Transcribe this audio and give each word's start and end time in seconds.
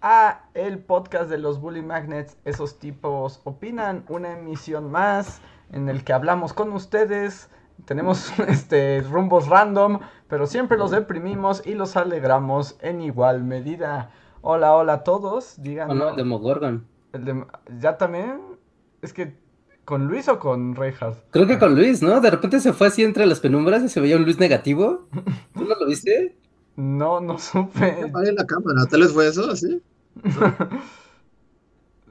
a 0.00 0.44
el 0.54 0.78
podcast 0.78 1.30
de 1.30 1.38
los 1.38 1.60
Bully 1.60 1.82
Magnets. 1.82 2.36
Esos 2.44 2.78
tipos 2.78 3.40
opinan, 3.44 4.04
una 4.08 4.38
emisión 4.38 4.90
más 4.90 5.40
en 5.72 5.88
el 5.88 6.04
que 6.04 6.12
hablamos 6.12 6.52
con 6.52 6.72
ustedes. 6.72 7.50
Tenemos 7.84 8.38
este 8.48 9.00
rumbos 9.02 9.48
random, 9.48 10.00
pero 10.28 10.46
siempre 10.46 10.78
los 10.78 10.90
deprimimos 10.90 11.66
y 11.66 11.74
los 11.74 11.96
alegramos 11.96 12.76
en 12.80 13.00
igual 13.00 13.44
medida. 13.44 14.10
Hola, 14.42 14.74
hola 14.74 14.92
a 14.94 15.04
todos, 15.04 15.62
digan. 15.62 15.90
Hola, 15.90 16.10
el 16.10 16.16
Demogorgon. 16.16 16.86
El 17.12 17.24
de, 17.24 17.46
ya 17.78 17.98
también 17.98 18.40
es 19.02 19.12
que 19.12 19.46
¿Con 19.86 20.08
Luis 20.08 20.26
o 20.26 20.40
con 20.40 20.74
Reinhardt? 20.74 21.16
Creo 21.30 21.46
que 21.46 21.60
con 21.60 21.76
Luis, 21.76 22.02
¿no? 22.02 22.20
De 22.20 22.28
repente 22.28 22.58
se 22.58 22.72
fue 22.72 22.88
así 22.88 23.04
entre 23.04 23.24
las 23.24 23.38
penumbras 23.38 23.84
y 23.84 23.88
se 23.88 24.00
veía 24.00 24.16
un 24.16 24.24
Luis 24.24 24.40
negativo. 24.40 25.06
¿Tú 25.54 25.64
no 25.64 25.76
lo 25.76 25.86
viste? 25.86 26.36
No, 26.76 27.20
no 27.20 27.38
supe. 27.46 28.02
Apagué 28.02 28.32
la 28.32 28.46
cámara, 28.46 28.86
¿tal 28.86 29.00
vez 29.02 29.12
fue 29.12 29.28
eso, 29.28 29.50
así? 29.50 29.82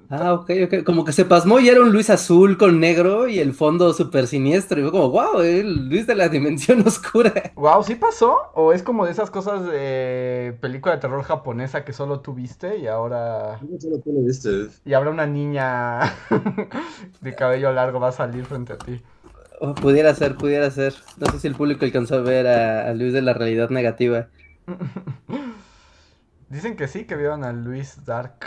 ah, 0.09 0.33
ok, 0.33 0.49
ok. 0.65 0.83
Como 0.83 1.05
que 1.05 1.13
se 1.13 1.25
pasmó 1.25 1.59
y 1.59 1.69
era 1.69 1.81
un 1.81 1.91
Luis 1.91 2.09
azul 2.09 2.57
con 2.57 2.79
negro 2.79 3.27
y 3.27 3.39
el 3.39 3.53
fondo 3.53 3.93
súper 3.93 4.27
siniestro. 4.27 4.79
Y 4.79 4.83
fue 4.83 4.91
como, 4.91 5.09
wow, 5.09 5.41
el 5.41 5.89
Luis 5.89 6.07
de 6.07 6.15
la 6.15 6.29
dimensión 6.29 6.81
oscura. 6.87 7.55
Wow, 7.55 7.83
¿sí 7.83 7.95
pasó? 7.95 8.51
¿O 8.53 8.73
es 8.73 8.83
como 8.83 9.05
de 9.05 9.11
esas 9.11 9.31
cosas 9.31 9.65
de 9.65 10.57
película 10.59 10.95
de 10.95 11.01
terror 11.01 11.23
japonesa 11.23 11.85
que 11.85 11.93
solo 11.93 12.19
tú 12.19 12.33
viste 12.33 12.77
y 12.77 12.87
ahora. 12.87 13.59
Solo 13.79 13.99
tú 13.99 14.11
lo 14.11 14.23
viste. 14.23 14.67
Y 14.83 14.93
ahora 14.93 15.11
una 15.11 15.25
niña 15.25 16.01
de 17.21 17.35
cabello 17.35 17.71
largo 17.71 17.99
va 17.99 18.09
a 18.09 18.11
salir 18.11 18.45
frente 18.45 18.73
a 18.73 18.77
ti. 18.77 19.01
Oh, 19.59 19.73
pudiera 19.73 20.13
ser, 20.15 20.35
pudiera 20.37 20.69
ser. 20.71 20.93
No 21.17 21.27
sé 21.27 21.39
si 21.39 21.47
el 21.47 21.55
público 21.55 21.85
alcanzó 21.85 22.15
a 22.15 22.21
ver 22.21 22.47
a, 22.47 22.89
a 22.89 22.93
Luis 22.93 23.13
de 23.13 23.21
la 23.21 23.33
realidad 23.33 23.69
negativa. 23.69 24.29
Dicen 26.49 26.75
que 26.75 26.87
sí, 26.87 27.05
que 27.05 27.15
vieron 27.15 27.43
a 27.43 27.53
Luis 27.53 28.05
Dark. 28.05 28.39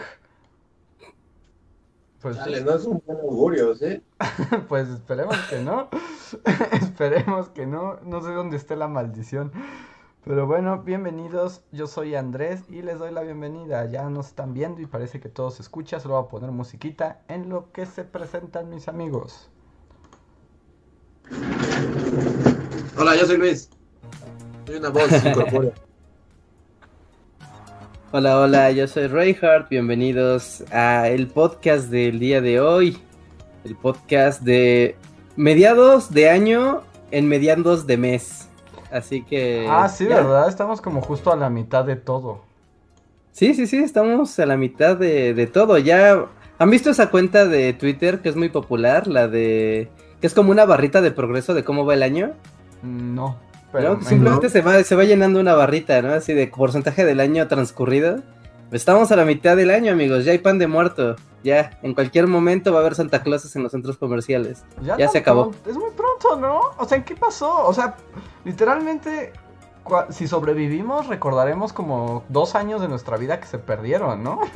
Pues 2.20 2.36
Dale, 2.36 2.62
no 2.62 2.75
es 2.75 2.84
un 2.84 3.02
buen 3.06 3.19
augurio, 3.19 3.75
¿sí? 3.77 4.02
pues 4.69 4.88
esperemos 4.88 5.36
que 5.48 5.60
no. 5.60 5.88
esperemos 6.72 7.48
que 7.50 7.66
no. 7.66 8.00
No 8.02 8.22
sé 8.22 8.33
dónde 8.33 8.56
esté 8.56 8.75
la 8.77 8.88
maldición. 8.88 9.52
Pero 10.25 10.47
bueno, 10.47 10.83
bienvenidos. 10.83 11.62
Yo 11.70 11.86
soy 11.86 12.16
Andrés 12.16 12.62
y 12.69 12.82
les 12.82 12.98
doy 12.98 13.12
la 13.12 13.22
bienvenida. 13.22 13.84
Ya 13.86 14.10
nos 14.10 14.28
están 14.28 14.53
viendo 14.53 14.80
y 14.80 14.86
parece 14.86 15.20
que 15.20 15.28
todo 15.28 15.50
se 15.50 15.62
escucha. 15.62 16.00
Solo 16.00 16.14
voy 16.14 16.25
a 16.25 16.28
poner 16.28 16.50
musiquita 16.50 17.22
en 17.28 17.48
lo 17.48 17.70
que 17.72 17.86
se 17.86 18.05
presentan 18.05 18.69
mis 18.69 18.88
amigos. 18.88 19.48
Hola, 22.97 23.14
yo 23.16 23.27
soy 23.27 23.36
Luis. 23.36 23.70
Soy 24.66 24.77
una 24.77 24.88
voz 24.88 25.25
incorpórea. 25.25 25.72
Hola, 28.11 28.41
hola, 28.41 28.70
yo 28.70 28.89
soy 28.89 29.06
Reinhardt, 29.06 29.69
bienvenidos 29.69 30.64
a 30.73 31.09
el 31.09 31.27
podcast 31.27 31.91
del 31.91 32.19
día 32.19 32.41
de 32.41 32.59
hoy, 32.59 32.97
el 33.65 33.77
podcast 33.77 34.41
de 34.41 34.97
mediados 35.37 36.11
de 36.11 36.31
año 36.31 36.81
en 37.11 37.28
mediados 37.28 37.87
de 37.87 37.98
mes, 37.98 38.48
así 38.91 39.22
que... 39.25 39.66
Ah, 39.69 39.91
sí, 39.91 40.06
¿verdad? 40.06 40.49
Estamos 40.49 40.81
como 40.81 41.03
justo 41.03 41.31
a 41.31 41.37
la 41.37 41.50
mitad 41.50 41.84
de 41.84 41.97
todo. 41.97 42.41
Sí, 43.32 43.53
sí, 43.53 43.66
sí, 43.66 43.77
estamos 43.77 44.38
a 44.38 44.47
la 44.47 44.56
mitad 44.56 44.97
de, 44.97 45.34
de 45.34 45.47
todo, 45.47 45.77
ya... 45.77 46.25
¿Han 46.59 46.71
visto 46.71 46.88
esa 46.88 47.11
cuenta 47.11 47.44
de 47.44 47.75
Twitter 47.75 48.21
que 48.21 48.31
es 48.31 48.37
muy 48.37 48.49
popular, 48.49 49.06
la 49.06 49.28
de... 49.28 49.91
que 50.22 50.27
es 50.27 50.32
como 50.32 50.50
una 50.50 50.65
barrita 50.65 51.03
de 51.03 51.11
progreso 51.11 51.53
de 51.53 51.62
cómo 51.62 51.84
va 51.84 51.93
el 51.93 52.03
año? 52.03 52.32
No. 52.82 53.37
Pero 53.73 54.01
Simplemente 54.03 54.49
se 54.49 54.62
va, 54.62 54.83
se 54.83 54.95
va 54.95 55.05
llenando 55.05 55.41
una 55.41 55.55
barrita, 55.55 56.01
¿no? 56.01 56.12
Así 56.12 56.33
de 56.33 56.47
porcentaje 56.47 57.05
del 57.05 57.21
año 57.21 57.47
transcurrido. 57.49 58.23
Estamos 58.71 59.11
a 59.12 59.17
la 59.17 59.25
mitad 59.25 59.56
del 59.56 59.71
año, 59.71 59.93
amigos. 59.93 60.25
Ya 60.25 60.33
hay 60.33 60.39
pan 60.39 60.59
de 60.59 60.67
muerto. 60.67 61.17
Ya, 61.45 61.79
en 61.83 61.95
cualquier 61.95 62.27
momento 62.27 62.73
va 62.73 62.79
a 62.79 62.81
haber 62.81 62.95
Santa 62.95 63.23
Clauses 63.23 63.55
en 63.56 63.62
los 63.62 63.73
centros 63.73 63.97
comerciales. 63.97 64.65
Ya, 64.83 65.09
se 65.09 65.19
acabó. 65.19 65.53
Es 65.67 65.77
muy 65.77 65.91
pronto, 65.91 66.37
¿no? 66.41 66.61
O 66.79 66.84
sea, 66.84 66.99
¿en 66.99 67.05
qué 67.05 67.15
pasó? 67.15 67.67
O 67.67 67.73
sea, 67.73 67.97
literalmente, 68.45 69.33
si 70.11 70.27
sobrevivimos, 70.27 71.06
recordaremos 71.06 71.73
como 71.73 72.25
dos 72.29 72.55
años 72.55 72.81
de 72.81 72.89
nuestra 72.89 73.17
vida 73.17 73.41
que 73.41 73.47
se 73.47 73.59
perdieron, 73.59 74.23
¿no? 74.23 74.41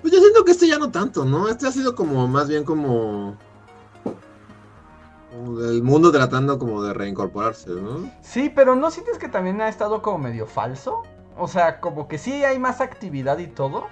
pues 0.00 0.12
yo 0.12 0.18
siento 0.20 0.44
que 0.44 0.52
este 0.52 0.66
ya 0.66 0.78
no 0.78 0.90
tanto, 0.90 1.24
¿no? 1.24 1.48
Este 1.48 1.66
ha 1.66 1.72
sido 1.72 1.94
como 1.94 2.26
más 2.26 2.48
bien 2.48 2.64
como 2.64 3.36
el 5.32 5.82
mundo 5.82 6.10
tratando 6.10 6.58
como 6.58 6.82
de 6.82 6.92
reincorporarse, 6.92 7.70
¿no? 7.70 8.10
Sí, 8.20 8.50
pero 8.54 8.74
¿no 8.74 8.90
sientes 8.90 9.18
que 9.18 9.28
también 9.28 9.60
ha 9.60 9.68
estado 9.68 10.02
como 10.02 10.18
medio 10.18 10.46
falso? 10.46 11.02
O 11.38 11.46
sea, 11.46 11.80
como 11.80 12.08
que 12.08 12.18
sí 12.18 12.44
hay 12.44 12.58
más 12.58 12.80
actividad 12.80 13.38
y 13.38 13.46
todo. 13.46 13.86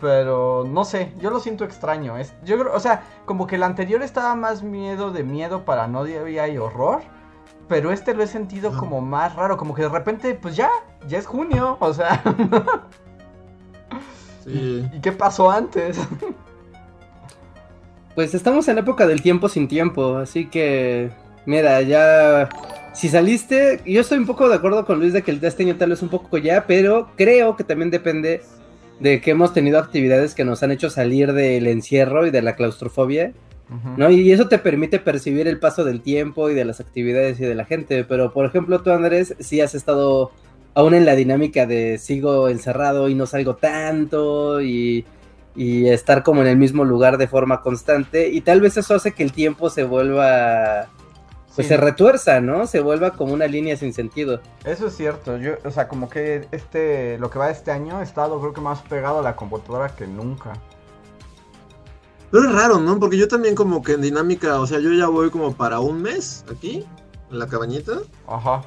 Pero 0.00 0.64
no 0.66 0.84
sé, 0.84 1.12
yo 1.18 1.30
lo 1.30 1.40
siento 1.40 1.64
extraño. 1.64 2.16
Es, 2.16 2.34
yo 2.42 2.58
creo, 2.58 2.74
o 2.74 2.80
sea, 2.80 3.02
como 3.26 3.46
que 3.46 3.56
el 3.56 3.62
anterior 3.62 4.02
estaba 4.02 4.34
más 4.34 4.62
miedo 4.62 5.10
de 5.10 5.22
miedo, 5.22 5.64
paranoia 5.64 6.48
y 6.48 6.56
horror. 6.56 7.02
Pero 7.68 7.92
este 7.92 8.14
lo 8.14 8.22
he 8.22 8.26
sentido 8.26 8.76
como 8.76 9.00
más 9.00 9.36
raro, 9.36 9.56
como 9.56 9.74
que 9.74 9.82
de 9.82 9.90
repente, 9.90 10.34
pues 10.34 10.56
ya, 10.56 10.70
ya 11.06 11.18
es 11.18 11.26
junio, 11.26 11.76
o 11.78 11.92
sea. 11.92 12.22
sí. 14.44 14.88
¿Y 14.92 15.00
qué 15.00 15.12
pasó 15.12 15.50
antes? 15.50 15.98
Pues 18.14 18.34
estamos 18.34 18.68
en 18.68 18.78
época 18.78 19.06
del 19.06 19.22
tiempo 19.22 19.48
sin 19.48 19.68
tiempo, 19.68 20.16
así 20.16 20.46
que 20.46 21.10
mira, 21.46 21.80
ya 21.82 22.48
si 22.92 23.08
saliste, 23.08 23.80
yo 23.86 24.00
estoy 24.00 24.18
un 24.18 24.26
poco 24.26 24.48
de 24.48 24.56
acuerdo 24.56 24.84
con 24.84 24.98
Luis 24.98 25.12
de 25.12 25.22
que 25.22 25.30
el 25.30 25.40
de 25.40 25.54
año 25.58 25.76
tal 25.76 25.90
vez 25.90 26.02
un 26.02 26.08
poco 26.08 26.38
ya, 26.38 26.66
pero 26.66 27.10
creo 27.16 27.56
que 27.56 27.64
también 27.64 27.90
depende 27.90 28.42
de 28.98 29.20
que 29.20 29.30
hemos 29.30 29.54
tenido 29.54 29.78
actividades 29.78 30.34
que 30.34 30.44
nos 30.44 30.62
han 30.62 30.72
hecho 30.72 30.90
salir 30.90 31.32
del 31.32 31.66
encierro 31.66 32.26
y 32.26 32.30
de 32.30 32.42
la 32.42 32.56
claustrofobia, 32.56 33.32
¿no? 33.96 34.10
Y 34.10 34.32
eso 34.32 34.48
te 34.48 34.58
permite 34.58 34.98
percibir 34.98 35.46
el 35.46 35.60
paso 35.60 35.84
del 35.84 36.00
tiempo 36.00 36.50
y 36.50 36.54
de 36.54 36.64
las 36.64 36.80
actividades 36.80 37.38
y 37.38 37.44
de 37.44 37.54
la 37.54 37.64
gente, 37.64 38.04
pero 38.04 38.32
por 38.32 38.44
ejemplo 38.44 38.82
tú 38.82 38.90
Andrés, 38.90 39.36
sí 39.38 39.60
has 39.60 39.76
estado 39.76 40.32
aún 40.74 40.94
en 40.94 41.06
la 41.06 41.14
dinámica 41.14 41.66
de 41.66 41.98
sigo 41.98 42.48
encerrado 42.48 43.08
y 43.08 43.14
no 43.14 43.26
salgo 43.26 43.54
tanto 43.54 44.60
y 44.60 45.04
y 45.54 45.88
estar 45.88 46.22
como 46.22 46.42
en 46.42 46.48
el 46.48 46.56
mismo 46.56 46.84
lugar 46.84 47.18
de 47.18 47.28
forma 47.28 47.60
constante 47.60 48.28
y 48.28 48.40
tal 48.40 48.60
vez 48.60 48.76
eso 48.76 48.94
hace 48.94 49.12
que 49.12 49.22
el 49.22 49.32
tiempo 49.32 49.68
se 49.70 49.84
vuelva 49.84 50.88
pues 51.54 51.66
se 51.66 51.76
retuerza, 51.76 52.40
¿no? 52.40 52.66
Se 52.66 52.80
vuelva 52.80 53.10
como 53.10 53.34
una 53.34 53.46
línea 53.46 53.76
sin 53.76 53.92
sentido. 53.92 54.40
Eso 54.64 54.86
es 54.86 54.96
cierto, 54.96 55.36
yo, 55.36 55.54
o 55.64 55.70
sea, 55.70 55.88
como 55.88 56.08
que 56.08 56.48
este, 56.52 57.18
lo 57.18 57.28
que 57.28 57.38
va 57.38 57.50
este 57.50 57.70
año 57.70 58.00
he 58.00 58.04
estado 58.04 58.40
creo 58.40 58.52
que 58.52 58.60
más 58.60 58.80
pegado 58.82 59.18
a 59.18 59.22
la 59.22 59.36
computadora 59.36 59.88
que 59.94 60.06
nunca. 60.06 60.54
Pero 62.30 62.44
es 62.44 62.54
raro, 62.54 62.78
¿no? 62.78 62.98
Porque 63.00 63.18
yo 63.18 63.26
también 63.26 63.54
como 63.54 63.82
que 63.82 63.92
en 63.92 64.02
dinámica, 64.02 64.60
o 64.60 64.66
sea, 64.66 64.78
yo 64.78 64.92
ya 64.92 65.08
voy 65.08 65.30
como 65.30 65.52
para 65.52 65.80
un 65.80 66.00
mes 66.00 66.44
aquí, 66.50 66.86
en 67.30 67.38
la 67.38 67.46
cabañita. 67.48 67.98
Ajá. 68.28 68.62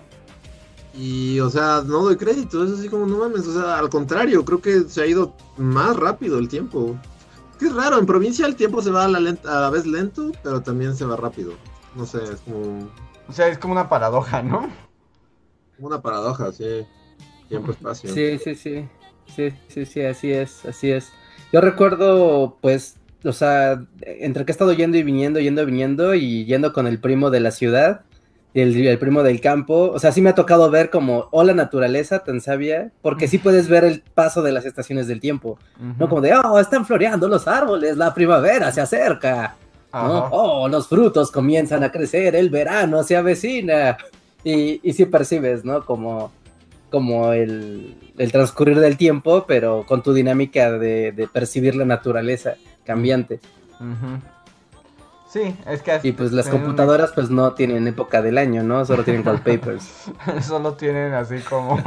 Y, 0.93 1.39
o 1.39 1.49
sea, 1.49 1.81
no 1.85 2.03
doy 2.03 2.17
crédito, 2.17 2.63
es 2.63 2.71
así 2.71 2.87
como, 2.87 3.07
no 3.07 3.17
mames, 3.17 3.47
o 3.47 3.53
sea, 3.53 3.79
al 3.79 3.89
contrario, 3.89 4.45
creo 4.45 4.61
que 4.61 4.81
se 4.81 5.01
ha 5.01 5.07
ido 5.07 5.33
más 5.57 5.95
rápido 5.95 6.37
el 6.37 6.47
tiempo. 6.47 6.95
Qué 7.59 7.69
raro, 7.69 7.97
en 7.97 8.05
provincia 8.05 8.45
el 8.45 8.55
tiempo 8.55 8.81
se 8.81 8.91
va 8.91 9.05
a 9.05 9.07
la, 9.07 9.17
a 9.17 9.59
la 9.61 9.69
vez 9.71 9.87
lento, 9.87 10.31
pero 10.43 10.61
también 10.61 10.95
se 10.95 11.05
va 11.05 11.15
rápido. 11.15 11.53
No 11.95 12.05
sé, 12.05 12.23
es 12.23 12.41
como... 12.41 12.89
O 13.27 13.33
sea, 13.33 13.47
es 13.47 13.57
como 13.57 13.73
una 13.73 13.89
paradoja, 13.89 14.43
¿no? 14.43 14.69
Una 15.79 16.01
paradoja, 16.01 16.51
sí. 16.51 16.85
Tiempo-espacio. 17.49 18.13
Sí, 18.13 18.37
sí, 18.37 18.55
sí. 18.55 18.87
Sí, 19.35 19.51
sí, 19.69 19.85
sí, 19.85 20.01
así 20.01 20.31
es, 20.31 20.65
así 20.65 20.91
es. 20.91 21.11
Yo 21.51 21.61
recuerdo, 21.61 22.57
pues, 22.61 22.97
o 23.23 23.31
sea, 23.31 23.83
entre 24.01 24.45
que 24.45 24.51
he 24.51 24.53
estado 24.53 24.73
yendo 24.73 24.97
y 24.97 25.03
viniendo, 25.03 25.39
yendo 25.39 25.63
y 25.63 25.65
viniendo, 25.65 26.13
y 26.13 26.45
yendo 26.45 26.73
con 26.73 26.85
el 26.87 26.99
primo 26.99 27.29
de 27.31 27.39
la 27.39 27.51
ciudad, 27.51 28.01
el, 28.53 28.99
primo 28.99 29.23
del 29.23 29.41
campo. 29.41 29.91
O 29.91 29.99
sea, 29.99 30.11
sí 30.11 30.21
me 30.21 30.29
ha 30.29 30.35
tocado 30.35 30.69
ver 30.69 30.89
como, 30.89 31.27
oh, 31.31 31.43
la 31.43 31.53
naturaleza 31.53 32.19
tan 32.19 32.41
sabia, 32.41 32.91
porque 33.01 33.27
sí 33.27 33.37
puedes 33.37 33.67
ver 33.67 33.83
el 33.83 34.01
paso 34.01 34.41
de 34.41 34.51
las 34.51 34.65
estaciones 34.65 35.07
del 35.07 35.19
tiempo. 35.19 35.57
No 35.97 36.07
como 36.09 36.21
de, 36.21 36.33
oh, 36.33 36.59
están 36.59 36.85
floreando 36.85 37.27
los 37.27 37.47
árboles, 37.47 37.97
la 37.97 38.13
primavera 38.13 38.71
se 38.71 38.81
acerca. 38.81 39.55
Oh, 39.91 40.67
los 40.67 40.87
frutos 40.87 41.31
comienzan 41.31 41.83
a 41.83 41.91
crecer, 41.91 42.35
el 42.35 42.49
verano 42.49 43.03
se 43.03 43.15
avecina. 43.15 43.97
Y, 44.43 44.81
y 44.83 44.93
sí 44.93 45.05
percibes, 45.05 45.63
¿no? 45.63 45.85
Como, 45.85 46.31
como 46.89 47.31
el, 47.31 47.95
el 48.17 48.31
transcurrir 48.31 48.79
del 48.79 48.97
tiempo, 48.97 49.45
pero 49.47 49.85
con 49.87 50.03
tu 50.03 50.13
dinámica 50.13 50.71
de, 50.71 51.11
de 51.11 51.27
percibir 51.27 51.75
la 51.75 51.85
naturaleza 51.85 52.55
cambiante. 52.83 53.39
Sí, 55.33 55.57
es 55.65 55.81
que... 55.81 55.99
Y 56.03 56.11
pues 56.11 56.31
las 56.31 56.47
computadoras 56.47 57.11
pues 57.13 57.31
no 57.31 57.53
tienen 57.53 57.87
época 57.87 58.21
del 58.21 58.37
año, 58.37 58.61
¿no? 58.61 58.85
Solo 58.85 59.03
tienen 59.03 59.25
wallpapers. 59.27 60.11
Solo 60.43 60.73
tienen 60.73 61.15
así 61.15 61.39
como... 61.39 61.79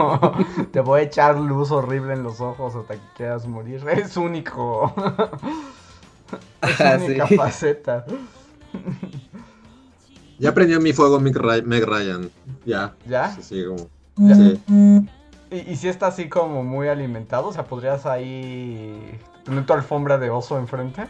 te 0.73 0.81
voy 0.81 0.99
a 0.99 1.03
echar 1.05 1.39
luz 1.39 1.71
horrible 1.71 2.15
en 2.15 2.25
los 2.25 2.41
ojos 2.41 2.75
hasta 2.75 2.95
que 2.95 3.07
quieras 3.17 3.47
morir. 3.47 3.85
Es 3.89 4.17
único. 4.17 4.93
es 6.61 6.81
Ah, 6.81 6.99
única 7.01 7.29
sí. 7.29 7.37
faceta. 7.37 8.05
Ya 10.41 10.53
prendió 10.53 10.81
mi 10.81 10.93
fuego 10.93 11.21
Meg, 11.21 11.37
Ry- 11.37 11.63
Meg 11.63 11.85
Ryan. 11.85 12.29
Ya. 12.65 12.97
¿Ya? 13.07 13.31
Sí, 13.31 13.43
sí, 13.45 13.65
como. 13.65 13.89
Ya. 14.17 14.35
Sí. 14.35 14.61
Y, 15.53 15.71
y 15.71 15.77
si 15.77 15.87
está 15.87 16.09
así 16.09 16.29
como 16.29 16.65
muy 16.65 16.89
alimentado, 16.89 17.47
o 17.47 17.53
sea, 17.53 17.63
podrías 17.63 18.07
ahí 18.07 19.21
tener 19.45 19.65
tu 19.65 19.73
alfombra 19.73 20.19
de 20.19 20.31
oso 20.31 20.59
enfrente. 20.59 21.07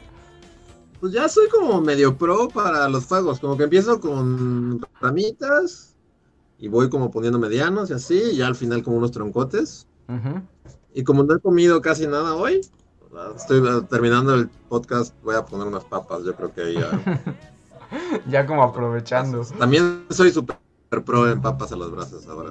Pues 1.01 1.13
ya 1.13 1.29
soy 1.29 1.49
como 1.49 1.81
medio 1.81 2.17
pro 2.17 2.49
para 2.49 2.89
los 2.89 3.05
fuegos. 3.05 3.41
Como 3.41 3.57
que 3.57 3.65
empiezo 3.65 4.01
con 4.01 4.81
ramitas 5.01 5.95
y 6.59 6.69
voy 6.69 6.89
como 6.89 7.11
poniendo 7.11 7.39
medianos 7.39 7.91
y 7.91 7.95
así. 7.95 8.21
Y 8.33 8.37
ya 8.37 8.47
al 8.47 8.55
final 8.55 8.83
como 8.83 8.97
unos 8.97 9.13
troncotes. 9.13 9.87
Y 10.95 11.05
como 11.05 11.23
no 11.25 11.35
he 11.35 11.41
comido 11.41 11.81
casi 11.83 12.07
nada 12.07 12.35
hoy, 12.35 12.61
estoy 13.37 13.59
eh, 13.59 13.83
terminando 13.91 14.35
el 14.35 14.49
podcast. 14.49 15.15
Voy 15.23 15.35
a 15.35 15.45
poner 15.45 15.67
unas 15.67 15.85
papas. 15.85 16.25
Yo 16.25 16.35
creo 16.35 16.53
que 16.53 16.75
ya. 16.75 17.25
Ya 18.29 18.45
como 18.47 18.65
aprovechando. 18.65 19.43
También 19.61 20.07
soy 20.11 20.33
súper 20.33 20.59
pro 21.05 21.31
en 21.31 21.41
papas 21.41 21.71
a 21.71 21.77
los 21.77 21.93
brazos 21.93 22.27
ahora. 22.27 22.51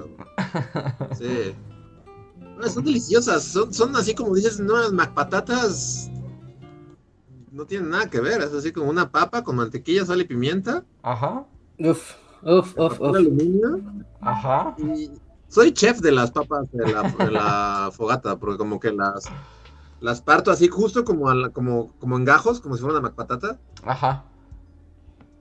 Sí. 1.18 1.54
Son 2.70 2.84
deliciosas. 2.84 3.44
Son, 3.44 3.72
son 3.72 3.94
así 3.96 4.14
como 4.14 4.34
dices, 4.34 4.58
no, 4.58 4.78
las 4.78 4.92
macpatatas 4.92 6.10
no 7.56 7.64
tienen 7.66 7.90
nada 7.90 8.08
que 8.10 8.20
ver. 8.20 8.40
Es 8.42 8.52
así 8.52 8.72
como 8.72 8.90
una 8.90 9.10
papa 9.10 9.42
con 9.42 9.56
mantequilla, 9.56 10.04
sal 10.04 10.20
y 10.20 10.24
pimienta. 10.24 10.84
Aja, 11.02 11.44
Uf, 11.78 12.14
uf, 12.42 12.74
uf, 12.78 13.00
uf. 13.00 13.16
aluminio. 13.16 13.80
ajá. 14.20 14.74
Y 14.78 15.10
soy 15.48 15.72
chef 15.72 16.00
de 16.00 16.12
las 16.12 16.30
papas 16.30 16.70
de 16.72 16.92
la, 16.92 17.02
de 17.02 17.30
la 17.30 17.90
fogata, 17.96 18.36
porque 18.38 18.58
como 18.58 18.78
que 18.80 18.92
las, 18.92 19.28
las 20.00 20.20
parto 20.20 20.50
así 20.50 20.68
justo 20.68 21.04
como, 21.04 21.28
a 21.28 21.34
la- 21.34 21.50
como, 21.50 21.92
como 21.98 22.16
en 22.16 22.24
gajos, 22.24 22.60
como 22.60 22.76
si 22.76 22.82
fuera 22.82 22.98
una 22.98 23.08
macpatata. 23.08 23.58
Ajá. 23.84 24.24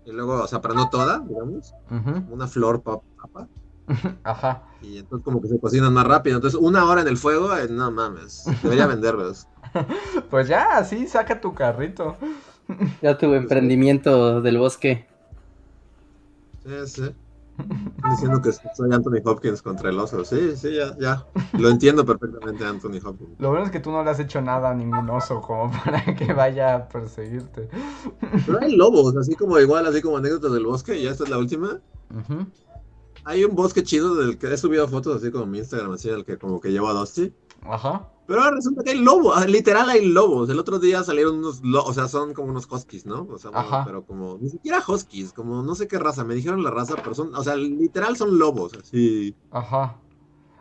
Y 0.05 0.11
luego, 0.11 0.43
o 0.43 0.47
sea, 0.47 0.61
para 0.61 0.73
no 0.75 0.89
toda, 0.89 1.19
digamos, 1.19 1.73
ujú, 1.89 2.33
una 2.33 2.47
flor 2.47 2.81
pa- 2.83 3.01
papa. 3.21 3.47
Ajá. 4.23 4.63
Y 4.81 4.99
entonces 4.99 5.23
como 5.25 5.41
que 5.41 5.47
se 5.47 5.59
cocinan 5.59 5.93
más 5.93 6.05
rápido. 6.05 6.35
Entonces 6.35 6.59
una 6.59 6.85
hora 6.85 7.01
en 7.01 7.07
el 7.07 7.17
fuego, 7.17 7.55
eh, 7.57 7.67
no 7.69 7.89
mames. 7.91 8.43
Debería 8.61 8.85
venderlos. 8.93 9.47
Pues 10.29 10.47
ya, 10.47 10.77
así 10.77 11.07
saca 11.07 11.39
tu 11.39 11.53
carrito. 11.53 12.17
Ya 13.01 13.17
tu 13.17 13.33
emprendimiento 13.33 14.41
del 14.41 14.57
bosque. 14.57 15.07
Sí, 16.63 16.87
sí. 16.87 17.15
Diciendo 18.09 18.41
que 18.41 18.51
soy 18.51 18.91
Anthony 18.91 19.21
Hopkins 19.23 19.61
contra 19.61 19.89
el 19.89 19.99
oso. 19.99 20.25
Sí, 20.25 20.55
sí, 20.57 20.75
ya, 20.75 20.95
ya. 20.99 21.25
Lo 21.53 21.69
entiendo 21.69 22.05
perfectamente, 22.05 22.65
Anthony 22.65 22.99
Hopkins. 23.03 23.39
Lo 23.39 23.49
bueno 23.49 23.65
es 23.65 23.71
que 23.71 23.79
tú 23.79 23.91
no 23.91 24.03
le 24.03 24.09
has 24.09 24.19
hecho 24.19 24.41
nada 24.41 24.71
a 24.71 24.73
ningún 24.73 25.09
oso 25.09 25.41
como 25.41 25.71
para 25.85 26.03
que 26.15 26.33
vaya 26.33 26.75
a 26.75 26.89
perseguirte. 26.89 27.69
Pero 28.45 28.59
hay 28.61 28.75
lobos, 28.75 29.15
así 29.15 29.35
como 29.35 29.57
igual, 29.59 29.85
así 29.85 30.01
como 30.01 30.17
anécdotas 30.17 30.51
del 30.51 30.65
bosque, 30.65 30.97
y 30.97 31.03
ya 31.03 31.11
esta 31.11 31.23
es 31.23 31.29
la 31.29 31.37
última. 31.37 31.81
Ujú, 32.09 32.45
Hay 33.25 33.43
un 33.43 33.55
bosque 33.55 33.83
chido 33.83 34.15
del 34.15 34.37
que 34.37 34.53
he 34.53 34.57
subido 34.57 34.87
fotos 34.87 35.17
así 35.17 35.31
como 35.31 35.45
en 35.45 35.51
mi 35.51 35.57
Instagram, 35.59 35.93
así 35.93 36.09
del 36.09 36.23
que 36.25 36.37
como 36.37 36.59
que 36.61 36.71
llevo 36.71 36.87
a 36.87 36.93
Dusty. 36.93 37.33
Ajá. 37.63 38.07
Pero 38.27 38.41
ahora 38.41 38.55
resulta 38.55 38.83
que 38.83 38.91
hay 38.91 38.99
lobos, 38.99 39.33
ah, 39.37 39.45
literal 39.45 39.87
hay 39.89 40.05
lobos. 40.07 40.49
El 40.49 40.57
otro 40.59 40.79
día 40.79 41.03
salieron 41.03 41.37
unos 41.37 41.61
lobos, 41.63 41.89
o 41.91 41.93
sea, 41.93 42.07
son 42.07 42.33
como 42.33 42.49
unos 42.49 42.67
huskies, 42.71 43.05
¿no? 43.05 43.27
O 43.29 43.37
sea, 43.37 43.51
Ajá. 43.53 43.83
pero 43.85 44.03
como, 44.03 44.37
ni 44.39 44.49
siquiera 44.49 44.81
huskies, 44.87 45.31
como 45.31 45.61
no 45.61 45.75
sé 45.75 45.87
qué 45.87 45.99
raza, 45.99 46.23
me 46.23 46.33
dijeron 46.35 46.63
la 46.63 46.71
raza, 46.71 46.95
pero 46.97 47.13
son, 47.13 47.35
o 47.35 47.43
sea, 47.43 47.55
literal 47.55 48.17
son 48.17 48.39
lobos, 48.39 48.73
así. 48.81 49.35
Ajá. 49.51 49.97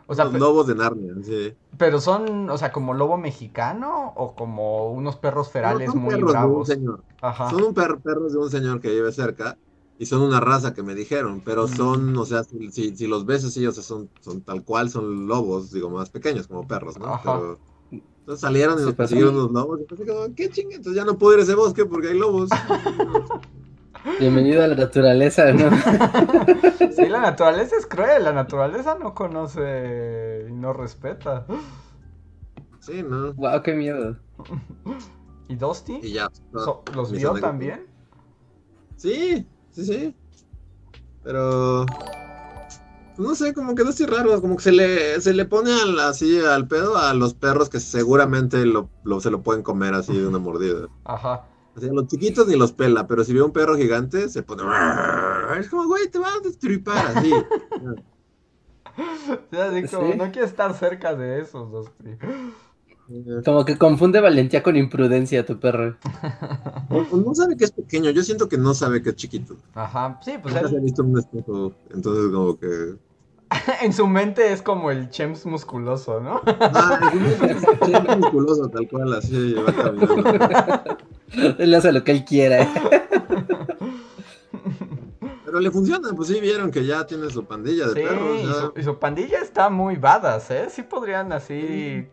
O 0.07 0.13
sea, 0.13 0.25
lobos 0.25 0.67
de 0.67 0.75
Narnia, 0.75 1.15
sí. 1.23 1.55
pero 1.79 1.99
son, 1.99 2.47
o 2.51 2.57
sea, 2.59 2.71
como 2.71 2.93
lobo 2.93 3.17
mexicano 3.17 4.13
o 4.15 4.35
como 4.35 4.91
unos 4.91 5.15
perros 5.15 5.49
ferales 5.49 5.87
No, 5.87 5.93
son 5.93 6.01
muy 6.03 6.13
perros 6.13 6.19
de 6.19 6.25
un 6.25 6.31
bravos. 6.31 6.67
señor. 6.67 7.03
Ajá. 7.21 7.49
Son 7.49 7.63
un 7.63 7.73
per- 7.73 7.97
perros 8.01 8.33
de 8.33 8.37
un 8.37 8.51
señor 8.51 8.79
que 8.79 8.91
vive 8.91 9.11
cerca 9.11 9.57
y 9.97 10.05
son 10.05 10.21
una 10.21 10.39
raza 10.39 10.73
que 10.73 10.83
me 10.83 10.95
dijeron, 10.95 11.41
pero 11.43 11.65
Mm. 11.65 11.67
son, 11.67 12.17
o 12.17 12.25
sea, 12.25 12.43
si, 12.43 12.69
si, 12.95 13.07
los 13.07 13.25
ves 13.25 13.45
así, 13.45 13.65
o 13.65 13.71
sea, 13.71 13.83
son, 13.83 14.09
son 14.19 14.41
tal 14.41 14.63
cual, 14.63 14.89
son 14.89 15.27
lobos, 15.27 15.71
digo, 15.71 15.89
más 15.89 16.09
pequeños, 16.09 16.47
como 16.47 16.67
perros, 16.67 16.97
¿no? 16.97 17.05
Ajá. 17.07 17.21
Pero 17.23 17.59
entonces 17.91 18.41
salieron 18.41 18.75
y 18.75 18.79
Sí, 18.79 18.85
nos 18.85 18.95
pues, 18.95 18.97
persiguieron 18.97 19.35
los 19.37 19.51
lobos, 19.51 19.79
y 19.81 19.83
pensé 19.85 20.05
como, 20.05 20.35
qué 20.35 20.49
chingue, 20.49 20.75
entonces 20.75 20.95
ya 21.01 21.05
no 21.05 21.17
puedo 21.17 21.33
ir 21.35 21.39
a 21.39 21.43
ese 21.43 21.55
bosque 21.55 21.85
porque 21.85 22.09
hay 22.09 22.17
lobos. 22.19 22.49
Bienvenido 24.19 24.63
a 24.63 24.67
la 24.67 24.75
naturaleza, 24.75 25.51
¿no? 25.51 25.69
Sí, 26.95 27.09
la 27.09 27.19
naturaleza 27.19 27.75
es 27.77 27.85
cruel, 27.85 28.23
la 28.23 28.31
naturaleza 28.31 28.97
no 28.97 29.13
conoce 29.13 30.45
y 30.49 30.53
no 30.53 30.71
respeta. 30.71 31.45
sí, 32.79 33.03
¿no? 33.03 33.33
wow, 33.33 33.61
qué 33.61 33.73
miedo. 33.73 34.17
¿Y 35.49 35.55
Dusty? 35.55 35.99
Y 36.01 36.13
ya. 36.13 36.29
So- 36.53 36.83
¿Los 36.95 37.11
vio 37.11 37.33
también? 37.33 37.85
Sí, 38.95 39.45
sí, 39.75 39.85
sí. 39.85 40.15
Pero. 41.23 41.85
pues, 43.15 43.27
no 43.27 43.35
sé, 43.35 43.53
como 43.53 43.75
que 43.75 43.83
no 43.83 43.89
estoy 43.91 44.05
raro, 44.07 44.39
como 44.41 44.55
que 44.57 44.63
se 44.63 44.71
le, 44.71 45.19
se 45.21 45.33
le 45.33 45.45
pone 45.45 45.71
al, 45.73 45.99
así 45.99 46.39
al 46.39 46.67
pedo 46.67 46.97
a 46.97 47.13
los 47.13 47.33
perros 47.33 47.69
que 47.69 47.79
seguramente 47.79 48.65
lo, 48.65 48.89
lo- 49.03 49.19
se 49.21 49.31
lo 49.31 49.41
pueden 49.41 49.63
comer 49.63 49.93
así 49.93 50.15
de 50.17 50.27
una 50.27 50.37
mordida. 50.39 50.87
Ajá. 51.03 51.45
O 51.75 51.79
sea, 51.79 51.91
los 51.91 52.07
chiquitos 52.07 52.47
ni 52.47 52.55
los 52.55 52.71
pela, 52.71 53.05
pero 53.07 53.23
si 53.25 53.33
ve 53.33 53.41
un 53.41 53.51
perro 53.51 53.75
gigante, 53.75 54.29
se 54.29 54.43
pone. 54.43 54.63
Es 55.59 55.67
como, 55.69 55.87
güey, 55.87 56.09
te 56.09 56.19
va 56.19 56.27
a 56.29 56.39
destripar 56.43 57.17
así. 57.17 57.31
Sí, 59.51 59.57
así 59.57 59.83
como, 59.93 60.11
Sí. 60.13 60.17
no 60.17 60.31
quiero 60.31 60.47
estar 60.47 60.73
cerca 60.73 61.13
de 61.15 61.41
esos, 61.41 61.69
Dusty. 61.69 62.11
Como 63.43 63.65
que 63.65 63.77
confunde 63.77 64.19
valentía 64.19 64.63
con 64.63 64.75
imprudencia 64.75 65.45
tu 65.45 65.59
perro. 65.59 65.95
O 66.89 67.03
no 67.17 67.35
sabe 67.35 67.55
que 67.55 67.65
es 67.65 67.71
pequeño, 67.71 68.09
yo 68.09 68.23
siento 68.23 68.49
que 68.49 68.57
no 68.57 68.73
sabe 68.73 69.01
que 69.03 69.09
es 69.11 69.15
chiquito. 69.15 69.55
Ajá. 69.75 70.19
Sí, 70.23 70.33
pues 70.41 70.55
Nunca 70.55 70.69
se 70.69 70.75
ha 70.75 70.77
él, 70.79 70.83
visto 70.85 71.03
un 71.03 71.17
espejo, 71.19 71.73
entonces 71.93 72.31
como 72.33 72.57
que. 72.57 72.95
en 73.83 73.93
su 73.93 74.07
mente 74.07 74.51
es 74.51 74.61
como 74.63 74.89
el 74.89 75.09
Chems 75.09 75.45
musculoso, 75.45 76.19
¿no? 76.19 76.41
Ah, 76.45 77.11
es 77.47 78.09
un 78.09 78.19
musculoso, 78.19 78.69
tal 78.69 78.87
cual, 78.87 79.13
así 79.13 79.53
va 79.53 79.71
caminando. 79.71 80.97
Él 81.59 81.73
hace 81.75 81.91
lo 81.91 82.03
que 82.03 82.11
él 82.11 82.23
quiera. 82.23 82.67
Pero 85.43 85.59
le 85.59 85.69
funciona, 85.71 86.09
pues 86.15 86.29
sí 86.29 86.39
vieron 86.39 86.71
que 86.71 86.85
ya 86.85 87.05
tiene 87.05 87.29
su 87.29 87.45
pandilla 87.45 87.87
de 87.87 87.93
Sí, 87.93 88.07
perros. 88.07 88.39
y 88.41 88.45
ya. 88.47 88.53
su, 88.53 88.73
y 88.77 88.83
su 88.83 88.99
pandilla 88.99 89.39
está 89.39 89.69
muy 89.69 89.95
badass, 89.95 90.51
¿eh? 90.51 90.67
Sí 90.69 90.83
podrían 90.83 91.31
así... 91.33 92.07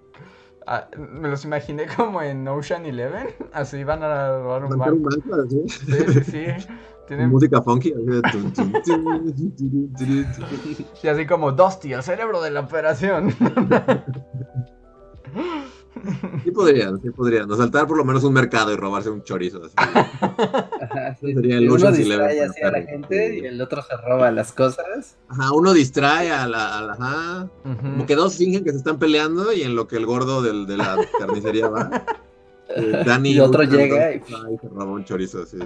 ah, 0.67 0.89
me 0.97 1.29
los 1.29 1.45
imaginé 1.45 1.87
como 1.87 2.23
en 2.23 2.47
Ocean 2.49 2.87
Eleven, 2.87 3.29
así 3.53 3.85
van 3.85 4.03
a 4.03 4.39
robar 4.39 4.65
un 4.65 4.79
banco. 4.79 5.11
Sí, 5.49 5.65
sí, 5.67 6.25
sí. 6.25 6.47
Tienen 7.07 7.31
música 7.31 7.61
funky, 7.61 7.93
y 11.03 11.09
así 11.09 11.27
como 11.27 11.53
Dusty, 11.53 11.93
el 11.93 12.03
cerebro 12.03 12.41
de 12.41 12.51
la 12.53 12.61
operación. 12.61 13.35
Sí 16.43 16.51
podrían, 16.51 17.01
sí 17.01 17.11
podrían. 17.11 17.51
O 17.51 17.57
saltar 17.57 17.87
por 17.87 17.97
lo 17.97 18.05
menos 18.05 18.25
un 18.25 18.33
mercado 18.33 18.73
y 18.73 18.77
robarse 18.77 19.11
un 19.11 19.23
chorizo. 19.23 19.63
Así. 19.65 19.75
Ajá, 19.77 21.17
sí. 21.21 21.35
Sería 21.35 21.59
el 21.59 21.71
Uno 21.71 21.93
distrae 21.93 22.43
así 22.43 22.63
a 22.63 22.71
la 22.71 22.83
gente 22.83 23.39
y 23.39 23.47
el 23.47 23.61
otro 23.61 23.83
se 23.83 23.97
roba 23.97 24.31
las 24.31 24.53
cosas. 24.53 25.17
Ajá, 25.29 25.53
uno 25.53 25.73
distrae 25.73 26.31
a 26.31 26.47
la. 26.47 26.79
A 26.79 26.83
la 26.83 26.93
ajá. 26.95 27.49
Ujú. 27.65 27.81
Como 27.81 28.07
que 28.07 28.17
dos 28.17 28.37
fingen 28.37 28.65
que 28.65 28.71
se 28.71 28.79
están 28.79 28.99
peleando 28.99 29.53
y 29.53 29.63
en 29.63 29.75
lo 29.77 29.87
que 29.87 29.97
el 29.97 30.07
gordo 30.07 30.43
del, 30.43 30.67
de 30.67 30.77
la 30.77 30.97
carnicería 31.19 31.69
va. 31.69 31.91
eh, 32.77 33.03
Danny 33.07 33.33
Y 33.33 33.41
otro 33.41 33.63
llega 33.65 34.15
y 34.15 34.21
se 34.21 34.69
roba 34.69 34.85
un 34.93 35.05
chorizo 35.05 35.43
así. 35.43 35.59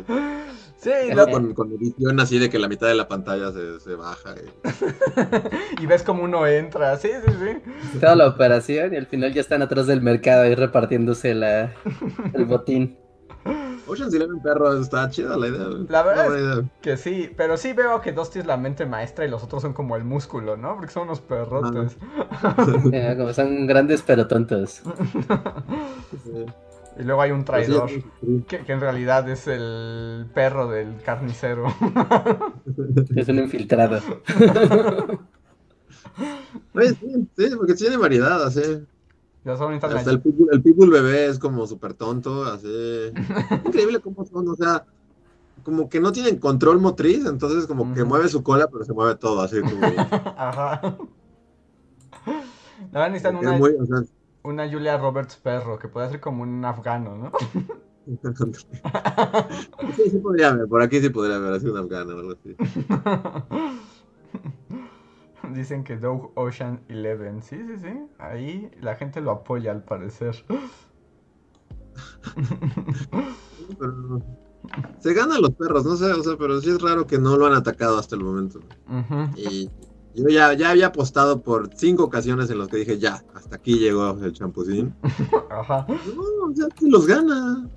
Sí, 0.78 0.90
luego 1.12 1.32
con, 1.32 1.54
con 1.54 1.72
edición 1.72 2.20
así 2.20 2.38
de 2.38 2.50
que 2.50 2.58
la 2.58 2.68
mitad 2.68 2.86
de 2.86 2.94
la 2.94 3.08
pantalla 3.08 3.50
se, 3.52 3.80
se 3.80 3.94
baja. 3.94 4.34
y- 5.78 5.82
y 5.82 5.86
ves 5.86 6.02
como 6.02 6.22
uno 6.22 6.46
entra. 6.46 6.96
Sí, 6.98 7.08
sí, 7.26 7.32
sí. 7.40 7.98
Toda 7.98 8.14
la 8.14 8.28
operación 8.28 8.92
y 8.94 8.96
al 8.96 9.06
final 9.06 9.32
ya 9.32 9.40
están 9.40 9.62
atrás 9.62 9.86
del 9.86 10.02
mercado 10.02 10.42
ahí 10.42 10.54
repartiéndose 10.54 11.34
la, 11.34 11.72
el 12.34 12.44
botín. 12.44 12.98
Ocean's 13.88 14.12
Eleven 14.12 14.40
perro, 14.42 14.80
está 14.80 15.08
chida 15.08 15.36
la 15.36 15.46
idea. 15.46 15.66
La 15.88 16.02
verdad 16.02 16.26
idea. 16.36 16.64
Que 16.82 16.96
sí, 16.96 17.30
pero 17.36 17.56
sí 17.56 17.72
veo 17.72 18.00
que 18.00 18.10
Dusty 18.12 18.40
es 18.40 18.46
la 18.46 18.56
mente 18.56 18.84
maestra 18.84 19.24
y 19.24 19.30
los 19.30 19.44
otros 19.44 19.62
son 19.62 19.72
como 19.74 19.94
el 19.94 20.02
músculo, 20.02 20.56
¿no? 20.56 20.74
Porque 20.74 20.92
son 20.92 21.04
unos 21.04 21.20
perrotes. 21.20 21.96
Eh, 22.92 23.14
como 23.16 23.32
son 23.32 23.66
grandes 23.68 24.02
pero 24.02 24.26
tontos. 24.26 24.82
Sí. 26.24 26.46
Y 26.98 27.02
luego 27.02 27.20
hay 27.22 27.30
un 27.30 27.44
traidor. 27.44 27.90
Que, 28.48 28.60
que 28.60 28.72
en 28.72 28.80
realidad 28.80 29.28
es 29.28 29.46
el 29.46 30.26
perro 30.34 30.68
del 30.68 31.02
carnicero. 31.02 31.66
Es 33.16 33.28
un 33.28 33.38
infiltrado. 33.38 34.00
Oye, 36.74 36.90
sí, 36.94 37.28
sí, 37.36 37.50
porque 37.56 37.74
tiene 37.74 37.96
variedad, 37.96 38.42
así. 38.42 38.60
Ya 39.44 39.56
son 39.56 39.66
ahorita 39.68 39.86
Hasta 39.86 40.02
la- 40.02 40.10
el 40.12 40.20
pitbull, 40.20 40.48
el 40.52 40.62
pitbull 40.62 40.90
bebé 40.90 41.26
es 41.26 41.38
como 41.38 41.66
súper 41.66 41.94
tonto, 41.94 42.44
así. 42.44 43.12
Increíble 43.66 44.00
cómo 44.00 44.24
son, 44.24 44.48
o 44.48 44.54
sea, 44.56 44.84
como 45.62 45.88
que 45.88 46.00
no 46.00 46.12
tienen 46.12 46.38
control 46.38 46.80
motriz, 46.80 47.24
entonces 47.26 47.66
como 47.66 47.94
que 47.94 48.04
mueve 48.04 48.28
su 48.28 48.42
cola, 48.42 48.68
pero 48.68 48.84
se 48.84 48.92
mueve 48.92 49.14
todo, 49.16 49.40
así 49.40 49.60
como. 49.60 49.86
Ajá. 50.36 50.96
La 52.92 53.00
verdad 53.00 53.10
necesitan 53.10 53.36
es 53.36 53.42
una, 53.42 53.52
muy, 53.52 53.70
o 53.78 53.86
sea, 53.86 53.98
una 54.46 54.70
Julia 54.70 54.96
Roberts 54.96 55.36
perro, 55.36 55.78
que 55.78 55.88
puede 55.88 56.08
ser 56.10 56.20
como 56.20 56.42
un 56.42 56.64
afgano, 56.64 57.16
¿no? 57.16 57.32
sí, 59.96 60.10
sí 60.10 60.18
podría 60.18 60.48
haber, 60.50 60.68
por 60.68 60.80
aquí 60.82 61.00
sí 61.00 61.10
podría 61.10 61.36
haber, 61.36 61.54
así 61.54 61.66
un 61.66 61.78
afgano 61.78 62.14
o 62.14 62.20
algo 62.20 62.32
así. 62.32 62.56
Dicen 65.54 65.84
que 65.84 65.96
Doug 65.96 66.32
Ocean 66.34 66.80
Eleven. 66.88 67.42
Sí, 67.42 67.56
sí, 67.56 67.78
sí. 67.78 68.06
Ahí 68.18 68.70
la 68.80 68.96
gente 68.96 69.20
lo 69.20 69.30
apoya 69.30 69.70
al 69.70 69.82
parecer. 69.84 70.44
Pero 73.78 74.20
se 74.98 75.14
ganan 75.14 75.40
los 75.40 75.52
perros, 75.52 75.84
no 75.84 75.96
sé, 75.96 76.12
o 76.12 76.22
sea, 76.22 76.36
pero 76.36 76.60
sí 76.60 76.70
es 76.70 76.80
raro 76.80 77.06
que 77.06 77.18
no 77.18 77.36
lo 77.36 77.46
han 77.46 77.54
atacado 77.54 77.98
hasta 77.98 78.16
el 78.16 78.24
momento. 78.24 78.60
Y 79.36 79.70
yo 80.16 80.28
ya, 80.28 80.54
ya 80.54 80.70
había 80.70 80.86
apostado 80.86 81.42
por 81.42 81.70
cinco 81.74 82.04
ocasiones 82.04 82.48
en 82.50 82.58
las 82.58 82.68
que 82.68 82.78
dije, 82.78 82.98
ya, 82.98 83.22
hasta 83.34 83.56
aquí 83.56 83.78
llegó 83.78 84.10
el 84.10 84.32
champusín. 84.32 84.94
Ajá. 85.50 85.86
No, 85.88 86.54
sea, 86.54 86.68
sí 86.78 86.88
los 86.88 87.06
gana. 87.06 87.68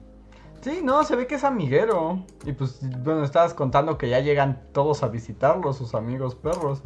Sí, 0.62 0.80
no, 0.84 1.04
se 1.04 1.18
ve 1.18 1.28
que 1.28 1.36
es 1.36 1.44
amiguero. 1.44 2.26
Y 2.46 2.54
pues, 2.54 2.80
bueno, 3.04 3.24
estabas 3.24 3.54
contando 3.54 3.98
que 3.98 4.10
ya 4.10 4.22
llegan 4.22 4.64
todos 4.72 5.04
a 5.04 5.10
visitarlo, 5.10 5.74
sus 5.74 5.94
amigos 5.94 6.36
perros. 6.36 6.82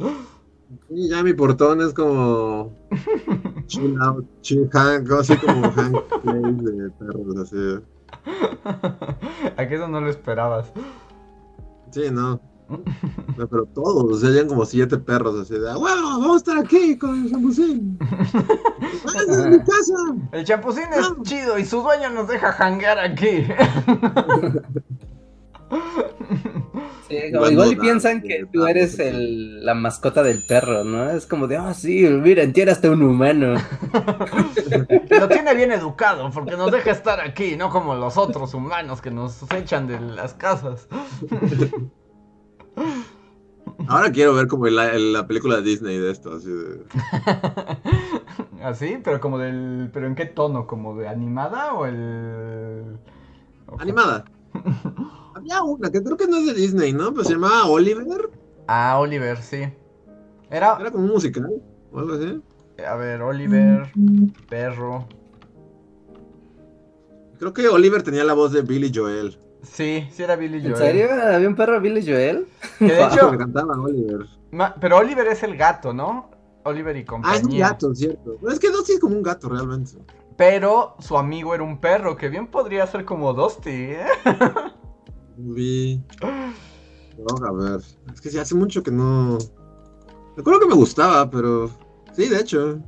Y 0.90 1.08
ya 1.08 1.22
mi 1.22 1.34
portón 1.34 1.82
es 1.82 1.94
como 1.94 2.72
chill 3.66 3.96
out, 4.00 4.26
chill 4.40 4.68
hang, 4.72 5.06
así 5.12 5.36
como 5.36 5.70
hang 5.70 5.92
de 6.64 6.90
perros, 6.90 7.36
así. 7.42 7.80
¿A 9.56 9.68
que 9.68 9.74
eso 9.74 9.86
no 9.86 10.00
lo 10.00 10.10
esperabas? 10.10 10.72
Sí, 11.90 12.10
no. 12.10 12.40
No, 12.68 13.46
pero 13.48 13.66
todos, 13.66 14.04
o 14.04 14.16
sea, 14.18 14.30
llegan 14.30 14.48
como 14.48 14.64
siete 14.64 14.96
perros 14.96 15.38
así 15.40 15.54
de, 15.58 15.70
"Ah, 15.70 15.76
bueno, 15.76 16.02
vamos 16.18 16.34
a 16.34 16.36
estar 16.38 16.58
aquí 16.58 16.96
con 16.96 17.22
el 17.24 17.30
champusín. 17.30 17.98
¡Ah, 18.00 19.18
esa 19.28 19.32
es 19.32 19.46
mi 19.50 19.58
casa! 19.58 19.94
El 20.32 20.44
champusín 20.44 20.84
es 20.92 21.22
chido 21.24 21.58
y 21.58 21.64
su 21.64 21.82
dueño 21.82 22.10
nos 22.10 22.26
deja 22.28 22.52
janguear 22.52 22.98
aquí. 22.98 23.44
Sí, 27.08 27.16
como 27.34 27.48
Igual 27.50 27.72
y 27.72 27.76
piensan 27.76 28.22
que 28.22 28.44
da, 28.44 28.48
tú 28.50 28.66
eres 28.66 28.92
porque- 28.92 29.08
el, 29.10 29.64
la 29.64 29.74
mascota 29.74 30.22
del 30.22 30.42
perro, 30.48 30.84
¿no? 30.84 31.10
Es 31.10 31.26
como 31.26 31.46
de, 31.46 31.56
ah, 31.58 31.74
sí, 31.74 32.00
mira, 32.08 32.42
entiende 32.42 32.72
hasta 32.72 32.90
un 32.90 33.02
humano. 33.02 33.54
Lo 35.10 35.28
tiene 35.28 35.54
bien 35.54 35.70
educado 35.72 36.30
porque 36.30 36.56
nos 36.56 36.70
deja 36.72 36.90
estar 36.92 37.20
aquí, 37.20 37.56
no 37.56 37.68
como 37.70 37.94
los 37.94 38.16
otros 38.16 38.54
humanos 38.54 39.02
que 39.02 39.10
nos 39.10 39.42
echan 39.52 39.86
de 39.86 40.00
las 40.00 40.32
casas. 40.34 40.88
Ahora 43.88 44.12
quiero 44.12 44.34
ver 44.34 44.48
como 44.48 44.66
la, 44.66 44.92
la 44.98 45.26
película 45.26 45.56
de 45.56 45.62
Disney 45.62 45.98
de 45.98 46.10
esto, 46.10 46.34
así 46.34 46.50
de... 46.50 46.84
Así, 48.64 48.98
pero 49.04 49.20
como 49.20 49.38
del. 49.38 49.90
¿Pero 49.92 50.06
en 50.06 50.14
qué 50.14 50.24
tono? 50.24 50.66
¿Como 50.66 50.96
de 50.96 51.06
animada 51.06 51.74
o 51.74 51.84
el.? 51.84 52.98
Animada. 53.78 54.24
Había 55.34 55.62
una 55.62 55.90
que 55.90 56.02
creo 56.02 56.16
que 56.16 56.26
no 56.26 56.38
es 56.38 56.46
de 56.46 56.54
Disney, 56.54 56.94
¿no? 56.94 57.12
Pues 57.12 57.26
se 57.26 57.34
llamaba 57.34 57.66
Oliver. 57.66 58.30
Ah, 58.66 58.98
Oliver, 58.98 59.36
sí. 59.42 59.68
Era. 60.50 60.78
Era 60.80 60.90
como 60.90 61.04
un 61.04 61.10
musical 61.10 61.60
o 61.92 61.98
algo 61.98 62.14
así. 62.14 62.40
A 62.86 62.94
ver, 62.94 63.20
Oliver, 63.20 63.92
perro. 64.48 65.06
Creo 67.38 67.52
que 67.52 67.68
Oliver 67.68 68.02
tenía 68.02 68.24
la 68.24 68.32
voz 68.32 68.52
de 68.52 68.62
Billy 68.62 68.90
Joel. 68.94 69.38
Sí, 69.64 70.08
sí 70.12 70.22
era 70.22 70.36
Billy 70.36 70.58
¿En 70.58 70.62
Joel. 70.64 70.76
serio? 70.76 71.08
¿Había 71.12 71.48
un 71.48 71.56
perro 71.56 71.80
Billy 71.80 72.02
Joel? 72.04 72.46
Que 72.78 72.84
de 72.86 73.02
hecho. 73.04 73.30
Me 73.32 73.38
cantaba 73.38 73.74
Oliver. 73.80 74.26
ma- 74.52 74.74
Pero 74.80 74.98
Oliver 74.98 75.26
es 75.28 75.42
el 75.42 75.56
gato, 75.56 75.92
¿no? 75.92 76.30
Oliver 76.64 76.96
y 76.96 77.00
Ah, 77.00 77.02
es 77.02 77.08
un 77.08 77.22
compañía. 77.22 77.68
gato, 77.70 77.94
cierto. 77.94 78.36
No, 78.40 78.50
es 78.50 78.58
que 78.58 78.70
Dusty 78.70 78.92
es 78.94 79.00
como 79.00 79.16
un 79.16 79.22
gato 79.22 79.48
realmente. 79.48 79.92
Pero 80.36 80.96
su 80.98 81.16
amigo 81.18 81.54
era 81.54 81.62
un 81.62 81.78
perro, 81.78 82.16
que 82.16 82.28
bien 82.28 82.46
podría 82.48 82.86
ser 82.86 83.04
como 83.04 83.32
Dusty, 83.34 83.70
¿eh? 83.70 84.06
Vi. 85.36 86.02
Vamos 87.18 87.42
a 87.42 87.52
ver. 87.52 87.80
Es 88.12 88.20
que 88.20 88.30
sí, 88.30 88.38
hace 88.38 88.54
mucho 88.54 88.82
que 88.82 88.90
no. 88.90 89.38
Recuerdo 90.36 90.60
que 90.60 90.66
me 90.68 90.74
gustaba, 90.74 91.28
pero. 91.30 91.70
Sí, 92.12 92.28
de 92.28 92.40
hecho. 92.40 92.78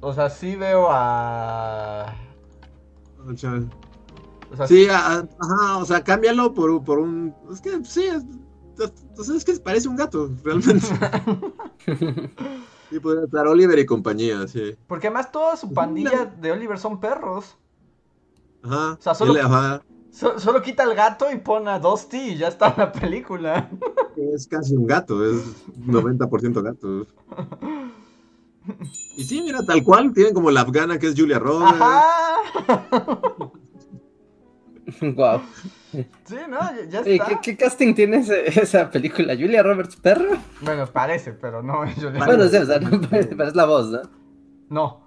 O 0.00 0.12
sea, 0.12 0.30
sí 0.30 0.54
veo 0.56 0.86
a. 0.90 2.14
O 3.26 3.36
sea, 3.36 3.60
O 4.52 4.56
sea, 4.56 4.66
Sí, 4.66 4.86
a- 4.88 5.18
ajá, 5.38 5.76
o 5.78 5.84
sea, 5.84 6.02
cámbialo 6.02 6.54
por, 6.54 6.82
por 6.84 6.98
un. 6.98 7.34
Es 7.52 7.60
que 7.60 7.84
sí, 7.84 8.04
es, 8.04 8.24
es 9.28 9.44
que 9.44 9.52
parece 9.60 9.88
un 9.88 9.96
gato, 9.96 10.30
realmente. 10.44 10.86
Sí, 12.90 13.00
podría 13.00 13.24
estar 13.24 13.46
Oliver 13.46 13.78
y 13.78 13.84
compañía, 13.86 14.46
sí. 14.48 14.74
Porque 14.86 15.08
además 15.08 15.30
toda 15.30 15.56
su 15.56 15.72
pandilla 15.72 16.24
de 16.24 16.52
Oliver 16.52 16.78
son 16.78 16.98
perros. 17.00 17.56
Ajá. 18.62 18.94
O 18.98 19.02
sea, 19.02 19.14
solo- 19.14 19.34
Él, 19.34 19.40
ajá, 19.44 19.82
So- 20.10 20.38
solo 20.38 20.62
quita 20.62 20.84
el 20.84 20.94
gato 20.94 21.30
y 21.30 21.36
pone 21.36 21.70
a 21.70 21.78
Dusty 21.78 22.16
y 22.30 22.36
ya 22.38 22.48
está 22.48 22.74
la 22.76 22.90
película. 22.90 23.68
es 24.16 24.46
casi 24.48 24.74
un 24.74 24.86
gato, 24.86 25.22
es 25.24 25.36
90% 25.86 26.62
gato. 26.62 27.06
Y 29.16 29.24
sí, 29.24 29.40
mira, 29.40 29.62
tal 29.64 29.82
cual, 29.82 30.12
tienen 30.12 30.34
como 30.34 30.50
la 30.50 30.60
afgana 30.60 30.98
que 30.98 31.06
es 31.06 31.14
Julia 31.18 31.38
Roberts. 31.38 31.80
Ajá. 31.80 32.04
wow. 35.16 35.42
Sí, 36.24 36.36
no, 36.48 36.58
ya, 36.88 37.00
está. 37.00 37.26
¿qué, 37.26 37.40
qué 37.40 37.56
casting 37.56 37.94
tiene 37.94 38.18
ese- 38.18 38.46
esa 38.60 38.90
película? 38.90 39.34
¿Julia 39.34 39.62
Roberts 39.62 39.96
perro? 39.96 40.36
Bueno, 40.60 40.86
parece, 40.92 41.32
pero 41.32 41.62
no. 41.62 41.84
yo 41.96 42.10
Bueno, 42.12 42.48
sí, 42.48 42.56
o 42.56 42.66
sea, 42.66 42.78
no 42.80 43.00
parece, 43.00 43.34
pero 43.36 43.48
es 43.48 43.54
la 43.56 43.64
voz, 43.64 43.90
¿no? 43.90 44.02
No. 44.70 45.06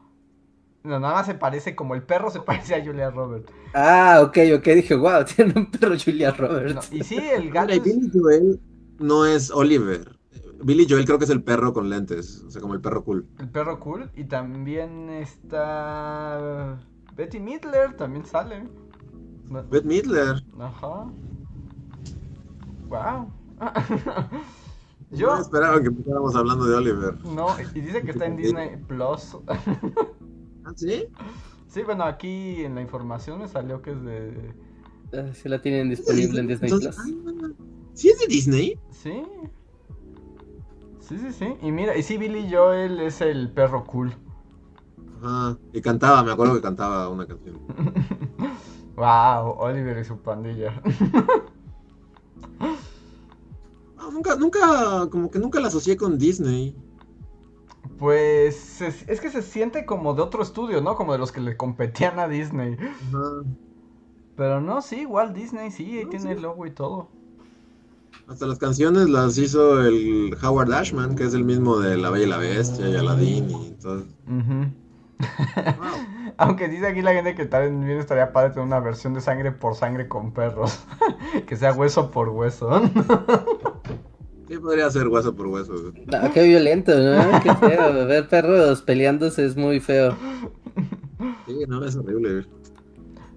No, 0.84 1.00
nada 1.00 1.16
más 1.16 1.26
se 1.28 1.36
parece 1.36 1.76
como 1.76 1.96
el 1.96 2.04
perro 2.04 2.32
se 2.32 2.42
parece 2.42 2.76
a 2.76 2.84
Julia 2.86 3.12
Roberts. 3.12 3.54
Ah, 3.74 4.22
ok, 4.24 4.38
ok, 4.58 4.66
dije, 4.76 4.96
wow, 4.96 5.24
tiene 5.36 5.54
un 5.56 5.72
perro 5.72 5.96
Julia 6.04 6.32
Roberts. 6.32 6.74
No, 6.74 6.82
y 6.92 7.02
sí, 7.04 7.18
el 7.18 7.50
gato 7.52 7.68
Mira, 7.74 7.84
Billy 7.84 8.10
Joel 8.14 8.60
no 9.00 9.26
es 9.26 9.52
Oliver. 9.52 10.20
Billy 10.64 10.86
Joel 10.90 11.06
creo 11.06 11.18
que 11.18 11.26
es 11.26 11.32
el 11.32 11.44
perro 11.44 11.74
con 11.74 11.90
lentes, 11.90 12.44
o 12.44 12.52
sea, 12.52 12.62
como 12.62 12.74
el 12.74 12.82
perro 12.82 13.04
cool. 13.04 13.28
el 13.40 13.50
perro 13.50 13.80
cool. 13.80 14.10
Y 14.16 14.26
también 14.26 15.10
está. 15.10 16.80
Betty 17.16 17.40
Midler 17.40 17.96
también 17.98 18.26
sale. 18.26 18.70
No- 19.52 19.64
Beth 19.70 19.84
Midler. 19.86 20.42
Ajá. 20.60 21.06
Wow. 22.88 23.32
No 23.60 23.72
Yo. 25.12 25.36
esperaba 25.38 25.82
que 25.82 25.88
empezáramos 25.88 26.36
hablando 26.36 26.66
de 26.66 26.76
Oliver. 26.76 27.26
No, 27.26 27.48
y 27.76 27.82
dice 27.82 28.02
que 28.02 28.12
está 28.12 28.26
en 28.26 28.38
Disney 28.38 28.78
Plus. 28.88 29.38
¿Ah, 29.48 30.72
sí? 30.76 31.06
Sí, 31.68 31.84
bueno, 31.84 32.04
aquí 32.06 32.64
en 32.64 32.76
la 32.76 32.82
información 32.82 33.40
me 33.40 33.48
salió 33.48 33.82
que 33.82 33.92
es 33.92 34.02
de. 34.04 34.54
Ah, 35.14 35.34
Sí 35.34 35.50
la 35.50 35.62
tienen 35.62 35.90
disponible 35.90 36.40
en 36.40 36.48
Disney 36.48 36.72
Entonces, 36.72 36.96
Plus. 36.96 37.44
ah, 37.44 37.64
¿Sí 37.94 38.10
es 38.10 38.20
de 38.20 38.28
Disney? 38.28 38.80
Sí. 38.90 39.24
Sí, 41.00 41.18
sí, 41.18 41.32
sí. 41.34 41.54
Y 41.62 41.72
mira, 41.74 41.98
y 41.98 42.04
sí, 42.04 42.18
Billy 42.18 42.48
Joel 42.50 43.02
es 43.02 43.20
el 43.20 43.52
perro 43.52 43.84
cool. 43.84 44.14
Ajá. 45.22 45.58
Y 45.74 45.82
cantaba, 45.82 46.24
me 46.24 46.32
acuerdo 46.32 46.54
que 46.56 46.62
cantaba 46.62 47.10
una 47.10 47.26
canción. 47.28 47.60
Wow, 49.02 49.56
Oliver 49.58 49.98
y 49.98 50.04
su 50.04 50.16
pandilla. 50.22 50.80
Ah, 53.98 54.10
nunca, 54.12 54.36
nunca, 54.36 55.10
como 55.10 55.32
que 55.32 55.40
nunca 55.40 55.60
la 55.60 55.70
asocié 55.70 55.98
con 55.98 56.20
Disney. 56.20 56.76
Pues 57.98 58.80
es 58.82 59.20
que 59.20 59.32
se 59.32 59.42
siente 59.42 59.88
como 59.88 60.14
de 60.14 60.22
otro 60.22 60.44
estudio, 60.44 60.82
¿no? 60.82 60.96
Como 60.96 61.14
de 61.14 61.18
los 61.18 61.32
que 61.32 61.42
le 61.42 61.58
competían 61.58 62.20
a 62.20 62.28
Disney. 62.28 62.78
Ajá. 62.80 63.44
Pero 64.36 64.62
no, 64.62 64.84
sí, 64.84 65.02
igual 65.02 65.34
Disney, 65.34 65.72
sí, 65.72 65.98
ahí 65.98 66.04
No, 66.04 66.10
tiene 66.12 66.26
sí. 66.26 66.32
el 66.34 66.42
logo 66.44 66.68
y 66.68 66.72
todo. 66.72 67.10
Hasta 68.28 68.46
las 68.46 68.60
canciones 68.60 69.10
las 69.10 69.36
hizo 69.40 69.82
el 69.82 70.38
Howard 70.44 70.74
Ashman, 70.74 71.16
que 71.16 71.24
es 71.24 71.34
el 71.34 71.44
mismo 71.44 71.80
de 71.80 71.98
La 71.98 72.12
Bella 72.12 72.26
y 72.26 72.30
la 72.30 72.38
Bestia 72.38 72.88
y 72.88 72.96
Aladdin 72.96 73.50
y 73.50 73.72
todo. 73.82 74.04
Ujú. 74.28 74.68
Wow. 75.80 76.06
Aunque 76.42 76.68
dice 76.68 76.88
aquí 76.88 77.04
la 77.04 77.14
gente 77.14 77.36
que 77.36 77.46
también 77.46 78.00
estaría 78.00 78.34
padre 78.34 78.50
tener 78.50 78.66
una 78.66 78.80
versión 78.80 79.14
de 79.14 79.22
sangre 79.22 79.52
por 79.52 79.76
sangre 79.76 80.08
con 80.08 80.32
perros. 80.32 80.84
que 81.48 81.56
sea 81.56 81.72
hueso 81.72 82.10
por 82.10 82.30
hueso. 82.30 82.82
Sí, 84.48 84.58
podría 84.58 84.90
ser 84.90 85.08
hueso 85.08 85.36
por 85.36 85.46
hueso. 85.46 85.94
No, 86.08 86.34
qué 86.34 86.42
violento, 86.42 86.98
¿no? 86.98 87.40
Qué 87.44 87.54
feo. 87.54 88.08
Ver 88.08 88.28
perros 88.28 88.82
peleándose 88.82 89.46
es 89.46 89.56
muy 89.56 89.80
feo. 89.80 90.18
Sí, 91.46 91.64
no, 91.68 91.86
es 91.86 91.96
horrible. 91.96 92.48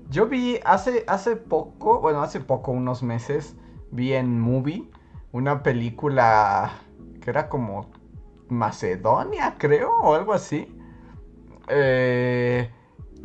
Yo 0.09 0.27
vi 0.27 0.59
hace, 0.65 1.05
hace 1.07 1.37
poco, 1.37 2.01
bueno, 2.01 2.23
hace 2.23 2.41
poco, 2.41 2.73
unos 2.73 3.03
meses, 3.03 3.55
vi 3.91 4.15
en 4.15 4.41
Movie 4.41 4.89
una 5.33 5.63
película 5.63 6.73
que 7.21 7.29
era 7.29 7.51
como 7.51 7.91
Macedonia, 8.49 9.57
creo, 9.59 9.93
o 10.01 10.15
algo 10.15 10.33
así. 10.33 10.75
Eh, 11.69 12.71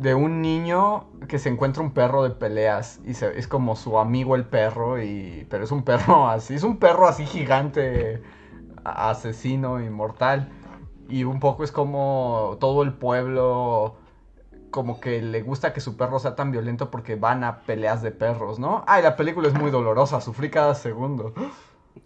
de 0.00 0.14
un 0.14 0.42
niño 0.42 1.06
que 1.28 1.38
se 1.38 1.48
encuentra 1.50 1.82
un 1.82 1.92
perro 1.92 2.22
de 2.24 2.30
peleas 2.30 3.00
y 3.04 3.14
se- 3.14 3.38
es 3.38 3.46
como 3.48 3.76
su 3.76 3.98
amigo 3.98 4.36
el 4.36 4.44
perro 4.46 5.02
y 5.02 5.46
pero 5.50 5.64
es 5.64 5.72
un 5.72 5.84
perro 5.84 6.28
así, 6.30 6.54
es 6.54 6.62
un 6.64 6.78
perro 6.78 7.06
así 7.08 7.26
gigante 7.26 8.22
asesino 8.84 9.80
inmortal 9.82 10.50
y 11.08 11.24
un 11.24 11.40
poco 11.40 11.64
es 11.64 11.72
como 11.72 12.56
todo 12.60 12.82
el 12.82 12.94
pueblo 12.94 13.96
como 14.70 15.00
que 15.00 15.22
le 15.22 15.42
gusta 15.42 15.72
que 15.72 15.80
su 15.80 15.96
perro 15.96 16.18
sea 16.18 16.36
tan 16.36 16.52
violento 16.52 16.90
porque 16.90 17.16
van 17.16 17.44
a 17.44 17.60
peleas 17.66 18.02
de 18.02 18.12
perros, 18.12 18.58
¿no? 18.60 18.84
Ay, 18.86 19.02
la 19.02 19.16
película 19.16 19.48
es 19.48 19.54
muy 19.54 19.70
dolorosa, 19.70 20.20
sufrí 20.20 20.50
cada 20.50 20.74
segundo. 20.76 21.34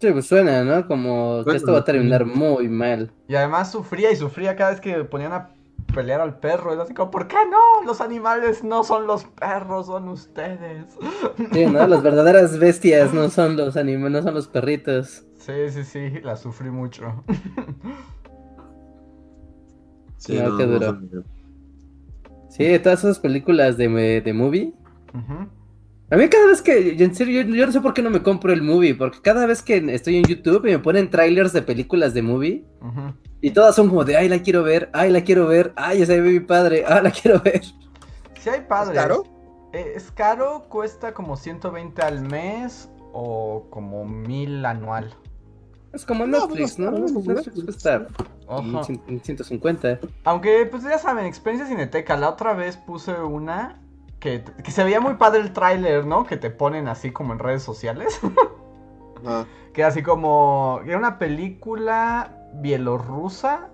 Sí, 0.00 0.10
pues 0.12 0.26
suena, 0.26 0.62
¿no? 0.64 0.86
Como 0.86 1.46
que 1.48 1.56
esto 1.56 1.72
va 1.72 1.78
a 1.78 1.84
terminar 1.84 2.24
muy 2.26 2.68
mal. 2.68 3.10
Y 3.26 3.36
además 3.36 3.70
sufría 3.72 4.10
y 4.10 4.16
sufría 4.16 4.54
cada 4.56 4.70
vez 4.70 4.80
que 4.80 5.04
ponían 5.04 5.32
a 5.32 5.53
pelear 5.94 6.20
al 6.20 6.38
perro. 6.38 6.72
Era 6.72 6.82
así 6.82 6.94
como, 6.94 7.10
¿por 7.10 7.28
qué 7.28 7.36
no? 7.50 7.86
Los 7.86 8.00
animales 8.00 8.62
no 8.64 8.84
son 8.84 9.06
los 9.06 9.24
perros, 9.24 9.86
son 9.86 10.08
ustedes. 10.08 10.86
Sí, 11.52 11.66
¿no? 11.66 11.86
Las 11.86 12.02
verdaderas 12.02 12.58
bestias 12.58 13.14
no 13.14 13.30
son 13.30 13.56
los 13.56 13.76
animales, 13.76 14.12
no 14.12 14.22
son 14.22 14.34
los 14.34 14.48
perritos. 14.48 15.24
Sí, 15.38 15.70
sí, 15.70 15.84
sí, 15.84 16.10
la 16.22 16.36
sufrí 16.36 16.70
mucho. 16.70 17.24
Sí, 20.16 20.38
No, 20.38 20.56
qué 20.56 20.64
duro. 20.64 20.98
Sí, 22.48 22.78
todas 22.78 23.00
esas 23.00 23.18
películas 23.18 23.76
de, 23.76 24.22
de 24.22 24.32
movie. 24.32 24.72
Ujú. 25.12 25.48
A 26.14 26.16
mí 26.16 26.28
cada 26.28 26.46
vez 26.46 26.62
que, 26.62 26.92
en 27.02 27.12
serio, 27.12 27.42
yo, 27.42 27.48
yo 27.56 27.66
no 27.66 27.72
sé 27.72 27.80
por 27.80 27.92
qué 27.92 28.00
no 28.00 28.08
me 28.08 28.22
compro 28.22 28.52
el 28.52 28.62
movie, 28.62 28.94
porque 28.94 29.18
cada 29.20 29.46
vez 29.46 29.62
que 29.62 29.78
estoy 29.92 30.18
en 30.18 30.22
YouTube 30.24 30.64
y 30.66 30.70
me 30.70 30.78
ponen 30.78 31.10
trailers 31.10 31.52
de 31.52 31.60
películas 31.60 32.14
de 32.14 32.22
movie, 32.22 32.64
y 33.40 33.50
todas 33.50 33.74
son 33.74 33.88
como 33.88 34.04
de, 34.04 34.16
ay, 34.16 34.28
la 34.28 34.38
quiero 34.40 34.62
ver, 34.62 34.90
ay, 34.92 35.10
la 35.10 35.22
quiero 35.24 35.48
ver, 35.48 35.72
ay, 35.74 36.02
esa 36.02 36.12
ve 36.12 36.20
mi 36.20 36.38
padre, 36.38 36.84
ah, 36.86 37.02
la 37.02 37.10
quiero 37.10 37.40
ver. 37.40 37.62
Sí 38.38 38.48
hay 38.48 38.60
padres. 38.60 38.96
¿Es 38.96 39.02
caro? 39.02 39.24
Eh, 39.72 39.92
es 39.96 40.12
caro, 40.12 40.66
cuesta 40.68 41.12
como 41.14 41.36
120 41.36 42.00
al 42.02 42.20
mes 42.20 42.88
o 43.12 43.66
como 43.70 44.04
1000 44.04 44.64
anual. 44.64 45.12
Es 45.92 46.04
como 46.04 46.28
No, 46.28 46.46
Netflix, 46.46 46.76
pues, 46.76 46.78
¿no? 46.78 46.90
no, 46.92 47.08
no, 47.08 47.20
Netflix 47.34 47.64
cuesta 47.64 48.06
Ojo. 48.46 48.60
en 48.62 48.74
cien- 48.84 49.02
en 49.08 49.20
150. 49.20 49.98
Aunque, 50.22 50.64
pues 50.70 50.84
ya 50.84 50.96
saben, 50.98 51.26
experiencia 51.26 51.68
cineteca. 51.68 52.16
La 52.16 52.28
otra 52.28 52.52
vez 52.54 52.76
puse 52.76 53.14
una 53.14 53.80
que, 54.24 54.42
que 54.42 54.70
se 54.70 54.82
veía 54.82 55.00
muy 55.02 55.16
padre 55.16 55.40
el 55.40 55.52
tráiler, 55.52 56.06
¿no? 56.06 56.24
Que 56.24 56.38
te 56.38 56.48
ponen 56.48 56.88
así 56.88 57.12
como 57.12 57.34
en 57.34 57.38
redes 57.38 57.62
sociales. 57.62 58.20
Ajá. 59.22 59.46
Que 59.74 59.82
así 59.82 60.02
como. 60.04 60.80
Era 60.86 60.96
una 60.98 61.18
película 61.18 62.30
bielorrusa 62.54 63.70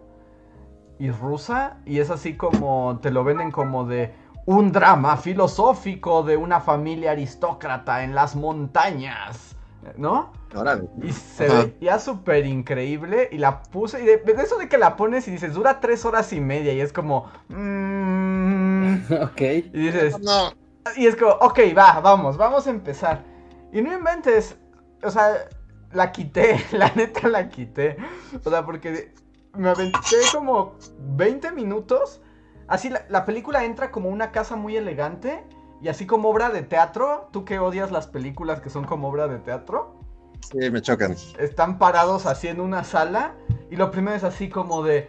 y 0.98 1.10
rusa. 1.10 1.76
Y 1.84 1.98
es 1.98 2.10
así 2.10 2.36
como. 2.38 2.98
Te 3.02 3.10
lo 3.10 3.22
venden 3.22 3.50
como 3.52 3.84
de. 3.84 4.14
Un 4.46 4.72
drama 4.72 5.18
filosófico 5.18 6.22
de 6.22 6.38
una 6.38 6.60
familia 6.60 7.12
aristócrata 7.12 8.02
en 8.02 8.14
las 8.14 8.34
montañas. 8.34 9.54
¿No? 9.96 10.32
Órale. 10.54 10.88
Y 11.02 11.12
se 11.12 11.46
Ajá. 11.46 11.64
veía 11.64 11.98
súper 11.98 12.46
increíble. 12.46 13.28
Y 13.30 13.36
la 13.36 13.62
puse. 13.62 14.02
Y 14.02 14.06
de, 14.06 14.16
de 14.16 14.42
eso 14.42 14.56
de 14.56 14.68
que 14.68 14.78
la 14.78 14.96
pones 14.96 15.28
y 15.28 15.32
dices, 15.32 15.52
dura 15.52 15.80
tres 15.80 16.06
horas 16.06 16.32
y 16.32 16.40
media. 16.40 16.72
Y 16.72 16.80
es 16.80 16.94
como. 16.94 17.26
mm, 17.50 18.69
ok. 19.22 19.40
y 19.40 19.60
dices. 19.70 20.18
No. 20.20 20.52
Y 20.96 21.06
es 21.06 21.16
como, 21.16 21.32
ok, 21.32 21.58
va, 21.76 22.00
vamos, 22.00 22.36
vamos 22.36 22.66
a 22.66 22.70
empezar. 22.70 23.24
Y 23.72 23.82
no 23.82 23.92
inventes, 23.92 24.56
o 25.02 25.10
sea, 25.10 25.48
la 25.92 26.10
quité, 26.12 26.60
la 26.72 26.90
neta 26.94 27.28
la 27.28 27.48
quité. 27.48 27.96
O 28.44 28.50
sea, 28.50 28.64
porque 28.64 29.12
me 29.54 29.68
aventé 29.68 29.98
como 30.32 30.76
20 31.16 31.52
minutos. 31.52 32.20
Así 32.66 32.88
la, 32.88 33.04
la 33.08 33.24
película 33.24 33.64
entra 33.64 33.90
como 33.90 34.08
una 34.08 34.30
casa 34.32 34.56
muy 34.56 34.76
elegante. 34.76 35.44
Y 35.82 35.88
así 35.88 36.06
como 36.06 36.28
obra 36.28 36.50
de 36.50 36.62
teatro, 36.62 37.28
tú 37.32 37.44
que 37.44 37.58
odias 37.58 37.90
las 37.90 38.06
películas 38.06 38.60
que 38.60 38.68
son 38.68 38.84
como 38.84 39.08
obra 39.08 39.28
de 39.28 39.38
teatro, 39.38 39.96
Sí, 40.42 40.70
me 40.70 40.80
chocan. 40.82 41.14
están 41.38 41.78
parados 41.78 42.26
así 42.26 42.48
en 42.48 42.60
una 42.60 42.84
sala. 42.84 43.34
Y 43.70 43.76
lo 43.76 43.90
primero 43.90 44.16
es 44.16 44.24
así 44.24 44.48
como 44.48 44.82
de... 44.82 45.08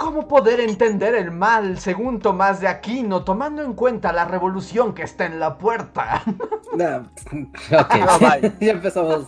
¿Cómo 0.00 0.26
poder 0.26 0.60
entender 0.60 1.14
el 1.14 1.30
mal 1.30 1.78
según 1.78 2.20
Tomás 2.20 2.58
de 2.58 2.68
Aquino, 2.68 3.22
tomando 3.22 3.60
en 3.60 3.74
cuenta 3.74 4.14
la 4.14 4.24
revolución 4.24 4.94
que 4.94 5.02
está 5.02 5.26
en 5.26 5.38
la 5.38 5.58
puerta? 5.58 6.22
No, 6.74 6.96
ok. 6.96 7.94
No, 7.98 8.18
bye. 8.18 8.52
ya 8.60 8.72
empezamos. 8.72 9.26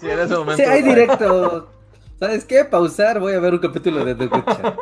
Sí, 0.00 0.10
en 0.10 0.18
ese 0.18 0.34
momento. 0.34 0.56
Sí, 0.56 0.62
hay 0.62 0.82
directo. 0.82 1.70
¿Sabes 2.18 2.44
qué? 2.46 2.64
Pausar, 2.64 3.20
voy 3.20 3.34
a 3.34 3.38
ver 3.40 3.52
un 3.54 3.60
capítulo 3.60 4.04
de 4.04 4.16
The 4.16 4.24
Witcher. 4.24 4.74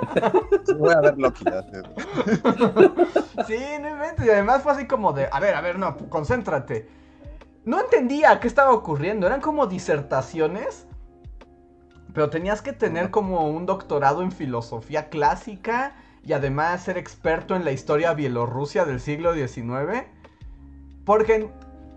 Voy 0.79 0.95
a 0.95 1.01
ver 1.01 1.19
Loki. 1.19 1.45
Sí, 3.47 3.59
no 3.79 3.91
inventes. 3.91 4.25
Y 4.25 4.31
además 4.31 4.63
fue 4.63 4.73
así 4.73 4.87
como 4.87 5.13
de, 5.13 5.29
a 5.31 5.39
ver, 5.39 5.55
a 5.55 5.61
ver, 5.61 5.79
no, 5.79 5.97
concéntrate. 6.09 6.89
No 7.67 7.79
entendía 7.79 8.41
qué 8.41 8.49
estaba 8.49 8.73
ocurriendo. 8.73 9.27
Eran 9.27 9.43
como 9.43 9.67
disertaciones. 9.67 10.87
Pero 12.13 12.31
tenías 12.31 12.63
que 12.63 12.73
tener 12.73 13.11
como 13.11 13.49
un 13.49 13.67
doctorado 13.67 14.23
en 14.23 14.33
filosofía 14.33 15.09
clásica. 15.09 15.95
Y 16.23 16.33
además 16.35 16.83
ser 16.85 16.99
experto 16.99 17.57
en 17.57 17.65
la 17.65 17.73
historia 17.73 18.13
bielorrusia 18.13 18.85
del 18.85 19.01
siglo 19.01 19.33
XIX. 19.35 20.05
Porque, 21.05 21.51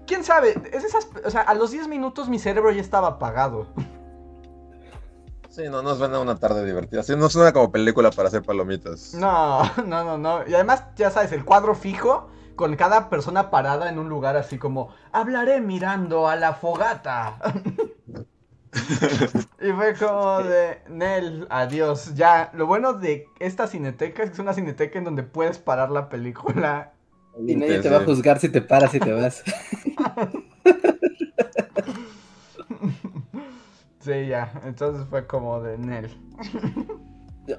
quién 0.07 0.23
sabe, 0.23 0.55
es 0.71 0.83
esas, 0.83 1.09
o 1.25 1.29
sea, 1.29 1.41
a 1.41 1.53
los 1.53 1.71
10 1.71 1.87
minutos 1.87 2.29
mi 2.29 2.39
cerebro 2.39 2.71
ya 2.71 2.81
estaba 2.81 3.07
apagado. 3.09 3.67
Sí, 5.49 5.63
no, 5.69 5.83
no 5.83 5.93
suena 5.93 6.19
una 6.19 6.37
tarde 6.37 6.65
divertida. 6.65 7.03
Sí, 7.03 7.15
no 7.15 7.29
suena 7.29 7.53
como 7.53 7.71
película 7.71 8.09
para 8.09 8.29
hacer 8.29 8.41
palomitas. 8.41 9.13
No, 9.13 9.61
no, 9.85 10.03
no, 10.03 10.17
no. 10.17 10.47
Y 10.47 10.55
además, 10.55 10.83
ya 10.95 11.11
sabes, 11.11 11.31
el 11.31 11.45
cuadro 11.45 11.75
fijo 11.75 12.29
con 12.55 12.75
cada 12.75 13.09
persona 13.09 13.51
parada 13.51 13.89
en 13.89 13.99
un 13.99 14.09
lugar 14.09 14.35
así 14.35 14.57
como, 14.57 14.89
hablaré 15.11 15.61
mirando 15.61 16.27
a 16.27 16.35
la 16.35 16.53
fogata. 16.53 17.37
y 19.61 19.71
fue 19.71 19.93
como 19.95 20.43
de, 20.43 20.79
Nel, 20.89 21.47
adiós. 21.49 22.13
Ya, 22.15 22.51
lo 22.53 22.67
bueno 22.67 22.93
de 22.93 23.27
esta 23.39 23.67
cineteca 23.67 24.23
es 24.23 24.29
que 24.29 24.33
es 24.33 24.39
una 24.39 24.53
cineteca 24.53 24.97
en 24.97 25.05
donde 25.05 25.23
puedes 25.23 25.57
parar 25.57 25.91
la 25.91 26.09
película. 26.09 26.93
Y 27.47 27.55
nadie 27.55 27.79
te 27.79 27.89
va 27.89 27.97
a 27.97 28.05
juzgar 28.05 28.39
si 28.39 28.49
te 28.49 28.61
paras 28.61 28.93
y 28.93 28.99
te 28.99 29.11
vas. 29.11 29.43
Sí, 33.99 34.27
ya. 34.27 34.51
Entonces 34.65 35.07
fue 35.09 35.25
como 35.25 35.61
de 35.61 35.77
Nel. 35.77 36.09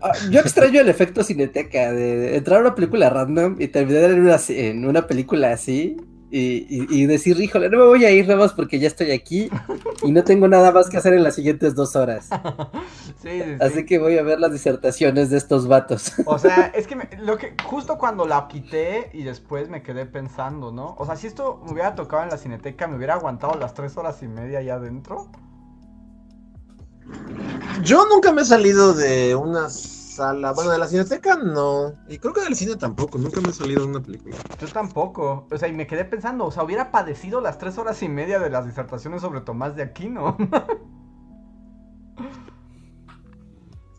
Ah, 0.03 0.13
Yo 0.31 0.41
extraño 0.41 0.83
el 0.83 0.91
efecto 0.91 1.25
cineteca 1.25 1.91
de 1.91 2.37
entrar 2.37 2.59
a 2.59 2.61
una 2.61 2.75
película 2.75 3.09
random 3.09 3.57
y 3.59 3.69
terminar 3.69 4.11
en 4.11 4.21
una, 4.21 4.37
en 4.49 4.87
una 4.87 5.07
película 5.07 5.53
así 5.53 5.97
y, 6.37 6.67
y- 6.69 6.87
y 7.03 7.07
decir, 7.07 7.41
híjole, 7.41 7.69
no 7.71 7.79
me 7.79 7.85
voy 7.85 8.05
a 8.05 8.11
ir 8.11 8.27
nada 8.27 8.41
más 8.41 8.53
porque 8.53 8.79
ya 8.81 8.89
estoy 8.89 9.13
aquí 9.13 9.49
y 10.03 10.11
no 10.11 10.25
tengo 10.25 10.49
nada 10.49 10.73
más 10.73 10.89
que 10.89 10.97
hacer 10.97 11.13
en 11.15 11.23
las 11.23 11.37
siguientes 11.37 11.75
dos 11.77 11.95
horas. 11.95 12.29
Sí, 12.29 13.13
sí, 13.23 13.43
sí. 13.45 13.57
Así 13.61 13.87
que 13.87 13.99
voy 13.99 14.19
a 14.19 14.23
ver 14.23 14.41
las 14.41 14.53
disertaciones 14.53 15.31
de 15.31 15.37
estos 15.39 15.69
vatos. 15.69 16.13
O 16.25 16.39
sea, 16.39 16.67
es 16.75 16.87
que, 16.89 16.97
me- 16.97 17.09
lo 17.21 17.37
que 17.39 17.55
justo 17.63 17.99
cuando 17.99 18.27
la 18.27 18.49
quité 18.49 19.11
y 19.13 19.23
después 19.23 19.69
me 19.69 19.83
quedé 19.83 20.07
pensando, 20.07 20.73
¿no? 20.73 20.97
O 20.99 21.07
sea, 21.07 21.17
si 21.17 21.27
esto 21.29 21.61
me 21.65 21.73
hubiera 21.73 21.95
tocado 21.95 22.25
en 22.25 22.31
la 22.31 22.37
cineteca, 22.39 22.89
me 22.89 22.97
hubiera 22.97 23.15
aguantado 23.15 23.55
las 23.59 23.75
tres 23.75 23.97
horas 23.97 24.23
y 24.23 24.29
media 24.29 24.59
allá 24.59 24.75
adentro. 24.75 25.29
Yo 27.83 28.07
nunca 28.09 28.33
me 28.33 28.43
he 28.43 28.45
salido 28.45 28.95
de 28.95 29.35
una 29.35 29.69
sala. 30.15 30.53
Bueno, 30.53 30.71
de 30.71 30.79
la 30.79 30.87
cineteca 30.87 31.37
no. 31.37 31.95
Y 32.09 32.19
creo 32.19 32.33
que 32.33 32.43
del 32.43 32.55
cine 32.55 32.77
tampoco. 32.77 33.19
Nunca 33.19 33.41
me 33.41 33.49
he 33.49 33.53
salido 33.53 33.87
una 33.87 34.01
película. 34.01 34.37
Yo 34.61 34.69
tampoco. 34.69 35.47
O 35.51 35.59
sea, 35.59 35.69
y 35.69 35.73
me 35.73 35.87
quedé 35.87 36.05
pensando, 36.05 36.47
o 36.47 36.51
sea, 36.51 36.63
hubiera 36.65 36.91
padecido 36.91 37.41
las 37.41 37.59
tres 37.59 37.79
horas 37.79 38.03
y 38.03 38.09
media 38.09 38.39
de 38.39 38.51
las 38.51 38.67
disertaciones 38.67 39.21
sobre 39.23 39.41
Tomás 39.41 39.77
de 39.77 39.83
Aquino. 39.83 40.37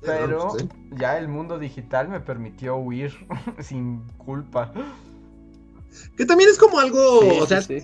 Pero 0.02 0.50
pues, 0.50 0.62
sí. 0.62 0.70
ya 0.92 1.18
el 1.18 1.28
mundo 1.28 1.58
digital 1.58 2.10
me 2.10 2.20
permitió 2.20 2.78
huir 2.78 3.12
sin 3.60 4.08
culpa. 4.18 4.72
Que 6.16 6.26
también 6.26 6.50
es 6.50 6.58
como 6.58 6.80
algo, 6.80 7.22
Sí, 7.22 7.30
o 7.42 7.48
sea, 7.48 7.62
sí, 7.62 7.82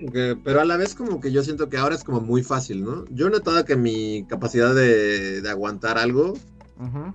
porque, 0.00 0.38
pero 0.42 0.60
a 0.60 0.64
la 0.64 0.76
vez 0.76 0.94
como 0.94 1.20
que 1.20 1.32
yo 1.32 1.42
siento 1.42 1.68
que 1.68 1.76
ahora 1.76 1.96
es 1.96 2.04
como 2.04 2.20
muy 2.20 2.44
fácil, 2.44 2.84
¿no? 2.84 3.04
Yo 3.10 3.26
he 3.26 3.30
notado 3.30 3.64
que 3.64 3.74
mi 3.76 4.24
capacidad 4.28 4.74
de, 4.74 5.42
de 5.42 5.50
aguantar 5.50 5.98
algo, 5.98 6.34
Ujú. 6.78 7.12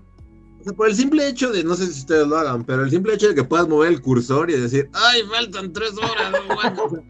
O 0.64 0.66
sea, 0.66 0.74
por 0.74 0.88
el 0.88 0.96
simple 0.96 1.28
hecho 1.28 1.52
de, 1.52 1.62
no 1.64 1.76
sé 1.76 1.88
si 1.88 2.00
ustedes 2.00 2.26
lo 2.26 2.38
hagan, 2.38 2.64
pero 2.64 2.84
el 2.84 2.90
simple 2.90 3.14
hecho 3.16 3.28
de 3.28 3.36
que 3.36 3.44
puedas 3.44 3.68
mover 3.68 3.92
el 3.92 4.02
cursor 4.02 4.50
y 4.50 4.54
decir, 4.58 4.90
ay, 4.94 5.24
faltan 5.30 5.74
tres 5.74 5.92
horas, 5.98 6.32
no 6.32 6.54
aguanto". 6.54 7.04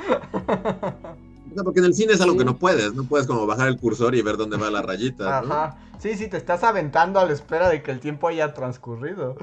O 1.50 1.54
sea, 1.54 1.64
porque 1.64 1.80
en 1.80 1.86
el 1.86 1.94
cine 1.94 2.12
es 2.12 2.20
algo 2.20 2.34
Sí. 2.34 2.38
que 2.38 2.44
no 2.44 2.56
puedes, 2.58 2.94
no 2.94 3.02
puedes 3.02 3.26
como 3.26 3.44
bajar 3.44 3.66
el 3.66 3.76
cursor 3.76 4.14
y 4.14 4.22
ver 4.22 4.36
dónde 4.36 4.56
va 4.56 4.70
la 4.70 4.82
rayita, 4.82 5.42
¿no? 5.42 5.52
Ajá. 5.52 5.76
Sí, 5.98 6.14
sí, 6.16 6.28
te 6.28 6.36
estás 6.36 6.62
aventando 6.62 7.18
a 7.18 7.24
la 7.26 7.32
espera 7.32 7.68
de 7.68 7.82
que 7.82 7.90
el 7.90 7.98
tiempo 7.98 8.28
haya 8.28 8.54
transcurrido. 8.54 9.36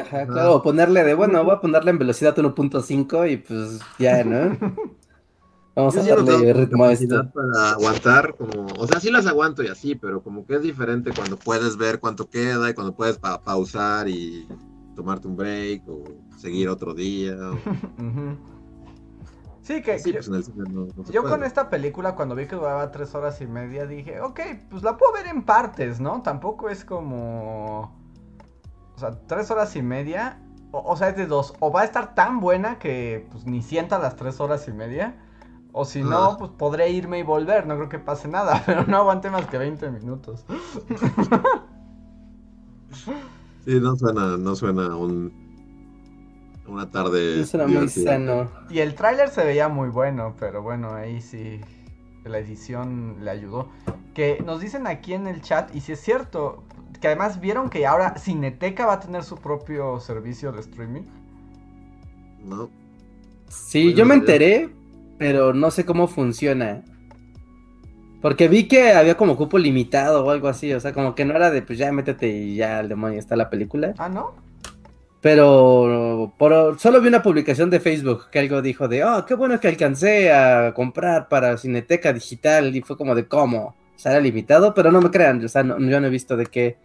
Ajá, 0.00 0.26
claro, 0.26 0.62
ponerle 0.62 1.04
de, 1.04 1.12
bueno, 1.12 1.44
voy 1.44 1.54
a 1.54 1.60
ponerle 1.60 1.90
en 1.90 1.98
velocidad 1.98 2.34
1.5 2.34 3.30
y 3.30 3.36
pues 3.36 3.80
ya, 3.98 4.24
¿no? 4.24 4.56
Vamos 5.74 5.94
Yo 5.94 6.00
a 6.00 6.04
sí 6.04 6.10
no 6.10 6.16
darle 6.16 6.38
tengo 6.38 6.60
ritmo 6.60 6.84
a 6.84 6.92
esto. 6.92 7.32
para 7.32 7.70
aguantar, 7.72 8.34
como, 8.36 8.66
o 8.78 8.86
sea, 8.86 9.00
sí 9.00 9.10
las 9.10 9.26
aguanto 9.26 9.62
y 9.62 9.68
así, 9.68 9.94
pero 9.94 10.22
como 10.22 10.44
que 10.44 10.56
es 10.56 10.62
diferente 10.62 11.12
cuando 11.16 11.36
puedes 11.38 11.76
ver 11.78 11.98
cuánto 11.98 12.28
queda 12.28 12.68
y 12.70 12.74
cuando 12.74 12.94
puedes 12.94 13.18
pa- 13.18 13.40
pausar 13.40 14.06
y 14.08 14.46
tomarte 14.94 15.28
un 15.28 15.36
break 15.36 15.82
o 15.88 16.02
seguir 16.38 16.68
otro 16.68 16.92
día. 16.94 17.34
o-. 17.36 17.58
Sí, 19.62 19.80
que 19.80 19.96
Sí, 19.98 20.10
yo, 20.10 20.16
pues 20.16 20.26
en 20.28 20.34
el 20.34 20.44
cine 20.44 20.64
no, 20.68 20.86
no 20.96 21.04
yo 21.10 21.22
con 21.22 21.44
esta 21.44 21.70
película, 21.70 22.16
cuando 22.16 22.34
vi 22.34 22.46
que 22.48 22.56
duraba 22.56 22.90
tres 22.90 23.14
horas 23.14 23.40
y 23.40 23.46
media, 23.46 23.86
dije, 23.86 24.20
ok, 24.20 24.40
pues 24.68 24.82
la 24.82 24.96
puedo 24.96 25.12
ver 25.12 25.26
en 25.28 25.44
partes, 25.44 26.00
¿no? 26.00 26.20
Tampoco 26.22 26.68
es 26.68 26.84
como... 26.84 27.96
O 28.96 28.98
sea, 28.98 29.12
tres 29.26 29.50
horas 29.52 29.74
y 29.76 29.82
media, 29.82 30.42
o, 30.72 30.80
o 30.80 30.96
sea, 30.96 31.10
es 31.10 31.16
de 31.16 31.26
dos. 31.26 31.54
O 31.60 31.70
va 31.70 31.82
a 31.82 31.84
estar 31.84 32.14
tan 32.16 32.40
buena 32.40 32.78
que 32.80 33.28
pues 33.30 33.46
ni 33.46 33.62
sienta 33.62 34.00
las 34.00 34.16
tres 34.16 34.40
horas 34.40 34.66
y 34.66 34.72
media. 34.72 35.14
O 35.72 35.84
si 35.84 36.02
no, 36.02 36.36
pues 36.38 36.50
podré 36.52 36.90
irme 36.90 37.18
y 37.18 37.22
volver, 37.22 37.66
no 37.66 37.76
creo 37.76 37.88
que 37.88 37.98
pase 37.98 38.28
nada, 38.28 38.62
pero 38.66 38.86
no 38.86 38.98
aguante 38.98 39.30
más 39.30 39.46
que 39.46 39.58
20 39.58 39.90
minutos. 39.90 40.44
Sí, 43.64 43.78
no 43.80 43.94
suena, 43.94 44.36
no 44.36 44.56
suena 44.56 44.96
un, 44.96 45.32
una 46.66 46.90
tarde. 46.90 47.40
Eso 47.40 47.58
era 47.58 47.66
muy 47.68 47.88
sano. 47.88 48.50
Y 48.68 48.80
el 48.80 48.96
tráiler 48.96 49.28
se 49.28 49.44
veía 49.44 49.68
muy 49.68 49.88
bueno, 49.88 50.34
pero 50.38 50.62
bueno, 50.62 50.92
ahí 50.94 51.20
sí 51.20 51.60
la 52.24 52.38
edición 52.38 53.18
le 53.20 53.30
ayudó. 53.30 53.68
Que 54.14 54.42
nos 54.44 54.60
dicen 54.60 54.86
aquí 54.86 55.14
en 55.14 55.26
el 55.26 55.42
chat, 55.42 55.74
y 55.74 55.80
si 55.80 55.92
es 55.92 56.00
cierto, 56.00 56.64
que 57.00 57.06
además 57.08 57.40
vieron 57.40 57.70
que 57.70 57.86
ahora 57.86 58.16
Cineteca 58.18 58.86
va 58.86 58.94
a 58.94 59.00
tener 59.00 59.24
su 59.24 59.36
propio 59.36 60.00
servicio 60.00 60.52
de 60.52 60.60
streaming. 60.60 61.02
No. 62.38 62.68
Sí, 63.48 63.94
yo 63.94 64.06
me 64.06 64.14
enteré, 64.14 64.70
pero 65.22 65.54
no 65.54 65.70
sé 65.70 65.84
cómo 65.84 66.08
funciona. 66.08 66.82
Porque 68.20 68.48
vi 68.48 68.66
que 68.66 68.92
había 68.92 69.16
como 69.16 69.36
cupo 69.36 69.56
limitado 69.56 70.24
o 70.24 70.30
algo 70.30 70.48
así, 70.48 70.72
o 70.74 70.80
sea, 70.80 70.92
como 70.92 71.14
que 71.14 71.24
no 71.24 71.36
era 71.36 71.50
de 71.52 71.62
pues 71.62 71.78
ya 71.78 71.92
métete 71.92 72.28
y 72.28 72.56
ya 72.56 72.80
al 72.80 72.88
demonio 72.88 73.20
está 73.20 73.36
la 73.36 73.48
película. 73.48 73.94
Ah, 73.98 74.08
¿no? 74.08 74.34
Pero 75.20 76.32
por, 76.36 76.76
solo 76.80 77.00
vi 77.00 77.06
una 77.06 77.22
publicación 77.22 77.70
de 77.70 77.78
Facebook 77.78 78.30
que 78.32 78.40
algo 78.40 78.60
dijo 78.62 78.88
de, 78.88 79.04
oh, 79.04 79.24
qué 79.24 79.34
bueno 79.34 79.60
que 79.60 79.68
alcancé 79.68 80.32
a 80.32 80.74
comprar 80.74 81.28
para 81.28 81.56
Cineteca 81.56 82.12
Digital. 82.12 82.74
Y 82.74 82.80
fue 82.82 82.96
como 82.96 83.14
de, 83.14 83.28
¿cómo? 83.28 83.76
O 83.94 83.98
sea, 83.98 84.10
era 84.12 84.20
limitado, 84.20 84.74
pero 84.74 84.90
no 84.90 85.00
me 85.00 85.10
crean, 85.12 85.44
o 85.44 85.48
sea, 85.48 85.62
no- 85.62 85.78
yo 85.78 86.00
no 86.00 86.08
he 86.08 86.10
visto 86.10 86.36
de 86.36 86.46
qué, 86.46 86.76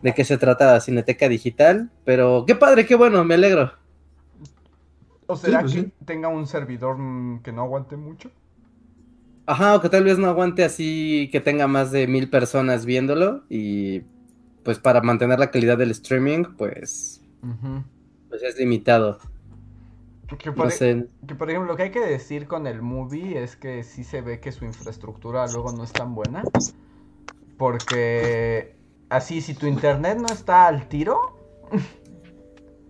de 0.00 0.14
qué 0.14 0.24
se 0.24 0.38
trata 0.38 0.80
Cineteca 0.80 1.28
Digital. 1.28 1.90
Pero 2.06 2.44
qué 2.46 2.54
padre, 2.54 2.86
qué 2.86 2.94
bueno, 2.94 3.22
me 3.24 3.34
alegro. 3.34 3.72
¿O 5.32 5.36
será 5.36 5.60
pues 5.60 5.72
que 5.72 5.82
sí. 5.82 5.92
tenga 6.04 6.28
un 6.28 6.46
servidor 6.46 6.96
que 7.42 7.52
no 7.52 7.62
aguante 7.62 7.96
mucho? 7.96 8.30
Ajá, 9.46 9.74
o 9.76 9.80
que 9.80 9.88
tal 9.88 10.04
vez 10.04 10.18
no 10.18 10.28
aguante 10.28 10.64
así 10.64 11.28
que 11.32 11.40
tenga 11.40 11.66
más 11.66 11.90
de 11.90 12.06
mil 12.06 12.30
personas 12.30 12.86
viéndolo 12.86 13.44
y 13.48 14.02
pues 14.62 14.78
para 14.78 15.00
mantener 15.02 15.38
la 15.40 15.50
calidad 15.50 15.78
del 15.78 15.90
streaming, 15.90 16.44
pues, 16.56 17.20
pues 18.28 18.42
es 18.42 18.56
limitado. 18.58 19.18
Que 20.38 20.50
por, 20.52 20.66
No 20.66 20.70
sé. 20.70 21.06
que 21.26 21.34
por 21.34 21.50
ejemplo, 21.50 21.70
lo 21.72 21.76
que 21.76 21.84
hay 21.84 21.90
que 21.90 22.00
decir 22.00 22.46
con 22.46 22.66
el 22.66 22.80
movie 22.82 23.42
es 23.42 23.56
que 23.56 23.84
sí 23.84 24.02
se 24.04 24.22
ve 24.22 24.40
que 24.40 24.50
su 24.52 24.64
infraestructura 24.64 25.46
luego 25.48 25.72
no 25.72 25.84
es 25.84 25.92
tan 25.92 26.14
buena. 26.14 26.50
Porque 27.56 28.76
así, 29.08 29.40
si 29.40 29.54
tu 29.54 29.66
internet 29.66 30.18
no 30.18 30.32
está 30.32 30.66
al 30.66 30.88
tiro, 30.88 31.18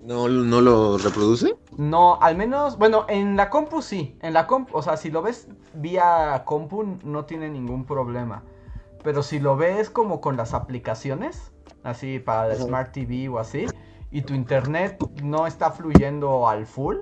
¿No, 0.02 0.28
¿No 0.28 0.60
lo 0.60 0.98
reproduce? 0.98 1.54
No, 1.76 2.20
al 2.20 2.36
menos, 2.36 2.76
bueno, 2.78 3.06
en 3.08 3.36
la 3.36 3.48
compu 3.48 3.80
sí, 3.80 4.18
en 4.20 4.34
la 4.34 4.46
compu, 4.46 4.76
o 4.76 4.82
sea, 4.82 4.96
si 4.96 5.10
lo 5.10 5.22
ves 5.22 5.48
vía 5.74 6.42
compu 6.44 6.98
no 7.04 7.24
tiene 7.24 7.48
ningún 7.48 7.84
problema. 7.86 8.42
Pero 9.02 9.22
si 9.22 9.40
lo 9.40 9.56
ves 9.56 9.90
como 9.90 10.20
con 10.20 10.36
las 10.36 10.54
aplicaciones, 10.54 11.52
así 11.82 12.18
para 12.18 12.52
el. 12.52 12.60
Smart 12.60 12.92
TV 12.92 13.28
o 13.28 13.38
así, 13.38 13.66
y 14.10 14.22
tu 14.22 14.34
internet 14.34 15.02
no 15.22 15.46
está 15.46 15.70
fluyendo 15.70 16.46
al 16.48 16.66
full, 16.66 16.96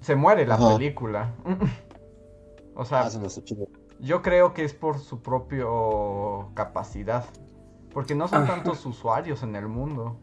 se 0.00 0.14
muere 0.14 0.46
la 0.46 0.56
Ajá. 0.56 0.76
película. 0.76 1.34
o 2.74 2.84
sea, 2.84 3.04
Ah, 3.04 3.10
yo 3.98 4.22
creo 4.22 4.52
que 4.52 4.64
es 4.64 4.74
por 4.74 4.98
su 4.98 5.22
propio 5.22 6.50
capacidad. 6.54 7.24
Porque 7.94 8.14
no 8.14 8.28
son 8.28 8.42
Ajá. 8.42 8.56
tantos 8.56 8.84
usuarios 8.84 9.42
en 9.42 9.56
el 9.56 9.68
mundo. 9.68 10.18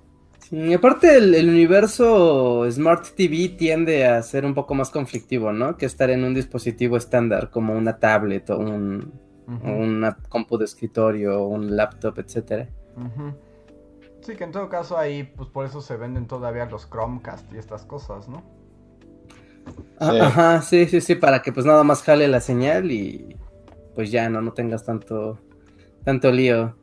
Sí, 0.50 0.74
aparte 0.74 1.16
el, 1.18 1.34
el 1.36 1.50
universo 1.50 2.70
Smart 2.70 3.06
TV 3.16 3.50
tiende 3.58 4.06
a 4.06 4.22
ser 4.22 4.46
un 4.46 4.54
poco 4.54 4.76
más 4.76 4.90
conflictivo, 4.92 5.52
¿no? 5.54 5.78
Que 5.78 5.86
estar 5.86 6.10
en 6.10 6.24
un 6.24 6.34
dispositivo 6.34 6.98
estándar 6.98 7.50
como 7.50 7.74
una 7.74 7.98
tablet 7.98 8.50
o 8.50 8.58
un, 8.60 9.14
una 9.48 10.18
compu 10.30 10.58
de 10.58 10.66
escritorio 10.66 11.42
o 11.42 11.48
un 11.48 11.76
laptop, 11.76 12.20
etcétera. 12.20 12.70
Sí, 14.22 14.36
que 14.36 14.44
en 14.44 14.52
todo 14.52 14.70
caso 14.70 14.98
ahí, 14.98 15.24
pues 15.24 15.50
por 15.50 15.66
eso 15.66 15.82
se 15.82 15.98
venden 15.98 16.28
todavía 16.28 16.66
los 16.66 16.90
Chromecast 16.90 17.52
y 17.54 17.58
estas 17.58 17.86
cosas, 17.86 18.28
¿no? 18.28 18.44
Ah, 20.00 20.16
Sí. 20.16 20.18
Ajá, 20.20 20.62
sí, 20.62 20.86
sí, 20.88 21.02
sí, 21.02 21.16
para 21.16 21.42
que 21.42 21.52
pues 21.54 21.66
nada 21.66 21.84
más 21.84 22.04
jale 22.04 22.28
la 22.28 22.42
señal 22.42 22.92
y 22.92 23.38
pues 23.96 24.12
ya 24.12 24.30
no, 24.30 24.42
no 24.42 24.54
tengas 24.54 24.84
tanto, 24.86 25.40
tanto 26.04 26.32
lío. 26.32 26.78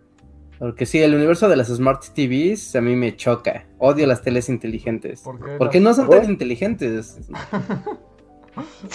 Porque 0.61 0.87
sí, 0.87 0.99
el 1.01 1.14
universo 1.14 1.49
de 1.49 1.57
las 1.57 1.66
Smart 1.68 2.05
TVs 2.14 2.77
a 2.77 2.81
mí 2.81 2.94
me 2.94 3.16
choca. 3.16 3.64
Odio 3.79 4.07
las 4.07 4.23
teles 4.23 4.49
inteligentes. 4.49 5.23
¿Por 5.23 5.40
qué 5.44 5.57
Porque 5.59 5.81
las- 5.81 5.99
no 5.99 6.05
son 6.05 6.11
tan 6.11 6.31
inteligentes. 6.31 7.18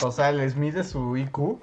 O 0.04 0.12
sea, 0.12 0.32
les 0.32 0.56
mide 0.56 0.84
su 0.84 1.15
IQ. 1.17 1.58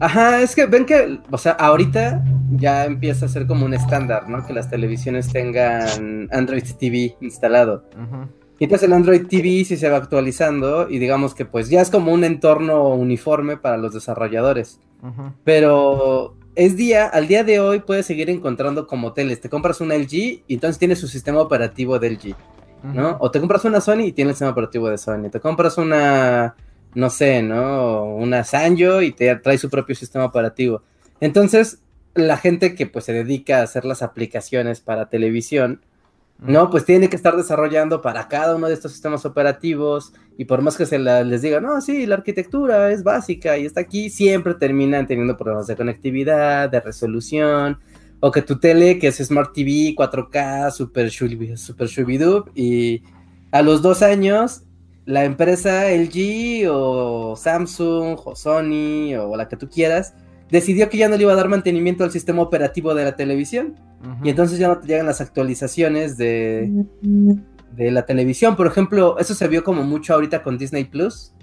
Ajá, 0.00 0.42
es 0.42 0.54
que 0.54 0.66
ven 0.66 0.84
que, 0.84 1.20
o 1.30 1.38
sea, 1.38 1.52
ahorita 1.52 2.22
ya 2.56 2.84
empieza 2.84 3.26
a 3.26 3.28
ser 3.28 3.46
como 3.46 3.64
un 3.64 3.74
estándar, 3.74 4.28
¿no? 4.28 4.44
Que 4.44 4.52
las 4.52 4.68
televisiones 4.68 5.32
tengan 5.32 6.28
Android 6.32 6.64
TV 6.78 7.16
instalado. 7.20 7.84
Y 8.58 8.64
entonces 8.64 8.88
el 8.88 8.92
Android 8.92 9.26
TV 9.28 9.64
sí 9.64 9.76
se 9.76 9.88
va 9.88 9.96
actualizando 9.98 10.90
y 10.90 10.98
digamos 10.98 11.34
que 11.34 11.44
pues 11.46 11.70
ya 11.70 11.80
es 11.80 11.90
como 11.90 12.12
un 12.12 12.24
entorno 12.24 12.88
uniforme 12.88 13.56
para 13.56 13.76
los 13.78 13.94
desarrolladores. 13.94 14.80
Ujú. 15.02 15.32
Pero 15.44 16.34
es 16.60 16.76
día, 16.76 17.06
al 17.06 17.26
día 17.26 17.42
de 17.42 17.58
hoy 17.58 17.80
puedes 17.80 18.04
seguir 18.04 18.28
encontrando 18.28 18.86
como 18.86 19.14
teles. 19.14 19.40
Te 19.40 19.48
compras 19.48 19.80
una 19.80 19.94
LG 19.94 20.12
y 20.12 20.44
entonces 20.50 20.78
tienes 20.78 20.98
su 20.98 21.08
sistema 21.08 21.40
operativo 21.40 21.98
de 21.98 22.10
LG, 22.10 22.36
¿no? 22.82 23.16
O 23.18 23.30
te 23.30 23.40
compras 23.40 23.64
una 23.64 23.80
Sony 23.80 24.02
y 24.02 24.12
tiene 24.12 24.32
el 24.32 24.34
sistema 24.34 24.50
operativo 24.50 24.90
de 24.90 24.98
Sony. 24.98 25.30
Te 25.32 25.40
compras 25.40 25.78
una, 25.78 26.54
no 26.94 27.08
sé, 27.08 27.42
¿no? 27.42 28.04
Una 28.04 28.44
Sanyo 28.44 29.00
y 29.00 29.12
te 29.12 29.34
trae 29.36 29.56
su 29.56 29.70
propio 29.70 29.94
sistema 29.94 30.26
operativo. 30.26 30.82
Entonces, 31.22 31.78
la 32.14 32.36
gente 32.36 32.74
que 32.74 32.84
pues 32.84 33.06
se 33.06 33.14
dedica 33.14 33.60
a 33.60 33.62
hacer 33.62 33.86
las 33.86 34.02
aplicaciones 34.02 34.80
para 34.82 35.08
televisión, 35.08 35.80
¿no? 36.42 36.70
Pues 36.70 36.84
tiene 36.84 37.08
que 37.08 37.16
estar 37.16 37.36
desarrollando 37.36 38.00
para 38.00 38.28
cada 38.28 38.56
uno 38.56 38.68
de 38.68 38.74
estos 38.74 38.92
sistemas 38.92 39.24
operativos 39.26 40.12
y 40.38 40.46
por 40.46 40.62
más 40.62 40.76
que 40.76 40.86
se 40.86 40.98
les 40.98 41.42
diga, 41.42 41.60
no, 41.60 41.80
sí, 41.80 42.06
la 42.06 42.16
arquitectura 42.16 42.90
es 42.90 43.02
básica 43.02 43.58
y 43.58 43.66
está 43.66 43.80
aquí, 43.82 44.10
siempre 44.10 44.54
terminan 44.54 45.06
teniendo 45.06 45.36
problemas 45.36 45.66
de 45.66 45.76
conectividad, 45.76 46.70
de 46.70 46.80
resolución, 46.80 47.78
o 48.20 48.30
que 48.30 48.42
tu 48.42 48.58
tele, 48.58 48.98
que 48.98 49.08
es 49.08 49.16
Smart 49.16 49.52
TV, 49.52 49.94
4K, 49.96 50.70
super, 50.70 51.10
super 51.10 51.86
shubidub, 51.88 52.50
y 52.54 53.02
a 53.50 53.62
los 53.62 53.82
dos 53.82 54.02
años 54.02 54.62
la 55.06 55.24
empresa 55.24 55.90
LG 55.90 56.68
o 56.70 57.34
Samsung 57.36 58.18
o 58.24 58.36
Sony 58.36 59.14
o 59.18 59.36
la 59.36 59.48
que 59.48 59.56
tú 59.56 59.68
quieras 59.68 60.14
decidió 60.50 60.88
que 60.88 60.98
ya 60.98 61.08
no 61.08 61.16
le 61.16 61.22
iba 61.22 61.32
a 61.32 61.36
dar 61.36 61.48
mantenimiento 61.48 62.04
al 62.04 62.10
sistema 62.10 62.42
operativo 62.42 62.94
de 62.94 63.04
la 63.04 63.16
televisión. 63.16 63.76
Y 64.22 64.30
entonces 64.30 64.58
ya 64.58 64.68
no 64.68 64.78
te 64.78 64.88
llegan 64.88 65.06
las 65.06 65.20
actualizaciones 65.20 66.16
de, 66.16 66.86
de 67.02 67.90
la 67.90 68.06
televisión. 68.06 68.56
Por 68.56 68.66
ejemplo, 68.66 69.18
eso 69.18 69.34
se 69.34 69.48
vio 69.48 69.62
como 69.62 69.82
mucho 69.84 70.14
ahorita 70.14 70.42
con 70.42 70.58
Disney 70.58 70.84
Plus. 70.84 71.34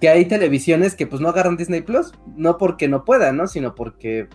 Que 0.00 0.08
hay 0.08 0.24
televisiones 0.24 0.94
que 0.94 1.06
pues 1.06 1.20
no 1.20 1.28
agarran 1.28 1.56
Disney 1.56 1.82
Plus. 1.82 2.12
No 2.36 2.56
porque 2.56 2.88
no 2.88 3.04
puedan, 3.04 3.36
¿no? 3.36 3.46
Sino 3.46 3.74
porque 3.74 4.28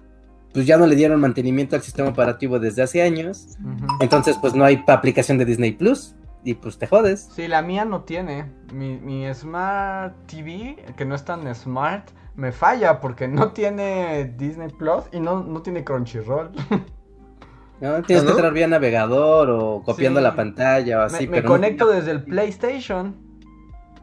pues 0.53 0.65
ya 0.65 0.77
no 0.77 0.87
le 0.87 0.95
dieron 0.95 1.19
mantenimiento 1.19 1.75
al 1.75 1.81
sistema 1.81 2.09
operativo 2.09 2.59
desde 2.59 2.83
hace 2.83 3.01
años. 3.01 3.57
Entonces 3.99 4.37
pues 4.39 4.53
no 4.53 4.63
hay 4.63 4.83
aplicación 4.87 5.37
de 5.37 5.45
Disney 5.45 5.71
Plus. 5.71 6.15
Y 6.45 6.53
pues 6.53 6.77
te 6.77 6.87
jodes. 6.87 7.29
Sí, 7.35 7.47
la 7.49 7.61
mía 7.61 7.83
no 7.83 8.01
tiene. 8.03 8.45
Mi, 8.73 8.97
mi 8.97 9.25
Smart 9.33 10.13
TV, 10.27 10.77
que 10.95 11.03
no 11.03 11.15
es 11.15 11.25
tan 11.25 11.53
smart, 11.55 12.09
me 12.35 12.51
falla 12.53 13.01
porque 13.01 13.27
no 13.27 13.49
tiene 13.51 14.33
Disney 14.37 14.69
Plus 14.69 15.03
y 15.11 15.19
no, 15.19 15.43
no 15.43 15.61
tiene 15.61 15.83
Crunchyroll. 15.83 16.51
¿no? 17.81 18.01
Tienes 18.03 18.23
¿Ah, 18.23 18.27
que 18.27 18.31
entrar 18.31 18.53
vía 18.53 18.67
navegador 18.67 19.49
o 19.49 19.81
copiando 19.83 20.19
Sí. 20.19 20.23
la 20.23 20.35
pantalla 20.35 20.97
o 20.97 20.99
Me, 20.99 21.05
así. 21.05 21.27
me 21.27 21.37
pero 21.37 21.49
no- 21.49 21.55
conecto 21.55 21.87
desde 21.89 22.11
el 22.11 22.23
PlayStation. 22.23 23.15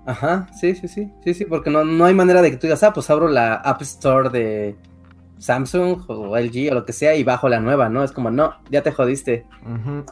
Ajá, 0.04 0.48
sí, 0.60 0.74
sí, 0.74 0.88
sí, 0.88 1.12
sí, 1.22 1.32
sí, 1.34 1.44
porque 1.44 1.70
no, 1.70 1.84
no 1.84 2.04
hay 2.04 2.12
manera 2.14 2.42
de 2.42 2.50
que 2.50 2.56
tú 2.56 2.66
digas, 2.66 2.82
ah, 2.82 2.92
pues 2.92 3.08
abro 3.08 3.28
la 3.28 3.54
App 3.54 3.80
Store 3.82 4.30
de 4.30 4.76
Samsung 5.38 6.02
o 6.08 6.36
LG 6.36 6.72
o 6.72 6.74
lo 6.74 6.84
que 6.84 6.92
sea 6.92 7.14
y 7.14 7.22
bajo 7.22 7.48
la 7.48 7.60
nueva, 7.60 7.88
¿no? 7.88 8.02
Es 8.02 8.10
como, 8.10 8.28
no, 8.32 8.54
ya 8.68 8.82
te 8.82 8.90
jodiste. 8.90 9.46
Ujú. 9.64 10.04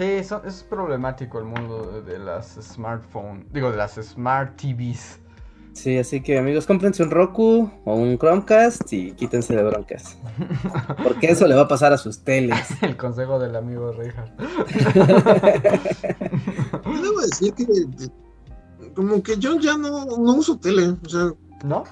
Sí, 0.00 0.06
eso- 0.12 0.40
es 0.46 0.62
problemático 0.62 1.38
el 1.40 1.44
mundo 1.44 1.82
de, 1.82 2.00
de 2.12 2.18
las 2.18 2.54
smartphones, 2.54 3.44
digo, 3.52 3.70
de 3.70 3.76
las 3.76 3.96
smart 3.96 4.56
TVs. 4.56 5.18
Sí, 5.74 5.98
así 5.98 6.22
que 6.22 6.38
amigos, 6.38 6.66
cómprense 6.66 7.02
un 7.02 7.10
Roku 7.10 7.70
o 7.84 7.94
un 7.96 8.16
Chromecast 8.16 8.90
y 8.94 9.12
quítense 9.12 9.54
de 9.54 9.62
broncas. 9.62 10.16
Porque 11.02 11.26
eso 11.26 11.46
le 11.46 11.54
va 11.54 11.60
a 11.64 11.68
pasar 11.68 11.92
a 11.92 11.98
sus 11.98 12.20
teles. 12.24 12.58
El 12.80 12.96
consejo 12.96 13.38
del 13.38 13.54
amigo 13.54 13.92
Richard. 13.92 14.30
Yo 16.86 17.02
debo 17.02 17.20
decir 17.20 17.52
que 17.52 17.66
como 18.94 19.22
que 19.22 19.36
yo 19.36 19.60
ya 19.60 19.76
no, 19.76 20.06
no 20.06 20.32
uso 20.34 20.58
tele, 20.58 20.96
o 21.04 21.08
sea, 21.10 21.30
¿No? 21.62 21.84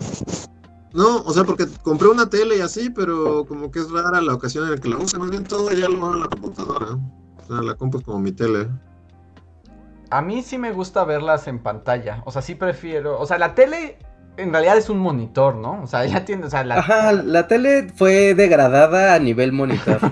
no, 0.95 1.17
o 1.19 1.33
sea, 1.35 1.45
porque 1.45 1.67
compré 1.83 2.09
una 2.09 2.31
tele 2.31 2.57
y 2.57 2.61
así, 2.63 2.89
pero 2.89 3.45
como 3.45 3.71
que 3.71 3.81
es 3.81 3.91
rara 3.91 4.23
la 4.23 4.33
ocasión 4.33 4.65
en 4.65 4.71
la 4.71 4.79
que 4.79 4.89
la 4.89 4.97
uso, 4.97 5.19
más 5.19 5.31
bien 5.31 5.45
todo 5.45 5.71
ya 5.73 5.91
lo 5.91 6.07
hago 6.07 6.15
en 6.15 6.21
la 6.21 6.29
computadora. 6.29 6.99
O 7.49 7.55
sea, 7.55 7.63
la 7.63 7.75
compu 7.75 7.99
es 7.99 8.05
como 8.05 8.19
mi 8.19 8.33
tele. 8.33 8.69
A 10.11 10.23
mí 10.23 10.43
sí 10.43 10.59
me 10.59 10.73
gusta 10.73 11.05
verlas 11.05 11.49
en 11.49 11.59
pantalla. 11.59 12.23
O 12.25 12.31
sea, 12.31 12.43
sí 12.43 12.55
prefiero. 12.55 13.19
O 13.19 13.27
sea, 13.27 13.39
la 13.39 13.55
tele 13.55 13.99
en 14.39 14.53
realidad 14.53 14.77
es 14.77 14.89
un 14.89 14.99
monitor, 14.99 15.57
¿no? 15.57 15.83
O 15.83 15.87
sea, 15.87 16.05
ya 16.07 16.25
tiene. 16.25 16.47
O 16.47 16.51
sea, 16.51 16.65
la. 16.65 16.79
Ajá, 16.79 17.13
la 17.13 17.47
tele 17.49 17.89
fue 17.95 18.35
degradada 18.35 19.15
a 19.15 19.19
nivel 19.19 19.53
monitor. 19.53 19.99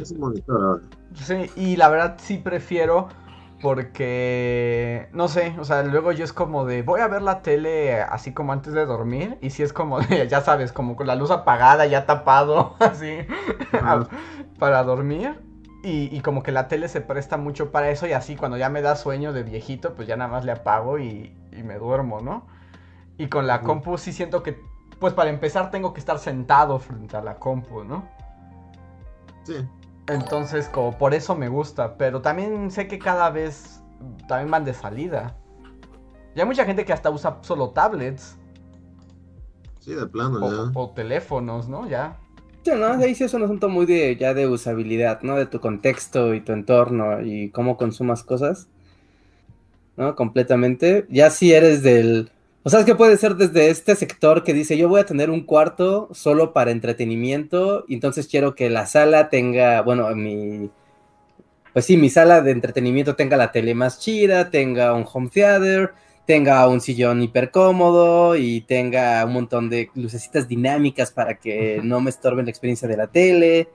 Es 0.00 0.10
un 0.10 0.20
monitor 0.20 0.62
ahora. 0.62 0.82
Sí, 1.14 1.50
y 1.56 1.76
la 1.76 1.88
verdad 1.88 2.16
sí 2.20 2.38
prefiero. 2.38 3.08
Porque. 3.62 5.08
No 5.12 5.28
sé, 5.28 5.54
o 5.58 5.64
sea, 5.64 5.82
luego 5.82 6.12
yo 6.12 6.24
es 6.24 6.34
como 6.34 6.66
de. 6.66 6.82
Voy 6.82 7.00
a 7.00 7.08
ver 7.08 7.22
la 7.22 7.40
tele 7.40 8.02
así 8.02 8.34
como 8.34 8.52
antes 8.52 8.74
de 8.74 8.84
dormir. 8.84 9.38
Y 9.40 9.50
sí 9.50 9.62
es 9.62 9.72
como 9.72 10.00
de. 10.00 10.28
Ya 10.28 10.42
sabes, 10.42 10.72
como 10.72 10.96
con 10.96 11.06
la 11.06 11.14
luz 11.14 11.30
apagada, 11.30 11.86
ya 11.86 12.04
tapado, 12.04 12.76
así. 12.78 13.20
Para 14.58 14.82
dormir. 14.82 15.40
Y, 15.86 16.16
y 16.16 16.20
como 16.20 16.42
que 16.42 16.50
la 16.52 16.68
tele 16.68 16.88
se 16.88 17.00
presta 17.00 17.36
mucho 17.36 17.70
para 17.70 17.90
eso 17.90 18.06
y 18.08 18.12
así 18.12 18.36
cuando 18.36 18.56
ya 18.56 18.68
me 18.70 18.82
da 18.82 18.96
sueño 18.96 19.32
de 19.32 19.44
viejito, 19.44 19.94
pues 19.94 20.08
ya 20.08 20.16
nada 20.16 20.30
más 20.30 20.44
le 20.44 20.52
apago 20.52 20.98
y, 20.98 21.36
y 21.52 21.62
me 21.62 21.78
duermo, 21.78 22.20
¿no? 22.20 22.46
Y 23.18 23.28
con 23.28 23.46
la 23.46 23.62
compu 23.62 23.98
sí 23.98 24.12
siento 24.12 24.42
que, 24.42 24.60
pues 25.00 25.14
para 25.14 25.30
empezar 25.30 25.70
tengo 25.70 25.92
que 25.94 26.00
estar 26.00 26.18
sentado 26.18 26.78
frente 26.80 27.16
a 27.16 27.22
la 27.22 27.38
compu, 27.38 27.84
¿no? 27.84 28.08
Sí. 29.44 29.54
Entonces 30.08 30.68
como 30.68 30.98
por 30.98 31.14
eso 31.14 31.34
me 31.36 31.48
gusta, 31.48 31.96
pero 31.96 32.20
también 32.22 32.70
sé 32.70 32.88
que 32.88 33.00
cada 33.00 33.30
vez 33.30 33.82
también 34.28 34.50
van 34.50 34.64
de 34.64 34.74
salida. 34.74 35.36
Y 36.34 36.40
hay 36.40 36.46
mucha 36.46 36.64
gente 36.64 36.84
que 36.84 36.92
hasta 36.92 37.10
usa 37.10 37.38
solo 37.42 37.70
tablets 37.70 38.38
Sí, 39.80 39.94
de 39.94 40.06
plano 40.06 40.40
o, 40.40 40.50
ya. 40.50 40.70
o 40.74 40.90
teléfonos, 40.90 41.68
¿no? 41.68 41.86
Ya. 41.88 42.18
Sí, 42.66 42.72
¿no? 42.76 42.94
Ahí 42.94 43.14
sí 43.14 43.22
es 43.22 43.32
un 43.32 43.44
asunto 43.44 43.68
muy 43.68 43.86
de 43.86 44.16
ya 44.16 44.34
de 44.34 44.48
usabilidad, 44.48 45.22
¿no? 45.22 45.36
De 45.36 45.46
tu 45.46 45.60
contexto 45.60 46.34
y 46.34 46.40
tu 46.40 46.50
entorno 46.52 47.22
y 47.24 47.50
cómo 47.50 47.76
consumas 47.76 48.24
cosas. 48.24 48.66
¿No? 49.96 50.16
Completamente. 50.16 51.06
Ya 51.08 51.30
si 51.30 51.52
eres 51.52 51.84
del... 51.84 52.32
O 52.64 52.68
sea, 52.70 52.80
es 52.80 52.86
que 52.86 52.96
puede 52.96 53.18
ser 53.18 53.36
desde 53.36 53.70
este 53.70 53.94
sector 53.94 54.42
que 54.42 54.52
dice, 54.52 54.76
yo 54.76 54.88
voy 54.88 55.00
a 55.00 55.06
tener 55.06 55.30
un 55.30 55.42
cuarto 55.42 56.08
solo 56.12 56.52
para 56.52 56.72
entretenimiento, 56.72 57.84
entonces 57.88 58.26
quiero 58.26 58.56
que 58.56 58.68
la 58.68 58.86
sala 58.86 59.28
tenga, 59.28 59.82
bueno, 59.82 60.12
mi... 60.16 60.68
Pues 61.72 61.84
sí, 61.84 61.96
mi 61.96 62.10
sala 62.10 62.40
de 62.40 62.50
entretenimiento 62.50 63.14
tenga 63.14 63.36
la 63.36 63.52
tele 63.52 63.76
más 63.76 64.00
chida, 64.00 64.50
tenga 64.50 64.92
un 64.92 65.06
home 65.10 65.28
theater, 65.28 65.92
tenga 66.26 66.66
un 66.68 66.80
sillón 66.80 67.22
hiper 67.22 67.50
cómodo 67.50 68.36
y 68.36 68.62
tenga 68.62 69.24
un 69.24 69.32
montón 69.32 69.70
de 69.70 69.90
lucecitas 69.94 70.48
dinámicas 70.48 71.10
para 71.12 71.34
que 71.38 71.80
no 71.82 72.00
me 72.00 72.10
estorben 72.10 72.46
la 72.46 72.50
experiencia 72.50 72.88
de 72.88 72.96
la 72.96 73.06
tele 73.06 73.68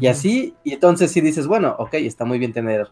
y 0.00 0.06
así. 0.06 0.54
Y 0.64 0.72
entonces 0.74 1.10
sí 1.10 1.20
dices, 1.20 1.46
bueno, 1.46 1.74
ok, 1.78 1.94
está 1.94 2.24
muy 2.24 2.38
bien 2.38 2.52
tener 2.52 2.88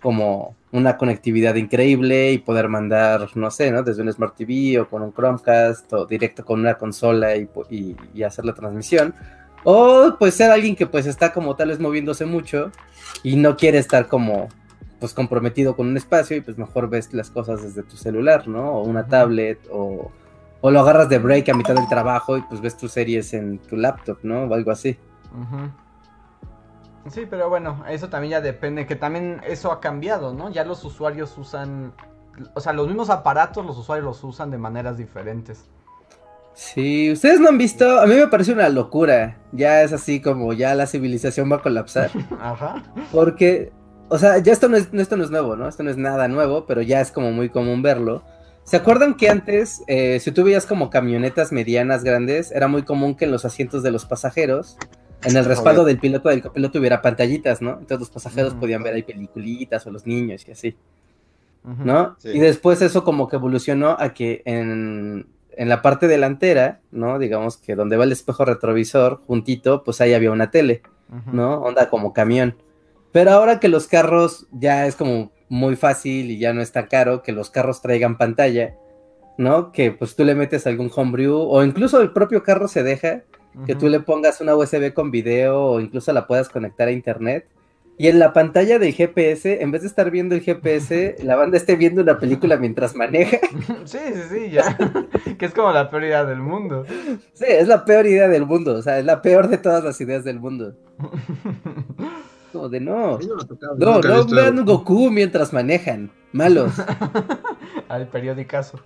como 0.00 0.56
una 0.72 0.96
conectividad 0.96 1.54
increíble 1.54 2.32
y 2.32 2.38
poder 2.38 2.68
mandar, 2.68 3.28
no 3.36 3.50
sé, 3.50 3.70
¿no? 3.70 3.82
Desde 3.82 4.02
un 4.02 4.12
Smart 4.12 4.34
TV 4.36 4.80
o 4.80 4.88
con 4.88 5.02
un 5.02 5.12
Chromecast 5.12 5.92
o 5.92 6.06
directo 6.06 6.44
con 6.44 6.60
una 6.60 6.74
consola 6.74 7.36
y- 7.36 7.48
y 8.14 8.22
hacer 8.24 8.44
la 8.44 8.52
transmisión. 8.54 9.14
O 9.64 10.16
pues 10.18 10.34
ser 10.34 10.50
alguien 10.50 10.74
que 10.74 10.86
pues 10.88 11.06
está 11.06 11.32
como 11.32 11.54
tal 11.54 11.68
vez 11.68 11.78
moviéndose 11.78 12.24
mucho 12.26 12.72
y 13.22 13.36
no 13.36 13.56
quiere 13.56 13.78
estar 13.78 14.08
como 14.08 14.48
pues 15.02 15.14
comprometido 15.14 15.74
con 15.74 15.88
un 15.88 15.96
espacio 15.96 16.36
y 16.36 16.42
pues 16.42 16.56
mejor 16.56 16.88
ves 16.88 17.12
las 17.12 17.28
cosas 17.28 17.60
desde 17.60 17.82
tu 17.82 17.96
celular, 17.96 18.46
¿no? 18.46 18.70
O 18.70 18.84
una 18.84 19.08
tablet 19.08 19.58
o, 19.68 20.12
o 20.60 20.70
lo 20.70 20.78
agarras 20.78 21.08
de 21.08 21.18
break 21.18 21.48
a 21.48 21.54
mitad 21.54 21.74
del 21.74 21.88
trabajo 21.88 22.38
y 22.38 22.42
pues 22.42 22.60
ves 22.60 22.76
tus 22.76 22.92
series 22.92 23.34
en 23.34 23.58
tu 23.58 23.76
laptop, 23.76 24.18
¿no? 24.22 24.44
O 24.44 24.54
algo 24.54 24.70
así. 24.70 24.96
Sí, 27.10 27.26
pero 27.28 27.48
bueno, 27.48 27.82
eso 27.88 28.08
también 28.10 28.30
ya 28.30 28.40
depende, 28.40 28.86
que 28.86 28.94
también 28.94 29.40
eso 29.44 29.72
ha 29.72 29.80
cambiado, 29.80 30.32
¿no? 30.32 30.52
Ya 30.52 30.64
los 30.64 30.84
usuarios 30.84 31.36
usan, 31.36 31.92
o 32.54 32.60
sea, 32.60 32.72
los 32.72 32.86
mismos 32.86 33.10
aparatos 33.10 33.66
los 33.66 33.76
usuarios 33.76 34.06
los 34.06 34.22
usan 34.22 34.52
de 34.52 34.58
maneras 34.58 34.98
diferentes. 34.98 35.64
Sí, 36.54 37.10
ustedes 37.10 37.40
no 37.40 37.48
han 37.48 37.58
visto, 37.58 37.98
a 38.00 38.06
mí 38.06 38.14
me 38.14 38.28
parece 38.28 38.52
una 38.52 38.68
locura, 38.68 39.38
ya 39.50 39.82
es 39.82 39.92
así 39.92 40.20
como 40.22 40.52
ya 40.52 40.76
la 40.76 40.86
civilización 40.86 41.50
va 41.50 41.56
a 41.56 41.60
colapsar, 41.62 42.12
Ajá. 42.40 42.84
porque, 43.10 43.72
o 44.12 44.18
sea, 44.18 44.38
ya 44.38 44.52
esto 44.52 44.68
no 44.68 44.76
es, 44.76 44.88
esto 44.92 45.16
no 45.16 45.24
es 45.24 45.30
nuevo, 45.30 45.56
¿no? 45.56 45.66
Esto 45.66 45.82
no 45.82 45.90
es 45.90 45.96
nada 45.96 46.28
nuevo, 46.28 46.66
pero 46.66 46.82
ya 46.82 47.00
es 47.00 47.10
como 47.10 47.32
muy 47.32 47.48
común 47.48 47.80
verlo. 47.80 48.22
¿Se 48.62 48.76
acuerdan 48.76 49.14
que 49.14 49.30
antes, 49.30 49.82
eh, 49.86 50.20
si 50.20 50.32
tú 50.32 50.44
veías 50.44 50.66
como 50.66 50.90
camionetas 50.90 51.50
medianas 51.50 52.04
grandes, 52.04 52.52
era 52.52 52.68
muy 52.68 52.82
común 52.82 53.16
que 53.16 53.24
en 53.24 53.30
los 53.30 53.46
asientos 53.46 53.82
de 53.82 53.90
los 53.90 54.04
pasajeros, 54.04 54.76
en 55.24 55.34
el 55.34 55.46
respaldo 55.46 55.86
del 55.86 55.98
piloto 55.98 56.28
del 56.28 56.42
copiloto 56.42 56.78
hubiera 56.78 57.00
pantallitas, 57.00 57.62
¿no? 57.62 57.70
Entonces 57.70 58.00
los 58.00 58.10
pasajeros 58.10 58.52
podían 58.52 58.82
ver 58.82 58.94
ahí 58.94 59.02
peliculitas 59.02 59.86
o 59.86 59.90
los 59.90 60.06
niños 60.06 60.46
y 60.46 60.52
así. 60.52 60.76
¿no? 61.64 62.16
Sí. 62.18 62.30
Y 62.34 62.38
después 62.38 62.82
eso 62.82 63.04
como 63.04 63.28
que 63.28 63.36
evolucionó 63.36 63.96
a 63.98 64.12
que 64.12 64.42
en, 64.44 65.26
en 65.56 65.68
la 65.70 65.80
parte 65.80 66.06
delantera, 66.06 66.80
¿no? 66.90 67.18
Digamos 67.18 67.56
que 67.56 67.76
donde 67.76 67.96
va 67.96 68.04
el 68.04 68.12
espejo 68.12 68.44
retrovisor, 68.44 69.20
juntito, 69.26 69.84
pues 69.84 70.02
ahí 70.02 70.12
había 70.12 70.32
una 70.32 70.50
tele. 70.50 70.82
¿no? 71.32 71.60
Onda 71.60 71.88
como 71.88 72.12
camión. 72.12 72.56
Pero 73.12 73.30
ahora 73.30 73.60
que 73.60 73.68
los 73.68 73.86
carros 73.86 74.46
ya 74.50 74.86
es 74.86 74.96
como 74.96 75.32
muy 75.48 75.76
fácil 75.76 76.30
y 76.30 76.38
ya 76.38 76.52
no 76.54 76.62
es 76.62 76.72
tan 76.72 76.86
caro 76.86 77.22
que 77.22 77.32
los 77.32 77.50
carros 77.50 77.82
traigan 77.82 78.16
pantalla, 78.16 78.74
¿no? 79.36 79.70
Que 79.70 79.92
pues 79.92 80.16
tú 80.16 80.24
le 80.24 80.34
metes 80.34 80.66
algún 80.66 80.90
homebrew 80.94 81.36
o 81.36 81.62
incluso 81.62 82.00
el 82.00 82.12
propio 82.12 82.42
carro 82.42 82.68
se 82.68 82.82
deja 82.82 83.22
que 83.66 83.74
tú 83.74 83.88
le 83.88 84.00
pongas 84.00 84.40
una 84.40 84.56
USB 84.56 84.94
con 84.94 85.10
video 85.10 85.60
o 85.62 85.80
incluso 85.80 86.12
la 86.12 86.26
puedas 86.26 86.48
conectar 86.48 86.88
a 86.88 86.92
internet. 86.92 87.46
Y 87.98 88.08
en 88.08 88.18
la 88.18 88.32
pantalla 88.32 88.78
del 88.78 88.94
GPS, 88.94 89.62
en 89.62 89.70
vez 89.70 89.82
de 89.82 89.88
estar 89.88 90.10
viendo 90.10 90.34
el 90.34 90.40
GPS, 90.40 91.16
la 91.22 91.36
banda 91.36 91.58
esté 91.58 91.76
viendo 91.76 92.00
una 92.02 92.18
película 92.18 92.56
mientras 92.56 92.94
maneja. 92.94 93.38
Sí, 93.84 93.98
sí, 94.14 94.20
sí, 94.30 94.50
ya. 94.50 94.76
que 95.38 95.46
es 95.46 95.52
como 95.52 95.72
la 95.72 95.90
peor 95.90 96.04
idea 96.04 96.24
del 96.24 96.38
mundo. 96.38 96.84
Sí, 97.34 97.44
es 97.46 97.68
la 97.68 97.84
peor 97.84 98.06
idea 98.06 98.28
del 98.28 98.46
mundo, 98.46 98.74
o 98.74 98.82
sea, 98.82 98.98
es 98.98 99.04
la 99.04 99.20
peor 99.20 99.48
de 99.48 99.58
todas 99.58 99.84
las 99.84 100.00
ideas 100.00 100.24
del 100.24 100.40
mundo. 100.40 100.74
Como 102.52 102.68
de 102.68 102.80
no. 102.80 103.18
No 103.18 104.00
No, 104.00 104.26
vean. 104.26 104.64
Goku 104.64 105.10
mientras 105.10 105.52
manejan. 105.52 106.10
Malos. 106.32 106.72
Al 107.88 108.08
periodicazo. 108.08 108.78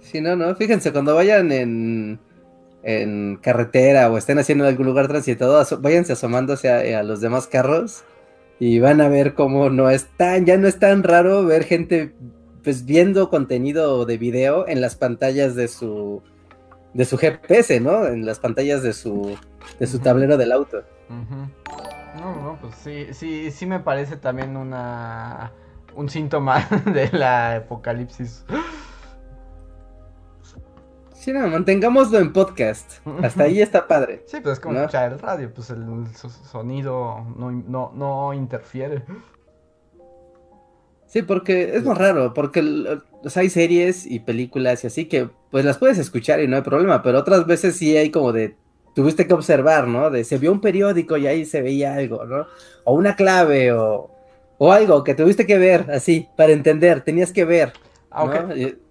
Sí, 0.00 0.20
no, 0.20 0.36
no. 0.36 0.54
Fíjense, 0.54 0.92
cuando 0.92 1.14
vayan 1.14 1.52
en, 1.52 2.18
en 2.82 3.36
carretera 3.40 4.10
o 4.10 4.18
estén 4.18 4.38
haciendo 4.38 4.66
algún 4.66 4.86
lugar 4.86 5.08
transitado, 5.08 5.60
aso- 5.60 5.80
váyanse 5.80 6.12
asomándose 6.14 6.68
a, 6.94 7.00
a 7.00 7.02
los 7.02 7.20
demás 7.20 7.46
carros 7.46 8.04
y 8.58 8.78
van 8.80 9.00
a 9.00 9.08
ver 9.08 9.34
cómo 9.34 9.70
no 9.70 9.90
es 9.90 10.06
tan, 10.16 10.44
ya 10.46 10.56
no 10.58 10.68
es 10.68 10.78
tan 10.78 11.02
raro 11.02 11.44
ver 11.46 11.64
gente 11.64 12.12
pues 12.62 12.84
viendo 12.84 13.28
contenido 13.28 14.04
de 14.06 14.18
video 14.18 14.68
en 14.68 14.80
las 14.80 14.94
pantallas 14.96 15.54
de 15.56 15.66
su 15.68 16.22
de 16.94 17.04
su 17.06 17.16
GPS, 17.16 17.80
¿no? 17.80 18.06
En 18.06 18.26
las 18.26 18.38
pantallas 18.38 18.82
de 18.82 18.92
su 18.92 19.36
de 19.80 19.86
su 19.86 19.98
tablero 20.00 20.36
del 20.36 20.52
auto. 20.52 20.82
No, 22.18 22.34
no, 22.42 22.58
pues 22.60 22.74
sí, 22.76 23.06
sí, 23.12 23.50
sí 23.50 23.66
me 23.66 23.80
parece 23.80 24.16
también 24.16 24.56
una 24.56 25.52
un 25.94 26.08
síntoma 26.08 26.66
de 26.92 27.10
la 27.12 27.56
apocalipsis. 27.56 28.44
Sí, 31.14 31.32
no, 31.32 31.46
mantengámoslo 31.46 32.18
en 32.18 32.32
podcast. 32.32 32.94
Hasta 33.22 33.44
ahí 33.44 33.60
está 33.62 33.86
padre. 33.86 34.24
Sí, 34.26 34.38
pues 34.42 34.54
es 34.54 34.60
como 34.60 34.74
¿No? 34.74 34.80
escuchar 34.80 35.12
el 35.12 35.18
radio, 35.20 35.52
pues 35.54 35.70
el 35.70 35.84
so- 36.16 36.28
sonido 36.28 37.24
no, 37.36 37.50
no, 37.52 37.92
no 37.94 38.34
interfiere. 38.34 39.04
Sí, 41.06 41.22
porque 41.22 41.76
es 41.76 41.84
más 41.84 41.96
raro, 41.98 42.32
porque 42.34 42.60
el- 42.60 43.02
o 43.22 43.30
sea, 43.30 43.42
hay 43.42 43.50
series 43.50 44.04
y 44.06 44.18
películas 44.20 44.82
y 44.82 44.86
así 44.88 45.06
que 45.06 45.30
pues 45.50 45.64
las 45.64 45.78
puedes 45.78 45.98
escuchar 45.98 46.40
y 46.40 46.48
no 46.48 46.56
hay 46.56 46.62
problema, 46.62 47.02
pero 47.02 47.18
otras 47.20 47.46
veces 47.46 47.76
sí 47.76 47.96
hay 47.96 48.10
como 48.10 48.32
de, 48.32 48.56
tuviste 48.94 49.26
que 49.26 49.34
observar, 49.34 49.86
¿no? 49.88 50.10
De 50.10 50.24
se 50.24 50.38
vio 50.38 50.52
un 50.52 50.60
periódico 50.60 51.16
y 51.16 51.26
ahí 51.26 51.44
se 51.44 51.62
veía 51.62 51.94
algo, 51.94 52.24
¿no? 52.24 52.46
O 52.84 52.94
una 52.94 53.16
clave 53.16 53.72
o, 53.72 54.10
o 54.58 54.72
algo 54.72 55.04
que 55.04 55.14
tuviste 55.14 55.46
que 55.46 55.58
ver 55.58 55.90
así, 55.90 56.28
para 56.36 56.52
entender, 56.52 57.02
tenías 57.02 57.32
que 57.32 57.44
ver. 57.44 57.72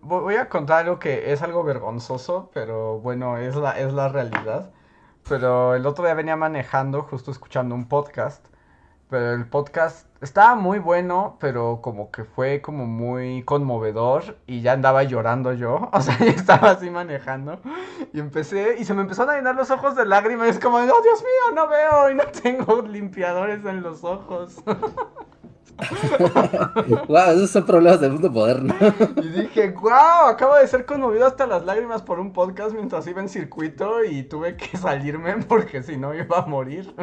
vo- 0.02 0.22
voy 0.22 0.36
a 0.36 0.50
contar 0.50 0.80
algo 0.86 1.00
que 1.00 1.32
es 1.32 1.42
algo 1.42 1.64
vergonzoso, 1.64 2.50
pero 2.54 3.00
bueno, 3.00 3.38
es 3.38 3.56
la, 3.56 3.80
es 3.80 3.94
la 3.94 4.10
realidad. 4.10 4.72
Pero 5.28 5.76
el 5.76 5.86
otro 5.86 6.06
día 6.06 6.14
venía 6.16 6.36
manejando, 6.36 7.04
justo 7.04 7.32
escuchando 7.32 7.76
un 7.76 7.88
podcast. 7.88 8.46
Pero 9.12 9.34
el 9.34 9.46
podcast 9.46 10.08
estaba 10.22 10.56
muy 10.56 10.80
bueno, 10.80 11.36
pero 11.42 11.82
como 11.82 12.12
que 12.12 12.24
fue 12.24 12.62
como 12.62 12.86
muy 12.86 13.44
conmovedor 13.44 14.38
y 14.48 14.62
ya 14.62 14.72
andaba 14.72 15.04
llorando 15.04 15.52
yo. 15.52 15.90
O 15.94 16.00
sea, 16.00 16.18
ya 16.18 16.28
estaba 16.28 16.70
así 16.70 16.90
manejando. 16.90 17.60
Y 18.14 18.22
empecé, 18.22 18.78
y 18.80 18.86
se 18.86 18.94
me 18.94 19.02
empezaron 19.02 19.34
a 19.34 19.38
llenar 19.38 19.56
los 19.56 19.70
ojos 19.70 19.98
de 19.98 20.06
lágrimas. 20.06 20.48
Y 20.48 20.52
es 20.52 20.60
como, 20.60 20.78
oh 20.78 20.82
Dios 20.82 21.22
mío, 21.22 21.56
no 21.56 21.68
veo 21.68 22.10
y 22.10 22.16
no 22.16 22.24
tengo 22.42 22.84
limpiadores 22.84 23.66
en 23.66 23.82
los 23.82 24.02
ojos. 24.06 24.64
wow, 27.08 27.32
esos 27.32 27.50
son 27.50 27.66
problemas 27.66 28.02
del 28.02 28.14
mundo 28.14 28.30
moderno. 28.30 28.76
y 29.18 29.28
dije, 29.30 29.72
wow, 29.72 30.28
acabo 30.28 30.56
de 30.56 30.68
ser 30.68 30.86
conmovido 30.86 31.26
hasta 31.26 31.48
las 31.48 31.66
lágrimas 31.66 32.02
por 32.02 32.20
un 32.20 32.34
podcast 32.34 32.74
mientras 32.74 33.08
iba 33.08 33.22
en 33.22 33.30
circuito 33.30 34.04
y 34.04 34.24
tuve 34.24 34.56
que 34.56 34.78
salirme 34.78 35.38
porque 35.48 35.84
si 35.84 35.98
no 35.98 36.14
iba 36.14 36.40
a 36.40 36.46
morir. 36.46 36.94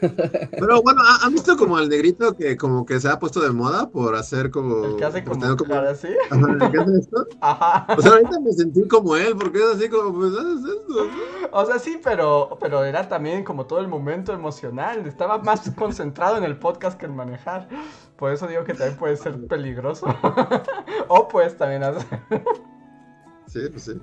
Pero 0.00 0.82
bueno, 0.82 1.00
¿han 1.22 1.32
visto 1.32 1.56
como 1.56 1.76
al 1.76 1.88
negrito 1.88 2.36
que 2.36 2.56
como 2.56 2.84
que 2.84 3.00
se 3.00 3.08
ha 3.08 3.18
puesto 3.18 3.40
de 3.40 3.50
moda 3.50 3.88
por 3.88 4.14
hacer 4.14 4.50
como... 4.50 4.84
El 4.84 4.96
que 4.96 5.04
hace 5.04 5.24
como, 5.24 5.56
como... 5.56 5.74
así. 5.74 6.08
Ajá, 6.30 6.46
¿el 6.52 6.70
que 6.70 6.78
hace 6.78 6.98
esto? 6.98 7.26
Ajá. 7.40 7.86
O 7.96 8.02
sea, 8.02 8.12
ahorita 8.12 8.40
me 8.40 8.52
sentí 8.52 8.86
como 8.88 9.16
él, 9.16 9.34
porque 9.36 9.58
es 9.58 9.76
así 9.76 9.88
como, 9.88 10.12
pues, 10.12 10.32
haces 10.34 10.64
esto. 10.64 11.50
O 11.52 11.66
sea, 11.66 11.78
sí, 11.78 12.00
pero, 12.02 12.58
pero 12.60 12.84
era 12.84 13.08
también 13.08 13.44
como 13.44 13.66
todo 13.66 13.80
el 13.80 13.88
momento 13.88 14.32
emocional. 14.32 15.06
Estaba 15.06 15.38
más 15.38 15.70
concentrado 15.70 16.36
en 16.36 16.44
el 16.44 16.58
podcast 16.58 16.98
que 16.98 17.06
en 17.06 17.16
manejar. 17.16 17.68
Por 18.16 18.32
eso 18.32 18.46
digo 18.46 18.64
que 18.64 18.74
también 18.74 18.98
puede 18.98 19.16
ser 19.16 19.46
peligroso. 19.46 20.06
o 21.08 21.28
pues 21.28 21.56
también 21.56 21.82
hacer. 21.82 22.20
Sí, 23.46 23.60
pues 23.70 23.82
sí. 23.82 24.00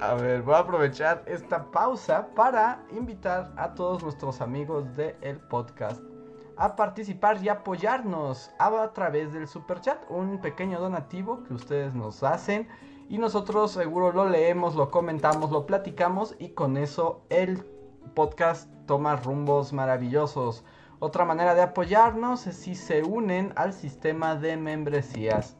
A 0.00 0.14
ver, 0.14 0.42
voy 0.42 0.54
a 0.54 0.58
aprovechar 0.58 1.22
esta 1.26 1.70
pausa 1.70 2.28
para 2.34 2.84
invitar 2.90 3.52
a 3.56 3.74
todos 3.74 4.02
nuestros 4.02 4.40
amigos 4.40 4.96
del 4.96 5.38
podcast 5.48 6.02
a 6.56 6.76
participar 6.76 7.42
y 7.42 7.48
apoyarnos 7.48 8.50
a 8.58 8.92
través 8.92 9.32
del 9.32 9.48
super 9.48 9.80
chat, 9.80 9.98
un 10.08 10.40
pequeño 10.40 10.80
donativo 10.80 11.42
que 11.44 11.54
ustedes 11.54 11.94
nos 11.94 12.22
hacen 12.22 12.68
y 13.08 13.18
nosotros 13.18 13.72
seguro 13.72 14.12
lo 14.12 14.28
leemos, 14.28 14.74
lo 14.74 14.90
comentamos, 14.90 15.50
lo 15.50 15.66
platicamos 15.66 16.34
y 16.38 16.50
con 16.50 16.76
eso 16.76 17.24
el 17.30 17.62
podcast 18.14 18.71
toma 18.86 19.16
rumbos 19.16 19.72
maravillosos. 19.72 20.64
Otra 20.98 21.24
manera 21.24 21.54
de 21.54 21.62
apoyarnos 21.62 22.46
es 22.46 22.56
si 22.56 22.74
se 22.74 23.02
unen 23.02 23.52
al 23.56 23.72
sistema 23.72 24.36
de 24.36 24.56
membresías 24.56 25.56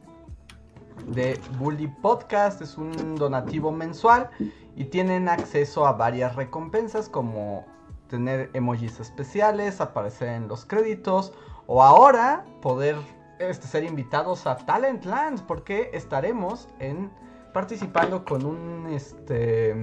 de 1.07 1.39
Bully 1.57 1.87
Podcast. 1.87 2.61
Es 2.61 2.77
un 2.77 3.15
donativo 3.15 3.71
mensual 3.71 4.29
y 4.75 4.85
tienen 4.85 5.27
acceso 5.29 5.85
a 5.85 5.93
varias 5.93 6.35
recompensas 6.35 7.09
como 7.09 7.65
tener 8.07 8.49
emojis 8.53 8.99
especiales, 8.99 9.81
aparecer 9.81 10.29
en 10.29 10.47
los 10.47 10.65
créditos 10.65 11.33
o 11.67 11.83
ahora 11.83 12.45
poder 12.61 12.95
este, 13.39 13.67
ser 13.67 13.83
invitados 13.83 14.45
a 14.47 14.57
Talentland 14.57 15.41
porque 15.41 15.89
estaremos 15.93 16.69
en 16.79 17.11
participando 17.53 18.25
con 18.25 18.45
un 18.45 18.87
este 18.91 19.75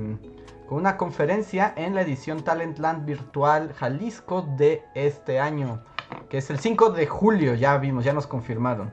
con 0.70 0.78
una 0.78 0.96
conferencia 0.96 1.74
en 1.76 1.96
la 1.96 2.02
edición 2.02 2.44
Talentland 2.44 3.04
Virtual 3.04 3.72
Jalisco 3.72 4.48
de 4.56 4.84
este 4.94 5.40
año, 5.40 5.82
que 6.28 6.38
es 6.38 6.48
el 6.48 6.60
5 6.60 6.90
de 6.90 7.08
julio, 7.08 7.56
ya 7.56 7.76
vimos, 7.78 8.04
ya 8.04 8.12
nos 8.12 8.28
confirmaron. 8.28 8.92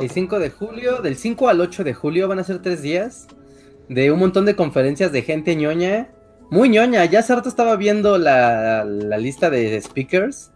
el 0.00 0.10
5 0.10 0.40
de 0.40 0.50
julio, 0.50 1.02
del 1.02 1.14
5 1.14 1.48
al 1.48 1.60
8 1.60 1.84
de 1.84 1.94
julio 1.94 2.26
van 2.26 2.40
a 2.40 2.44
ser 2.44 2.60
tres 2.60 2.82
días 2.82 3.28
de 3.88 4.10
un 4.10 4.18
montón 4.18 4.44
de 4.44 4.56
conferencias 4.56 5.12
de 5.12 5.22
gente 5.22 5.54
ñoña, 5.54 6.08
muy 6.50 6.68
ñoña, 6.68 7.04
ya 7.04 7.20
hace 7.20 7.36
rato 7.36 7.48
estaba 7.48 7.76
viendo 7.76 8.18
la, 8.18 8.84
la 8.84 9.18
lista 9.18 9.50
de 9.50 9.80
speakers 9.80 10.50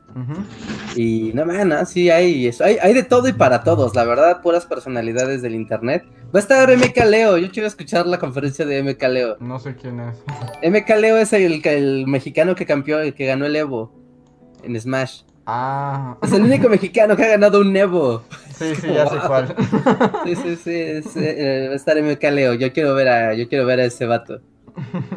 y 0.97 1.31
no, 1.35 1.47
man, 1.47 1.87
sí 1.87 2.11
hay, 2.11 2.49
eso. 2.49 2.65
hay, 2.65 2.79
hay 2.83 2.95
de 2.95 3.05
todo 3.05 3.29
y 3.29 3.33
para 3.33 3.63
todos, 3.63 3.95
la 3.95 4.05
verdad, 4.05 4.43
puras 4.43 4.67
personalidades 4.67 5.41
del 5.41 5.55
internet. 5.55 6.05
Va 6.35 6.39
a 6.39 6.43
estar 6.43 6.75
MK 6.75 6.97
Leo, 7.11 7.37
yo 7.37 7.51
quiero 7.51 7.69
escuchar 7.69 8.07
la 8.07 8.19
conferencia 8.19 8.65
de 8.65 8.83
MK 8.83 9.03
Leo. 9.09 9.37
No 9.39 9.59
sé 9.59 9.77
quién 9.77 10.01
es. 10.01 10.17
MK 10.63 10.89
Leo 10.99 11.19
es 11.19 11.35
el, 11.35 11.61
el 11.63 12.07
mexicano 12.07 12.55
que 12.55 12.65
campeó, 12.65 13.01
el 13.01 13.13
que 13.13 13.27
ganó 13.27 13.45
el 13.45 13.55
Evo 13.55 13.93
en 14.63 14.81
Smash. 14.81 15.25
Ah. 15.45 16.17
Es 16.23 16.33
el 16.33 16.43
único 16.43 16.69
mexicano 16.71 17.17
que 17.17 17.25
ha 17.25 17.29
ganado 17.29 17.61
un 17.61 17.77
Evo. 17.77 18.23
Sí, 18.57 18.75
sí, 18.77 18.87
ya 18.95 19.07
sé 19.09 19.17
cuál. 19.27 19.55
Sí, 20.25 20.37
sí, 20.37 20.57
sí, 20.57 21.21
eh, 21.21 21.67
va 21.69 21.75
a 21.75 21.77
estar 21.77 22.01
MK 22.03 22.23
Leo, 22.31 22.55
yo 22.55 22.73
quiero 22.73 22.95
ver 22.95 23.09
a, 23.09 23.35
yo 23.35 23.47
quiero 23.47 23.67
ver 23.67 23.81
a 23.81 23.85
ese 23.85 24.07
vato. 24.07 24.41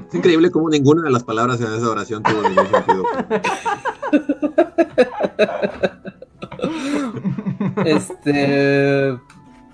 Es 0.10 0.16
increíble 0.16 0.52
cómo 0.52 0.70
ninguna 0.70 1.04
de 1.04 1.12
las 1.12 1.24
palabras 1.24 1.62
en 1.62 1.74
esa 1.74 1.90
oración 1.90 2.24
tuvo 2.24 2.42
ningún 2.42 2.68
sentido. 2.68 3.04
este 7.86 9.18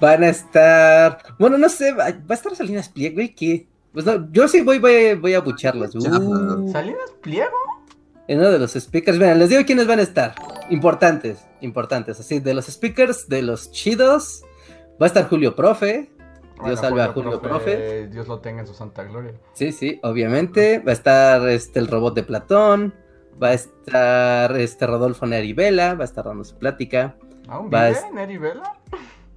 van 0.01 0.23
a 0.23 0.29
estar. 0.29 1.19
Bueno, 1.39 1.57
no 1.57 1.69
sé, 1.69 1.93
va 1.93 2.05
a 2.05 2.33
estar 2.33 2.53
Salinas 2.55 2.89
Pliego, 2.89 3.15
güey, 3.15 3.33
que. 3.33 3.67
Pues 3.93 4.05
no, 4.05 4.29
yo 4.31 4.47
sí 4.47 4.61
voy, 4.61 4.79
voy, 4.79 5.15
voy 5.15 5.33
a 5.33 5.41
bucharlos. 5.41 5.93
Uh, 5.95 6.69
¿Salinas 6.71 7.11
Pliego? 7.21 7.55
En 8.27 8.39
uno 8.39 8.51
de 8.51 8.59
los 8.59 8.71
speakers. 8.73 9.19
Vean, 9.19 9.37
les 9.37 9.49
digo 9.49 9.63
quiénes 9.65 9.87
van 9.87 9.99
a 9.99 10.01
estar. 10.01 10.33
Importantes, 10.69 11.45
importantes. 11.61 12.19
Así, 12.19 12.39
de 12.39 12.53
los 12.53 12.65
speakers, 12.65 13.27
de 13.29 13.41
los 13.41 13.71
chidos. 13.71 14.43
Va 15.01 15.05
a 15.05 15.07
estar 15.07 15.27
Julio 15.29 15.55
Profe. 15.55 16.09
Dios 16.63 16.79
salve 16.79 17.01
a 17.01 17.07
Julio 17.07 17.41
Profe, 17.41 18.07
Dios 18.07 18.27
lo 18.27 18.39
tenga 18.39 18.61
en 18.61 18.67
su 18.67 18.75
santa 18.75 19.03
gloria. 19.03 19.33
Sí, 19.53 19.71
sí, 19.71 19.99
obviamente. 20.03 20.79
Va 20.79 20.91
a 20.91 20.93
estar 20.93 21.49
este 21.49 21.79
el 21.79 21.87
robot 21.87 22.15
de 22.15 22.23
Platón. 22.23 22.93
Va 23.41 23.49
a 23.49 23.53
estar 23.53 24.55
este 24.57 24.87
Rodolfo 24.87 25.25
Nerivela. 25.25 25.95
Va 25.95 26.03
a 26.03 26.05
estar 26.05 26.23
dando 26.23 26.43
su 26.43 26.55
plática. 26.57 27.15
¿Aún 27.47 27.69
vive 27.69 27.97
Nerivela? 28.13 28.80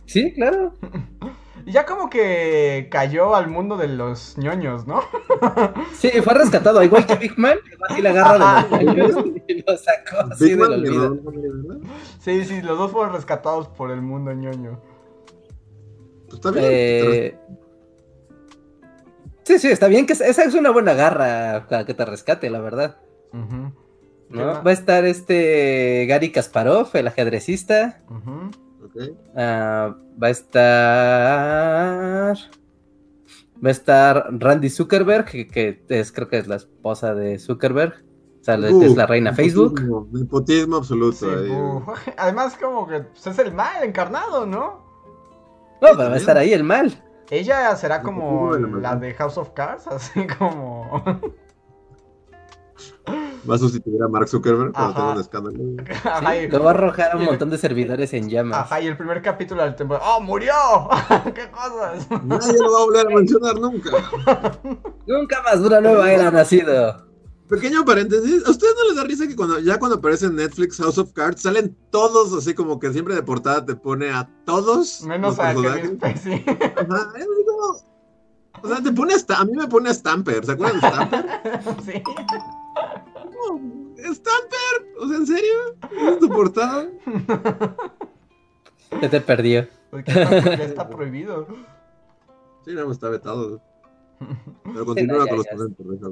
Sí, 0.06 0.32
claro. 0.32 0.74
Y 1.66 1.72
ya 1.72 1.86
como 1.86 2.10
que 2.10 2.88
cayó 2.90 3.34
al 3.34 3.48
mundo 3.48 3.78
de 3.78 3.88
los 3.88 4.36
ñoños, 4.36 4.86
¿no? 4.86 5.00
Sí, 5.98 6.10
fue 6.22 6.34
rescatado, 6.34 6.82
igual 6.82 7.06
que 7.06 7.14
Big 7.14 7.38
Man, 7.38 7.56
que 7.94 8.02
la 8.02 8.12
garra 8.12 8.64
de 8.64 8.84
los 8.84 8.94
ñoños 8.94 9.24
y 9.48 9.62
lo 9.62 9.76
sacó 9.76 10.30
así 10.30 10.50
del 10.50 10.60
olvido. 10.60 11.18
Sí, 12.20 12.44
sí, 12.44 12.60
los 12.60 12.76
dos 12.76 12.92
fueron 12.92 13.14
rescatados 13.14 13.68
por 13.68 13.90
el 13.90 14.02
mundo 14.02 14.32
ñoño. 14.32 14.78
Pues 16.24 16.34
está 16.34 16.50
bien. 16.50 16.64
Eh... 16.66 17.38
Sí, 19.44 19.58
sí, 19.58 19.68
está 19.68 19.88
bien 19.88 20.06
que 20.06 20.14
esa 20.14 20.44
es 20.44 20.54
una 20.54 20.70
buena 20.70 20.94
garra 20.94 21.66
para 21.68 21.84
que 21.86 21.94
te 21.94 22.04
rescate, 22.04 22.50
la 22.50 22.60
verdad. 22.60 22.98
¿No? 23.32 24.62
Va 24.62 24.70
a 24.70 24.72
estar 24.72 25.04
este 25.04 26.06
Gary 26.08 26.30
Kasparov, 26.30 26.90
el 26.94 27.06
ajedrecista. 27.06 28.02
Ah, 29.36 29.96
va 30.22 30.26
a 30.26 30.30
estar. 30.30 30.64
Va 33.64 33.68
a 33.68 33.70
estar 33.70 34.28
Randy 34.30 34.68
Zuckerberg, 34.68 35.24
que, 35.24 35.84
es, 35.88 36.12
creo 36.12 36.28
que 36.28 36.38
es 36.38 36.46
la 36.46 36.56
esposa 36.56 37.14
de 37.14 37.38
Zuckerberg. 37.38 38.04
O 38.40 38.44
sea, 38.44 38.56
es 38.56 38.96
la 38.96 39.06
reina 39.06 39.32
Facebook. 39.32 39.80
Nepotismo 40.12 40.76
absoluto. 40.76 41.26
Además, 42.18 42.58
como 42.60 42.86
que 42.86 43.00
pues, 43.00 43.26
es 43.26 43.38
el 43.38 43.54
mal 43.54 43.82
encarnado, 43.82 44.44
¿no? 44.44 44.84
No, 45.80 45.88
pero 45.96 45.96
va 45.96 46.14
a 46.14 46.16
estar 46.16 46.36
ahí 46.36 46.52
el 46.52 46.62
mal. 46.62 47.02
Ella 47.30 47.74
será 47.76 48.02
como 48.02 48.52
la 48.52 48.96
de 48.96 49.14
House 49.14 49.38
of 49.38 49.50
Cards, 49.50 49.86
así 49.88 50.26
como. 50.26 51.04
Va 53.48 53.56
a 53.56 53.58
sustituir 53.58 54.02
a 54.02 54.08
Mark 54.08 54.28
Zuckerberg 54.28 54.72
cuando 54.72 54.94
tenga 54.94 55.12
un 55.12 55.20
escándalo. 55.20 55.58
lo 56.50 56.62
va 56.64 56.70
a 56.70 56.74
arrojar 56.74 57.12
a 57.12 57.16
un 57.16 57.24
montón 57.24 57.50
de 57.50 57.58
servidores 57.58 58.12
en 58.14 58.30
llamas. 58.30 58.58
Ajá, 58.58 58.80
y 58.80 58.86
el 58.86 58.96
primer 58.96 59.20
capítulo 59.20 59.62
del 59.62 59.74
tiempo. 59.74 59.98
¡Oh, 60.02 60.20
murió! 60.20 60.52
¡Qué 61.34 61.50
cosas! 61.50 62.08
Nadie 62.24 62.58
lo 62.58 62.72
va 62.72 62.78
a 62.78 62.84
volver 62.84 63.06
a 63.06 63.16
mencionar 63.16 63.54
nunca. 63.56 63.90
nunca 65.06 65.42
más 65.42 65.56
una 65.56 65.80
nueva 65.80 66.10
era 66.10 66.30
nacido. 66.30 67.04
Pequeño 67.48 67.84
paréntesis, 67.84 68.46
¿a 68.46 68.50
ustedes 68.50 68.74
no 68.78 68.88
les 68.88 68.96
da 68.96 69.04
risa 69.04 69.28
que 69.28 69.36
cuando 69.36 69.58
ya 69.58 69.78
cuando 69.78 69.98
aparece 69.98 70.26
en 70.26 70.36
Netflix 70.36 70.78
House 70.78 70.96
of 70.96 71.12
Cards 71.12 71.42
salen 71.42 71.76
todos 71.90 72.32
así 72.32 72.54
como 72.54 72.80
que 72.80 72.90
siempre 72.90 73.14
de 73.14 73.22
portada 73.22 73.66
te 73.66 73.76
pone 73.76 74.10
a 74.10 74.26
todos 74.46 75.02
menos 75.02 75.38
a 75.38 75.54
Kevin 75.54 75.96
Spacey? 75.98 76.42
Ajá, 76.48 77.12
es 77.18 77.26
como, 77.46 77.94
o 78.62 78.68
sea, 78.68 78.82
te 78.82 78.90
pone 78.92 79.12
hasta 79.12 79.36
a 79.36 79.44
mí 79.44 79.52
me 79.54 79.68
pone 79.68 79.90
a 79.90 79.94
Stamper, 79.94 80.46
¿se 80.46 80.52
acuerdan 80.52 80.80
de 80.80 80.88
Stamper? 80.88 81.26
sí. 81.84 82.02
Stamper, 83.96 84.96
o 85.00 85.08
sea, 85.08 85.16
¿en 85.16 85.26
serio? 85.26 85.76
¿Es 86.08 86.18
tu 86.18 86.28
portada? 86.28 86.88
Ya 89.00 89.10
te 89.10 89.20
perdió. 89.20 89.66
Porque 89.90 90.10
está, 90.10 90.56
ya 90.56 90.64
está 90.64 90.88
prohibido. 90.90 91.46
Sí, 92.64 92.72
no, 92.72 92.90
está 92.90 93.08
vetado. 93.08 93.60
Pero 94.64 94.84
continúa 94.86 95.26
con 95.26 95.38
los 95.38 95.46
ponentes, 95.46 96.02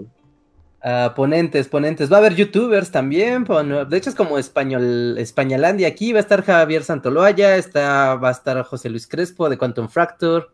uh, 0.85 1.15
ponentes, 1.15 1.69
ponentes. 1.69 2.13
Va 2.13 2.17
a 2.17 2.19
haber 2.21 2.35
youtubers 2.35 2.91
también. 2.91 3.45
De 3.45 3.97
hecho, 3.97 4.11
es 4.11 4.17
como 4.17 4.39
español, 4.39 5.17
Españolandia 5.19 5.89
aquí. 5.89 6.13
Va 6.13 6.19
a 6.19 6.23
estar 6.23 6.43
Javier 6.43 6.85
Santoloaya. 6.85 7.57
Está, 7.57 8.17
va 8.17 8.29
a 8.29 8.33
estar 8.33 8.63
José 8.65 8.91
Luis 8.91 9.07
Crespo 9.07 9.49
de 9.49 9.57
Quantum 9.57 9.89
Fracture. 9.89 10.47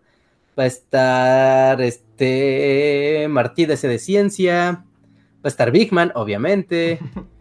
Va 0.58 0.64
a 0.64 0.66
estar 0.66 1.80
este 1.80 3.26
Martí 3.28 3.66
de 3.66 3.76
C 3.76 3.88
de 3.88 3.98
Ciencia. 3.98 4.84
Va 5.38 5.44
a 5.44 5.48
estar 5.48 5.70
Big 5.70 5.92
Man, 5.92 6.12
obviamente. 6.14 6.98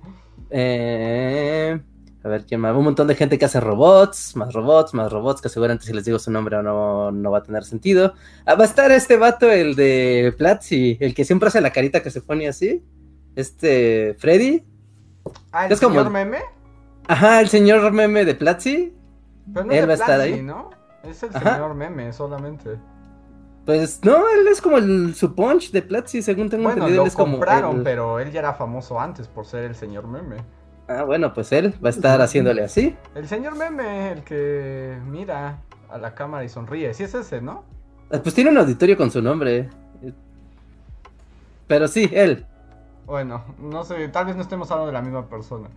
Eh, 0.49 1.77
a 2.23 2.27
ver 2.29 2.45
quién 2.45 2.61
más. 2.61 2.73
Un 2.75 2.85
montón 2.85 3.07
de 3.07 3.15
gente 3.15 3.37
que 3.37 3.43
hace 3.45 3.59
robots, 3.59 4.35
más 4.37 4.53
robots, 4.53 4.93
más 4.93 5.11
robots, 5.11 5.41
que 5.41 5.49
seguramente 5.49 5.85
si 5.85 5.91
les 5.93 6.05
digo 6.05 6.19
su 6.19 6.31
nombre 6.31 6.61
no, 6.63 7.11
no 7.11 7.31
va 7.31 7.39
a 7.39 7.43
tener 7.43 7.63
sentido. 7.65 8.13
Ah, 8.45 8.55
va 8.55 8.63
a 8.63 8.67
estar 8.67 8.89
este 8.91 9.17
vato, 9.17 9.51
el 9.51 9.75
de 9.75 10.33
Platzi, 10.37 10.97
el 11.01 11.13
que 11.13 11.25
siempre 11.25 11.47
hace 11.47 11.59
la 11.59 11.71
carita 11.71 12.01
que 12.01 12.11
se 12.11 12.21
pone 12.21 12.47
así. 12.47 12.81
Este, 13.35 14.15
Freddy. 14.19 14.63
Ah, 15.51 15.65
¿el 15.65 15.73
Es 15.73 15.79
como- 15.81 15.95
señor 15.95 16.11
meme? 16.11 16.37
Ajá, 17.09 17.41
el 17.41 17.49
señor 17.49 17.91
meme 17.91 18.23
de 18.25 18.35
Platzi. 18.35 18.93
Pero 19.53 19.65
no 19.65 19.71
es 19.73 19.77
Él 19.79 19.81
de 19.81 19.87
va 19.87 19.91
a 19.91 19.95
estar 19.95 20.15
Platzi, 20.17 20.33
ahí. 20.33 20.41
¿no? 20.43 20.69
Es 21.03 21.23
el 21.23 21.29
Ajá. 21.35 21.53
señor 21.55 21.73
meme 21.75 22.13
solamente. 22.13 22.77
Pues 23.67 23.99
no, 24.03 24.15
él 24.29 24.47
es 24.47 24.61
como 24.61 24.77
el, 24.77 25.13
su 25.13 25.35
punch 25.35 25.71
de 25.71 25.81
Platzi, 25.81 26.21
según 26.21 26.49
tengo 26.49 26.63
Bueno, 26.63 26.77
entendido. 26.87 26.97
lo 26.99 27.03
él 27.03 27.07
es 27.09 27.15
como 27.15 27.31
compraron, 27.33 27.77
el- 27.79 27.83
pero 27.83 28.19
él 28.19 28.31
ya 28.31 28.39
era 28.39 28.53
famoso 28.53 28.97
antes 28.99 29.27
por 29.27 29.45
ser 29.45 29.65
el 29.65 29.75
señor 29.75 30.07
meme. 30.07 30.37
Ah, 30.87 31.03
bueno, 31.03 31.33
pues 31.33 31.51
él 31.51 31.73
va 31.83 31.89
a 31.89 31.91
estar 31.91 32.21
haciéndole 32.21 32.63
así. 32.63 32.95
El 33.13 33.27
señor 33.27 33.57
meme, 33.57 34.13
el 34.13 34.23
que 34.23 34.97
mira 35.05 35.59
a 35.89 35.97
la 35.97 36.15
cámara 36.15 36.45
y 36.45 36.49
sonríe. 36.49 36.93
Sí 36.93 37.03
es 37.03 37.13
ese, 37.13 37.41
¿no? 37.41 37.65
Ah, 38.09 38.19
Pues 38.23 38.33
tiene 38.33 38.51
un 38.51 38.57
auditorio 38.57 38.95
con 38.95 39.11
su 39.11 39.21
nombre. 39.21 39.69
Pero 41.67 41.89
sí, 41.89 42.09
él. 42.13 42.45
Bueno, 43.05 43.43
no 43.59 43.83
sé, 43.83 44.07
tal 44.07 44.27
vez 44.27 44.37
no 44.37 44.43
estemos 44.43 44.71
hablando 44.71 44.87
de 44.87 44.93
la 44.93 45.01
misma 45.01 45.27
persona. 45.27 45.67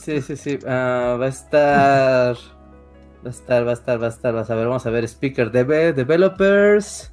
Sí, 0.00 0.20
sí, 0.20 0.36
sí. 0.36 0.58
Ah, 0.66 1.16
va 1.20 1.26
a 1.26 1.28
estar. 1.28 2.36
Va 3.24 3.28
a 3.28 3.30
estar, 3.30 3.66
va 3.66 3.70
a 3.70 3.74
estar, 3.74 4.00
va 4.02 4.06
a 4.06 4.10
estar. 4.10 4.32
Vas 4.34 4.50
a 4.50 4.54
ver, 4.54 4.66
vamos 4.66 4.86
a 4.86 4.90
ver. 4.90 5.04
Speaker 5.08 5.50
Deve- 5.50 5.92
Developers. 5.92 7.12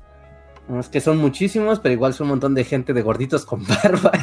Es 0.80 0.89
que 0.89 0.99
son 1.01 1.18
muchísimos, 1.18 1.80
pero 1.80 1.93
igual 1.93 2.14
son 2.14 2.26
un 2.26 2.32
montón 2.32 2.56
de 2.56 2.64
gente 2.64 2.93
de 2.93 3.01
gorditos 3.01 3.45
con 3.45 3.64
barba. 3.68 4.12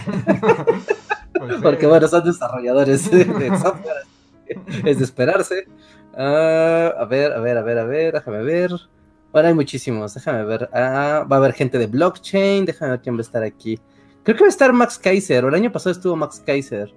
Pues, 1.38 1.60
Porque 1.60 1.86
bueno, 1.88 2.06
son 2.06 2.22
desarrolladores 2.22 3.10
de, 3.10 3.24
de 3.24 3.48
software. 3.58 4.04
Es 4.84 4.98
de 4.98 5.04
esperarse. 5.04 5.66
Ah, 6.16 6.92
a 6.96 7.04
ver, 7.04 7.32
a 7.32 7.40
ver, 7.40 7.58
a 7.58 7.62
ver, 7.62 7.78
a 7.78 7.84
ver, 7.84 8.12
déjame 8.14 8.44
ver. 8.44 8.70
Bueno, 9.32 9.48
hay 9.48 9.54
muchísimos, 9.54 10.14
déjame 10.14 10.44
ver. 10.44 10.70
Ah, 10.72 11.26
va 11.30 11.36
a 11.36 11.38
haber 11.40 11.52
gente 11.54 11.78
de 11.78 11.88
blockchain, 11.88 12.64
déjame 12.64 12.92
ver 12.92 13.00
quién 13.00 13.16
va 13.16 13.18
a 13.18 13.22
estar 13.22 13.42
aquí. 13.42 13.76
Creo 14.22 14.36
que 14.36 14.42
va 14.44 14.46
a 14.46 14.50
estar 14.50 14.72
Max 14.72 14.98
Kaiser, 15.00 15.44
o 15.44 15.48
el 15.48 15.54
año 15.56 15.72
pasado 15.72 15.90
estuvo 15.90 16.14
Max 16.14 16.40
Kaiser. 16.46 16.94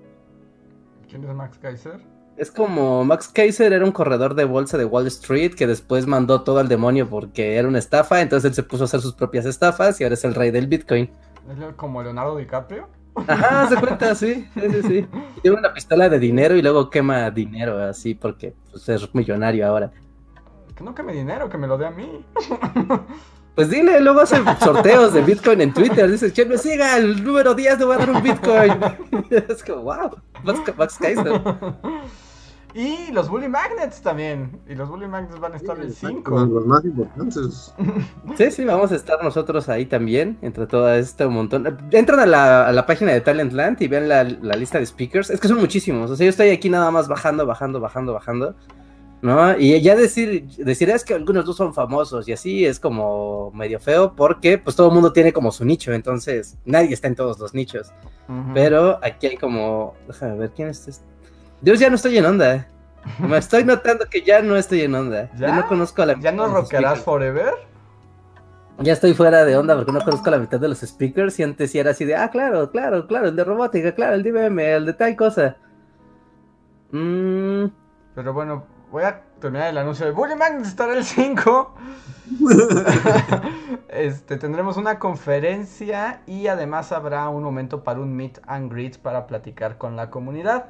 ¿Quién 1.10 1.24
es 1.24 1.34
Max 1.34 1.58
Kaiser? 1.58 2.00
Es 2.38 2.52
como 2.52 3.06
Max 3.06 3.30
Kaiser 3.30 3.72
era 3.72 3.86
un 3.86 3.94
corredor 3.94 4.36
de 4.36 4.44
bolsa 4.44 4.78
de 4.78 4.84
Wall 4.84 5.08
Street 5.08 5.54
que 5.54 5.68
después 5.68 6.06
mandó 6.06 6.42
todo 6.42 6.60
al 6.60 6.68
demonio 6.68 7.10
porque 7.10 7.56
era 7.56 7.68
una 7.68 7.80
estafa, 7.80 8.22
entonces 8.22 8.50
él 8.50 8.56
se 8.56 8.64
puso 8.64 8.84
a 8.84 8.86
hacer 8.86 9.00
sus 9.00 9.14
propias 9.14 9.46
estafas 9.46 10.02
y 10.02 10.04
ahora 10.04 10.16
es 10.16 10.24
el 10.26 10.36
rey 10.36 10.52
del 10.52 10.68
Bitcoin. 10.68 11.10
¿Es 11.50 11.76
como 11.76 12.04
Leonardo 12.04 12.36
DiCaprio? 12.36 12.90
Ajá, 13.28 13.70
se 13.70 13.78
cuenta, 13.78 14.14
sí, 14.16 14.50
sí, 14.54 14.82
sí. 14.84 15.08
Tiene 15.42 15.58
una 15.58 15.74
pistola 15.74 16.10
de 16.10 16.20
dinero 16.20 16.58
y 16.58 16.62
luego 16.62 16.90
quema 16.90 17.32
dinero 17.32 17.82
así 17.82 18.16
porque 18.16 18.54
pues, 18.72 18.90
es 18.90 19.16
millonario 19.16 19.66
ahora. 19.66 19.92
Que 20.76 20.84
no 20.84 20.94
que 20.94 21.04
me 21.04 21.14
dinero, 21.14 21.50
que 21.50 21.58
me 21.58 21.68
lo 21.68 21.78
dé 21.78 21.86
a 21.86 21.92
mí. 21.92 22.26
Pues 23.56 23.70
dile, 23.70 24.02
luego 24.02 24.20
hace 24.20 24.36
sorteos 24.60 25.14
de 25.14 25.22
Bitcoin 25.22 25.62
en 25.62 25.74
Twitter. 25.74 26.12
Dice, 26.12 26.34
che, 26.34 26.46
me 26.46 26.58
siga, 26.58 26.98
el 26.98 27.24
número 27.24 27.56
10 27.56 27.80
le 27.80 27.86
voy 27.86 27.96
a 27.96 28.00
dar 28.00 28.10
un 28.10 28.22
Bitcoin. 28.22 28.74
es 29.30 29.64
como, 29.64 29.84
wow, 29.84 30.12
Max, 30.44 30.60
Max 30.78 30.98
Kaiser. 31.00 31.42
Y 32.76 33.10
los 33.14 33.30
Bully 33.30 33.48
Magnets 33.48 34.02
también. 34.02 34.60
Y 34.68 34.76
los 34.76 34.90
Bully 34.90 35.08
Magnets 35.08 35.40
van 35.40 35.54
a 35.54 35.56
estar 35.56 35.80
el 35.80 35.88
Exacto, 35.88 36.18
5. 36.18 36.46
Los 36.48 36.66
más 36.66 36.84
importantes. 36.84 37.74
Sí, 38.38 38.52
sí, 38.52 38.66
vamos 38.66 38.92
a 38.92 38.96
estar 38.96 39.24
nosotros 39.24 39.70
ahí 39.70 39.86
también, 39.86 40.38
entre 40.42 40.68
toda 40.68 40.98
este 40.98 41.26
montón. 41.26 41.78
Entran 41.92 42.20
a 42.20 42.26
la, 42.26 42.68
a 42.68 42.74
la 42.74 42.86
página 42.86 43.14
de 43.14 43.22
Talentland 43.22 43.82
y 43.82 43.88
vean 43.88 44.10
la, 44.10 44.26
la 44.26 44.56
lista 44.58 44.78
de 44.78 44.86
speakers. 44.86 45.30
Es 45.30 45.40
que 45.40 45.48
son 45.48 45.58
muchísimos. 45.58 46.12
O 46.12 46.18
sea, 46.18 46.26
yo 46.26 46.30
estoy 46.30 46.50
aquí 46.50 46.70
nada 46.70 46.92
más 46.92 47.08
bajando, 47.08 47.46
bajando, 47.46 47.80
bajando, 47.80 48.12
bajando. 48.12 48.56
¿No? 49.22 49.58
Y 49.58 49.82
ya 49.82 49.96
decir, 49.96 50.46
decir 50.58 50.90
es 50.90 51.06
que 51.06 51.14
algunos 51.14 51.46
no 51.46 51.54
son 51.54 51.74
famosos 51.74 52.28
y 52.28 52.34
así 52.34 52.66
es 52.66 52.80
como 52.80 53.52
medio 53.56 53.80
feo 53.80 54.14
porque 54.16 54.58
pues 54.58 54.76
todo 54.76 54.90
el 54.90 54.94
mundo 54.94 55.14
tiene 55.14 55.34
como 55.34 55.52
su 55.52 55.66
nicho, 55.66 55.94
entonces 55.94 56.58
nadie 56.66 56.94
está 56.94 57.08
en 57.08 57.16
todos 57.16 57.40
los 57.40 57.54
nichos. 57.54 57.92
Pero 58.54 59.00
aquí 59.02 59.28
hay 59.28 59.38
como. 59.38 59.94
Déjame 60.08 60.36
ver 60.36 60.52
quién 60.52 60.68
es 60.68 60.88
este. 60.88 61.15
Dios, 61.66 61.80
ya 61.80 61.90
no 61.90 61.96
estoy 61.96 62.16
en 62.16 62.26
onda. 62.26 62.68
Me 63.20 63.38
estoy 63.40 63.64
notando 63.64 64.06
que 64.08 64.22
ya 64.22 64.40
no 64.44 64.56
estoy 64.56 64.82
en 64.82 64.94
onda. 64.94 65.32
Ya, 65.36 65.56
no 65.56 65.68
conozco 65.68 66.04
a 66.04 66.06
la 66.06 66.20
¿Ya 66.20 66.32
no 66.32 66.64
speakers. 66.64 67.00
forever? 67.02 67.56
Ya 68.78 68.94
estoy 68.94 69.16
fuera 69.16 69.44
de 69.44 69.58
onda 69.58 69.76
porque 69.76 69.92
no 69.92 70.00
conozco 70.02 70.30
la 70.30 70.38
mitad 70.38 70.60
de 70.60 70.68
los 70.68 70.82
speakers 70.82 71.40
y 71.40 71.44
antes 71.44 71.72
sí 71.72 71.80
era 71.80 71.90
así 71.90 72.06
de, 72.06 72.16
ah, 72.16 72.30
claro, 72.30 72.70
claro, 72.70 73.08
claro, 73.08 73.30
el 73.30 73.36
de 73.36 73.44
robótica, 73.44 73.96
claro, 73.96 74.14
el 74.14 74.22
de 74.22 74.30
IBM, 74.30 74.60
el 74.60 74.86
de 74.86 74.94
tal 74.94 75.16
cosa. 75.16 75.58
Mm, 76.92 77.66
Pero 78.14 78.34
bueno, 78.34 78.68
voy 78.92 79.04
a 79.04 79.24
terminar 79.40 79.70
el 79.70 79.80
anuncio 79.80 80.06
de 80.06 80.12
Bully 80.12 80.36
Magnets 80.36 80.68
estará 80.68 80.94
el 80.94 81.04
5. 81.04 81.76
este, 83.90 84.38
tendremos 84.38 84.78
una 84.78 85.00
conferencia 85.00 86.22
y 86.28 86.46
además 86.46 86.92
habrá 86.92 87.28
un 87.30 87.42
momento 87.42 87.84
para 87.84 88.02
un 88.02 88.16
meet 88.16 88.40
and 88.46 88.72
greet 88.72 89.00
para 89.00 89.26
platicar 89.26 89.80
con 89.80 89.96
la 89.96 90.12
comunidad. 90.12 90.68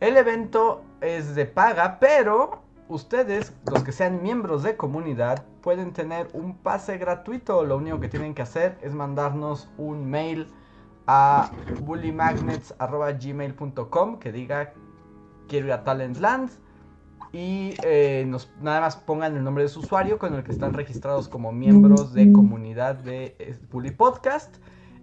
El 0.00 0.16
evento 0.16 0.82
es 1.00 1.34
de 1.34 1.46
paga, 1.46 1.98
pero 2.00 2.62
ustedes, 2.88 3.52
los 3.70 3.82
que 3.82 3.92
sean 3.92 4.22
miembros 4.22 4.62
de 4.62 4.76
comunidad, 4.76 5.44
pueden 5.60 5.92
tener 5.92 6.28
un 6.32 6.56
pase 6.56 6.96
gratuito. 6.98 7.64
Lo 7.64 7.76
único 7.76 8.00
que 8.00 8.08
tienen 8.08 8.34
que 8.34 8.42
hacer 8.42 8.78
es 8.82 8.94
mandarnos 8.94 9.68
un 9.76 10.08
mail 10.08 10.46
a 11.06 11.50
bullymagnets.gmail.com 11.80 14.18
que 14.18 14.30
diga 14.30 14.72
quiero 15.48 15.66
ir 15.66 15.72
a 15.72 15.82
Talentland 15.82 16.50
y 17.32 17.74
eh, 17.82 18.24
nos, 18.26 18.50
nada 18.60 18.80
más 18.80 18.96
pongan 18.96 19.36
el 19.36 19.44
nombre 19.44 19.64
de 19.64 19.68
su 19.68 19.80
usuario 19.80 20.18
con 20.18 20.34
el 20.34 20.44
que 20.44 20.52
están 20.52 20.74
registrados 20.74 21.28
como 21.28 21.52
miembros 21.52 22.12
de 22.12 22.32
comunidad 22.32 22.96
de 22.96 23.36
eh, 23.38 23.58
Bully 23.70 23.90
Podcast. 23.90 24.56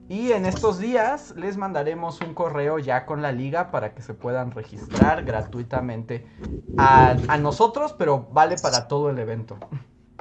Y 0.08 0.32
en 0.34 0.46
estos 0.46 0.80
días 0.80 1.34
les 1.36 1.58
mandaremos 1.58 2.22
un 2.22 2.36
correo 2.36 2.78
ya 2.78 3.06
con 3.06 3.22
la 3.24 3.32
liga 3.32 3.72
para 3.72 3.96
que 3.96 4.04
se 4.04 4.14
puedan 4.14 4.52
registrar 4.52 5.26
gratuitamente 5.26 6.28
a, 6.78 7.16
a 7.28 7.38
nosotros, 7.38 7.94
pero 7.98 8.28
vale 8.32 8.58
para 8.62 8.88
todo 8.88 9.10
el 9.10 9.18
evento. 9.18 9.58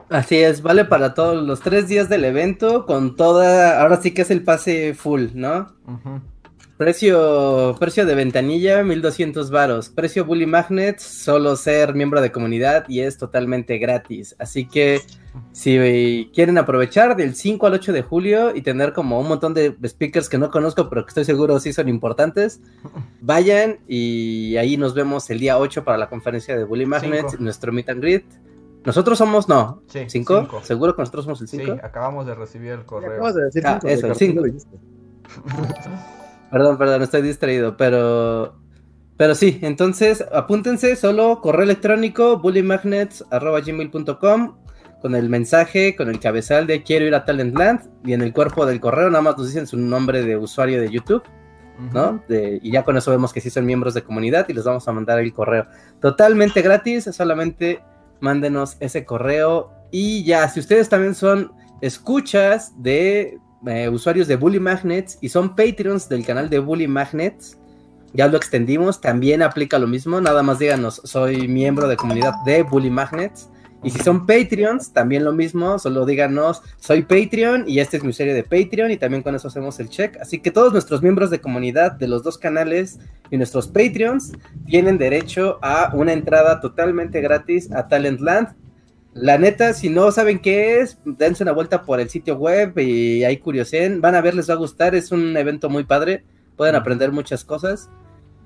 así 0.08 0.36
es, 0.38 0.62
vale 0.62 0.86
para 0.86 1.12
todos 1.12 1.46
los 1.46 1.60
tres 1.60 1.88
días 1.88 2.08
del 2.08 2.24
evento 2.24 2.86
con 2.86 3.14
toda, 3.16 3.80
ahora 3.82 4.00
sí 4.00 4.14
que 4.14 4.22
es 4.22 4.30
el 4.30 4.42
pase 4.42 4.94
full, 4.94 5.28
¿no? 5.34 5.74
Ujú. 5.86 6.20
Precio, 6.76 7.76
precio 7.78 8.04
de 8.04 8.16
ventanilla, 8.16 8.82
1200 8.82 9.50
varos. 9.52 9.90
Precio 9.90 10.24
Bully 10.24 10.44
Magnets, 10.46 11.04
solo 11.04 11.54
ser 11.54 11.94
miembro 11.94 12.20
de 12.20 12.32
comunidad 12.32 12.84
y 12.88 13.00
es 13.00 13.16
totalmente 13.16 13.78
gratis. 13.78 14.34
Así 14.40 14.66
que 14.66 15.00
si 15.52 16.30
quieren 16.34 16.58
aprovechar 16.58 17.14
del 17.16 17.36
5 17.36 17.66
al 17.68 17.74
8 17.74 17.92
de 17.92 18.02
julio 18.02 18.56
y 18.56 18.62
tener 18.62 18.92
como 18.92 19.20
un 19.20 19.28
montón 19.28 19.54
de 19.54 19.76
speakers 19.86 20.28
que 20.28 20.36
no 20.36 20.50
conozco, 20.50 20.88
pero 20.88 21.04
que 21.04 21.10
estoy 21.10 21.24
seguro 21.24 21.60
sí 21.60 21.72
son 21.72 21.88
importantes, 21.88 22.60
vayan 23.20 23.78
y 23.86 24.56
ahí 24.56 24.76
nos 24.76 24.94
vemos 24.94 25.30
el 25.30 25.38
día 25.38 25.58
8 25.58 25.84
para 25.84 25.96
la 25.96 26.08
conferencia 26.08 26.56
de 26.56 26.64
Bully 26.64 26.86
Magnets, 26.86 27.30
Cinco. 27.32 27.44
nuestro 27.44 27.72
meet 27.72 27.88
and 27.88 28.00
greet. 28.00 28.24
Nosotros 28.84 29.16
somos, 29.16 29.48
no, 29.48 29.80
Sí, 29.86 30.00
5, 30.08 30.40
cinco. 30.40 30.60
seguro 30.64 30.94
que 30.96 31.02
nosotros 31.02 31.24
somos 31.24 31.40
el 31.40 31.46
Sí, 31.48 31.58
5. 31.58 31.78
acabamos 31.84 32.26
de 32.26 32.34
recibir 32.34 32.72
el 32.72 32.84
correo. 32.84 33.12
Acabas 33.12 33.34
de 33.36 33.44
decir 33.44 33.62
Ah, 33.64 33.78
cinco, 33.80 33.86
eso, 33.86 34.06
el 34.08 34.14
Ricardo, 34.14 34.18
cinco. 34.18 34.40
lo 34.40 34.46
dijiste. 34.46 34.76
Perdón, 36.50 36.78
perdón, 36.78 37.02
estoy 37.02 37.20
distraído, 37.22 37.76
pero 37.76 38.56
pero 39.16 39.36
sí, 39.36 39.60
entonces 39.62 40.24
apúntense 40.32 40.96
solo 40.96 41.40
correo 41.40 41.62
electrónico 41.62 42.40
bullymagnets@gmail.com 42.40 44.56
con 45.00 45.14
el 45.14 45.28
mensaje, 45.28 45.94
con 45.94 46.08
el 46.08 46.18
cabezal 46.18 46.66
de 46.66 46.82
quiero 46.82 47.06
ir 47.06 47.14
a 47.14 47.24
Talentland 47.24 47.82
y 48.04 48.12
en 48.14 48.22
el 48.22 48.32
cuerpo 48.32 48.66
del 48.66 48.80
correo 48.80 49.08
nada 49.10 49.22
más 49.22 49.38
nos 49.38 49.46
dicen 49.48 49.66
su 49.68 49.76
nombre 49.76 50.22
de 50.22 50.36
usuario 50.36 50.80
de 50.80 50.90
YouTube, 50.90 51.22
¿no? 51.92 52.20
De- 52.28 52.58
y 52.62 52.72
ya 52.72 52.82
con 52.84 52.96
eso 52.96 53.10
vemos 53.12 53.32
que 53.32 53.40
sí 53.40 53.50
son 53.50 53.66
miembros 53.66 53.94
de 53.94 54.02
comunidad 54.02 54.46
y 54.48 54.52
les 54.54 54.64
vamos 54.64 54.88
a 54.88 54.92
mandar 54.92 55.18
el 55.20 55.32
correo. 55.32 55.66
Totalmente 56.00 56.60
gratis, 56.62 57.04
solamente 57.12 57.80
mándenos 58.20 58.76
ese 58.80 59.04
correo 59.04 59.70
y 59.92 60.24
ya, 60.24 60.48
si 60.48 60.58
ustedes 60.60 60.88
también 60.88 61.14
son 61.14 61.52
escuchas 61.82 62.72
de 62.82 63.38
eh, 63.66 63.88
usuarios 63.88 64.28
de 64.28 64.36
Bully 64.36 64.60
Magnets 64.60 65.18
y 65.20 65.28
son 65.28 65.56
Patreons 65.56 66.08
del 66.08 66.24
canal 66.24 66.50
de 66.50 66.58
Bully 66.58 66.88
Magnets, 66.88 67.56
ya 68.12 68.28
lo 68.28 68.36
extendimos, 68.36 69.00
también 69.00 69.42
aplica 69.42 69.78
lo 69.78 69.88
mismo, 69.88 70.20
nada 70.20 70.42
más 70.42 70.60
díganos, 70.60 71.00
soy 71.04 71.48
miembro 71.48 71.88
de 71.88 71.96
comunidad 71.96 72.34
de 72.46 72.62
Bully 72.62 72.90
Magnets. 72.90 73.48
Y 73.82 73.90
si 73.90 73.98
son 73.98 74.24
Patreons, 74.24 74.94
también 74.94 75.24
lo 75.24 75.32
mismo, 75.32 75.78
solo 75.78 76.06
díganos, 76.06 76.62
soy 76.78 77.02
Patreon 77.02 77.64
y 77.66 77.80
este 77.80 77.98
es 77.98 78.02
mi 78.02 78.10
usuario 78.10 78.34
de 78.34 78.42
Patreon 78.42 78.90
y 78.90 78.96
también 78.96 79.22
con 79.22 79.34
eso 79.34 79.48
hacemos 79.48 79.78
el 79.78 79.90
check. 79.90 80.16
Así 80.22 80.38
que 80.38 80.50
todos 80.50 80.72
nuestros 80.72 81.02
miembros 81.02 81.28
de 81.28 81.40
comunidad 81.40 81.92
de 81.92 82.08
los 82.08 82.22
dos 82.22 82.38
canales 82.38 82.98
y 83.30 83.36
nuestros 83.36 83.68
Patreons 83.68 84.32
tienen 84.64 84.96
derecho 84.96 85.58
a 85.60 85.90
una 85.92 86.14
entrada 86.14 86.60
totalmente 86.60 87.20
gratis 87.20 87.70
a 87.72 87.86
Talentland. 87.86 88.54
La 89.14 89.38
neta, 89.38 89.72
si 89.74 89.90
no 89.90 90.10
saben 90.10 90.40
qué 90.40 90.80
es, 90.80 90.98
dense 91.04 91.44
una 91.44 91.52
vuelta 91.52 91.82
por 91.82 92.00
el 92.00 92.10
sitio 92.10 92.36
web 92.36 92.76
y 92.78 93.22
ahí 93.22 93.36
curiosen. 93.36 94.00
Van 94.00 94.16
a 94.16 94.20
ver, 94.20 94.34
les 94.34 94.50
va 94.50 94.54
a 94.54 94.58
gustar. 94.58 94.94
Es 94.96 95.12
un 95.12 95.36
evento 95.36 95.70
muy 95.70 95.84
padre. 95.84 96.24
pueden 96.56 96.74
aprender 96.74 97.12
muchas 97.12 97.44
cosas 97.44 97.90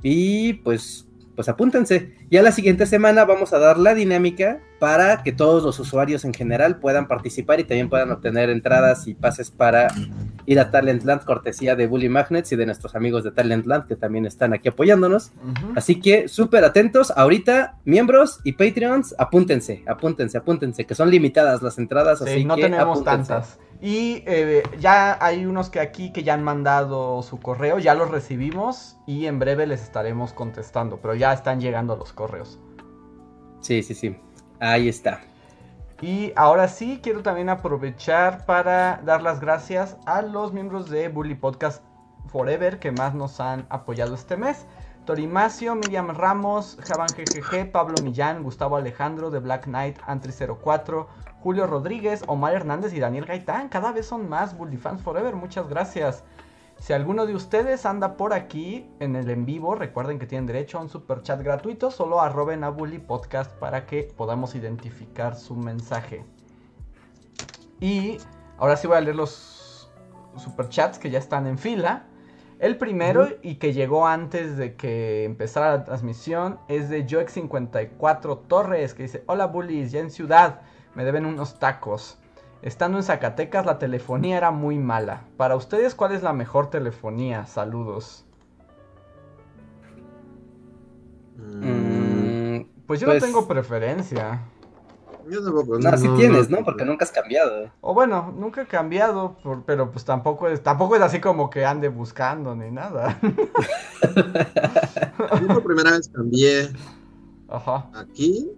y 0.02 0.54
pues 0.54 1.08
pues 1.34 1.48
apúntense. 1.48 2.16
Ya 2.32 2.42
la 2.42 2.50
siguiente 2.50 2.84
semana 2.84 3.24
vamos 3.24 3.52
a 3.52 3.60
dar 3.60 3.78
la 3.78 3.94
dinámica 3.94 4.60
para 4.78 5.22
que 5.22 5.32
todos 5.32 5.62
los 5.64 5.78
usuarios 5.80 6.24
en 6.24 6.32
general 6.32 6.78
puedan 6.78 7.08
participar 7.08 7.58
y 7.60 7.64
también 7.64 7.88
puedan 7.88 8.10
obtener 8.12 8.48
entradas 8.50 9.06
y 9.08 9.14
pases 9.14 9.50
para 9.50 9.88
ir 10.46 10.60
a 10.60 10.70
Talentland, 10.70 11.24
cortesía 11.24 11.74
de 11.74 11.86
Bully 11.86 12.08
Magnets 12.08 12.52
y 12.52 12.56
de 12.56 12.66
nuestros 12.66 12.94
amigos 12.94 13.24
de 13.24 13.32
Talentland 13.32 13.86
que 13.86 13.96
también 13.96 14.24
están 14.24 14.52
aquí 14.52 14.68
apoyándonos. 14.68 15.32
Así 15.74 16.00
que 16.00 16.28
súper 16.28 16.64
atentos. 16.64 17.12
Ahorita, 17.16 17.76
miembros 17.84 18.40
y 18.44 18.52
Patreons, 18.52 19.14
apúntense, 19.18 19.82
apúntense, 19.86 20.38
apúntense, 20.38 20.86
que 20.86 20.94
son 20.94 21.10
limitadas 21.10 21.60
las 21.62 21.78
entradas. 21.78 22.20
Sí, 22.20 22.24
así 22.24 22.44
no 22.44 22.54
que 22.54 22.62
tenemos 22.62 23.00
apúntense. 23.00 23.28
tantas. 23.32 23.58
Y 23.80 24.24
eh, 24.26 24.64
ya 24.80 25.24
hay 25.24 25.46
unos 25.46 25.70
que 25.70 25.78
aquí 25.78 26.12
que 26.12 26.24
ya 26.24 26.34
han 26.34 26.42
mandado 26.42 27.22
su 27.22 27.38
correo, 27.38 27.78
ya 27.78 27.94
los 27.94 28.10
recibimos 28.10 28.96
y 29.06 29.26
en 29.26 29.38
breve 29.38 29.66
les 29.66 29.82
estaremos 29.82 30.32
contestando, 30.32 30.98
pero 31.00 31.14
ya 31.14 31.32
están 31.32 31.60
llegando 31.60 31.96
los 31.96 32.12
correos. 32.12 32.58
Sí, 33.60 33.82
sí, 33.82 33.94
sí. 33.94 34.16
Ahí 34.60 34.88
está. 34.88 35.20
Y 36.00 36.32
ahora 36.36 36.68
sí, 36.68 37.00
quiero 37.02 37.22
también 37.22 37.48
aprovechar 37.48 38.46
para 38.46 39.00
dar 39.04 39.22
las 39.22 39.40
gracias 39.40 39.96
a 40.06 40.22
los 40.22 40.52
miembros 40.52 40.88
de 40.88 41.08
Bully 41.08 41.34
Podcast 41.34 41.82
Forever 42.28 42.78
que 42.78 42.92
más 42.92 43.14
nos 43.14 43.40
han 43.40 43.66
apoyado 43.68 44.14
este 44.14 44.36
mes. 44.36 44.66
Torimacio, 45.06 45.74
Miriam 45.74 46.08
Ramos, 46.08 46.78
Javan 46.86 47.08
GGG, 47.08 47.72
Pablo 47.72 47.94
Millán, 48.02 48.42
Gustavo 48.42 48.76
Alejandro, 48.76 49.30
de 49.30 49.38
Black 49.38 49.64
Knight, 49.64 49.98
Antri04, 50.02 51.06
Julio 51.40 51.66
Rodríguez, 51.66 52.22
Omar 52.26 52.54
Hernández 52.54 52.92
y 52.92 53.00
Daniel 53.00 53.24
Gaitán. 53.24 53.68
Cada 53.68 53.90
vez 53.90 54.06
son 54.06 54.28
más 54.28 54.56
Bully 54.56 54.76
Fans 54.76 55.02
Forever, 55.02 55.34
muchas 55.34 55.66
gracias. 55.68 56.24
Si 56.78 56.92
alguno 56.92 57.26
de 57.26 57.34
ustedes 57.34 57.84
anda 57.84 58.16
por 58.16 58.32
aquí 58.32 58.88
en 59.00 59.16
el 59.16 59.28
en 59.30 59.44
vivo, 59.44 59.74
recuerden 59.74 60.18
que 60.18 60.26
tienen 60.26 60.46
derecho 60.46 60.78
a 60.78 60.82
un 60.82 60.88
super 60.88 61.22
chat 61.22 61.42
gratuito. 61.42 61.90
Solo 61.90 62.20
arroben 62.20 62.62
a 62.62 62.70
Bully 62.70 62.98
Podcast 62.98 63.50
para 63.58 63.84
que 63.84 64.04
podamos 64.16 64.54
identificar 64.54 65.34
su 65.34 65.56
mensaje. 65.56 66.24
Y 67.80 68.18
ahora 68.58 68.76
sí 68.76 68.86
voy 68.86 68.96
a 68.96 69.00
leer 69.00 69.16
los 69.16 69.90
super 70.36 70.68
chats 70.68 70.98
que 70.98 71.10
ya 71.10 71.18
están 71.18 71.46
en 71.46 71.58
fila. 71.58 72.06
El 72.60 72.76
primero 72.78 73.28
y 73.42 73.56
que 73.56 73.72
llegó 73.72 74.06
antes 74.06 74.56
de 74.56 74.74
que 74.74 75.24
empezara 75.24 75.76
la 75.76 75.84
transmisión 75.84 76.58
es 76.68 76.88
de 76.88 77.06
Joex54 77.06 78.46
Torres 78.46 78.94
que 78.94 79.02
dice: 79.02 79.24
Hola 79.26 79.46
Bullies, 79.46 79.92
ya 79.92 80.00
en 80.00 80.10
ciudad, 80.10 80.62
me 80.94 81.04
deben 81.04 81.26
unos 81.26 81.58
tacos. 81.58 82.18
Estando 82.62 82.98
en 82.98 83.04
Zacatecas 83.04 83.64
la 83.66 83.78
telefonía 83.78 84.36
era 84.36 84.50
muy 84.50 84.78
mala. 84.78 85.22
Para 85.36 85.56
ustedes, 85.56 85.94
¿cuál 85.94 86.12
es 86.12 86.22
la 86.22 86.32
mejor 86.32 86.70
telefonía? 86.70 87.46
Saludos. 87.46 88.24
Mm, 91.36 92.62
Pues 92.86 93.00
yo 93.00 93.06
Pues- 93.06 93.20
no 93.22 93.26
tengo 93.26 93.46
preferencia. 93.46 94.40
Yo 95.30 95.44
tampoco. 95.44 95.78
no, 95.78 95.96
sí 95.98 96.08
tienes, 96.16 96.48
¿no? 96.48 96.64
Porque 96.64 96.86
nunca 96.86 97.04
has 97.04 97.12
cambiado. 97.12 97.70
O 97.82 97.92
bueno, 97.92 98.32
nunca 98.34 98.62
he 98.62 98.66
cambiado, 98.66 99.36
por- 99.42 99.62
pero 99.64 99.90
pues 99.90 100.06
tampoco 100.06 100.48
es, 100.48 100.62
tampoco 100.62 100.96
es 100.96 101.02
así 101.02 101.20
como 101.20 101.50
que 101.50 101.66
ande 101.66 101.88
buscando 101.88 102.56
ni 102.56 102.70
nada. 102.70 103.18
Yo 105.42 105.48
por 105.48 105.62
primera 105.64 105.90
vez 105.90 106.08
cambié 106.08 106.70
Ajá. 107.50 107.90
aquí, 107.94 108.50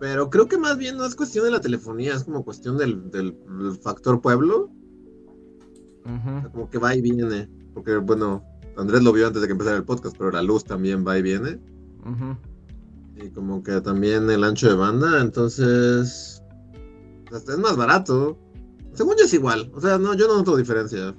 pero 0.00 0.28
creo 0.30 0.46
que 0.46 0.58
más 0.58 0.76
bien 0.78 0.96
no 0.96 1.04
es 1.06 1.14
cuestión 1.14 1.44
de 1.44 1.50
la 1.50 1.60
telefonía, 1.60 2.14
es 2.14 2.24
como 2.24 2.44
cuestión 2.44 2.76
del, 2.78 3.10
del- 3.10 3.36
del 3.58 3.76
factor 3.80 4.20
pueblo, 4.20 4.70
como 6.52 6.70
que 6.70 6.78
va 6.78 6.94
y 6.94 7.00
viene. 7.00 7.48
Porque, 7.74 7.96
bueno, 7.96 8.44
Andrés 8.76 9.02
lo 9.02 9.12
vio 9.12 9.26
antes 9.26 9.42
de 9.42 9.48
que 9.48 9.52
empezara 9.52 9.76
el 9.76 9.84
podcast, 9.84 10.16
pero 10.16 10.30
la 10.30 10.42
luz 10.42 10.64
también 10.64 11.06
va 11.06 11.18
y 11.18 11.22
viene. 11.22 11.58
Y 13.16 13.30
como 13.30 13.62
que 13.62 13.80
también 13.80 14.28
el 14.30 14.44
ancho 14.44 14.68
de 14.68 14.74
banda, 14.76 15.20
entonces. 15.20 16.42
hasta 17.32 17.52
es 17.52 17.58
más 17.58 17.76
barato. 17.76 18.38
Según 18.92 19.14
yo 19.18 19.24
es 19.24 19.34
igual. 19.34 19.70
O 19.74 19.80
sea, 19.80 19.98
no, 19.98 20.14
yo 20.14 20.28
no 20.28 20.36
noto 20.38 20.56
diferencia. 20.56 21.14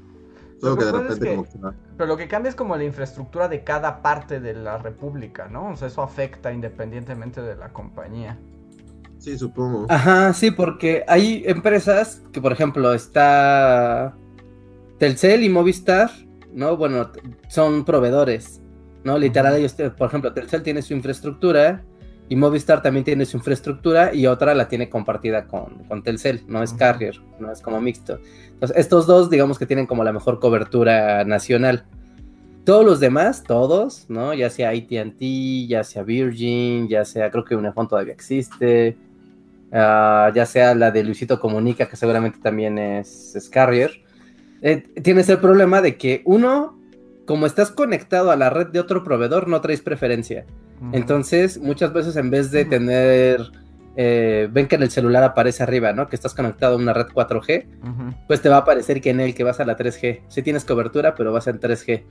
Solo 0.59 0.73
Lo 0.73 0.77
que 0.77 0.85
de 0.85 0.91
pasa 0.91 1.03
es 1.03 1.09
repente 1.19 1.29
que- 1.29 1.35
como 1.35 1.49
que 1.51 1.57
va. 1.59 1.75
Pero 1.97 2.07
lo 2.07 2.17
que 2.17 2.27
cambia 2.27 2.49
es 2.49 2.55
como 2.55 2.75
la 2.75 2.83
infraestructura 2.83 3.47
de 3.47 3.63
cada 3.63 4.01
parte 4.01 4.39
de 4.39 4.53
la 4.53 4.77
república, 4.77 5.47
¿no? 5.47 5.71
O 5.71 5.75
sea, 5.75 5.87
eso 5.89 6.01
afecta 6.01 6.51
independientemente 6.53 7.41
de 7.41 7.55
la 7.55 7.73
compañía. 7.73 8.39
Sí, 9.27 9.37
supongo. 9.37 9.87
Ajá, 9.89 10.31
sí, 10.31 10.51
porque 10.51 11.03
hay 11.05 11.43
empresas 11.45 12.23
que, 12.31 12.39
por 12.39 12.53
ejemplo, 12.53 12.93
está 12.93 14.15
Telcel 14.99 15.43
y 15.43 15.49
Movistar, 15.49 16.09
¿no? 16.53 16.77
Bueno, 16.77 17.11
son 17.49 17.83
proveedores, 17.83 18.61
¿no? 19.03 19.17
Literal, 19.17 19.53
ellos, 19.57 19.75
por 19.97 20.07
ejemplo, 20.07 20.31
Telcel 20.31 20.63
tiene 20.63 20.81
su 20.81 20.93
infraestructura 20.93 21.83
y 22.29 22.37
Movistar 22.37 22.81
también 22.81 23.03
tiene 23.03 23.25
su 23.25 23.35
infraestructura 23.35 24.13
y 24.13 24.27
otra 24.27 24.55
la 24.55 24.69
tiene 24.69 24.89
compartida 24.89 25.45
con, 25.45 25.83
con 25.89 26.03
Telcel, 26.03 26.45
no 26.47 26.63
es 26.63 26.71
carrier, 26.71 27.19
no 27.37 27.51
es 27.51 27.61
como 27.61 27.81
mixto. 27.81 28.21
Entonces, 28.53 28.77
estos 28.77 29.07
dos, 29.07 29.29
digamos 29.29 29.59
que 29.59 29.65
tienen 29.65 29.87
como 29.87 30.05
la 30.05 30.13
mejor 30.13 30.39
cobertura 30.39 31.25
nacional. 31.25 31.83
Todos 32.63 32.85
los 32.85 33.01
demás, 33.01 33.43
todos, 33.43 34.05
¿no? 34.07 34.33
Ya 34.33 34.49
sea 34.49 34.69
ATT, 34.69 35.21
ya 35.67 35.83
sea 35.83 36.03
Virgin, 36.03 36.87
ya 36.87 37.03
sea, 37.03 37.29
creo 37.29 37.43
que 37.43 37.57
Unifón 37.57 37.89
todavía 37.89 38.13
existe, 38.13 38.95
ah, 39.71 40.31
ya 40.33 40.45
sea 40.45 40.75
la 40.75 40.91
de 40.91 41.03
Luisito 41.03 41.39
Comunica, 41.39 41.87
que 41.87 41.95
seguramente 41.95 42.39
también 42.41 42.77
es, 42.77 43.35
es 43.35 43.49
Carrier, 43.49 44.01
eh, 44.61 44.83
tienes 45.03 45.29
el 45.29 45.39
problema 45.39 45.81
de 45.81 45.97
que 45.97 46.21
uno, 46.25 46.79
como 47.25 47.45
estás 47.45 47.71
conectado 47.71 48.31
a 48.31 48.35
la 48.35 48.49
red 48.49 48.67
de 48.67 48.79
otro 48.79 49.03
proveedor, 49.03 49.47
no 49.47 49.61
traes 49.61 49.81
preferencia. 49.81 50.45
Entonces, 50.91 51.57
muchas 51.57 51.91
veces 51.91 52.15
en 52.17 52.29
vez 52.29 52.51
de 52.51 52.63
tener, 52.63 53.41
eh, 53.95 54.47
ven 54.51 54.67
que 54.67 54.75
en 54.75 54.83
el 54.83 54.91
celular 54.91 55.23
aparece 55.23 55.63
arriba, 55.63 55.91
¿no? 55.91 56.07
Que 56.07 56.15
estás 56.15 56.35
conectado 56.35 56.75
a 56.75 56.77
una 56.77 56.93
red 56.93 57.07
4G, 57.07 57.65
Ujú, 57.81 58.15
pues 58.27 58.43
te 58.43 58.49
va 58.49 58.57
a 58.57 58.59
aparecer 58.59 59.01
que 59.01 59.09
en 59.09 59.19
el 59.19 59.33
que 59.33 59.43
vas 59.43 59.59
a 59.59 59.65
la 59.65 59.75
3G. 59.75 60.21
Sí 60.27 60.43
tienes 60.43 60.65
cobertura, 60.65 61.15
pero 61.15 61.33
vas 61.33 61.47
en 61.47 61.59
3G, 61.59 62.03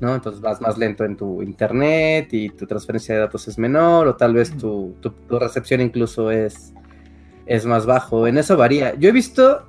¿no? 0.00 0.14
Entonces 0.14 0.40
vas 0.40 0.60
más 0.60 0.76
lento 0.76 1.04
en 1.04 1.16
tu 1.16 1.42
internet 1.42 2.28
y 2.32 2.48
tu 2.50 2.66
transferencia 2.66 3.14
de 3.14 3.20
datos 3.20 3.46
es 3.48 3.58
menor, 3.58 4.06
o 4.08 4.16
tal 4.16 4.34
vez 4.34 4.50
tu, 4.56 4.94
tu- 5.00 5.10
tu 5.10 5.38
recepción 5.38 5.80
incluso 5.80 6.30
es, 6.30 6.72
es 7.46 7.64
más 7.64 7.86
bajo. 7.86 8.26
En 8.26 8.38
eso 8.38 8.56
varía. 8.56 8.94
Yo 8.96 9.08
he 9.08 9.12
visto, 9.12 9.62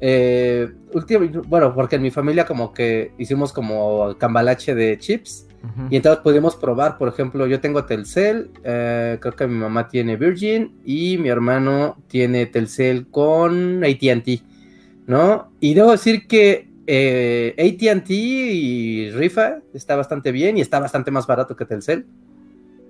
eh, 0.00 0.68
último- 0.92 1.42
bueno, 1.48 1.74
porque 1.74 1.96
en 1.96 2.02
mi 2.02 2.10
familia 2.10 2.44
como 2.46 2.72
que 2.72 3.12
hicimos 3.18 3.52
como 3.52 4.16
cambalache 4.18 4.74
de 4.74 4.98
chips. 4.98 5.46
Y 5.90 5.96
entonces 5.96 6.20
pudimos 6.24 6.56
probar, 6.56 6.98
por 6.98 7.06
ejemplo, 7.08 7.46
yo 7.46 7.60
tengo 7.60 7.84
Telcel, 7.84 8.50
eh, 8.64 9.16
creo 9.20 9.36
que 9.36 9.46
mi 9.46 9.54
mamá 9.56 9.86
tiene 9.86 10.16
Virgin 10.16 10.74
y 10.84 11.18
mi 11.18 11.28
hermano 11.28 11.98
tiene 12.08 12.46
Telcel 12.46 13.06
con 13.08 13.84
ATT, 13.84 14.42
¿no? 15.06 15.52
Y 15.60 15.74
debo 15.74 15.92
decir 15.92 16.26
que 16.26 16.68
eh, 16.86 17.54
ATT 17.58 18.10
y 18.10 19.10
Rifa 19.12 19.60
está 19.72 19.96
bastante 19.96 20.32
bien 20.32 20.56
y 20.58 20.60
está 20.60 20.80
bastante 20.80 21.10
más 21.10 21.26
barato 21.26 21.56
que 21.56 21.64
Telcel, 21.66 22.06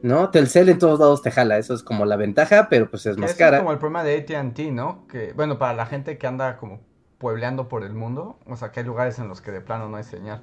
¿no? 0.02 0.30
Telcel 0.30 0.68
en 0.68 0.78
todos 0.78 0.98
lados 1.00 1.22
te 1.22 1.30
jala, 1.30 1.58
eso 1.58 1.74
es 1.74 1.82
como 1.82 2.04
la 2.06 2.16
ventaja, 2.16 2.68
pero 2.68 2.90
pues 2.90 3.06
es 3.06 3.16
más 3.18 3.30
Ese 3.30 3.38
cara. 3.38 3.58
es 3.58 3.60
como 3.62 3.72
el 3.72 3.78
problema 3.78 4.04
de 4.04 4.16
AT&T, 4.18 4.72
¿no? 4.72 5.06
Que, 5.08 5.32
bueno, 5.34 5.58
para 5.58 5.74
la 5.74 5.86
gente 5.86 6.18
que 6.18 6.26
anda 6.26 6.56
como 6.56 6.80
puebleando 7.18 7.68
por 7.68 7.84
el 7.84 7.94
mundo, 7.94 8.38
o 8.46 8.56
sea, 8.56 8.72
que 8.72 8.80
hay 8.80 8.86
lugares 8.86 9.18
en 9.18 9.28
los 9.28 9.40
que 9.40 9.52
de 9.52 9.60
plano 9.60 9.88
no 9.88 9.96
hay 9.96 10.04
señal. 10.04 10.42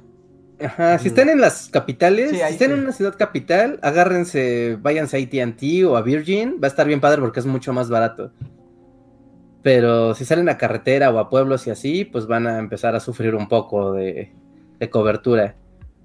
Ajá, 0.62 1.00
si 1.00 1.08
están 1.08 1.30
en 1.30 1.40
las 1.40 1.70
capitales, 1.70 2.32
Sí, 2.32 2.36
si 2.36 2.42
están 2.42 2.70
sí. 2.70 2.74
en 2.74 2.80
una 2.82 2.92
ciudad 2.92 3.16
capital, 3.18 3.80
agárrense, 3.82 4.78
váyanse 4.82 5.18
a 5.18 5.22
AT&T 5.22 5.86
o 5.86 5.96
a 5.96 6.02
Virgin, 6.02 6.60
va 6.62 6.68
a 6.68 6.70
estar 6.70 6.86
bien 6.86 7.00
padre 7.00 7.22
porque 7.22 7.40
es 7.40 7.46
mucho 7.46 7.72
más 7.72 7.90
barato. 7.90 8.34
Pero 9.62 10.16
si 10.16 10.24
salen 10.26 10.48
a 10.50 10.58
carretera 10.58 11.10
o 11.12 11.20
a 11.20 11.30
pueblos 11.30 11.68
y 11.68 11.70
así, 11.72 12.06
pues 12.06 12.28
van 12.28 12.48
a 12.48 12.60
empezar 12.60 12.96
a 12.96 13.00
sufrir 13.00 13.36
un 13.36 13.48
poco 13.50 13.92
de, 13.92 14.34
de 14.80 14.90
cobertura, 14.90 15.56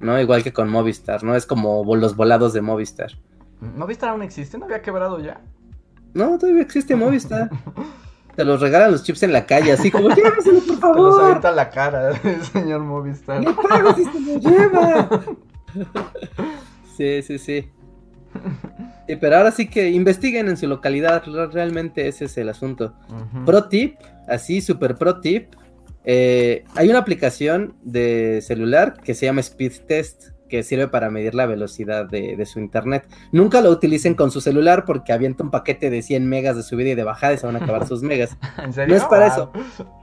¿no? 0.00 0.20
Igual 0.20 0.42
que 0.42 0.52
con 0.52 0.68
Movistar, 0.68 1.22
¿no? 1.22 1.36
Es 1.36 1.46
como 1.46 1.84
los 1.96 2.16
volados 2.16 2.52
de 2.52 2.60
Movistar. 2.62 3.12
¿No 3.60 3.86
viste 3.86 4.06
aún 4.06 4.22
existe? 4.22 4.58
¿No 4.58 4.64
había 4.64 4.82
quebrado 4.82 5.20
ya? 5.20 5.40
No, 6.14 6.36
todavía 6.38 6.62
existe 6.62 6.96
Movistar. 6.96 7.48
Te 8.36 8.44
los 8.44 8.60
regalan 8.60 8.90
los 8.90 9.04
chips 9.04 9.22
en 9.22 9.32
la 9.32 9.46
calle, 9.46 9.70
así 9.70 9.92
como, 9.92 10.08
lléveselo, 10.08 10.58
por 10.58 10.64
Te 10.66 10.70
los 10.72 10.80
favor. 10.80 11.22
avienta 11.22 11.52
la 11.52 11.70
cara 11.70 12.08
el 12.24 12.42
señor 12.42 12.80
Movistar. 12.80 13.40
¡Le 13.40 13.52
pago 13.54 13.94
si 13.94 14.04
se 14.04 14.20
lo 14.20 14.38
lleva! 14.40 15.08
Sí, 16.96 17.22
sí, 17.22 17.38
sí. 17.38 17.68
Sí, 19.06 19.16
pero 19.16 19.36
ahora 19.36 19.50
sí 19.50 19.68
que 19.68 19.90
investiguen 19.90 20.48
en 20.48 20.56
su 20.56 20.66
localidad, 20.66 21.22
re- 21.26 21.46
realmente 21.48 22.08
ese 22.08 22.24
es 22.24 22.38
el 22.38 22.48
asunto. 22.48 22.94
Pro 23.44 23.64
tip, 23.68 23.96
así, 24.28 24.62
super 24.62 24.94
pro 24.96 25.20
tip. 25.20 25.52
eh, 26.04 26.64
hay 26.74 26.88
una 26.88 27.00
aplicación 27.00 27.74
de 27.82 28.40
celular 28.42 28.94
que 29.04 29.12
se 29.14 29.26
llama 29.26 29.40
Speed 29.40 29.72
Test, 29.86 30.28
que 30.48 30.62
sirve 30.62 30.88
para 30.88 31.10
medir 31.10 31.34
la 31.34 31.44
velocidad 31.44 32.06
de, 32.08 32.34
de 32.36 32.46
su 32.46 32.60
internet. 32.60 33.06
Nunca 33.30 33.60
lo 33.60 33.70
utilicen 33.70 34.14
con 34.14 34.30
su 34.30 34.40
celular 34.40 34.86
porque 34.86 35.12
avienta 35.12 35.44
un 35.44 35.50
paquete 35.50 35.90
de 35.90 36.00
100 36.00 36.26
megas 36.26 36.56
de 36.56 36.62
subida 36.62 36.88
y 36.90 36.94
de 36.94 37.04
bajada 37.04 37.34
y 37.34 37.38
se 37.38 37.44
van 37.46 37.56
a 37.56 37.58
acabar 37.58 37.86
sus 37.86 38.02
megas. 38.02 38.36
¿En 38.62 38.72
serio? 38.72 38.94
No 38.94 39.02
es 39.02 39.06
para 39.06 39.26
Wow. 39.34 39.34
eso. 39.34 39.52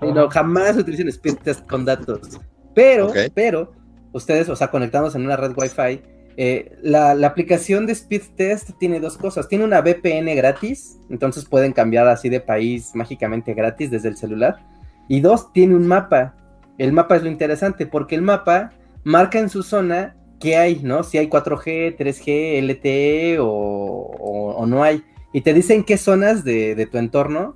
Y 0.04 0.12
no, 0.12 0.30
jamás 0.30 0.78
utilicen 0.78 1.08
speed 1.08 1.38
test 1.44 1.68
con 1.68 1.86
datos. 1.86 2.40
Pero, 2.76 3.12
pero, 3.34 3.74
ustedes, 4.12 4.48
o 4.50 4.56
sea, 4.56 4.70
conectados 4.70 5.16
en 5.16 5.26
una 5.26 5.38
red 5.38 5.54
Wi-Fi, 5.56 6.02
eh, 6.38 6.78
la, 6.82 7.12
aplicación 7.26 7.86
de 7.86 7.94
Speed 7.94 8.22
Test 8.36 8.72
tiene 8.80 9.00
dos 9.00 9.18
cosas. 9.18 9.48
Tiene 9.48 9.66
una 9.66 9.82
VPN 9.82 10.36
gratis, 10.36 11.00
entonces 11.10 11.46
pueden 11.46 11.74
cambiar 11.74 12.08
así 12.08 12.30
de 12.30 12.40
país 12.40 12.92
mágicamente 12.94 13.54
gratis 13.54 13.92
desde 13.92 14.10
el 14.10 14.18
celular. 14.18 14.60
Y 15.08 15.20
dos, 15.20 15.52
tiene 15.54 15.76
un 15.76 15.88
mapa. 15.88 16.36
El 16.78 16.94
mapa 16.94 17.16
es 17.16 17.24
lo 17.24 17.30
interesante 17.30 17.86
porque 17.86 18.16
el 18.16 18.22
mapa 18.22 18.72
marca 19.04 19.40
en 19.40 19.50
su 19.50 19.64
zona 19.64 20.16
qué 20.40 20.58
hay, 20.58 20.80
¿no? 20.82 21.04
Si 21.04 21.18
hay 21.18 21.28
4G, 21.28 21.98
3G, 21.98 22.62
LTE 22.62 23.38
o, 23.40 24.66
no 24.68 24.84
hay. 24.84 25.04
Y 25.34 25.42
te 25.42 25.54
dicen 25.54 25.84
qué 25.84 25.98
zonas 25.98 26.44
de 26.44 26.88
tu 26.92 26.98
entorno 26.98 27.56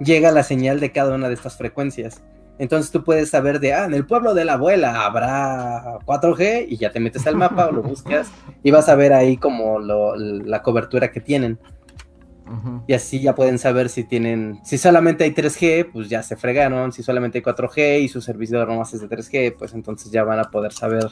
llega 0.00 0.32
la 0.32 0.42
señal 0.42 0.80
de 0.80 0.92
cada 0.92 1.14
una 1.14 1.28
de 1.28 1.34
estas 1.34 1.56
frecuencias. 1.56 2.22
Entonces 2.60 2.92
tú 2.92 3.02
puedes 3.02 3.30
saber 3.30 3.58
de, 3.58 3.72
ah, 3.72 3.86
en 3.86 3.94
el 3.94 4.04
pueblo 4.04 4.34
de 4.34 4.44
la 4.44 4.52
abuela 4.52 5.06
habrá 5.06 5.98
4G 6.04 6.66
y 6.68 6.76
ya 6.76 6.92
te 6.92 7.00
metes 7.00 7.26
al 7.26 7.34
mapa 7.34 7.68
o 7.68 7.72
lo 7.72 7.82
buscas 7.82 8.30
y 8.62 8.70
vas 8.70 8.90
a 8.90 8.96
ver 8.96 9.14
ahí 9.14 9.38
como 9.38 9.78
lo, 9.78 10.14
la 10.14 10.62
cobertura 10.62 11.10
que 11.10 11.22
tienen. 11.22 11.58
Y 12.86 12.92
así 12.92 13.20
ya 13.22 13.34
pueden 13.34 13.58
saber 13.58 13.88
si 13.88 14.04
tienen, 14.04 14.60
si 14.62 14.76
solamente 14.76 15.24
hay 15.24 15.30
3G, 15.30 15.90
pues 15.90 16.10
ya 16.10 16.22
se 16.22 16.36
fregaron, 16.36 16.92
si 16.92 17.02
solamente 17.02 17.38
hay 17.38 17.44
4G 17.44 18.02
y 18.02 18.08
su 18.08 18.20
servidor 18.20 18.68
nomás 18.68 18.92
es 18.92 19.00
de 19.00 19.08
3G, 19.08 19.56
pues 19.56 19.72
entonces 19.72 20.12
ya 20.12 20.22
van 20.24 20.40
a 20.40 20.50
poder 20.50 20.72
saber 20.72 21.06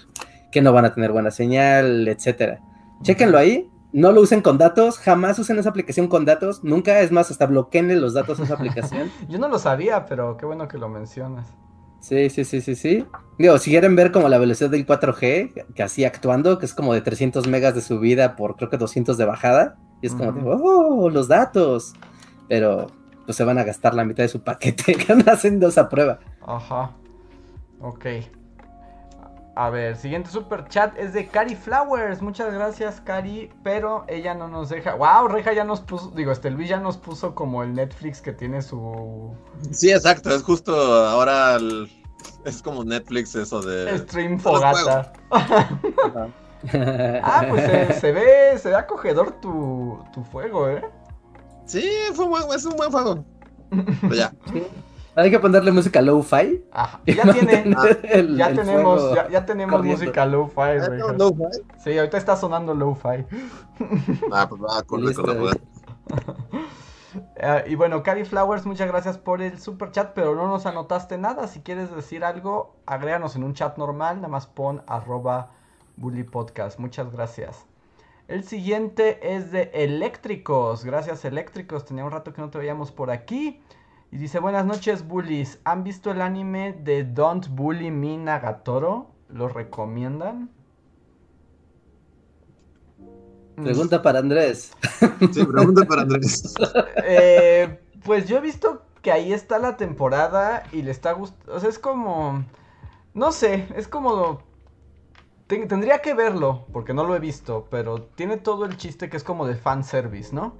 que 0.52 0.60
no 0.60 0.74
van 0.74 0.84
a 0.84 0.92
tener 0.92 1.12
buena 1.12 1.30
señal, 1.30 2.08
etcétera. 2.08 2.60
Chéquenlo 3.02 3.38
ahí, 3.38 3.70
no 3.92 4.12
lo 4.12 4.20
usen 4.20 4.42
con 4.42 4.58
datos, 4.58 4.98
jamás 4.98 5.38
usen 5.38 5.58
esa 5.58 5.70
aplicación 5.70 6.08
con 6.08 6.24
datos, 6.24 6.62
nunca, 6.62 7.00
es 7.00 7.10
más, 7.10 7.30
hasta 7.30 7.46
bloqueenle 7.46 7.96
los 7.96 8.14
datos 8.14 8.38
a 8.40 8.44
esa 8.44 8.54
aplicación. 8.54 9.10
Yo 9.28 9.38
no 9.38 9.48
lo 9.48 9.58
sabía, 9.58 10.04
pero 10.04 10.36
qué 10.36 10.46
bueno 10.46 10.68
que 10.68 10.78
lo 10.78 10.88
mencionas. 10.88 11.46
Sí, 12.00 12.30
sí, 12.30 12.44
sí, 12.44 12.60
sí, 12.60 12.76
sí. 12.76 13.06
Digo, 13.38 13.58
si 13.58 13.70
quieren 13.70 13.96
ver 13.96 14.12
como 14.12 14.28
la 14.28 14.38
velocidad 14.38 14.70
del 14.70 14.86
4G, 14.86 15.72
que 15.74 15.82
así 15.82 16.04
actuando, 16.04 16.58
que 16.58 16.66
es 16.66 16.74
como 16.74 16.94
de 16.94 17.00
300 17.00 17.48
megas 17.48 17.74
de 17.74 17.80
subida 17.80 18.36
por 18.36 18.56
creo 18.56 18.70
que 18.70 18.76
200 18.76 19.16
de 19.16 19.24
bajada, 19.24 19.76
y 20.00 20.06
es 20.06 20.14
como, 20.14 20.48
oh, 20.48 21.10
los 21.10 21.26
datos. 21.26 21.94
Pero 22.48 22.86
pues 23.26 23.36
se 23.36 23.44
van 23.44 23.58
a 23.58 23.64
gastar 23.64 23.94
la 23.94 24.04
mitad 24.04 24.22
de 24.22 24.28
su 24.28 24.42
paquete 24.42 24.96
haciendo 25.26 25.68
esa 25.68 25.88
prueba. 25.88 26.20
Ajá. 26.46 26.92
Ok. 27.80 28.06
A 29.58 29.70
ver, 29.70 29.96
siguiente 29.96 30.30
super 30.30 30.68
chat 30.68 30.96
es 30.96 31.12
de 31.12 31.26
Cari 31.26 31.56
Flowers. 31.56 32.22
Muchas 32.22 32.54
gracias, 32.54 33.00
Cari. 33.00 33.50
Pero 33.64 34.04
ella 34.06 34.32
no 34.32 34.46
nos 34.46 34.68
deja. 34.68 34.94
¡Wow! 34.94 35.26
Reja 35.26 35.52
ya 35.52 35.64
nos 35.64 35.80
puso. 35.80 36.12
Digo, 36.12 36.30
este 36.30 36.48
Luis 36.48 36.68
ya 36.68 36.78
nos 36.78 36.96
puso 36.96 37.34
como 37.34 37.64
el 37.64 37.74
Netflix 37.74 38.20
que 38.20 38.32
tiene 38.32 38.62
su. 38.62 39.34
Sí, 39.72 39.90
exacto. 39.90 40.32
Es 40.32 40.44
justo 40.44 40.72
ahora. 40.72 41.58
Es 42.44 42.62
como 42.62 42.84
Netflix 42.84 43.34
eso 43.34 43.60
de. 43.60 43.98
Stream 43.98 44.38
Fogata. 44.38 45.12
ah, 45.32 46.28
pues 47.50 47.98
se, 47.98 48.12
ve. 48.12 48.56
Se 48.58 48.68
ve 48.68 48.76
acogedor 48.76 49.40
tu, 49.40 49.98
tu 50.14 50.22
fuego, 50.22 50.68
¿eh? 50.68 50.84
Sí, 51.66 51.84
fue 52.14 52.26
es 52.54 52.64
un 52.64 52.76
buen 52.76 52.92
fuego. 52.92 53.24
Pero 54.02 54.14
ya. 54.14 54.32
Hay 55.18 55.32
que 55.32 55.40
ponerle 55.40 55.72
música 55.72 56.00
low-fi. 56.00 56.64
Ajá. 56.70 57.00
Ya 57.04 57.32
tiene. 57.32 57.74
ya, 58.36 58.54
tenemos, 58.54 59.14
ya, 59.30 59.44
tenemos 59.44 59.84
música 59.84 60.24
low-fi, 60.24 60.78
güey. 60.78 61.50
Sí, 61.82 61.98
ahorita 61.98 62.18
está 62.18 62.36
sonando 62.36 62.72
low-fi. 62.72 63.26
Ah, 64.32 64.48
pues 64.48 64.60
va, 64.62 64.82
con 64.82 65.04
la 65.04 65.10
uh, 65.10 65.50
y 67.68 67.74
bueno, 67.74 68.02
Cari 68.02 68.24
Flowers, 68.24 68.66
muchas 68.66 68.88
gracias 68.88 69.18
por 69.18 69.42
el 69.42 69.58
super 69.60 69.90
chat, 69.90 70.12
pero 70.14 70.34
no 70.36 70.46
nos 70.46 70.66
anotaste 70.66 71.18
nada. 71.18 71.48
Si 71.48 71.60
quieres 71.60 71.94
decir 71.94 72.24
algo, 72.24 72.76
agréganos 72.86 73.34
en 73.34 73.42
un 73.44 73.54
chat 73.54 73.76
normal, 73.76 74.16
nada 74.16 74.28
más 74.28 74.46
pon 74.46 74.82
arroba 74.86 75.50
bully 75.96 76.22
podcast. 76.22 76.78
Muchas 76.78 77.10
gracias. 77.10 77.66
El 78.28 78.44
siguiente 78.44 79.34
es 79.36 79.50
de 79.50 79.70
Eléctricos. 79.72 80.84
Gracias, 80.84 81.24
Eléctricos. 81.24 81.84
Tenía 81.84 82.04
un 82.04 82.10
rato 82.12 82.32
que 82.32 82.40
no 82.40 82.50
te 82.50 82.58
veíamos 82.58 82.92
por 82.92 83.10
aquí. 83.10 83.62
Y 84.10 84.16
dice, 84.16 84.38
buenas 84.38 84.64
noches, 84.64 85.06
bullies. 85.06 85.60
¿Han 85.64 85.84
visto 85.84 86.10
el 86.10 86.22
anime 86.22 86.72
de 86.72 87.04
Don't 87.04 87.48
Bully 87.48 87.90
Me 87.90 88.16
Nagatoro? 88.16 89.10
¿Lo 89.28 89.48
recomiendan? 89.48 90.50
Pregunta 93.56 94.02
para 94.02 94.20
Andrés. 94.20 94.72
Sí, 95.32 95.44
pregunta 95.44 95.84
para 95.84 96.02
Andrés. 96.02 96.54
Eh, 97.04 97.80
pues 98.04 98.26
yo 98.26 98.38
he 98.38 98.40
visto 98.40 98.82
que 99.02 99.12
ahí 99.12 99.32
está 99.32 99.58
la 99.58 99.76
temporada 99.76 100.62
y 100.72 100.82
le 100.82 100.90
está 100.90 101.12
gustando. 101.12 101.54
O 101.54 101.60
sea, 101.60 101.68
es 101.68 101.78
como... 101.78 102.44
No 103.14 103.32
sé, 103.32 103.68
es 103.76 103.88
como... 103.88 104.42
Tendría 105.48 105.98
que 106.00 106.14
verlo, 106.14 106.66
porque 106.72 106.92
no 106.92 107.04
lo 107.04 107.16
he 107.16 107.20
visto, 107.20 107.68
pero 107.70 108.02
tiene 108.02 108.36
todo 108.36 108.66
el 108.66 108.76
chiste 108.76 109.08
que 109.08 109.16
es 109.16 109.24
como 109.24 109.46
de 109.46 109.54
fanservice, 109.54 110.34
¿no? 110.34 110.54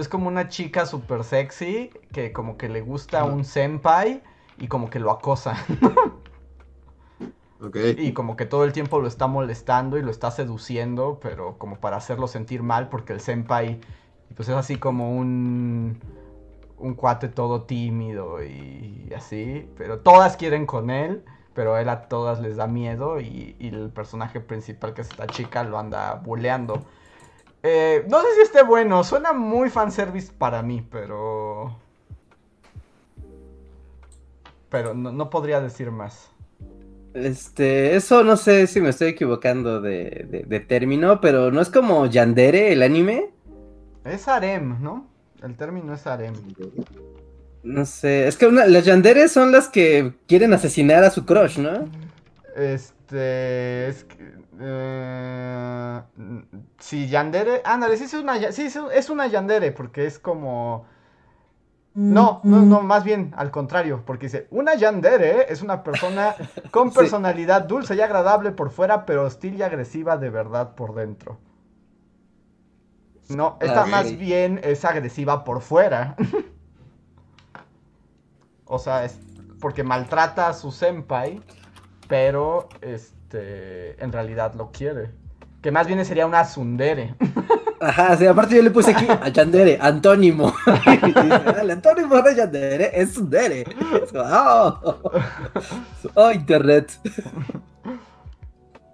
Es 0.00 0.08
como 0.08 0.28
una 0.28 0.48
chica 0.48 0.86
súper 0.86 1.24
sexy 1.24 1.90
que 2.12 2.32
como 2.32 2.56
que 2.56 2.68
le 2.68 2.80
gusta 2.80 3.20
a 3.20 3.24
un 3.24 3.44
senpai 3.44 4.22
y 4.58 4.68
como 4.68 4.90
que 4.90 4.98
lo 4.98 5.10
acosa. 5.10 5.56
Y 7.98 8.12
como 8.12 8.36
que 8.36 8.44
todo 8.46 8.64
el 8.64 8.72
tiempo 8.72 9.00
lo 9.00 9.08
está 9.08 9.26
molestando 9.26 9.96
y 9.98 10.02
lo 10.02 10.10
está 10.10 10.30
seduciendo, 10.30 11.18
pero 11.20 11.56
como 11.58 11.80
para 11.80 11.96
hacerlo 11.96 12.28
sentir 12.28 12.62
mal 12.62 12.88
porque 12.88 13.12
el 13.14 13.20
senpai 13.20 13.80
pues 14.34 14.48
es 14.48 14.54
así 14.54 14.76
como 14.78 15.16
un 15.16 15.98
un 16.78 16.94
cuate 16.94 17.28
todo 17.28 17.62
tímido 17.62 18.42
y 18.44 19.10
así, 19.16 19.70
pero 19.76 20.00
todas 20.00 20.36
quieren 20.36 20.66
con 20.66 20.90
él, 20.90 21.24
pero 21.54 21.78
él 21.78 21.88
a 21.88 22.08
todas 22.08 22.40
les 22.40 22.56
da 22.56 22.66
miedo 22.66 23.20
y, 23.20 23.56
y 23.58 23.68
el 23.68 23.90
personaje 23.90 24.40
principal 24.40 24.92
que 24.94 25.00
es 25.02 25.08
esta 25.08 25.26
chica 25.26 25.64
lo 25.64 25.78
anda 25.78 26.14
buleando. 26.16 26.84
Eh, 27.68 28.04
no 28.08 28.20
sé 28.20 28.28
si 28.36 28.42
esté 28.42 28.62
bueno, 28.62 29.02
suena 29.02 29.32
muy 29.32 29.70
fanservice 29.70 30.32
para 30.38 30.62
mí, 30.62 30.86
pero... 30.88 31.76
Pero 34.70 34.94
no, 34.94 35.30
podría 35.30 35.60
decir 35.60 35.90
más. 35.90 36.30
Este, 37.12 37.96
eso 37.96 38.22
no 38.22 38.36
sé 38.36 38.68
si 38.68 38.80
me 38.80 38.90
estoy 38.90 39.08
equivocando 39.08 39.80
de, 39.80 40.64
término, 40.68 41.20
pero 41.20 41.50
no 41.50 41.60
es 41.60 41.68
como 41.68 42.06
Yandere 42.06 42.72
el 42.72 42.84
anime. 42.84 43.30
Es 44.04 44.28
harem, 44.28 44.80
¿no? 44.80 45.08
El 45.42 45.56
término 45.56 45.94
es 45.94 46.06
harem. 46.06 46.34
No 47.64 47.84
sé, 47.84 48.28
es 48.28 48.36
que 48.36 48.48
las 48.48 48.84
Yandere 48.84 49.28
son 49.28 49.50
las 49.50 49.68
que 49.68 50.12
quieren 50.28 50.54
asesinar 50.54 51.02
a 51.02 51.10
su 51.10 51.26
crush, 51.26 51.58
¿no? 51.58 51.88
Este, 52.54 53.88
es 53.88 54.04
que, 54.04 54.35
eh, 54.60 56.02
sí, 56.78 57.08
Yandere. 57.08 57.62
Ándale, 57.64 57.96
sí 57.96 58.04
es 58.04 58.14
una, 58.14 58.52
sí, 58.52 58.68
es 58.92 59.10
una 59.10 59.26
Yandere, 59.26 59.72
porque 59.72 60.06
es 60.06 60.18
como. 60.18 60.86
No, 61.94 62.42
no, 62.44 62.60
no, 62.60 62.82
más 62.82 63.04
bien 63.04 63.32
al 63.38 63.50
contrario, 63.50 64.02
porque 64.04 64.26
dice, 64.26 64.48
una 64.50 64.74
Yandere 64.74 65.50
es 65.50 65.62
una 65.62 65.82
persona 65.82 66.34
con 66.70 66.90
personalidad 66.92 67.64
dulce 67.64 67.94
y 67.94 68.02
agradable 68.02 68.50
por 68.50 68.70
fuera, 68.70 69.06
pero 69.06 69.24
hostil 69.24 69.54
y 69.54 69.62
agresiva 69.62 70.18
de 70.18 70.28
verdad 70.28 70.74
por 70.74 70.94
dentro. 70.94 71.38
No, 73.30 73.56
esta 73.60 73.86
más 73.86 74.16
bien 74.18 74.60
es 74.62 74.84
agresiva 74.84 75.42
por 75.42 75.62
fuera. 75.62 76.16
o 78.66 78.78
sea, 78.78 79.04
es 79.04 79.18
porque 79.58 79.82
maltrata 79.82 80.48
a 80.48 80.52
su 80.52 80.70
senpai, 80.70 81.40
pero 82.08 82.68
es, 82.82 83.15
este, 83.36 84.02
en 84.02 84.12
realidad 84.12 84.54
lo 84.54 84.70
quiere. 84.70 85.10
Que 85.62 85.70
más 85.70 85.86
bien 85.86 86.04
sería 86.04 86.26
una 86.26 86.44
Sundere. 86.44 87.14
Ajá, 87.80 88.16
sí, 88.16 88.26
aparte 88.26 88.56
yo 88.56 88.62
le 88.62 88.70
puse 88.70 88.92
aquí 88.92 89.06
a 89.08 89.28
Yandere, 89.28 89.78
antónimo. 89.80 90.54
el 91.60 91.70
antónimo 91.70 92.22
de 92.22 92.34
Yandere 92.34 92.90
es 92.94 93.14
Sundere. 93.14 93.64
oh. 94.14 94.98
oh, 96.14 96.32
internet. 96.32 96.98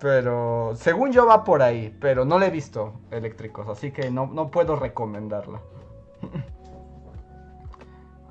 Pero 0.00 0.72
según 0.74 1.12
yo 1.12 1.26
va 1.26 1.44
por 1.44 1.62
ahí, 1.62 1.96
pero 2.00 2.24
no 2.24 2.38
le 2.38 2.46
he 2.46 2.50
visto 2.50 3.00
eléctricos, 3.12 3.68
así 3.68 3.92
que 3.92 4.10
no, 4.10 4.26
no 4.26 4.50
puedo 4.50 4.74
recomendarla. 4.74 5.60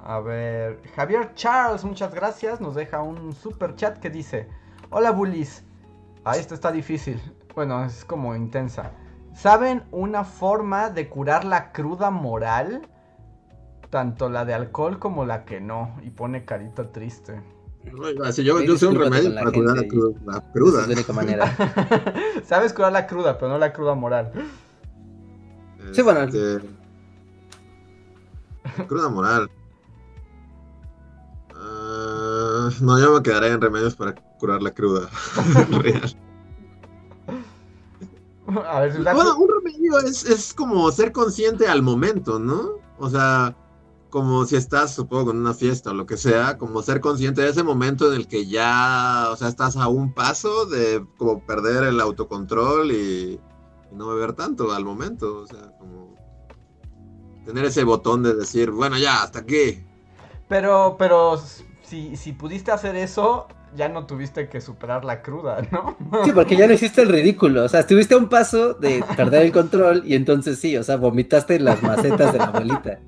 A 0.04 0.20
ver, 0.20 0.82
Javier 0.96 1.34
Charles, 1.36 1.86
muchas 1.86 2.14
gracias. 2.14 2.60
Nos 2.60 2.76
deja 2.76 3.02
un 3.02 3.34
super 3.34 3.76
chat 3.76 4.00
que 4.00 4.10
dice: 4.10 4.50
Hola 4.90 5.12
bullies, 5.12 5.64
Ah, 6.24 6.38
esto 6.38 6.54
está 6.54 6.72
difícil. 6.72 7.20
Bueno, 7.56 7.84
es 7.84 8.06
como 8.06 8.36
intensa. 8.36 8.92
¿Saben 9.34 9.84
una 9.92 10.24
forma 10.24 10.90
de 10.90 11.10
curar 11.10 11.46
la 11.46 11.72
cruda 11.72 12.12
moral? 12.12 12.88
Tanto 13.90 14.30
la 14.30 14.46
de 14.46 14.54
alcohol 14.54 15.00
como 15.00 15.26
la 15.26 15.46
que 15.46 15.60
no. 15.60 15.98
Y 16.04 16.12
pone 16.12 16.46
carita 16.46 16.92
triste. 16.92 17.42
yo, 18.44 18.62
yo 18.62 18.78
sé 18.78 18.88
un 18.88 18.96
remedio 18.96 19.34
para 19.34 19.52
curar 19.52 19.78
la 19.78 19.88
cruda. 20.52 20.86
de 20.86 20.94
única 20.94 21.14
manera. 21.14 21.56
Sabes 22.46 22.74
curar 22.74 22.92
la 22.92 23.08
cruda, 23.08 23.38
pero 23.38 23.52
no 23.52 23.58
la 23.58 23.74
cruda 23.74 23.96
moral. 23.96 24.32
Sí, 25.92 26.02
bueno. 26.04 26.22
Este, 26.22 26.60
cruda 28.88 29.10
moral. 29.10 29.50
No, 32.82 33.00
yo 33.00 33.14
me 33.14 33.24
quedaré 33.24 33.50
en 33.50 33.60
remedios 33.62 33.96
para 33.96 34.16
curar 34.40 34.62
la 34.62 34.72
cruda. 34.72 35.10
Real. 35.72 36.16
A 38.66 38.82
ver, 38.82 39.00
la- 39.00 39.14
Bueno, 39.14 39.38
un 39.38 39.50
remedio 39.50 39.98
es, 40.00 40.26
es 40.26 40.54
como 40.54 40.92
ser 40.92 41.12
consciente 41.12 41.68
al 41.68 41.82
momento, 41.84 42.40
¿no? 42.40 42.72
O 43.00 43.10
sea, 43.10 43.56
como 44.10 44.46
si 44.46 44.58
estás, 44.58 44.94
supongo, 44.94 45.32
en 45.32 45.38
una 45.38 45.54
fiesta 45.54 45.92
o 45.92 45.94
lo 45.94 46.06
que 46.06 46.18
sea, 46.18 46.58
como 46.58 46.82
ser 46.82 47.00
consciente 47.00 47.42
de 47.42 47.50
ese 47.50 47.64
momento 47.64 48.08
en 48.12 48.16
el 48.20 48.28
que 48.28 48.46
ya, 48.46 49.30
o 49.32 49.36
sea, 49.38 49.48
estás 49.48 49.78
a 49.78 49.88
un 49.88 50.14
paso 50.14 50.66
de 50.66 51.06
como 51.18 51.46
perder 51.46 51.84
el 51.86 52.02
autocontrol 52.02 52.92
y, 52.92 53.40
y 53.92 53.96
no 53.96 54.08
beber 54.10 54.34
tanto 54.34 54.72
al 54.74 54.84
momento, 54.84 55.38
o 55.40 55.48
sea, 55.48 55.72
como 55.80 56.14
tener 57.46 57.64
ese 57.66 57.84
botón 57.86 58.22
de 58.22 58.34
decir, 58.36 58.70
bueno, 58.72 58.98
ya, 58.98 59.24
hasta 59.24 59.40
aquí. 59.40 59.84
Pero, 60.50 60.96
pero 61.00 61.42
si, 61.92 62.16
si 62.16 62.32
pudiste 62.32 62.72
hacer 62.72 62.96
eso, 62.96 63.48
ya 63.76 63.90
no 63.90 64.06
tuviste 64.06 64.48
que 64.48 64.62
superar 64.62 65.04
la 65.04 65.22
cruda, 65.22 65.62
¿no? 65.72 65.98
Sí, 66.24 66.32
porque 66.32 66.56
ya 66.56 66.66
no 66.66 66.74
hiciste 66.74 67.02
el 67.02 67.10
ridículo. 67.10 67.66
O 67.66 67.68
sea, 67.68 67.82
estuviste 67.82 68.14
a 68.14 68.18
un 68.18 68.30
paso 68.30 68.76
de 68.76 69.04
perder 69.18 69.42
el 69.48 69.52
control 69.52 70.04
y 70.06 70.16
entonces 70.16 70.58
sí, 70.58 70.78
o 70.78 70.84
sea, 70.84 70.96
vomitaste 70.96 71.56
en 71.56 71.66
las 71.66 71.84
macetas 71.84 72.32
de 72.32 72.40
la 72.40 72.46
abuelita. 72.46 73.00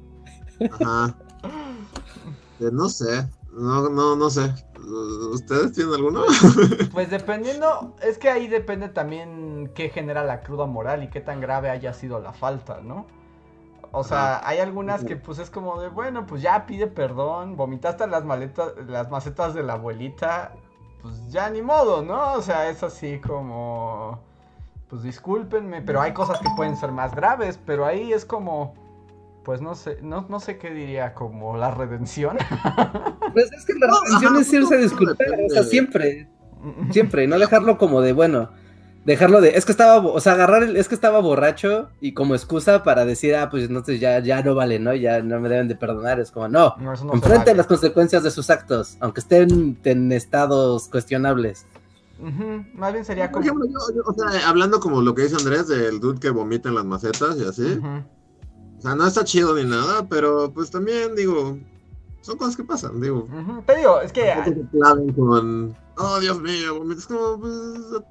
Ajá. 0.81 1.15
Eh, 2.59 2.69
no 2.73 2.89
sé, 2.89 3.25
no, 3.53 3.89
no, 3.89 4.17
no 4.17 4.29
sé. 4.29 4.53
¿Ustedes 5.31 5.71
tienen 5.71 5.93
alguno? 5.93 6.23
Pues 6.91 7.09
dependiendo, 7.09 7.95
es 8.01 8.17
que 8.17 8.29
ahí 8.29 8.47
depende 8.47 8.89
también 8.89 9.71
qué 9.73 9.87
genera 9.89 10.25
la 10.25 10.41
cruda 10.41 10.65
moral 10.65 11.03
y 11.03 11.07
qué 11.07 11.21
tan 11.21 11.39
grave 11.39 11.69
haya 11.69 11.93
sido 11.93 12.19
la 12.19 12.33
falta, 12.33 12.81
¿no? 12.81 13.07
O 13.95 14.03
sea, 14.03 14.41
hay 14.43 14.57
algunas 14.57 15.03
que 15.03 15.15
pues 15.15 15.37
es 15.37 15.51
como 15.51 15.79
de, 15.79 15.87
bueno, 15.87 16.25
pues 16.25 16.41
ya 16.41 16.65
pide 16.65 16.87
perdón, 16.87 17.55
vomitaste 17.55 18.07
las 18.07 18.25
maletas, 18.25 18.73
las 18.87 19.11
macetas 19.11 19.53
de 19.53 19.61
la 19.61 19.73
abuelita, 19.73 20.53
pues 21.03 21.31
ya 21.31 21.47
ni 21.51 21.61
modo, 21.61 22.01
¿no? 22.01 22.33
O 22.33 22.41
sea, 22.41 22.71
es 22.71 22.81
así 22.81 23.19
como, 23.19 24.19
pues 24.89 25.03
discúlpenme, 25.03 25.83
pero 25.83 26.01
hay 26.01 26.11
cosas 26.11 26.39
que 26.39 26.49
pueden 26.55 26.75
ser 26.75 26.91
más 26.91 27.13
graves, 27.13 27.59
pero 27.63 27.85
ahí 27.85 28.11
es 28.11 28.25
como, 28.25 28.73
pues 29.45 29.61
no 29.61 29.75
sé, 29.75 29.99
no, 30.01 30.25
no 30.27 30.39
sé 30.39 30.57
qué 30.57 30.71
diría, 30.71 31.13
como 31.13 31.55
la 31.55 31.69
redención. 31.69 32.37
Pues 33.33 33.51
es 33.51 33.65
que 33.65 33.73
la 33.73 33.87
redención 33.87 34.37
es 34.37 34.53
irse 34.53 34.73
a 34.75 34.77
no, 34.77 34.83
disculpar, 34.83 35.27
o 35.47 35.49
sea, 35.49 35.63
siempre, 35.63 36.29
siempre, 36.91 37.25
no 37.25 37.39
dejarlo 37.39 37.79
como 37.79 38.01
de, 38.01 38.13
bueno, 38.13 38.49
dejarlo 39.05 39.41
de, 39.41 39.57
es 39.57 39.65
que 39.65 39.71
estaba, 39.71 39.97
o 39.97 40.19
sea, 40.19 40.33
agarrar 40.33 40.63
el, 40.63 40.77
es 40.77 40.87
que 40.87 40.95
estaba 40.95 41.19
borracho 41.19 41.89
y 41.99 42.13
como 42.13 42.35
excusa 42.35 42.83
para 42.83 43.05
decir, 43.05 43.35
ah, 43.35 43.49
pues 43.49 43.65
entonces 43.65 43.99
ya, 43.99 44.19
ya 44.19 44.41
no 44.41 44.55
vale, 44.55 44.79
¿no? 44.79 44.93
Ya 44.93 45.21
no 45.21 45.39
me 45.39 45.49
deben 45.49 45.67
de 45.67 45.75
perdonar, 45.75 46.19
es 46.19 46.31
como, 46.31 46.47
no, 46.47 46.75
No, 46.79 46.91
no 46.91 46.95
se 46.95 47.03
enfrente 47.03 47.45
vale. 47.45 47.55
las 47.55 47.67
consecuencias 47.67 48.23
de 48.23 48.31
sus 48.31 48.49
actos, 48.49 48.97
aunque 48.99 49.19
estén 49.19 49.77
en 49.83 50.11
estados 50.11 50.87
cuestionables. 50.89 51.65
Más 52.75 52.93
bien 52.93 53.03
sería 53.03 53.29
Por 53.29 53.45
como... 53.45 53.63
ejemplo, 53.63 53.67
yo, 53.67 53.95
yo, 53.95 54.01
o 54.05 54.13
sea, 54.13 54.47
hablando 54.47 54.79
como 54.79 55.01
lo 55.01 55.13
que 55.13 55.23
dice 55.23 55.35
Andrés 55.35 55.67
del 55.67 55.99
dude 55.99 56.19
que 56.19 56.29
vomita 56.29 56.69
en 56.69 56.75
las 56.75 56.85
macetas 56.85 57.37
y 57.37 57.43
así. 57.45 57.79
O 58.77 58.81
sea, 58.81 58.95
no 58.95 59.05
está 59.07 59.23
chido 59.25 59.55
ni 59.55 59.65
nada, 59.65 60.05
pero 60.07 60.51
pues 60.53 60.71
también 60.71 61.15
digo, 61.15 61.57
son 62.21 62.37
cosas 62.37 62.55
que 62.55 62.63
pasan, 62.63 63.01
digo. 63.01 63.27
Te 63.65 63.77
digo, 63.77 63.99
es 63.99 64.13
que 64.13 64.27
Tampoco 64.27 64.61
se 64.61 64.77
claven 64.77 65.13
con, 65.13 65.75
oh 65.97 66.19
Dios 66.19 66.39
mío, 66.41 66.75
vomita. 66.79 66.99
Es 66.99 67.07
como, 67.07 67.39
pues, 67.39 67.53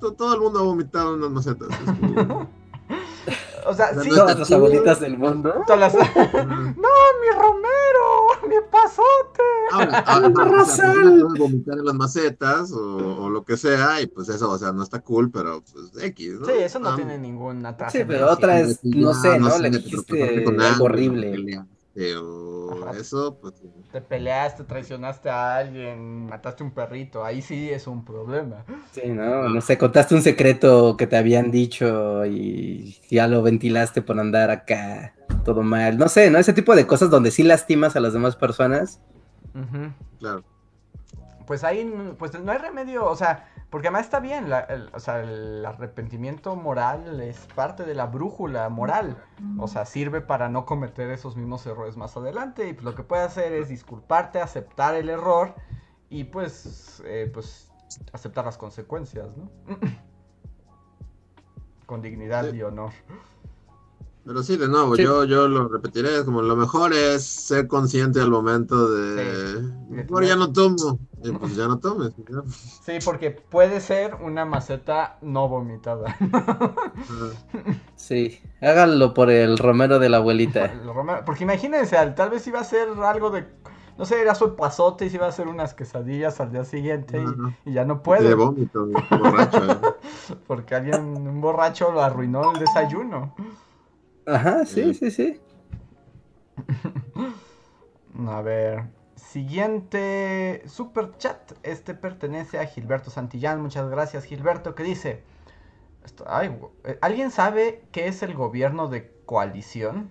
to- 0.00 0.12
todo 0.12 0.34
el 0.34 0.40
mundo 0.40 0.60
ha 0.60 0.62
vomitado 0.62 1.14
en 1.14 1.20
las 1.22 1.30
macetas. 1.30 1.68
Como, 2.00 2.48
O 3.64 3.74
sea, 3.74 3.92
No, 3.92 4.02
sí. 4.02 4.08
no 4.10 4.16
Todas 4.16 4.38
las 4.40 4.50
abuelitas 4.52 5.00
del 5.00 5.16
mundo. 5.18 5.54
todas 5.66 5.94
las-. 5.94 5.94
¡No, 6.34 6.48
mi 6.74 7.28
Romero! 7.32 8.48
¡Mi 8.48 8.56
pasote! 8.70 9.42
Ahora, 9.70 9.98
ahora, 10.00 10.32
también 10.32 11.20
puedes 11.20 11.38
vomitar 11.38 11.78
en 11.78 11.84
las 11.84 11.94
macetas 11.94 12.72
o, 12.72 13.22
o 13.24 13.30
lo 13.30 13.44
que 13.44 13.56
sea, 13.56 14.00
y 14.02 14.08
pues 14.08 14.28
eso, 14.28 14.50
o 14.50 14.58
sea, 14.58 14.72
no 14.72 14.82
está 14.82 15.00
cool, 15.00 15.30
pero 15.30 15.62
pues 15.72 16.04
X, 16.04 16.40
¿no? 16.40 16.46
Sí, 16.46 16.52
eso 16.58 16.80
no 16.80 16.90
Ah, 16.90 16.96
tiene 16.96 17.18
ninguna 17.18 17.70
Sí, 17.70 17.76
trascendencia. 17.78 18.18
pero 18.26 18.32
otra 18.32 18.60
es, 18.60 18.80
no 18.82 19.14
sé, 19.14 19.38
¿no? 19.38 19.56
Le 19.58 19.70
te 19.70 19.78
dijiste 19.78 20.04
tropezaste 20.16 20.44
con 20.44 20.60
algo 20.60 20.84
horrible. 20.84 21.64
Peleaste, 21.94 22.14
o 22.16 22.88
Ajá. 22.88 22.98
eso, 22.98 23.38
pues. 23.40 23.54
Te 23.90 24.00
peleaste, 24.00 24.64
traicionaste 24.64 25.28
a 25.28 25.56
alguien, 25.56 26.26
mataste 26.26 26.62
un 26.62 26.70
perrito. 26.70 27.24
Ahí 27.24 27.42
sí 27.42 27.70
es 27.70 27.86
un 27.86 28.04
problema. 28.04 28.64
Sí, 28.92 29.02
no, 29.08 29.48
no 29.48 29.60
sé, 29.60 29.76
contaste 29.76 30.14
un 30.14 30.22
secreto 30.22 30.96
que 30.96 31.06
te 31.06 31.16
habían 31.16 31.50
dicho 31.50 32.24
y 32.24 32.98
ya 33.10 33.26
lo 33.28 33.42
ventilaste 33.42 34.00
por 34.00 34.18
andar 34.18 34.50
acá 34.50 35.14
todo 35.44 35.62
mal. 35.62 35.98
No 35.98 36.08
sé, 36.08 36.30
¿no? 36.30 36.38
Ese 36.38 36.52
tipo 36.52 36.74
de 36.74 36.86
cosas 36.86 37.10
donde 37.10 37.30
sí 37.30 37.42
lastimas 37.42 37.96
a 37.96 38.00
las 38.00 38.14
demás 38.14 38.36
personas. 38.36 39.00
Ujú. 39.54 39.92
Claro. 40.18 40.44
Pues 41.46 41.64
ahí 41.64 41.92
pues 42.18 42.38
no 42.40 42.52
hay 42.52 42.58
remedio, 42.58 43.04
o 43.04 43.16
sea, 43.16 43.48
porque 43.72 43.88
además 43.88 44.04
está 44.04 44.20
bien, 44.20 44.50
la- 44.50 44.60
el, 44.60 44.90
o 44.92 45.00
sea, 45.00 45.22
el 45.22 45.64
arrepentimiento 45.64 46.54
moral 46.54 47.20
es 47.22 47.38
parte 47.54 47.84
de 47.84 47.94
la 47.94 48.06
brújula 48.06 48.68
moral, 48.68 49.16
o 49.58 49.66
sea, 49.66 49.86
sirve 49.86 50.20
para 50.20 50.48
no 50.50 50.66
cometer 50.66 51.10
esos 51.10 51.36
mismos 51.36 51.64
errores 51.66 51.96
más 51.96 52.14
adelante 52.16 52.68
y 52.68 52.74
pues 52.74 52.84
lo 52.84 52.94
que 52.94 53.02
puedes 53.02 53.26
hacer 53.26 53.52
es 53.54 53.70
disculparte, 53.70 54.40
aceptar 54.40 54.94
el 54.94 55.08
error 55.08 55.54
y 56.10 56.24
pues, 56.24 57.02
eh, 57.06 57.30
pues 57.32 57.72
aceptar 58.12 58.44
las 58.44 58.58
consecuencias, 58.58 59.34
¿no? 59.38 59.50
Con 61.86 62.02
dignidad 62.02 62.50
Sí. 62.50 62.56
y 62.58 62.62
honor. 62.62 62.92
Pero 64.24 64.42
sí, 64.42 64.56
de 64.56 64.68
nuevo, 64.68 64.94
Sí. 64.96 65.02
yo, 65.02 65.24
yo 65.24 65.48
lo 65.48 65.68
repetiré, 65.68 66.24
como 66.24 66.42
lo 66.42 66.54
mejor 66.56 66.92
es 66.92 67.24
ser 67.24 67.66
consciente 67.66 68.20
al 68.20 68.30
momento 68.30 68.88
de, 68.90 69.56
Sí. 69.56 69.62
mejor 69.88 70.24
ya 70.24 70.36
no 70.36 70.52
tomo, 70.52 70.98
y 71.24 71.32
pues 71.32 71.56
ya 71.56 71.66
no 71.68 71.78
tomes. 71.78 72.12
ya. 72.16 72.42
Sí, 72.84 72.98
porque 73.04 73.30
puede 73.30 73.80
ser 73.80 74.14
una 74.16 74.44
maceta 74.44 75.18
no 75.22 75.48
vomitada. 75.48 76.16
Sí, 77.96 78.40
háganlo 78.60 79.14
por 79.14 79.30
el 79.30 79.58
romero 79.58 79.98
de 79.98 80.08
la 80.08 80.16
abuelita. 80.18 80.72
Romero- 80.84 81.24
Porque 81.24 81.44
imagínense, 81.44 81.96
al- 81.96 82.14
tal 82.14 82.30
vez 82.30 82.46
iba 82.46 82.60
a 82.60 82.64
ser 82.64 82.88
algo 83.04 83.30
de. 83.30 83.46
No 83.98 84.06
sé, 84.06 84.20
era 84.22 84.34
su 84.34 84.56
pasote 84.56 85.04
y 85.04 85.10
se 85.10 85.16
iba 85.16 85.26
a 85.26 85.28
hacer 85.28 85.46
unas 85.48 85.74
quesadillas 85.74 86.40
al 86.40 86.50
día 86.50 86.64
siguiente 86.64 87.22
y, 87.66 87.72
ya 87.74 87.84
no 87.84 87.96
De 87.96 88.00
puede. 88.00 88.34
vómito, 88.34 88.86
borracho. 89.10 89.64
¿eh? 89.70 89.76
Porque 90.46 90.74
alguien, 90.74 91.00
un 91.28 91.40
borracho, 91.40 91.92
lo 91.92 92.02
arruinó 92.02 92.52
el 92.52 92.58
desayuno. 92.58 93.34
Ajá, 94.26 94.64
sí, 94.64 94.94
sí, 94.94 95.10
sí. 95.10 95.40
A 98.26 98.40
ver. 98.42 98.84
Siguiente 99.32 100.62
super 100.66 101.16
chat. 101.16 101.52
Este 101.62 101.94
pertenece 101.94 102.58
a 102.58 102.66
Gilberto 102.66 103.10
Santillán. 103.10 103.62
Muchas 103.62 103.88
gracias, 103.88 104.24
Gilberto. 104.24 104.74
Que 104.74 104.82
dice: 104.82 105.22
esto- 106.04 106.24
ay, 106.28 106.48
gu- 106.48 106.68
eh, 106.84 106.98
¿Alguien 107.00 107.30
sabe 107.30 107.82
qué 107.92 108.08
es 108.08 108.22
el 108.22 108.34
gobierno 108.34 108.88
de 108.88 109.10
coalición? 109.24 110.10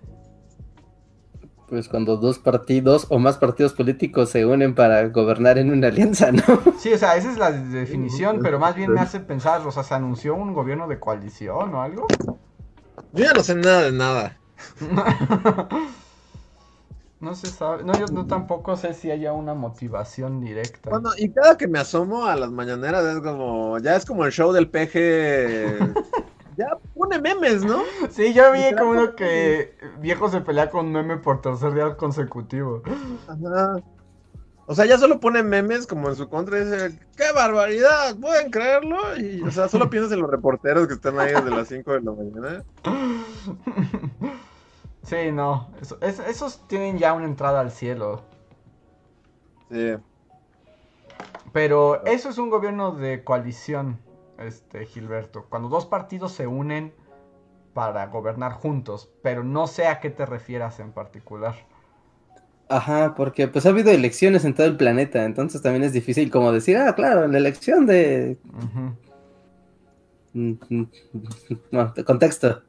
Pues 1.68 1.88
cuando 1.88 2.16
dos 2.16 2.40
partidos 2.40 3.06
o 3.10 3.20
más 3.20 3.38
partidos 3.38 3.74
políticos 3.74 4.28
se 4.30 4.44
unen 4.44 4.74
para 4.74 5.06
gobernar 5.08 5.56
en 5.56 5.70
una 5.70 5.86
alianza, 5.86 6.32
¿no? 6.32 6.42
Sí, 6.78 6.92
o 6.92 6.98
sea, 6.98 7.14
esa 7.16 7.30
es 7.30 7.38
la 7.38 7.52
definición, 7.52 8.40
pero 8.42 8.58
más 8.58 8.74
bien 8.74 8.92
me 8.92 9.00
hace 9.00 9.20
pensar, 9.20 9.64
o 9.64 9.70
sea, 9.70 9.84
¿se 9.84 9.94
anunció 9.94 10.34
un 10.34 10.52
gobierno 10.52 10.88
de 10.88 10.98
coalición 10.98 11.72
o 11.74 11.80
algo? 11.80 12.08
Yo 13.12 13.24
ya 13.24 13.32
no 13.32 13.42
sé 13.44 13.54
nada 13.54 13.82
de 13.82 13.92
nada. 13.92 14.36
No 17.22 17.36
se 17.36 17.46
sabe, 17.46 17.84
no, 17.84 17.96
yo 17.96 18.06
no 18.06 18.26
tampoco 18.26 18.76
sé 18.76 18.94
si 18.94 19.08
haya 19.08 19.32
una 19.32 19.54
motivación 19.54 20.40
directa. 20.40 20.90
Bueno, 20.90 21.10
y 21.16 21.30
cada 21.30 21.56
que 21.56 21.68
me 21.68 21.78
asomo 21.78 22.26
a 22.26 22.34
las 22.34 22.50
mañaneras 22.50 23.04
es 23.04 23.20
como, 23.20 23.78
ya 23.78 23.94
es 23.94 24.04
como 24.04 24.24
el 24.24 24.32
show 24.32 24.52
del 24.52 24.68
peje. 24.68 25.78
ya 26.56 26.76
pone 26.96 27.20
memes, 27.20 27.64
¿no? 27.64 27.84
Sí, 28.10 28.34
yo 28.34 28.50
vi 28.50 28.74
como 28.76 28.90
uno 28.90 29.14
que 29.14 29.72
viejo 30.00 30.30
se 30.30 30.40
pelea 30.40 30.68
con 30.68 30.90
meme 30.90 31.16
por 31.16 31.40
tercer 31.40 31.74
día 31.74 31.96
consecutivo. 31.96 32.82
Ajá. 33.28 33.76
O 34.66 34.74
sea, 34.74 34.86
ya 34.86 34.98
solo 34.98 35.20
pone 35.20 35.44
memes 35.44 35.86
como 35.86 36.08
en 36.08 36.16
su 36.16 36.28
contra 36.28 36.58
y 36.58 36.64
dice, 36.64 36.98
¡qué 37.16 37.30
barbaridad! 37.32 38.16
¿Pueden 38.20 38.50
creerlo? 38.50 38.98
Y, 39.16 39.42
o 39.42 39.50
sea, 39.52 39.68
solo 39.68 39.88
piensas 39.88 40.10
en 40.10 40.22
los 40.22 40.30
reporteros 40.30 40.88
que 40.88 40.94
están 40.94 41.20
ahí 41.20 41.32
desde 41.32 41.50
las 41.50 41.68
5 41.68 41.92
de 41.92 42.00
la 42.00 42.10
mañana. 42.10 42.64
Sí, 45.02 45.32
no, 45.32 45.70
eso- 45.80 45.98
es- 46.00 46.20
esos 46.20 46.66
tienen 46.68 46.98
ya 46.98 47.12
una 47.12 47.24
entrada 47.26 47.60
al 47.60 47.70
cielo. 47.72 48.22
Sí. 49.70 49.94
Pero 51.52 52.04
eso 52.06 52.28
es 52.30 52.38
un 52.38 52.50
gobierno 52.50 52.92
de 52.92 53.24
coalición, 53.24 53.98
este 54.38 54.86
Gilberto. 54.86 55.46
Cuando 55.48 55.68
dos 55.68 55.86
partidos 55.86 56.32
se 56.32 56.46
unen 56.46 56.94
para 57.74 58.06
gobernar 58.06 58.52
juntos, 58.52 59.10
pero 59.22 59.42
no 59.44 59.66
sé 59.66 59.86
a 59.86 60.00
qué 60.00 60.10
te 60.10 60.24
refieras 60.26 60.78
en 60.80 60.92
particular. 60.92 61.54
Ajá, 62.68 63.14
porque 63.14 63.48
pues 63.48 63.66
ha 63.66 63.70
habido 63.70 63.90
elecciones 63.90 64.44
en 64.46 64.54
todo 64.54 64.66
el 64.66 64.76
planeta, 64.76 65.24
entonces 65.24 65.60
también 65.60 65.82
es 65.84 65.92
difícil 65.92 66.30
como 66.30 66.52
decir, 66.52 66.76
ah, 66.78 66.94
claro, 66.94 67.26
la 67.28 67.38
elección 67.38 67.84
de... 67.86 68.38
Ujú. 68.46 68.96
Mm, 70.34 70.52
mm, 70.70 70.84
No, 71.70 71.92
de 71.92 72.04
contexto. 72.04 72.62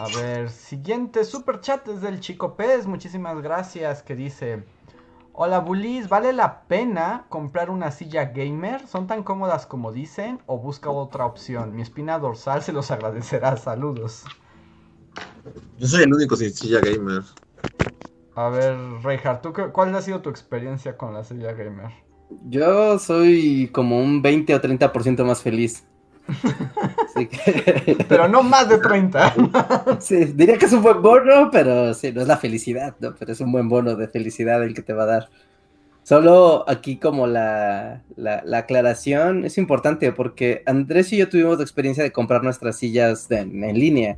A 0.00 0.06
ver, 0.06 0.48
siguiente 0.50 1.24
super 1.24 1.60
chat 1.60 1.88
es 1.88 2.00
del 2.00 2.20
Chico 2.20 2.54
Pez, 2.54 2.86
muchísimas 2.86 3.42
gracias, 3.42 4.04
que 4.04 4.14
dice, 4.14 4.62
Hola 5.32 5.58
Bulis, 5.58 6.08
¿vale 6.08 6.32
la 6.32 6.62
pena 6.68 7.26
comprar 7.28 7.68
una 7.68 7.90
silla 7.90 8.26
gamer? 8.26 8.86
¿Son 8.86 9.08
tan 9.08 9.24
cómodas 9.24 9.66
como 9.66 9.90
dicen 9.90 10.38
o 10.46 10.56
busca 10.56 10.90
otra 10.90 11.26
opción? 11.26 11.74
Mi 11.74 11.82
espina 11.82 12.20
dorsal 12.20 12.62
se 12.62 12.72
los 12.72 12.92
agradecerá. 12.92 13.56
Saludos. 13.56 14.22
Yo 15.80 15.88
soy 15.88 16.04
el 16.04 16.14
único 16.14 16.36
sin 16.36 16.52
silla 16.52 16.80
gamer. 16.80 17.24
A 18.36 18.50
ver, 18.50 18.76
Reinhardt, 19.02 19.42
¿tú 19.42 19.52
qué- 19.52 19.70
¿cuál 19.72 19.92
ha 19.96 20.00
sido 20.00 20.20
tu 20.20 20.30
experiencia 20.30 20.96
con 20.96 21.12
la 21.12 21.24
silla 21.24 21.54
gamer? 21.54 21.90
Yo 22.48 23.00
soy 23.00 23.68
como 23.72 23.98
un 23.98 24.22
20 24.22 24.54
o 24.54 24.60
30% 24.60 25.24
más 25.24 25.42
feliz. 25.42 25.84
Que- 27.14 27.96
Pero 28.08 28.28
no 28.28 28.42
más 28.42 28.68
de 28.68 28.78
30. 28.78 29.34
sí, 30.00 30.24
diría 30.26 30.56
que 30.58 30.66
es 30.66 30.72
un 30.72 30.82
buen 30.82 31.02
bono, 31.02 31.50
pero 31.50 31.92
sí, 31.94 32.12
no 32.12 32.20
es 32.22 32.28
la 32.28 32.36
felicidad, 32.36 32.94
¿no? 33.00 33.14
Pero 33.18 33.32
es 33.32 33.40
un 33.40 33.50
buen 33.52 33.68
bono 33.68 33.96
de 33.96 34.08
felicidad 34.08 34.62
el 34.62 34.74
que 34.74 34.82
te 34.82 34.92
va 34.92 35.04
a 35.04 35.06
dar. 35.06 35.28
Solo 36.02 36.64
aquí 36.68 36.96
como 36.96 37.26
la, 37.26 38.00
la, 38.16 38.42
la 38.44 38.58
aclaración 38.58 39.44
es 39.44 39.58
importante 39.58 40.10
porque 40.12 40.62
Andrés 40.64 41.12
y 41.12 41.18
yo 41.18 41.28
tuvimos 41.28 41.58
la 41.58 41.64
experiencia 41.64 42.02
de 42.02 42.12
comprar 42.12 42.42
nuestras 42.42 42.76
sillas 42.76 43.28
de- 43.28 43.40
en 43.40 43.78
línea. 43.78 44.16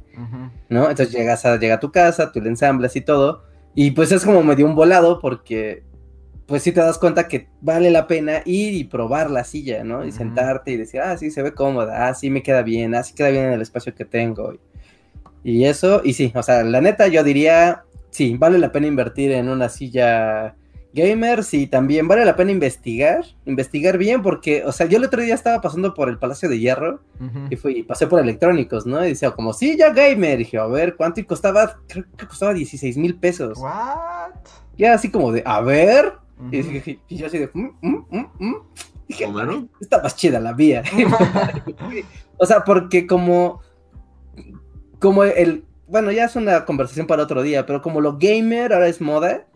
¿no? 0.68 0.88
Entonces 0.88 1.10
llegas 1.12 1.44
a, 1.46 1.56
llega 1.58 1.76
a 1.76 1.80
tu 1.80 1.90
casa, 1.90 2.30
tú 2.30 2.40
le 2.40 2.48
ensamblas 2.48 2.94
y 2.94 3.00
todo, 3.00 3.42
y 3.74 3.90
pues 3.92 4.12
es 4.12 4.24
como 4.24 4.42
medio 4.44 4.66
un 4.66 4.74
volado 4.76 5.18
porque 5.20 5.82
pues 6.50 6.64
sí 6.64 6.72
te 6.72 6.80
das 6.80 6.98
cuenta 6.98 7.28
que 7.28 7.46
vale 7.60 7.92
la 7.92 8.08
pena 8.08 8.42
ir 8.44 8.74
y 8.74 8.82
probar 8.82 9.30
la 9.30 9.44
silla, 9.44 9.84
¿no? 9.84 10.04
Y 10.04 10.10
sentarte 10.10 10.72
y 10.72 10.76
decir, 10.76 11.00
ah, 11.00 11.16
sí, 11.16 11.30
se 11.30 11.42
ve 11.42 11.54
cómoda, 11.54 12.08
ah, 12.08 12.14
sí, 12.14 12.28
me 12.28 12.42
queda 12.42 12.62
bien, 12.62 12.92
ah, 12.96 13.04
sí 13.04 13.14
queda 13.14 13.30
bien 13.30 13.44
en 13.44 13.52
el 13.52 13.62
espacio 13.62 13.94
que 13.94 14.04
tengo. 14.04 14.54
Y 15.44 15.64
eso, 15.66 16.00
y 16.02 16.12
sí, 16.12 16.32
o 16.34 16.42
sea, 16.42 16.64
la 16.64 16.80
neta 16.80 17.06
yo 17.06 17.22
diría, 17.22 17.84
sí, 18.10 18.36
vale 18.36 18.58
la 18.58 18.72
pena 18.72 18.88
invertir 18.88 19.30
en 19.30 19.48
una 19.48 19.68
silla 19.68 20.56
gamer, 20.92 21.44
sí, 21.44 21.68
también 21.68 22.08
vale 22.08 22.24
la 22.24 22.34
pena 22.34 22.50
investigar, 22.50 23.24
investigar 23.46 23.96
bien 23.96 24.20
porque, 24.20 24.64
o 24.64 24.72
sea, 24.72 24.86
yo 24.86 24.98
el 24.98 25.04
otro 25.04 25.22
día 25.22 25.36
estaba 25.36 25.60
pasando 25.60 25.94
por 25.94 26.08
el 26.08 26.18
Palacio 26.18 26.48
de 26.48 26.58
Hierro 26.58 26.98
y 27.48 27.54
fui, 27.54 27.78
y 27.78 27.82
pasé 27.84 28.08
por 28.08 28.18
electrónicos, 28.18 28.86
¿no? 28.86 29.04
Y 29.04 29.10
decía, 29.10 29.30
como, 29.30 29.54
ya 29.56 29.90
gamer. 29.92 30.40
Y 30.40 30.44
dije, 30.44 30.58
a 30.58 30.66
ver, 30.66 30.96
¿cuánto? 30.96 31.20
Y 31.20 31.24
costaba, 31.24 31.78
creo 31.86 32.06
que 32.16 32.26
costaba 32.26 32.52
16 32.54 32.96
mil 32.96 33.14
pesos. 33.14 33.56
What? 33.56 34.32
Y 34.76 34.82
era 34.82 34.94
así 34.94 35.12
como 35.12 35.30
de, 35.30 35.44
a 35.46 35.60
ver. 35.60 36.14
Y, 36.50 36.62
dije- 36.62 37.00
y 37.08 37.16
yo 37.16 37.26
así 37.26 37.38
de, 37.38 37.50
mm, 37.52 37.68
mm, 37.82 38.06
mm, 38.10 38.26
mm. 38.38 38.56
Dije, 39.08 39.26
Homero. 39.26 39.66
está 39.80 40.00
más 40.02 40.14
chida 40.16 40.38
la 40.40 40.54
mía. 40.54 40.82
o 42.38 42.46
sea, 42.46 42.64
porque 42.64 43.06
como, 43.06 43.60
como 44.98 45.24
el, 45.24 45.64
bueno, 45.86 46.10
ya 46.12 46.24
es 46.26 46.36
una 46.36 46.64
conversación 46.64 47.06
para 47.06 47.22
otro 47.24 47.42
día, 47.42 47.66
pero 47.66 47.82
como 47.82 48.00
lo 48.00 48.16
gamer 48.18 48.72
ahora 48.72 48.86
es 48.88 49.00
moda. 49.00 49.46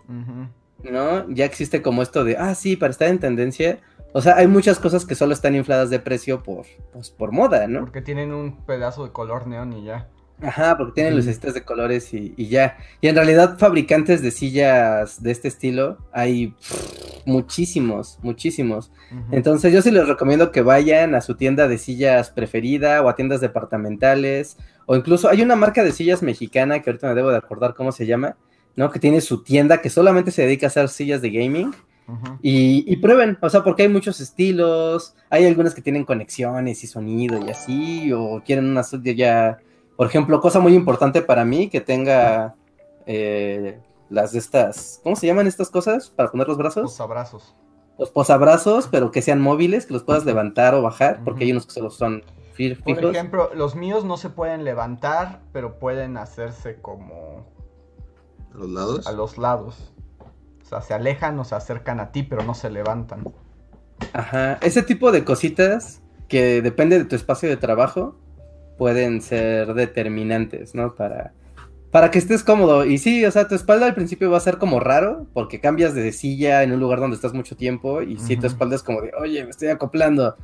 ¿no? 0.83 1.31
Ya 1.31 1.45
existe 1.47 1.81
como 1.83 2.03
esto 2.03 2.25
de, 2.25 2.37
ah, 2.37 2.55
sí, 2.55 2.77
para 2.77 2.91
estar 2.91 3.09
en 3.09 3.19
tendencia. 3.19 3.79
O 4.13 4.21
sea, 4.21 4.37
hay 4.37 4.47
muchas 4.47 4.79
cosas 4.79 5.05
que 5.07 5.15
solo 5.15 5.33
están 5.33 5.55
infladas 5.55 5.91
de 5.91 5.99
precio 5.99 6.43
por, 6.43 6.67
pues, 6.93 7.11
por 7.11 7.33
moda, 7.33 7.67
¿no? 7.67 7.81
Porque 7.81 8.03
tienen 8.03 8.33
un 8.33 8.65
pedazo 8.65 9.05
de 9.05 9.11
color 9.13 9.47
neón 9.47 9.73
y 9.73 9.85
ya. 9.85 10.09
Ajá, 10.43 10.77
porque 10.77 10.95
tienen 10.95 11.17
lucecitas 11.17 11.55
de 11.55 11.63
colores 11.63 12.13
y, 12.13 12.35
y 12.37 12.49
ya. 12.49 12.77
Y 13.01 13.09
en 13.09 13.15
realidad 13.15 13.57
fabricantes 13.59 14.21
de 14.21 14.31
sillas 14.31 15.23
de 15.23 15.31
este 15.31 15.49
estilo 15.49 15.99
hay 16.13 16.49
pff, 16.49 17.27
muchísimos, 17.27 18.19
muchísimos. 18.23 18.91
Entonces 19.31 19.73
yo 19.73 19.81
sí 19.81 19.91
les 19.91 20.09
recomiendo 20.09 20.51
que 20.51 20.63
vayan 20.63 21.15
a 21.15 21.21
su 21.21 21.37
tienda 21.37 21.69
de 21.69 21.79
sillas 21.79 22.31
preferida 22.31 23.01
o 23.03 23.09
a 23.09 23.15
tiendas 23.15 23.41
departamentales. 23.41 24.57
O 24.87 24.97
incluso 24.97 25.29
hay 25.29 25.41
una 25.41 25.57
marca 25.57 25.85
de 25.85 25.93
sillas 25.93 26.23
mexicana 26.23 26.83
que 26.83 26.91
ahorita 26.91 27.09
me 27.09 27.15
debo 27.15 27.31
de 27.31 27.39
acordar 27.39 27.75
cómo 27.75 27.93
se 27.93 28.07
llama, 28.07 28.37
¿no? 28.77 28.91
Que 28.91 28.99
tiene 28.99 29.21
su 29.21 29.43
tienda 29.43 29.81
que 29.81 29.89
solamente 29.89 30.31
se 30.31 30.43
dedica 30.43 30.67
a 30.67 30.69
hacer 30.69 30.89
sillas 30.89 31.23
de 31.23 31.31
gaming. 31.31 31.75
Y, 32.43 32.85
y 32.87 32.97
prueben, 32.97 33.39
o 33.41 33.49
sea, 33.49 33.65
porque 33.65 33.85
hay 33.85 33.89
muchos 33.89 34.21
estilos, 34.21 35.15
hay 35.31 35.47
algunas 35.47 35.75
que 35.75 35.81
tienen 35.81 36.05
conexiones 36.05 36.85
y 36.85 36.87
sonido 36.87 37.41
y 37.47 37.49
así, 37.49 38.13
o 38.13 38.43
quieren 38.45 38.67
una 38.67 38.83
silla 38.83 39.13
ya, 39.13 39.59
por 39.97 40.07
ejemplo, 40.07 40.41
cosa 40.41 40.61
muy 40.61 40.75
importante 40.75 41.23
para 41.23 41.45
mí, 41.45 41.69
que 41.69 41.81
tenga 41.81 42.55
eh, 43.07 43.81
las 44.11 44.33
de 44.33 44.39
estas, 44.39 45.01
¿cómo 45.03 45.17
se 45.17 45.27
llaman 45.27 45.47
estas 45.47 45.71
cosas 45.71 46.11
para 46.11 46.31
poner 46.31 46.49
los 46.49 46.57
brazos? 46.59 46.83
Los 46.85 47.01
abrazos. 47.01 47.55
Los 47.99 48.11
posabrazos, 48.11 48.89
pero 48.89 49.11
que 49.13 49.23
sean 49.23 49.41
móviles, 49.41 49.87
que 49.87 49.93
los 49.95 50.03
puedas 50.03 50.25
levantar 50.25 50.75
o 50.75 50.83
bajar, 50.83 51.21
porque 51.25 51.45
hay 51.45 51.53
unos 51.53 51.67
que 51.67 51.73
solo 51.73 51.91
son 51.91 52.23
fi- 52.55 52.75
Por 52.75 52.97
fijos. 52.97 53.15
ejemplo, 53.15 53.51
los 53.55 53.77
míos 53.77 54.05
no 54.05 54.17
se 54.17 54.31
pueden 54.31 54.65
levantar, 54.65 55.41
pero 55.53 55.79
pueden 55.79 56.17
hacerse 56.17 56.81
como 56.81 57.47
A 58.53 58.57
los 58.59 58.71
lados. 58.71 59.07
a 59.07 59.13
los 59.13 59.39
lados. 59.39 59.93
O 60.63 60.67
sea, 60.67 60.81
se 60.81 60.93
alejan 60.95 61.39
o 61.39 61.45
se 61.45 61.55
acercan 61.55 62.01
a 62.01 62.11
ti, 62.11 62.23
pero 62.25 62.43
no 62.43 62.55
se 62.55 62.69
levantan. 62.71 63.23
Ajá, 64.13 64.55
ese 64.61 64.83
tipo 64.83 65.13
de 65.13 65.25
cositas 65.25 66.03
que 66.27 66.63
depende 66.63 66.99
de 66.99 67.05
tu 67.05 67.15
espacio 67.15 67.49
de 67.49 67.57
trabajo 67.57 68.17
pueden 68.77 69.21
ser 69.21 69.75
determinantes, 69.75 70.75
¿no? 70.75 70.95
Para, 70.95 71.33
para 71.91 72.11
que 72.11 72.19
estés 72.19 72.43
cómodo. 72.43 72.85
Y 72.85 72.99
sí, 72.99 73.25
o 73.25 73.31
sea, 73.31 73.47
tu 73.47 73.55
espalda 73.55 73.87
al 73.87 73.95
principio 73.95 74.31
va 74.31 74.39
a 74.39 74.41
ser 74.41 74.59
como 74.59 74.81
raro 74.81 75.27
porque 75.33 75.61
cambias 75.61 75.95
de 75.95 76.11
silla 76.13 76.63
en 76.63 76.73
un 76.73 76.81
lugar 76.81 77.01
donde 77.01 77.17
estás 77.17 77.35
mucho 77.35 77.57
tiempo 77.57 78.03
y 78.03 78.19
sí, 78.19 78.37
tu 78.37 78.47
espalda 78.47 78.77
es 78.77 78.83
como 78.83 79.01
de, 79.01 79.13
oye, 79.21 79.45
me 79.45 79.51
estoy 79.51 79.69
acoplando. 79.69 80.37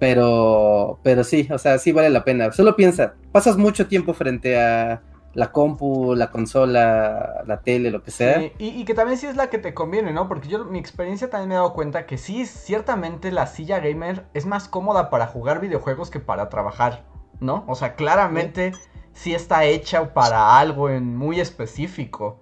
Pero, 0.00 0.98
pero 1.02 1.24
sí, 1.24 1.46
o 1.50 1.58
sea, 1.58 1.78
sí 1.78 1.92
vale 1.92 2.08
la 2.08 2.24
pena. 2.24 2.50
Solo 2.52 2.74
piensa, 2.74 3.14
pasas 3.32 3.58
mucho 3.58 3.86
tiempo 3.86 4.14
frente 4.14 4.58
a 4.58 5.02
la 5.34 5.52
compu, 5.52 6.14
la 6.14 6.30
consola, 6.30 7.44
la 7.46 7.60
tele, 7.60 7.90
lo 7.90 8.02
que 8.02 8.10
sea. 8.10 8.40
Sí, 8.40 8.52
y, 8.58 8.68
y 8.80 8.84
que 8.84 8.94
también 8.94 9.18
sí 9.18 9.26
es 9.26 9.36
la 9.36 9.48
que 9.48 9.58
te 9.58 9.74
conviene, 9.74 10.12
¿no? 10.12 10.26
Porque 10.26 10.48
yo, 10.48 10.64
mi 10.64 10.78
experiencia 10.78 11.30
también 11.30 11.50
me 11.50 11.54
he 11.54 11.58
dado 11.58 11.72
cuenta 11.72 12.06
que 12.06 12.18
sí, 12.18 12.46
ciertamente 12.46 13.30
la 13.30 13.46
silla 13.46 13.78
gamer 13.78 14.24
es 14.34 14.46
más 14.46 14.68
cómoda 14.68 15.10
para 15.10 15.26
jugar 15.26 15.60
videojuegos 15.60 16.10
que 16.10 16.18
para 16.18 16.48
trabajar, 16.48 17.04
¿no? 17.40 17.64
O 17.66 17.74
sea, 17.74 17.94
claramente 17.94 18.72
sí 19.12 19.34
está 19.34 19.64
hecha 19.64 20.14
para 20.14 20.58
algo 20.58 20.88
en 20.88 21.16
muy 21.16 21.40
específico. 21.40 22.40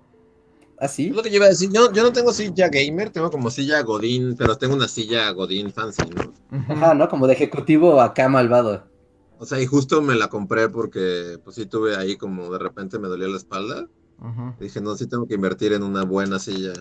Así. 0.81 1.09
Es 1.09 1.17
lo 1.17 1.23
que 1.23 1.31
yo 1.31 1.37
iba 1.37 1.47
a 1.47 1.51
decir. 1.51 1.71
Yo, 1.73 1.93
yo 1.93 2.03
no 2.03 2.13
tengo 2.13 2.33
silla 2.33 2.69
gamer, 2.69 3.11
tengo 3.11 3.31
como 3.31 3.51
silla 3.51 3.83
Godín, 3.83 4.37
pero 4.37 4.57
tengo 4.57 4.75
una 4.75 4.87
silla 4.87 5.31
Godín 5.33 5.73
fancy, 5.73 6.03
¿no? 6.15 6.33
Ajá, 6.73 6.95
¿no? 6.95 7.09
Como 7.09 7.27
de 7.27 7.35
ejecutivo 7.35 8.01
acá 8.01 8.29
malvado. 8.29 8.85
O 9.39 9.47
sea, 9.47 9.61
y 9.61 9.67
justo 9.67 10.03
me 10.03 10.15
la 10.15 10.29
compré 10.29 10.69
porque, 10.69 11.39
pues 11.43 11.57
sí, 11.57 11.67
tuve 11.67 11.97
ahí 11.97 12.17
como 12.17 12.51
de 12.51 12.59
repente 12.59 12.99
me 12.99 13.09
dolía 13.09 13.29
la 13.29 13.37
espalda. 13.37 13.89
Ujú. 14.21 14.55
Dije, 14.61 14.81
no, 14.81 14.97
sí 14.97 15.07
tengo 15.07 15.27
que 15.27 15.35
invertir 15.35 15.73
en 15.73 15.83
una 15.83 16.05
buena 16.05 16.39
silla. 16.39 16.73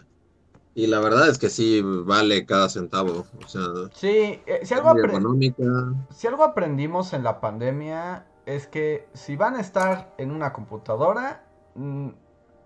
Y 0.77 0.85
la 0.85 0.99
verdad 0.99 1.27
es 1.27 1.39
que 1.39 1.49
sí 1.49 1.81
vale 1.81 2.45
cada 2.45 2.69
centavo. 2.69 3.25
O 3.43 3.47
sea, 3.47 3.63
Sí, 3.95 4.43
eh, 4.45 4.59
si 4.61 4.75
algo, 4.75 4.95
económica. 4.95 5.63
si 6.11 6.27
algo 6.27 6.43
aprendimos 6.43 7.13
en 7.13 7.23
la 7.23 7.41
pandemia 7.41 8.27
es 8.45 8.67
que 8.67 9.07
si 9.13 9.35
van 9.35 9.55
a 9.55 9.59
estar 9.59 10.13
en 10.19 10.29
una 10.29 10.53
computadora, 10.53 11.43
mm, 11.73 12.09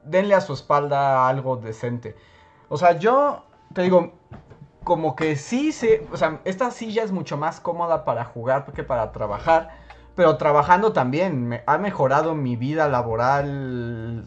denle 0.03 0.35
a 0.35 0.41
su 0.41 0.51
espalda 0.51 1.29
algo 1.29 1.55
decente. 1.55 2.17
O 2.67 2.77
sea, 2.77 2.99
yo 2.99 3.45
te 3.73 3.83
digo, 3.83 4.11
como 4.83 5.15
que 5.15 5.37
sí, 5.37 5.71
se, 5.71 6.05
o 6.11 6.17
sea, 6.17 6.41
esta 6.43 6.69
silla 6.71 7.03
es 7.03 7.13
mucho 7.13 7.37
más 7.37 7.61
cómoda 7.61 8.03
para 8.03 8.25
jugar 8.25 8.65
que 8.73 8.83
para 8.83 9.13
trabajar, 9.13 9.69
pero 10.15 10.35
trabajando 10.35 10.91
también 10.91 11.47
me 11.47 11.63
ha 11.65 11.77
mejorado 11.77 12.35
mi 12.35 12.57
vida 12.57 12.89
laboral 12.89 14.25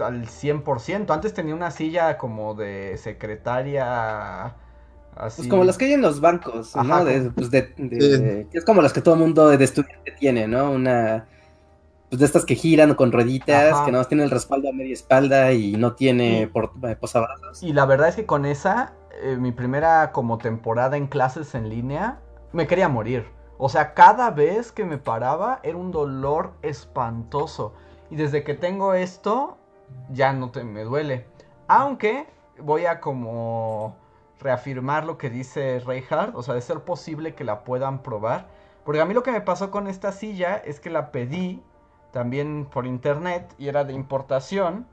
al 0.00 0.26
100%. 0.28 1.10
Antes 1.12 1.34
tenía 1.34 1.54
una 1.54 1.70
silla 1.70 2.18
como 2.18 2.54
de 2.54 2.96
secretaria 2.98 4.54
así. 5.16 5.42
Pues 5.42 5.48
como 5.48 5.64
las 5.64 5.78
que 5.78 5.86
hay 5.86 5.92
en 5.94 6.02
los 6.02 6.20
bancos, 6.20 6.74
¿no? 6.76 6.82
Ajá, 6.82 7.04
De, 7.04 7.18
como- 7.18 7.32
pues 7.34 7.50
de- 7.50 7.74
de- 7.76 8.46
que 8.50 8.58
es 8.58 8.64
como 8.64 8.82
las 8.82 8.92
que 8.92 9.00
todo 9.00 9.16
mundo 9.16 9.48
de 9.48 9.62
estudiante 9.64 10.12
tiene, 10.12 10.46
¿no? 10.46 10.70
Una, 10.70 11.26
pues 12.08 12.20
de 12.20 12.26
estas 12.26 12.44
que 12.44 12.54
giran 12.54 12.94
con 12.94 13.12
rueditas, 13.12 13.72
Ajá. 13.72 13.84
que 13.84 13.92
no 13.92 14.04
tiene 14.04 14.24
el 14.24 14.30
respaldo 14.30 14.68
a 14.68 14.72
media 14.72 14.94
espalda 14.94 15.52
y 15.52 15.76
no 15.76 15.94
tiene 15.94 16.42
Sí. 16.42 16.46
por, 16.46 16.72
eh, 16.88 16.96
posabrazos. 16.96 17.62
Y 17.62 17.72
la 17.72 17.84
verdad 17.86 18.08
es 18.08 18.16
que 18.16 18.24
con 18.26 18.46
esa, 18.46 18.92
eh, 19.22 19.36
mi 19.36 19.52
primera 19.52 20.12
como 20.12 20.38
temporada 20.38 20.96
en 20.96 21.06
clases 21.06 21.54
en 21.54 21.68
línea, 21.68 22.18
me 22.52 22.66
quería 22.66 22.88
morir. 22.88 23.26
O 23.58 23.68
sea, 23.68 23.92
cada 23.92 24.30
vez 24.30 24.70
que 24.72 24.84
me 24.84 24.98
paraba 24.98 25.58
era 25.64 25.76
un 25.76 25.90
dolor 25.90 26.52
espantoso. 26.62 27.74
Y 28.10 28.16
desde 28.16 28.42
que 28.44 28.54
tengo 28.54 28.94
esto, 28.94 29.58
ya 30.10 30.32
no 30.32 30.50
te, 30.50 30.64
me 30.64 30.84
duele. 30.84 31.26
Aunque 31.66 32.26
voy 32.58 32.86
a 32.86 33.00
como 33.00 33.96
reafirmar 34.40 35.04
lo 35.04 35.18
que 35.18 35.30
dice 35.30 35.80
Reinhardt. 35.80 36.34
O 36.34 36.42
sea, 36.42 36.54
de 36.54 36.60
ser 36.60 36.80
posible 36.80 37.34
que 37.34 37.44
la 37.44 37.64
puedan 37.64 38.02
probar. 38.02 38.48
Porque 38.84 39.00
a 39.00 39.04
mí 39.04 39.14
lo 39.14 39.22
que 39.22 39.32
me 39.32 39.40
pasó 39.40 39.70
con 39.70 39.86
esta 39.86 40.12
silla 40.12 40.56
es 40.56 40.80
que 40.80 40.90
la 40.90 41.12
pedí 41.12 41.62
también 42.12 42.66
por 42.66 42.86
internet 42.86 43.54
y 43.58 43.68
era 43.68 43.84
de 43.84 43.92
importación 43.92 44.86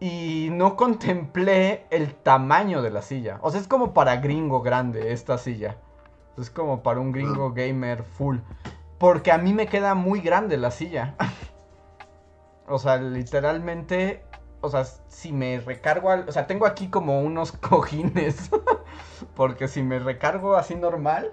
y 0.00 0.48
no 0.52 0.76
contemplé 0.76 1.86
el 1.90 2.14
tamaño 2.14 2.82
de 2.82 2.90
la 2.90 3.02
silla. 3.02 3.38
O 3.42 3.50
sea, 3.50 3.60
es 3.60 3.68
como 3.68 3.92
para 3.92 4.16
gringo 4.16 4.62
grande 4.62 5.12
esta 5.12 5.38
silla. 5.38 5.76
Es 6.38 6.48
como 6.48 6.82
para 6.82 7.00
un 7.00 7.12
gringo 7.12 7.52
gamer 7.52 8.02
full. 8.02 8.38
Porque 8.98 9.32
a 9.32 9.38
mí 9.38 9.52
me 9.52 9.66
queda 9.66 9.94
muy 9.94 10.20
grande 10.20 10.56
la 10.56 10.70
silla. 10.70 11.14
o 12.70 12.78
sea, 12.78 12.96
literalmente 12.96 14.22
o 14.60 14.68
sea, 14.68 14.84
si 14.84 15.32
me 15.32 15.60
recargo 15.60 16.10
al, 16.10 16.28
o 16.28 16.32
sea, 16.32 16.46
tengo 16.46 16.66
aquí 16.66 16.88
como 16.88 17.20
unos 17.22 17.52
cojines, 17.68 18.50
porque 19.34 19.68
si 19.68 19.82
me 19.82 19.98
recargo 19.98 20.56
así 20.56 20.74
normal, 20.74 21.30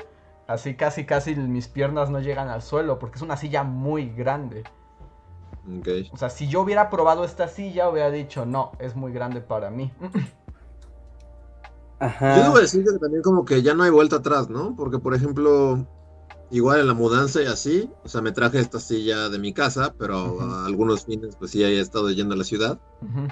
así 0.48 0.76
casi 0.76 1.06
casi 1.06 1.36
mis 1.36 1.68
piernas 1.68 2.10
no 2.10 2.20
llegan 2.20 2.50
al 2.50 2.62
suelo, 2.62 3.00
porque 3.00 3.18
es 3.18 3.22
una 3.22 3.38
silla 3.38 3.64
muy 3.64 4.10
grande. 4.10 4.64
Ok. 5.80 5.88
O 6.14 6.18
sea, 6.18 6.30
si 6.30 6.48
yo 6.48 6.62
hubiera 6.62 6.90
probado 6.90 7.26
esta 7.26 7.50
silla, 7.50 7.90
hubiera 7.90 8.10
dicho, 8.10 8.46
no, 8.46 8.72
es 8.80 8.96
muy 8.96 9.12
grande 9.12 9.42
para 9.42 9.70
mí. 9.70 9.92
Ajá. 12.00 12.38
Yo 12.38 12.44
debo 12.44 12.60
decir 12.60 12.86
que 12.86 12.98
también 13.00 13.22
como 13.24 13.44
que 13.44 13.62
ya 13.62 13.74
no 13.74 13.84
hay 13.84 13.90
vuelta 13.90 14.18
atrás, 14.18 14.50
¿no? 14.50 14.76
Porque, 14.78 15.00
por 15.00 15.14
ejemplo, 15.14 15.86
igual 16.52 16.80
en 16.80 16.88
la 16.88 16.94
mudanza 16.94 17.42
y 17.42 17.46
así, 17.46 17.90
o 18.04 18.10
sea, 18.10 18.22
me 18.22 18.32
traje 18.32 18.60
esta 18.60 18.80
silla 18.80 19.30
de 19.30 19.40
mi 19.40 19.54
casa, 19.54 19.94
pero 19.98 20.42
a 20.42 20.66
algunos 20.66 21.06
fines, 21.06 21.36
pues 21.36 21.52
sí, 21.52 21.64
he 21.64 21.80
estado 21.80 22.10
yendo 22.12 22.34
a 22.34 22.38
la 22.38 22.44
ciudad. 22.44 22.80
Ujú. 23.02 23.28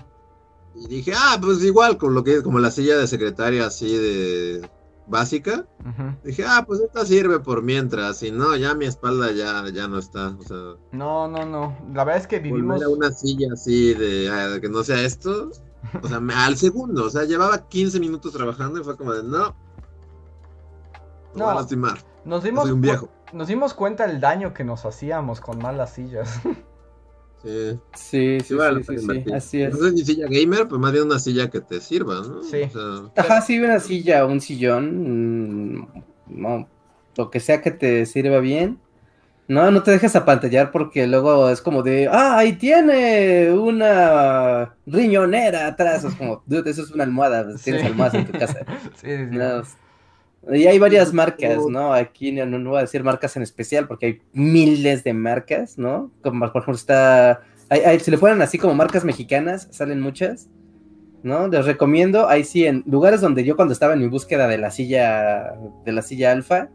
Y 0.76 0.88
dije, 0.88 1.14
ah, 1.16 1.38
pues 1.42 1.64
igual, 1.64 1.98
con 1.98 2.14
lo 2.14 2.24
que 2.24 2.36
es 2.36 2.44
como 2.44 2.60
la 2.60 2.72
silla 2.72 2.98
de 2.98 3.08
secretaria 3.08 3.66
así 3.66 3.96
de 3.96 4.70
básica. 5.08 5.66
Dije, 6.24 6.44
ah, 6.46 6.64
pues 6.68 6.82
esta 6.82 7.06
sirve 7.06 7.40
por 7.40 7.62
mientras. 7.62 8.22
Y 8.24 8.32
no, 8.32 8.56
ya 8.56 8.74
mi 8.74 8.86
espalda 8.86 9.32
ya, 9.32 9.70
ya 9.72 9.88
no 9.88 10.00
está. 10.00 10.36
O 10.38 10.44
sea, 10.44 10.58
No, 10.92 11.28
no, 11.28 11.46
no. 11.46 11.78
La 11.94 12.04
verdad 12.04 12.22
es 12.22 12.28
que 12.28 12.40
vivimos. 12.40 12.82
a 12.82 12.90
una 12.90 13.12
silla 13.12 13.50
así 13.54 13.94
de, 13.94 14.30
ah, 14.30 14.50
de 14.50 14.62
que 14.62 14.70
no 14.70 14.84
sea 14.84 15.02
esto. 15.02 15.52
O 16.02 16.08
sea, 16.08 16.20
al 16.44 16.58
segundo, 16.58 17.06
o 17.06 17.10
sea, 17.12 17.26
llevaba 17.26 17.70
15 17.70 18.00
minutos 18.00 18.34
trabajando 18.34 18.82
y 18.82 18.84
fue 18.84 18.98
como 18.98 19.14
de, 19.14 19.22
no. 19.24 19.56
No. 21.36 21.46
va 21.46 21.52
a 21.52 21.56
lastimar. 21.56 22.00
Nos 22.26 22.42
Soy 22.42 22.50
dimos, 22.52 22.70
un 22.72 22.82
viejo. 22.82 23.10
nos 23.34 23.48
dimos 23.48 23.74
cuenta 23.74 24.06
el 24.06 24.20
daño 24.20 24.54
que 24.54 24.64
nos 24.64 24.86
hacíamos 24.86 25.40
con 25.42 25.60
malas 25.60 25.94
sillas. 25.94 26.42
Sí. 27.44 27.80
Sí, 27.94 28.38
sí, 28.44 28.54
vale 28.56 28.80
la 28.80 28.84
sí, 28.84 28.98
sí, 28.98 29.32
así 29.32 29.62
es. 29.62 29.78
No 29.80 29.86
es 29.88 29.94
ni 29.94 30.04
silla 30.04 30.26
gamer, 30.28 30.68
pues 30.68 30.82
más 30.82 30.92
bien 30.92 31.04
una 31.06 31.20
silla 31.20 31.50
que 31.50 31.62
te 31.62 31.80
sirva, 31.80 32.16
¿no? 32.16 32.42
Sí. 32.42 32.64
O 32.64 32.70
sea, 32.72 33.12
Ajá, 33.24 33.42
sí, 33.42 33.60
una 33.60 33.80
silla, 33.80 34.26
un 34.26 34.42
sillón, 34.42 35.78
mm, 35.82 35.88
no, 36.28 36.68
lo 37.16 37.30
que 37.30 37.40
sea 37.40 37.62
que 37.62 37.70
te 37.72 38.06
sirva 38.08 38.40
bien. 38.40 38.80
No, 39.48 39.70
no 39.70 39.84
te 39.84 39.92
dejes 39.92 40.16
apantallar 40.16 40.72
porque 40.72 41.06
luego 41.06 41.50
es 41.50 41.62
como 41.62 41.84
de, 41.84 42.08
ah, 42.12 42.36
ahí 42.40 42.54
tiene 42.54 43.52
una 43.54 44.76
riñonera 44.88 45.68
atrás. 45.68 46.04
Es 46.04 46.16
como, 46.16 46.42
dude, 46.48 46.72
eso 46.72 46.82
es 46.82 46.90
una 46.90 47.04
almohada, 47.04 47.44
tienes 47.64 47.82
Sí. 47.82 47.88
almohadas 47.88 48.16
en 48.16 48.26
tu 48.26 48.32
casa. 48.40 48.66
Sí, 48.96 49.08
sí, 49.08 49.28
sí. 49.30 49.36
No, 49.38 49.62
y 50.54 50.68
hay 50.68 50.78
varias 50.80 51.12
marcas, 51.14 51.58
¿no? 51.70 51.94
Aquí 51.94 52.32
no, 52.32 52.46
no 52.46 52.70
voy 52.72 52.80
a 52.80 52.82
decir 52.82 53.04
marcas 53.04 53.36
en 53.36 53.44
especial 53.44 53.88
porque 53.88 54.06
hay 54.06 54.22
miles 54.34 55.04
de 55.04 55.14
marcas, 55.14 55.78
¿no? 55.78 56.12
Como 56.22 56.40
por 56.52 56.62
ejemplo 56.62 56.76
está, 56.76 57.42
hay, 57.70 57.82
hay- 57.82 58.00
si 58.00 58.12
le 58.12 58.18
ponen 58.18 58.42
así 58.42 58.58
como 58.58 58.74
marcas 58.76 59.04
mexicanas, 59.06 59.68
salen 59.72 60.02
muchas, 60.02 60.50
¿no? 61.24 61.48
Les 61.48 61.66
recomiendo, 61.66 62.28
ahí 62.30 62.44
sí, 62.44 62.66
en 62.68 62.84
lugares 62.86 63.22
donde 63.22 63.44
yo 63.44 63.56
cuando 63.56 63.74
estaba 63.74 63.94
en 63.94 64.00
mi 64.02 64.08
búsqueda 64.08 64.48
de 64.48 64.58
la 64.60 64.70
silla, 64.70 65.56
de 65.84 65.92
la 65.92 66.02
silla 66.04 66.32
alfa, 66.32 66.70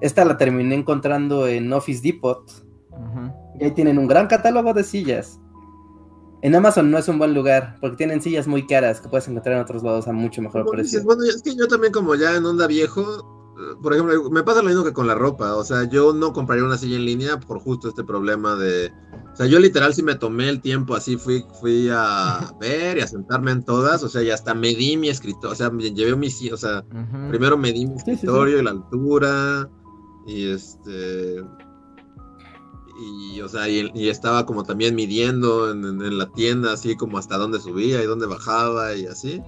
esta 0.00 0.24
la 0.24 0.36
terminé 0.38 0.74
encontrando 0.74 1.46
en 1.46 1.72
Office 1.72 2.00
Depot, 2.02 2.42
y 3.60 3.64
ahí 3.64 3.70
tienen 3.72 3.98
un 3.98 4.06
gran 4.06 4.26
catálogo 4.26 4.72
de 4.72 4.84
sillas. 4.84 5.38
En 6.42 6.54
Amazon 6.56 6.90
no 6.90 6.98
es 6.98 7.08
un 7.08 7.18
buen 7.18 7.34
lugar 7.34 7.76
porque 7.80 7.96
tienen 7.96 8.20
sillas 8.20 8.46
muy 8.48 8.66
caras 8.66 9.00
que 9.00 9.08
puedes 9.08 9.28
encontrar 9.28 9.54
en 9.56 9.62
otros 9.62 9.82
lados 9.82 10.08
a 10.08 10.12
mucho 10.12 10.42
mejor 10.42 10.64
precio. 10.66 10.82
dices, 11.00 11.04
bueno, 11.04 11.22
es 11.24 11.40
que 11.42 11.54
yo 11.54 11.68
también 11.68 11.92
como 11.92 12.14
ya 12.16 12.36
en 12.36 12.44
onda 12.44 12.66
viejo, 12.66 13.02
eh, 13.56 13.76
por 13.80 13.92
ejemplo, 13.92 14.28
me 14.30 14.42
pasa 14.42 14.60
lo 14.60 14.68
mismo 14.68 14.82
que 14.82 14.92
con 14.92 15.06
la 15.06 15.14
ropa, 15.14 15.54
o 15.54 15.62
sea, 15.62 15.88
yo 15.88 16.12
no 16.12 16.32
compraría 16.32 16.64
una 16.64 16.76
silla 16.76 16.96
en 16.96 17.04
línea 17.04 17.38
por 17.38 17.60
justo 17.60 17.88
este 17.88 18.02
problema 18.02 18.56
de, 18.56 18.90
o 19.32 19.36
sea, 19.36 19.46
yo 19.46 19.60
literal 19.60 19.94
sí 19.94 20.02
me 20.02 20.16
tomé 20.16 20.48
el 20.48 20.60
tiempo 20.60 20.96
así, 20.96 21.16
fui, 21.16 21.44
fui 21.60 21.88
a 21.92 22.52
ver 22.60 22.98
y 22.98 23.02
a 23.02 23.06
sentarme 23.06 23.52
en 23.52 23.64
todas, 23.64 24.02
o 24.02 24.08
sea, 24.08 24.22
y 24.22 24.30
hasta 24.30 24.52
medí 24.52 24.96
mi 24.96 25.10
escritorio, 25.10 25.52
o 25.52 25.54
sea, 25.54 25.70
llevé 25.70 26.16
mi 26.16 26.28
silla, 26.28 26.54
o 26.54 26.58
sea, 26.58 26.80
Ujú. 26.90 27.28
primero 27.28 27.56
medí 27.56 27.86
mi 27.86 27.94
Sí, 28.00 28.04
sí, 28.04 28.04
sí. 28.06 28.12
escritorio 28.14 28.58
y 28.58 28.62
la 28.64 28.70
altura, 28.72 29.70
y 30.26 30.50
este... 30.50 31.44
Y, 33.02 33.40
o 33.40 33.48
sea, 33.48 33.68
y, 33.68 33.90
y 33.94 34.08
estaba 34.08 34.46
como 34.46 34.62
también 34.64 34.94
midiendo 34.94 35.70
en, 35.70 35.84
en- 35.84 36.02
en 36.02 36.18
la 36.18 36.26
tienda, 36.32 36.72
así 36.72 36.96
como 36.96 37.18
hasta 37.18 37.36
dónde 37.38 37.60
subía 37.60 38.02
y 38.02 38.06
dónde 38.06 38.26
bajaba 38.26 38.94
y 38.94 39.06
así. 39.06 39.42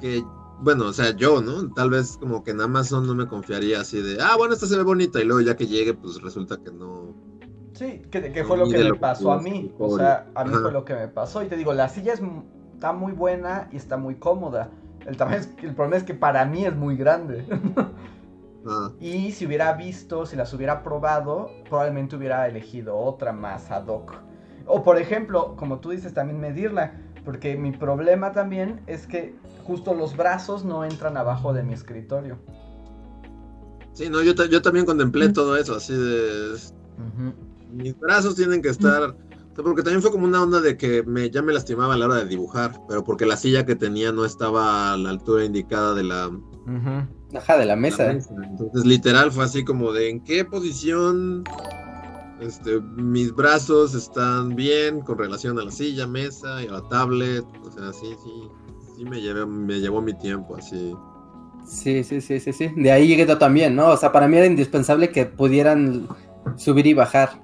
Que, 0.00 0.22
bueno, 0.60 0.86
o 0.86 0.92
sea, 0.92 1.16
yo, 1.16 1.40
¿no? 1.42 1.72
Tal 1.72 1.90
vez 1.90 2.16
como 2.18 2.42
que 2.44 2.52
en 2.52 2.60
Amazon 2.60 3.06
no 3.06 3.14
me 3.14 3.26
confiaría 3.26 3.80
así 3.80 4.00
de, 4.02 4.18
ah, 4.22 4.36
bueno, 4.36 4.54
esta 4.54 4.66
se 4.66 4.76
ve 4.76 4.82
bonita, 4.82 5.20
y 5.20 5.24
luego 5.24 5.40
ya 5.40 5.56
que 5.56 5.66
llegue, 5.66 5.94
pues 5.94 6.20
resulta 6.22 6.58
que 6.58 6.70
no. 6.70 7.14
Sí, 7.74 8.02
que, 8.10 8.32
que 8.32 8.44
fue 8.44 8.58
lo 8.58 8.68
que 8.68 8.78
me 8.78 8.84
lo 8.84 8.94
que 8.94 9.00
pasó 9.00 9.32
a 9.32 9.40
mí. 9.40 9.72
O 9.78 9.96
sea, 9.96 10.26
a 10.34 10.44
mí 10.44 10.50
Ajá. 10.50 10.62
fue 10.62 10.72
lo 10.72 10.84
que 10.84 10.94
me 10.94 11.08
pasó. 11.08 11.42
Y 11.42 11.46
te 11.46 11.56
digo, 11.56 11.72
la 11.72 11.88
silla 11.88 12.12
es, 12.12 12.20
está 12.74 12.92
muy 12.92 13.12
buena 13.12 13.68
y 13.72 13.76
está 13.76 13.96
muy 13.96 14.16
cómoda. 14.16 14.70
El, 15.06 15.16
el 15.62 15.74
problema 15.74 15.96
es 15.96 16.02
que 16.04 16.14
para 16.14 16.44
mí 16.44 16.66
es 16.66 16.76
muy 16.76 16.96
grande. 16.96 17.46
Ah, 18.66 18.92
y 19.00 19.32
si 19.32 19.46
hubiera 19.46 19.72
visto, 19.72 20.26
si 20.26 20.36
las 20.36 20.52
hubiera 20.52 20.82
probado, 20.82 21.50
probablemente 21.68 22.16
hubiera 22.16 22.46
elegido 22.46 22.96
otra 22.96 23.32
más 23.32 23.70
ad 23.70 23.86
hoc. 23.86 24.14
O 24.66 24.82
por 24.82 24.98
ejemplo, 24.98 25.56
como 25.56 25.80
tú 25.80 25.90
dices, 25.90 26.12
también 26.12 26.40
medirla. 26.40 26.92
Porque 27.24 27.56
mi 27.56 27.72
problema 27.72 28.32
también 28.32 28.80
es 28.86 29.06
que 29.06 29.34
justo 29.64 29.94
los 29.94 30.16
brazos 30.16 30.64
no 30.64 30.84
entran 30.84 31.16
abajo 31.16 31.52
de 31.52 31.62
mi 31.62 31.74
escritorio. 31.74 32.38
sí, 33.92 34.08
no, 34.08 34.22
yo, 34.22 34.32
yo 34.46 34.62
también 34.62 34.86
contemplé 34.86 35.28
todo 35.30 35.56
eso, 35.56 35.76
así 35.76 35.94
de. 35.94 36.56
Mis 37.72 37.98
brazos 37.98 38.36
tienen 38.36 38.62
que 38.62 38.70
estar. 38.70 39.14
sea, 39.54 39.64
porque 39.64 39.82
también 39.82 40.02
fue 40.02 40.10
como 40.10 40.26
una 40.26 40.42
onda 40.42 40.60
de 40.60 40.76
que 40.76 41.02
me, 41.02 41.30
ya 41.30 41.42
me 41.42 41.52
lastimaba 41.52 41.94
a 41.94 41.96
la 41.96 42.06
hora 42.06 42.16
de 42.16 42.26
dibujar, 42.26 42.80
pero 42.88 43.04
porque 43.04 43.26
la 43.26 43.36
silla 43.36 43.64
que 43.64 43.76
tenía 43.76 44.12
no 44.12 44.24
estaba 44.24 44.92
a 44.92 44.96
la 44.96 45.10
altura 45.10 45.44
indicada 45.44 45.94
de 45.94 46.04
la, 46.04 46.28
Ujú. 46.28 47.19
Ajá, 47.34 47.56
de 47.56 47.66
la 47.66 47.74
la 47.74 47.76
mesa. 47.76 48.10
Entonces, 48.10 48.84
literal, 48.84 49.30
fue 49.30 49.44
así 49.44 49.64
como 49.64 49.92
de 49.92 50.10
en 50.10 50.20
qué 50.20 50.44
posición 50.44 51.44
este, 52.40 52.80
mis 52.80 53.34
brazos 53.34 53.94
están 53.94 54.56
bien 54.56 55.00
con 55.00 55.18
relación 55.18 55.58
a 55.58 55.64
la 55.64 55.70
silla, 55.70 56.06
mesa 56.06 56.62
y 56.62 56.66
a 56.66 56.72
la 56.72 56.88
tablet. 56.88 57.44
O 57.64 57.70
sea, 57.70 57.92
sí, 57.92 58.14
sí, 58.24 58.48
sí 58.96 59.04
me, 59.04 59.20
llevé, 59.20 59.46
me 59.46 59.78
llevó 59.78 60.00
mi 60.00 60.14
tiempo 60.14 60.56
así. 60.56 60.94
Sí, 61.66 62.02
sí, 62.02 62.20
sí, 62.20 62.40
sí, 62.40 62.52
sí. 62.52 62.72
De 62.76 62.90
ahí 62.90 63.06
llegué 63.06 63.26
yo 63.26 63.38
también, 63.38 63.76
¿no? 63.76 63.88
O 63.88 63.96
sea, 63.96 64.10
para 64.10 64.26
mí 64.26 64.36
era 64.36 64.46
indispensable 64.46 65.10
que 65.10 65.26
pudieran 65.26 66.08
subir 66.56 66.86
y 66.86 66.94
bajar. 66.94 67.42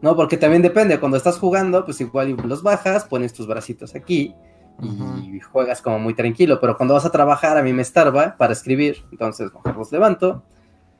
¿No? 0.00 0.16
Porque 0.16 0.36
también 0.36 0.62
depende, 0.62 0.98
cuando 0.98 1.16
estás 1.16 1.38
jugando, 1.38 1.84
pues 1.84 2.00
igual 2.00 2.36
los 2.44 2.64
bajas, 2.64 3.04
pones 3.04 3.32
tus 3.32 3.46
bracitos 3.46 3.94
aquí 3.94 4.34
y 4.82 5.38
juegas 5.40 5.80
como 5.80 5.98
muy 5.98 6.14
tranquilo, 6.14 6.58
pero 6.60 6.76
cuando 6.76 6.94
vas 6.94 7.04
a 7.04 7.10
trabajar 7.12 7.56
a 7.56 7.62
mí 7.62 7.72
me 7.72 7.82
estorba 7.82 8.36
para 8.36 8.52
escribir, 8.52 9.04
entonces 9.12 9.52
mejor 9.54 9.76
los 9.76 9.92
levanto 9.92 10.42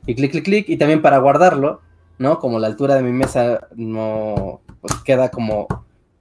y 0.07 0.15
clic, 0.15 0.31
clic, 0.31 0.45
clic, 0.45 0.69
y 0.69 0.77
también 0.77 1.03
para 1.03 1.19
guardarlo, 1.19 1.81
¿no? 2.19 2.39
Como 2.39 2.59
la 2.59 2.69
altura 2.69 2.95
de 2.95 3.03
mi 3.03 3.13
mesa 3.13 3.69
no, 3.75 4.61
pues 4.81 4.95
queda 5.05 5.31
como, 5.31 5.67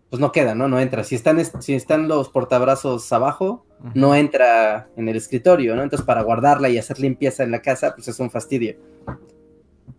pues 0.09 0.19
no 0.19 0.31
queda, 0.31 0.55
¿no? 0.55 0.67
No 0.67 0.79
entra. 0.79 1.03
Si 1.03 1.15
están, 1.15 1.39
es- 1.39 1.51
si 1.59 1.73
están 1.75 2.07
los 2.07 2.29
portabrazos 2.29 3.11
abajo, 3.13 3.65
no 3.95 4.13
entra 4.15 4.87
en 4.95 5.09
el 5.09 5.15
escritorio, 5.15 5.75
¿no? 5.75 5.83
Entonces 5.83 6.05
para 6.05 6.21
guardarla 6.23 6.69
y 6.69 6.77
hacer 6.77 6.99
limpieza 6.99 7.43
en 7.43 7.51
la 7.51 7.61
casa, 7.61 7.93
pues 7.95 8.07
es 8.07 8.19
un 8.19 8.29
fastidio. 8.31 8.75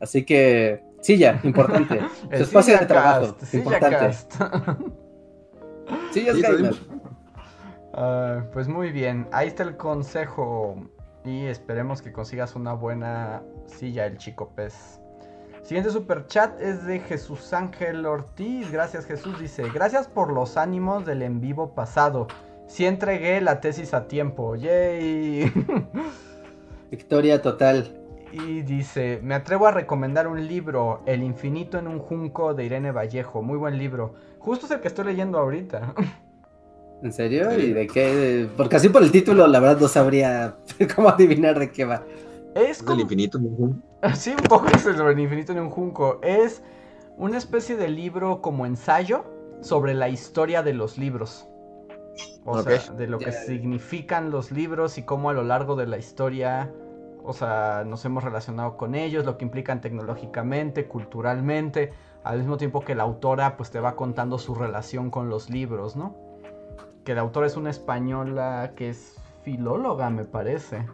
Así 0.00 0.24
que, 0.24 0.80
silla, 1.00 1.40
importante. 1.44 2.00
Su 2.36 2.42
espacio 2.42 2.78
de 2.78 2.86
trabajo, 2.86 3.36
importante. 3.52 4.16
Sillas 6.12 6.36
Ah, 7.94 8.44
pues 8.52 8.68
muy 8.68 8.90
bien, 8.90 9.28
ahí 9.32 9.48
está 9.48 9.62
el 9.64 9.76
consejo 9.76 10.76
y 11.24 11.44
esperemos 11.44 12.00
que 12.00 12.10
consigas 12.10 12.56
una 12.56 12.72
buena 12.72 13.42
silla, 13.66 14.06
el 14.06 14.16
chico 14.16 14.50
pez. 14.54 14.98
Siguiente 15.62 15.90
super 15.90 16.26
chat 16.26 16.60
es 16.60 16.84
de 16.86 17.00
Jesús 17.00 17.52
Ángel 17.52 18.04
Ortiz. 18.06 18.72
Gracias 18.72 19.04
Jesús, 19.04 19.38
dice, 19.38 19.68
gracias 19.72 20.08
por 20.08 20.32
los 20.32 20.56
ánimos 20.56 21.04
del 21.04 21.22
en 21.22 21.40
vivo 21.40 21.74
pasado. 21.74 22.28
Sí 22.66 22.86
entregué 22.86 23.40
la 23.40 23.60
tesis 23.60 23.92
a 23.92 24.08
tiempo, 24.08 24.56
yay. 24.56 25.52
Victoria 26.90 27.42
total. 27.42 27.98
y 28.32 28.62
dice, 28.62 29.20
me 29.22 29.34
atrevo 29.34 29.66
a 29.66 29.70
recomendar 29.70 30.26
un 30.26 30.46
libro, 30.46 31.02
El 31.04 31.22
infinito 31.22 31.78
en 31.78 31.86
un 31.86 31.98
junco 31.98 32.54
de 32.54 32.64
Irene 32.64 32.90
Vallejo, 32.90 33.42
muy 33.42 33.58
buen 33.58 33.78
libro. 33.78 34.14
Justo 34.38 34.64
es 34.64 34.72
el 34.72 34.80
que 34.80 34.88
estoy 34.88 35.04
leyendo 35.04 35.38
ahorita. 35.38 35.94
¿En 37.02 37.12
serio? 37.12 37.58
¿Y 37.58 37.72
de 37.72 37.86
qué? 37.88 38.48
Porque 38.56 38.76
así 38.76 38.88
por 38.88 39.02
el 39.02 39.10
título, 39.10 39.46
la 39.46 39.60
verdad 39.60 39.80
no 39.80 39.88
sabría 39.88 40.56
cómo 40.94 41.08
adivinar 41.08 41.58
de 41.58 41.70
qué 41.70 41.84
va. 41.84 42.04
Es 42.54 42.82
como... 42.82 43.00
infinito, 43.00 43.38
¿no? 43.38 43.82
Sí, 44.14 44.30
un 44.30 44.48
poco 44.48 44.66
es 44.68 44.82
sobre 44.82 45.12
el 45.12 45.20
infinito 45.20 45.52
en 45.52 45.60
un 45.60 45.70
junco. 45.70 46.20
Es 46.22 46.62
una 47.16 47.38
especie 47.38 47.76
de 47.76 47.88
libro 47.88 48.40
como 48.40 48.66
ensayo 48.66 49.24
sobre 49.60 49.94
la 49.94 50.08
historia 50.08 50.62
de 50.62 50.74
los 50.74 50.98
libros. 50.98 51.48
O 52.44 52.56
Ok. 52.58 52.64
sea, 52.64 52.92
de 52.92 53.06
lo 53.06 53.18
que 53.18 53.32
significan 53.32 54.30
los 54.30 54.50
libros 54.50 54.98
y 54.98 55.04
cómo 55.04 55.30
a 55.30 55.32
lo 55.32 55.44
largo 55.44 55.76
de 55.76 55.86
la 55.86 55.98
historia, 55.98 56.72
o 57.22 57.32
sea, 57.32 57.84
nos 57.86 58.04
hemos 58.04 58.24
relacionado 58.24 58.76
con 58.76 58.94
ellos, 58.96 59.24
lo 59.24 59.38
que 59.38 59.44
implican 59.44 59.80
tecnológicamente, 59.80 60.86
culturalmente, 60.88 61.92
al 62.24 62.38
mismo 62.38 62.56
tiempo 62.56 62.84
que 62.84 62.94
la 62.96 63.04
autora 63.04 63.56
pues 63.56 63.70
te 63.70 63.78
va 63.80 63.94
contando 63.94 64.38
su 64.38 64.54
relación 64.56 65.10
con 65.10 65.28
los 65.28 65.50
libros, 65.50 65.94
¿no? 65.96 66.16
Que 67.04 67.14
la 67.14 67.22
autora 67.22 67.46
es 67.46 67.56
una 67.56 67.70
española 67.70 68.72
que 68.76 68.90
es 68.90 69.16
filóloga, 69.44 70.10
me 70.10 70.24
parece. 70.24 70.86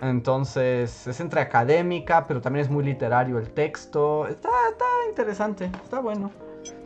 Entonces 0.00 1.06
es 1.06 1.20
entre 1.20 1.40
académica, 1.40 2.26
pero 2.26 2.40
también 2.40 2.64
es 2.64 2.70
muy 2.70 2.84
literario 2.84 3.38
el 3.38 3.50
texto. 3.50 4.26
Está, 4.28 4.50
está 4.70 4.84
interesante, 5.08 5.70
está 5.84 6.00
bueno. 6.00 6.30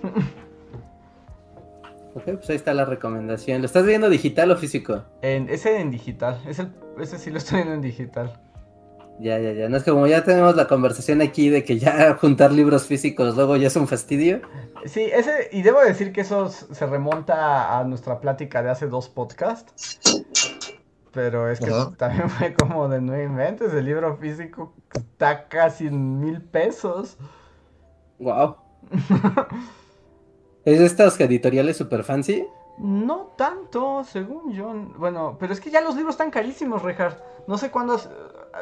Ok, 2.15 2.25
pues 2.25 2.51
ahí 2.51 2.57
está 2.57 2.75
la 2.75 2.85
recomendación. 2.85 3.63
¿Lo 3.63 3.67
estás 3.67 3.87
viendo 3.87 4.11
digital 4.11 4.51
o 4.51 4.57
físico? 4.59 5.03
En, 5.23 5.49
ese 5.49 5.81
en 5.81 5.91
digital, 5.91 6.39
ese, 6.47 6.69
ese 6.99 7.19
sí 7.19 7.31
lo 7.31 7.39
estoy 7.39 7.61
viendo 7.61 7.73
en 7.73 7.81
digital. 7.81 8.39
Ya, 9.23 9.39
ya, 9.39 9.53
ya. 9.53 9.69
No 9.69 9.77
es 9.77 9.85
que 9.85 9.93
como 9.93 10.09
ya 10.09 10.25
tenemos 10.25 10.57
la 10.57 10.67
conversación 10.67 11.23
aquí 11.23 11.49
de 11.49 11.63
que 11.63 11.79
ya 11.79 12.15
juntar 12.21 12.51
libros 12.51 12.87
físicos 12.87 13.37
luego 13.37 13.57
ya 13.57 13.69
es 13.69 13.77
un 13.77 13.87
fastidio. 13.87 14.41
Sí, 14.85 15.03
ese, 15.13 15.49
y 15.53 15.63
debo 15.63 15.81
decir 15.81 16.13
que 16.13 16.23
eso 16.23 16.49
se 16.49 16.87
remonta 16.87 17.79
a 17.79 17.85
nuestra 17.85 18.21
plática 18.21 18.63
de 18.63 18.71
hace 18.71 18.89
dos 18.89 19.09
podcasts. 19.09 20.01
Pero 21.13 21.49
es 21.49 21.61
que 21.61 21.71
también 21.99 22.29
fue 22.31 22.55
como 22.55 22.89
de 22.89 23.01
no 23.01 23.21
inventes, 23.21 23.73
el 23.73 23.85
libro 23.85 24.17
físico 24.17 24.75
está 24.93 25.47
casi 25.47 25.87
en 25.87 26.19
mil 26.19 26.43
pesos. 26.43 27.17
Wow. 28.19 28.57
¿Es 30.65 30.79
de 30.79 30.87
estas 30.87 31.21
editoriales 31.21 31.77
super 31.77 32.03
fancy? 32.03 32.45
No 32.79 33.35
tanto, 33.37 34.03
según 34.05 34.53
yo. 34.53 34.73
Bueno, 34.97 35.37
pero 35.39 35.53
es 35.53 35.61
que 35.61 35.71
ya 35.71 35.81
los 35.81 35.95
libros 35.95 36.15
están 36.15 36.31
carísimos, 36.31 36.83
Richard. 36.83 37.19
No 37.47 37.59
sé 37.59 37.71
cuándo. 37.71 38.01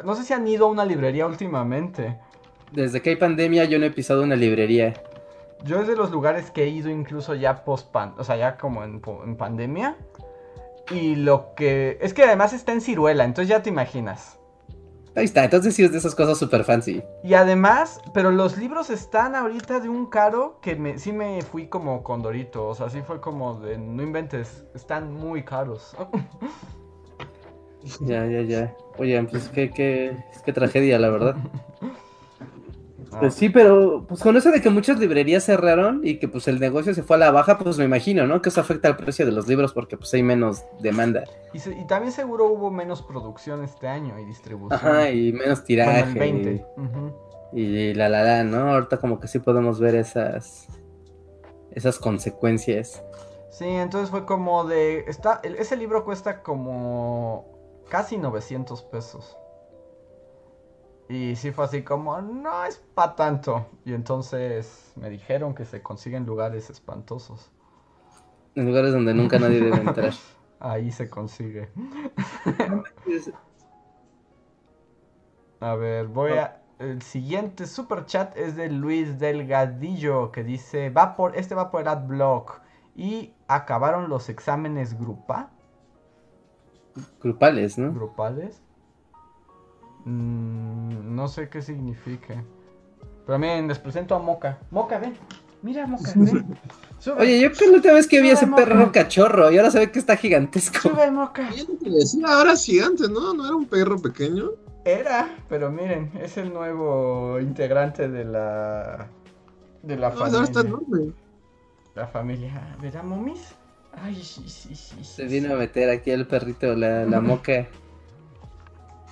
No 0.03 0.15
sé 0.15 0.23
si 0.23 0.33
han 0.33 0.47
ido 0.47 0.65
a 0.65 0.69
una 0.69 0.85
librería 0.85 1.25
últimamente. 1.25 2.17
Desde 2.71 3.01
que 3.01 3.11
hay 3.11 3.15
pandemia 3.17 3.65
yo 3.65 3.79
no 3.79 3.85
he 3.85 3.91
pisado 3.91 4.23
una 4.23 4.35
librería. 4.35 4.93
Yo 5.63 5.79
es 5.79 5.87
de 5.87 5.95
los 5.95 6.11
lugares 6.11 6.49
que 6.49 6.63
he 6.63 6.69
ido 6.69 6.89
incluso 6.89 7.35
ya 7.35 7.63
post 7.63 7.91
pan, 7.91 8.15
o 8.17 8.23
sea, 8.23 8.35
ya 8.35 8.57
como 8.57 8.83
en, 8.83 9.01
pandemia. 9.37 9.95
Y 10.89 11.15
lo 11.15 11.53
que. 11.55 11.97
Es 12.01 12.13
que 12.13 12.23
además 12.23 12.53
está 12.53 12.71
en 12.71 12.81
ciruela, 12.81 13.23
entonces 13.23 13.49
ya 13.49 13.61
te 13.61 13.69
imaginas. 13.69 14.39
Ahí 15.15 15.25
está, 15.25 15.43
entonces 15.43 15.75
sí 15.75 15.83
es 15.83 15.91
de 15.91 15.97
esas 15.97 16.15
cosas 16.15 16.37
super 16.37 16.63
fancy. 16.63 17.03
Y 17.23 17.33
además, 17.33 17.99
pero 18.13 18.31
los 18.31 18.57
libros 18.57 18.89
están 18.89 19.35
ahorita 19.35 19.81
de 19.81 19.89
un 19.89 20.05
caro 20.05 20.57
que 20.61 20.75
me, 20.75 20.97
sí 20.97 21.11
me 21.11 21.41
fui 21.41 21.67
como 21.67 22.01
condorito. 22.01 22.67
O 22.67 22.75
sea, 22.75 22.89
sí 22.89 23.01
fue 23.01 23.19
como 23.19 23.59
de 23.59 23.77
no 23.77 24.01
inventes, 24.01 24.63
están 24.73 25.13
muy 25.13 25.43
caros. 25.43 25.95
Ya, 28.01 28.25
ya, 28.27 28.41
ya. 28.41 28.75
Oye, 28.97 29.21
pues 29.23 29.49
qué, 29.49 29.71
qué, 29.71 30.15
qué 30.45 30.53
tragedia, 30.53 30.99
la 30.99 31.09
verdad. 31.09 31.35
Ah. 33.13 33.17
Pues 33.19 33.33
sí, 33.33 33.49
pero 33.49 34.05
pues 34.07 34.21
con 34.21 34.37
eso 34.37 34.51
de 34.51 34.61
que 34.61 34.69
muchas 34.69 34.97
librerías 34.99 35.43
cerraron 35.43 35.99
y 36.03 36.17
que 36.17 36.29
pues 36.29 36.47
el 36.47 36.59
negocio 36.61 36.93
se 36.93 37.03
fue 37.03 37.17
a 37.17 37.19
la 37.19 37.31
baja, 37.31 37.57
pues 37.57 37.77
me 37.77 37.83
imagino, 37.83 38.25
¿no? 38.25 38.41
Que 38.41 38.47
eso 38.49 38.61
afecta 38.61 38.87
al 38.87 38.95
precio 38.95 39.25
de 39.25 39.33
los 39.33 39.47
libros 39.49 39.73
porque 39.73 39.97
pues 39.97 40.13
hay 40.13 40.23
menos 40.23 40.63
demanda. 40.79 41.23
Y, 41.53 41.59
se- 41.59 41.77
y 41.77 41.85
también 41.87 42.13
seguro 42.13 42.45
hubo 42.47 42.71
menos 42.71 43.01
producción 43.01 43.63
este 43.65 43.87
año 43.89 44.17
y 44.17 44.23
distribución. 44.25 44.79
Ajá, 44.79 45.09
y 45.09 45.33
menos 45.33 45.63
tiraje. 45.65 46.03
el 46.09 46.13
20. 46.13 46.65
Ujú. 46.77 47.11
Y, 47.53 47.61
y 47.63 47.93
la 47.93 48.07
la 48.07 48.23
la, 48.23 48.43
¿no? 48.45 48.71
Ahorita 48.73 48.97
como 48.97 49.19
que 49.19 49.27
sí 49.27 49.39
podemos 49.39 49.79
ver 49.81 49.95
esas 49.95 50.67
esas 51.71 51.99
consecuencias. 51.99 53.03
Sí, 53.49 53.65
entonces 53.65 54.09
fue 54.09 54.25
como 54.25 54.63
de. 54.63 54.99
Está, 55.07 55.41
ese 55.43 55.75
libro 55.75 56.05
cuesta 56.05 56.41
como 56.43 57.45
casi 57.91 58.17
900 58.17 58.81
pesos. 58.83 59.37
Y 61.09 61.35
sí 61.35 61.51
fue 61.51 61.65
así 61.65 61.83
como, 61.83 62.21
no 62.21 62.63
es 62.63 62.77
pa' 62.95 63.17
tanto. 63.17 63.65
Y 63.83 63.93
entonces 63.93 64.93
me 64.95 65.09
dijeron 65.09 65.53
que 65.53 65.65
se 65.65 65.81
consiguen 65.83 66.25
lugares 66.25 66.69
espantosos. 66.69 67.51
En 68.55 68.65
lugares 68.65 68.93
donde 68.93 69.13
nunca 69.13 69.39
nadie 69.39 69.59
debe 69.59 69.75
entrar. 69.75 70.13
Ahí 70.61 70.89
se 70.91 71.09
consigue. 71.09 71.69
A 75.59 75.75
ver, 75.75 76.07
voy 76.07 76.31
a. 76.31 76.61
El 76.79 77.01
siguiente 77.03 77.67
super 77.67 78.05
chat 78.05 78.35
es 78.35 78.55
de 78.55 78.69
Luis 78.69 79.19
Delgadillo 79.19 80.31
que 80.31 80.43
dice: 80.43 80.89
va 80.89 81.15
por, 81.15 81.35
Este 81.35 81.55
va 81.55 81.71
por 81.71 81.81
el 81.81 81.89
Adblock. 81.89 82.61
Y 82.95 83.33
acabaron 83.47 84.09
los 84.09 84.29
exámenes 84.29 84.97
grupa, 84.97 85.51
Grupales, 87.21 87.77
¿no? 87.77 87.93
grupales. 87.93 88.61
Mm, 90.05 91.15
no 91.15 91.27
sé 91.27 91.49
qué 91.49 91.61
signifique. 91.61 92.43
Pero 93.25 93.37
miren, 93.39 93.67
les 93.67 93.79
presento 93.79 94.15
a 94.15 94.19
Moca. 94.19 94.57
Moca, 94.71 94.97
ven. 94.99 95.13
Mira, 95.61 95.85
Moca, 95.85 96.11
ven. 96.15 96.57
Sube, 96.99 97.21
Oye, 97.21 97.39
yo 97.39 97.49
creo 97.51 97.59
que 97.59 97.67
la 97.67 97.73
última 97.75 97.93
vez 97.93 98.07
que 98.07 98.21
vi 98.21 98.29
ese 98.31 98.45
moca. 98.45 98.63
perro 98.65 98.91
cachorro 98.91 99.51
y 99.51 99.57
ahora 99.57 99.71
se 99.71 99.79
ve 99.79 99.91
que 99.91 99.99
está 99.99 100.15
gigantesco. 100.17 100.89
sube, 100.89 101.11
Moca. 101.11 101.49
Decía, 101.81 102.27
ahora 102.27 102.53
es 102.53 102.65
gigante, 102.65 103.07
¿no? 103.09 103.33
¿No 103.33 103.45
era 103.45 103.55
un 103.55 103.65
perro 103.65 103.99
pequeño? 104.01 104.49
Era, 104.83 105.29
pero 105.47 105.69
miren, 105.71 106.11
es 106.19 106.37
el 106.37 106.51
nuevo 106.51 107.39
integrante 107.39 108.09
de 108.09 108.25
la. 108.25 109.07
De 109.83 109.95
la 109.95 110.09
No, 110.09 110.15
ahora 110.25 110.43
está 110.43 110.61
familia. 110.61 110.77
enorme. 110.89 111.13
La 111.93 112.07
familia. 112.07 112.75
¿Verá, 112.81 113.03
momis? 113.03 113.53
Ay, 113.93 114.15
sí, 114.15 114.43
sí, 114.47 114.75
sí. 114.75 114.95
sí, 114.95 115.03
Se 115.03 115.25
vino 115.25 115.53
a 115.53 115.57
meter 115.57 115.89
aquí 115.89 116.11
el 116.11 116.25
perrito, 116.25 116.75
la, 116.75 117.05
la 117.05 117.21
moca. 117.21 117.67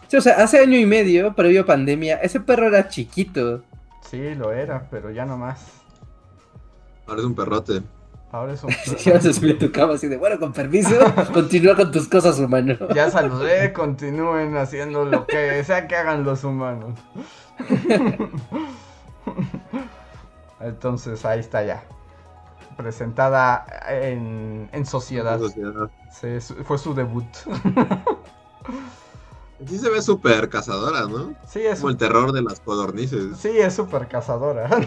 Sí, 0.08 0.18
o 0.18 0.22
sea, 0.22 0.36
hace 0.36 0.60
año 0.60 0.78
y 0.78 0.86
medio, 0.86 1.36
previo 1.36 1.62
a 1.62 1.66
pandemia, 1.66 2.16
ese 2.18 2.40
perro 2.40 2.68
era 2.68 2.88
chiquito. 2.88 3.64
Sí, 4.10 4.34
lo 4.34 4.52
era, 4.52 4.88
pero 4.90 5.12
ya 5.12 5.26
no 5.26 5.38
más. 5.38 5.68
Ahora 7.06 7.22
es 7.22 7.26
un 7.26 7.36
perrote. 7.36 7.82
Ahora 8.32 8.54
es 8.54 8.64
un. 8.64 8.72
Y 9.06 9.10
vas 9.12 9.26
a 9.26 9.34
subir 9.34 9.56
a 9.56 9.60
tu 9.60 9.72
cama 9.72 9.94
así 9.94 10.08
de, 10.08 10.18
bueno, 10.18 10.40
con 10.40 10.54
permiso, 10.54 10.96
continúa 11.34 11.76
con 11.76 11.92
tus 11.92 12.08
cosas, 12.08 12.40
humano. 12.40 12.76
Ya 12.96 13.12
saludé, 13.12 13.74
continúen 13.74 14.58
haciendo 14.58 15.06
lo 15.06 15.28
que 15.28 15.64
sea 15.64 15.88
que 15.88 15.96
hagan 15.96 16.24
los 16.24 16.44
humanos. 16.44 16.98
Entonces 20.60 21.24
ahí 21.26 21.40
está 21.40 21.64
ya. 21.64 21.84
Presentada 22.80 23.66
en, 23.90 24.70
en 24.72 24.86
sociedad. 24.86 25.38
Sociedad. 25.38 25.92
Sí, 26.10 26.40
su- 26.40 26.56
fue 26.64 26.78
su 26.78 26.94
debut. 26.94 27.28
Sí 29.68 29.78
se 29.78 29.90
ve 29.90 30.02
súper 30.02 30.48
cazadora, 30.48 31.02
¿no? 31.02 31.34
Sí, 31.46 31.60
es 31.60 31.80
Como 31.80 31.90
el 31.90 31.98
terror 31.98 32.32
de 32.32 32.42
las 32.42 32.62
codornices. 32.62 33.38
Sí, 33.38 33.50
es 33.60 33.74
súper 33.74 34.08
cazadora. 34.08 34.70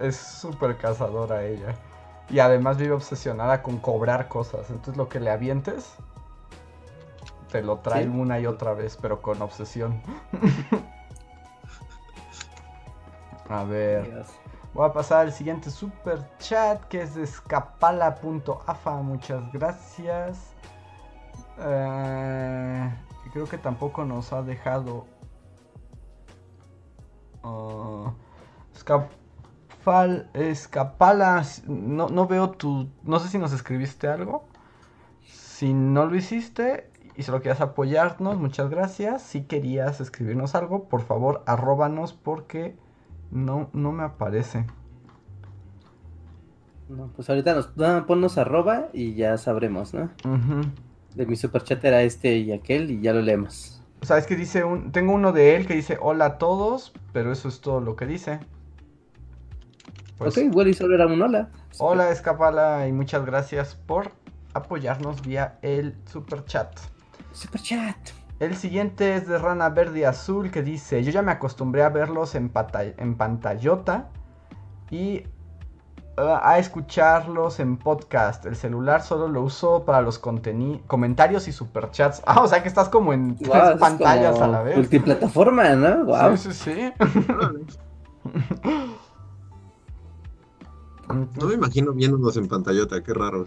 es 0.00 0.16
súper 0.16 0.78
cazadora 0.78 1.44
ella. 1.44 1.74
Y 2.30 2.38
además 2.38 2.78
vive 2.78 2.94
obsesionada 2.94 3.62
con 3.62 3.78
cobrar 3.78 4.28
cosas. 4.28 4.70
Entonces 4.70 4.96
lo 4.96 5.10
que 5.10 5.20
le 5.20 5.30
avientes, 5.30 5.92
te 7.50 7.60
lo 7.60 7.80
trae 7.80 8.04
Sí. 8.04 8.08
una 8.08 8.40
y 8.40 8.46
otra 8.46 8.72
vez, 8.72 8.96
pero 8.96 9.20
con 9.20 9.42
obsesión. 9.42 10.00
A 13.50 13.64
ver, 13.64 14.24
voy 14.74 14.86
a 14.86 14.92
pasar 14.92 15.20
al 15.20 15.32
siguiente 15.32 15.70
super 15.70 16.18
chat 16.38 16.82
que 16.84 17.02
es 17.02 17.14
de 17.14 17.24
escapala.afa. 17.24 18.96
Muchas 19.02 19.52
gracias. 19.52 20.54
Eh, 21.58 22.90
creo 23.32 23.46
que 23.46 23.58
tampoco 23.58 24.04
nos 24.04 24.32
ha 24.32 24.42
dejado. 24.42 25.06
Ah, 27.42 28.12
Escapal, 28.74 30.30
escapala. 30.34 31.42
No, 31.66 32.08
no 32.08 32.26
veo 32.26 32.50
tu. 32.50 32.88
No 33.02 33.18
sé 33.18 33.28
si 33.28 33.38
nos 33.38 33.52
escribiste 33.52 34.08
algo. 34.08 34.44
Si 35.24 35.72
no 35.72 36.06
lo 36.06 36.16
hiciste 36.16 36.90
y 37.14 37.22
solo 37.22 37.40
quieres 37.40 37.60
apoyarnos, 37.60 38.38
muchas 38.38 38.70
gracias. 38.70 39.22
Si 39.22 39.42
querías 39.42 40.00
escribirnos 40.00 40.54
algo, 40.54 40.88
por 40.88 41.02
favor, 41.02 41.42
arróbanos 41.46 42.12
porque 42.12 42.76
no, 43.32 43.70
no 43.72 43.92
me 43.92 44.04
aparece. 44.04 44.66
No, 46.88 47.08
pues 47.16 47.28
ahorita 47.30 47.54
nos 47.54 47.76
no, 47.76 48.06
ponnos 48.06 48.38
arroba 48.38 48.88
y 48.92 49.14
ya 49.14 49.38
sabremos, 49.38 49.94
¿no? 49.94 50.10
De 51.14 51.26
mi 51.26 51.36
superchat 51.36 51.82
era 51.84 52.02
este 52.02 52.36
y 52.36 52.52
aquel 52.52 52.90
y 52.90 53.00
ya 53.00 53.12
lo 53.12 53.22
leemos. 53.22 53.82
O 54.02 54.06
sea, 54.06 54.18
es 54.18 54.26
que 54.26 54.36
dice 54.36 54.64
un. 54.64 54.92
Tengo 54.92 55.12
uno 55.12 55.32
de 55.32 55.56
él 55.56 55.66
que 55.66 55.74
dice 55.74 55.98
hola 56.00 56.26
a 56.26 56.38
todos, 56.38 56.92
pero 57.12 57.32
eso 57.32 57.48
es 57.48 57.60
todo 57.60 57.80
lo 57.80 57.96
que 57.96 58.06
dice. 58.06 58.40
Pues, 60.18 60.36
ok, 60.36 60.44
igual 60.44 60.68
y 60.68 60.74
solo 60.74 60.94
era 60.94 61.06
un 61.06 61.20
hola. 61.20 61.48
Hola 61.78 62.10
Escapala 62.10 62.86
y 62.86 62.92
muchas 62.92 63.24
gracias 63.24 63.74
por 63.74 64.12
apoyarnos 64.52 65.22
vía 65.22 65.58
el 65.62 65.96
super 66.06 66.44
chat. 66.44 66.78
Superchat. 67.32 68.21
El 68.42 68.56
siguiente 68.56 69.14
es 69.14 69.28
de 69.28 69.38
Rana 69.38 69.68
Verde 69.68 70.00
y 70.00 70.02
Azul 70.02 70.50
que 70.50 70.64
dice, 70.64 71.04
yo 71.04 71.12
ya 71.12 71.22
me 71.22 71.30
acostumbré 71.30 71.84
a 71.84 71.90
verlos 71.90 72.34
en, 72.34 72.50
en 72.96 73.14
pantallota 73.14 74.08
y 74.90 75.22
uh, 76.18 76.40
a 76.42 76.58
escucharlos 76.58 77.60
en 77.60 77.76
podcast. 77.76 78.44
El 78.44 78.56
celular 78.56 79.02
solo 79.02 79.28
lo 79.28 79.42
uso 79.42 79.84
para 79.84 80.02
los 80.02 80.18
comentarios 80.18 81.46
y 81.46 81.52
superchats. 81.52 82.20
Ah, 82.26 82.42
o 82.42 82.48
sea 82.48 82.64
que 82.64 82.68
estás 82.68 82.88
como 82.88 83.12
en 83.12 83.38
tres 83.38 83.76
pantallas 83.78 84.32
como 84.32 84.44
a 84.44 84.48
la 84.48 84.62
vez. 84.64 84.76
Multiplataforma, 84.76 85.76
¿no? 85.76 86.06
Wow. 86.06 86.36
Sí, 86.36 86.52
sí, 86.52 86.72
sí. 86.74 86.92
No 91.08 91.46
me 91.46 91.54
imagino 91.54 91.92
viéndonos 91.92 92.36
en 92.36 92.48
pantallota, 92.48 93.04
qué 93.04 93.14
raro. 93.14 93.46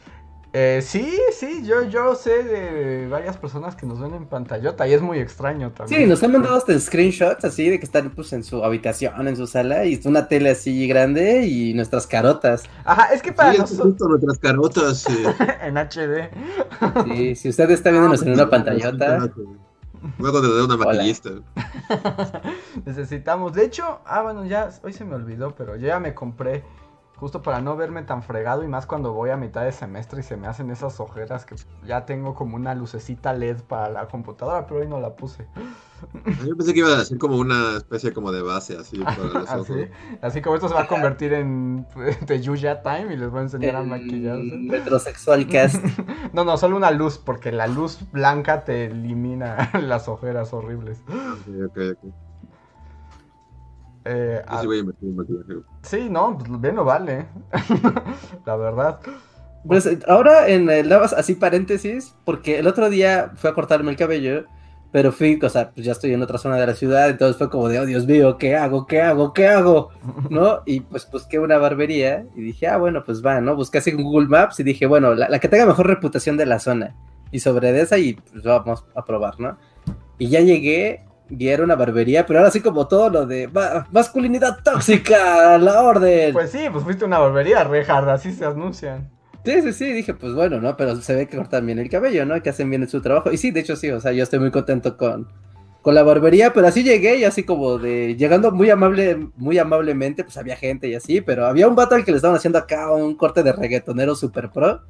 Eh, 0.57 0.82
sí, 0.82 1.19
sí, 1.38 1.64
yo, 1.65 1.84
yo 1.84 2.15
sé 2.15 2.41
de 2.45 3.07
varias 3.10 3.36
personas 3.36 3.76
que 3.76 3.86
nos 3.86 3.99
ven 3.99 4.14
en 4.14 4.26
pantallota 4.26 4.88
y 4.88 4.94
es 4.94 5.02
muy 5.02 5.19
extraño 5.19 5.72
también. 5.73 6.03
Sí, 6.03 6.07
nos 6.07 6.23
han 6.23 6.32
mandado 6.32 6.56
hasta 6.56 6.80
screenshots 6.80 7.44
así 7.44 7.69
de 7.69 7.77
que 7.77 7.84
están 7.84 8.10
pues 8.11 8.32
en 8.32 8.41
su 8.41 8.64
habitación, 8.64 9.27
en 9.27 9.36
su 9.36 9.48
sala, 9.48 9.84
y 9.84 9.99
una 10.06 10.30
tele 10.30 10.52
así 10.52 10.88
grande 10.88 11.45
y 11.45 11.73
nuestras 11.73 12.07
carotas. 12.07 12.64
Ajá, 12.86 13.14
es 13.14 13.22
que 13.22 13.34
para 13.34 13.52
Sí, 13.52 13.57
nosotros... 13.57 13.88
justo 13.90 14.07
nuestras 14.07 14.40
carotas. 14.40 15.06
en 15.61 15.76
HD. 15.76 16.30
Sí, 17.03 17.36
si 17.36 17.49
usted 17.49 17.69
está 17.72 17.91
viéndonos 17.91 18.22
en 18.22 18.32
una 18.32 18.49
pantallota, 18.49 19.30
Luego 20.19 20.40
te 20.40 20.48
doy 20.48 20.64
una 20.64 20.77
maquillista. 20.77 21.32
Necesitamos. 22.86 23.53
De 23.53 23.65
hecho, 23.65 23.99
ah, 24.06 24.22
bueno, 24.22 24.45
ya 24.45 24.69
hoy 24.84 24.94
se 24.94 25.03
me 25.03 25.15
olvidó, 25.15 25.53
pero 25.56 25.76
yo 25.76 25.88
ya 25.88 25.99
me 25.99 26.14
compré 26.14 26.64
justo 27.16 27.42
para 27.42 27.62
no 27.62 27.76
verme 27.76 28.04
tan 28.04 28.24
fregado 28.24 28.64
y 28.64 28.68
más 28.68 28.86
cuando 28.86 29.14
voy 29.14 29.30
a 29.30 29.38
mitad 29.38 29.64
de 29.64 29.72
semestre 29.72 30.20
y 30.20 30.24
se 30.24 30.38
me 30.38 30.48
hacen 30.48 30.70
esas 30.70 31.00
ojeras 31.00 31.46
que 31.46 31.56
ya 31.86 32.06
tengo 32.06 32.34
como 32.34 32.56
una 32.56 32.76
lucecita 32.76 33.34
LED 33.34 33.62
para 33.68 33.90
la 33.90 34.08
computadora, 34.08 34.68
pero 34.68 34.82
hoy 34.82 34.88
no 34.88 35.00
la 35.00 35.16
puse. 35.16 35.48
Yo 36.46 36.56
pensé 36.58 36.74
que 36.74 36.80
iba 36.80 36.94
a 37.00 37.06
ser 37.06 37.18
como 37.18 37.38
una 37.38 37.78
especie 37.78 38.14
como 38.14 38.32
de 38.32 38.42
base 38.42 38.78
así 38.78 38.98
para 38.98 39.18
los 39.18 39.50
ojos. 39.56 39.70
Así, 39.70 39.88
así 40.22 40.42
como 40.42 40.56
esto 40.56 40.68
se 40.68 40.74
va 40.74 40.82
a 40.82 40.88
convertir 40.88 41.34
en 41.34 41.88
de 42.28 42.42
Yuya 42.42 42.82
Time 42.82 43.14
y 43.14 43.18
les 43.18 43.30
voy 43.30 43.40
a 43.40 43.44
enseñar 43.44 43.76
a 43.78 43.82
el 43.82 43.88
maquillarse. 43.88 44.58
metrosexual 44.58 45.48
cast. 45.48 45.84
No, 46.34 46.44
no, 46.44 46.58
solo 46.58 46.76
una 46.76 46.92
luz, 46.92 47.18
porque 47.18 47.54
la 47.54 47.66
luz 47.68 48.00
blanca 48.12 48.66
te 48.66 48.86
elimina 48.88 49.70
las 49.82 50.10
ojeras 50.10 50.52
horribles. 50.52 51.02
Ok, 51.08 51.48
ok, 51.68 51.78
ok. 52.04 52.14
Eh, 54.06 54.41
Yo 54.52 54.60
sí 54.61 54.68
voy 54.68 54.77
a 54.77 54.80
invertir 54.80 55.10
en. 55.10 55.64
Sí, 55.82 56.07
no, 56.10 56.38
pues 56.38 56.61
bien 56.61 56.76
no 56.76 56.86
vale. 56.86 57.26
La 58.45 58.56
verdad. 58.56 58.99
Pues 59.68 59.90
ahora 60.07 60.48
en 60.48 60.69
el 60.69 60.88
más 60.90 61.11
así 61.11 61.34
paréntesis, 61.34 62.15
porque 62.23 62.60
el 62.60 62.68
otro 62.68 62.90
día 62.90 63.32
fui 63.36 63.49
a 63.49 63.53
cortarme 63.53 63.90
el 63.90 63.98
cabello, 63.98 64.45
pero 64.91 65.11
fui, 65.11 65.40
o 65.41 65.49
sea, 65.49 65.72
pues 65.72 65.88
ya 65.88 65.94
estoy 65.94 66.14
en 66.14 66.22
otra 66.22 66.38
zona 66.38 66.57
de 66.57 66.68
la 66.68 66.76
ciudad, 66.76 67.10
entonces 67.10 67.36
fue 67.36 67.49
como 67.49 67.68
de, 67.68 67.80
oh 67.80 67.86
Dios 67.88 68.06
mío, 68.06 68.38
¿qué 68.38 68.56
hago? 68.56 68.86
¿Qué 68.86 69.02
hago? 69.02 69.34
¿Qué 69.34 69.48
hago? 69.48 69.90
¿No? 70.30 70.61
Y 70.68 70.82
pues 70.82 71.10
busqué 71.11 71.40
una 71.40 71.57
barbería 71.57 72.26
y 72.36 72.41
dije, 72.41 72.68
ah, 72.68 72.77
bueno, 72.77 73.03
pues 73.03 73.26
va, 73.26 73.41
¿no? 73.41 73.56
Busqué 73.56 73.80
así 73.80 73.90
en 73.90 74.03
Google 74.03 74.27
Maps 74.27 74.60
y 74.60 74.64
dije, 74.64 74.86
bueno, 74.86 75.15
la, 75.15 75.30
la 75.30 75.40
que 75.40 75.49
tenga 75.49 75.65
mejor 75.65 75.88
reputación 75.88 76.38
de 76.38 76.45
la 76.45 76.60
zona. 76.60 76.95
Y 77.32 77.40
sobre 77.40 77.72
de 77.72 77.82
esa 77.82 77.98
y 77.98 78.14
pues 78.14 78.44
vamos 78.44 78.86
a 78.95 79.03
probar, 79.03 79.40
¿no? 79.40 79.57
Y 80.19 80.30
ya 80.30 80.41
llegué 80.41 81.03
y 81.30 81.48
era 81.48 81.64
una 81.64 81.76
barbería, 81.76 82.26
pero 82.26 82.40
ahora 82.40 82.52
sí 82.52 82.62
como 82.62 82.88
todo 82.88 83.10
lo 83.10 83.26
de 83.26 83.48
"Ma- 83.48 83.88
masculinidad 83.92 84.60
tóxica, 84.64 85.56
a 85.56 85.58
la 85.58 85.82
orden. 85.82 86.34
Pues 86.34 86.52
sí, 86.52 86.66
pues 86.72 86.84
fuiste 86.84 87.06
una 87.06 87.20
barbería, 87.20 87.64
Rehard, 87.64 88.10
así 88.10 88.32
se 88.32 88.46
anuncian. 88.46 89.10
Sí, 89.44 89.62
sí, 89.62 89.74
sí, 89.74 89.94
dije, 89.94 90.14
pues 90.16 90.34
bueno, 90.34 90.60
¿no? 90.60 90.76
Pero 90.76 90.96
se 90.96 91.14
ve 91.16 91.28
que 91.28 91.38
cortan 91.38 91.66
bien 91.66 91.78
el 91.80 91.90
cabello, 91.90 92.26
¿no? 92.26 92.42
Que 92.42 92.50
hacen 92.50 92.70
bien 92.70 92.88
su 92.90 93.02
trabajo. 93.02 93.32
Y 93.32 93.38
sí, 93.38 93.52
de 93.52 93.60
hecho 93.60 93.76
sí, 93.76 93.92
o 93.92 94.00
sea, 94.02 94.12
yo 94.12 94.24
estoy 94.24 94.40
muy 94.40 94.50
contento 94.50 94.98
con, 94.98 95.28
con 95.84 95.94
la 95.94 96.02
barbería, 96.02 96.52
pero 96.52 96.66
así 96.68 96.82
llegué 96.84 97.18
y 97.20 97.26
así 97.26 97.44
como 97.44 97.78
de, 97.78 98.16
llegando 98.16 98.52
muy 98.52 98.72
amable, 98.72 99.28
muy 99.36 99.60
amablemente, 99.60 100.24
pues 100.24 100.36
había 100.38 100.56
gente 100.56 100.88
y 100.88 100.96
así, 100.96 101.22
pero 101.22 101.46
había 101.46 101.68
un 101.68 101.76
vato 101.76 101.94
al 101.94 102.04
que 102.04 102.10
le 102.10 102.18
estaban 102.18 102.38
haciendo 102.38 102.58
acá 102.58 102.92
un 102.92 103.14
corte 103.16 103.44
de 103.44 103.52
reggaetonero 103.52 104.16
super 104.16 104.50
pro. 104.50 104.82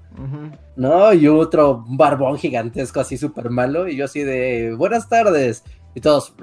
¿no? 0.77 1.11
Y 1.13 1.27
otro 1.27 1.83
barbón 1.89 2.37
gigantesco 2.37 3.01
así 3.01 3.17
súper 3.17 3.49
malo, 3.49 3.89
y 3.89 3.97
yo 3.97 4.05
así 4.05 4.23
de, 4.23 4.73
buenas 4.77 5.09
tardes. 5.09 5.63
Y 5.95 6.01
todos, 6.01 6.33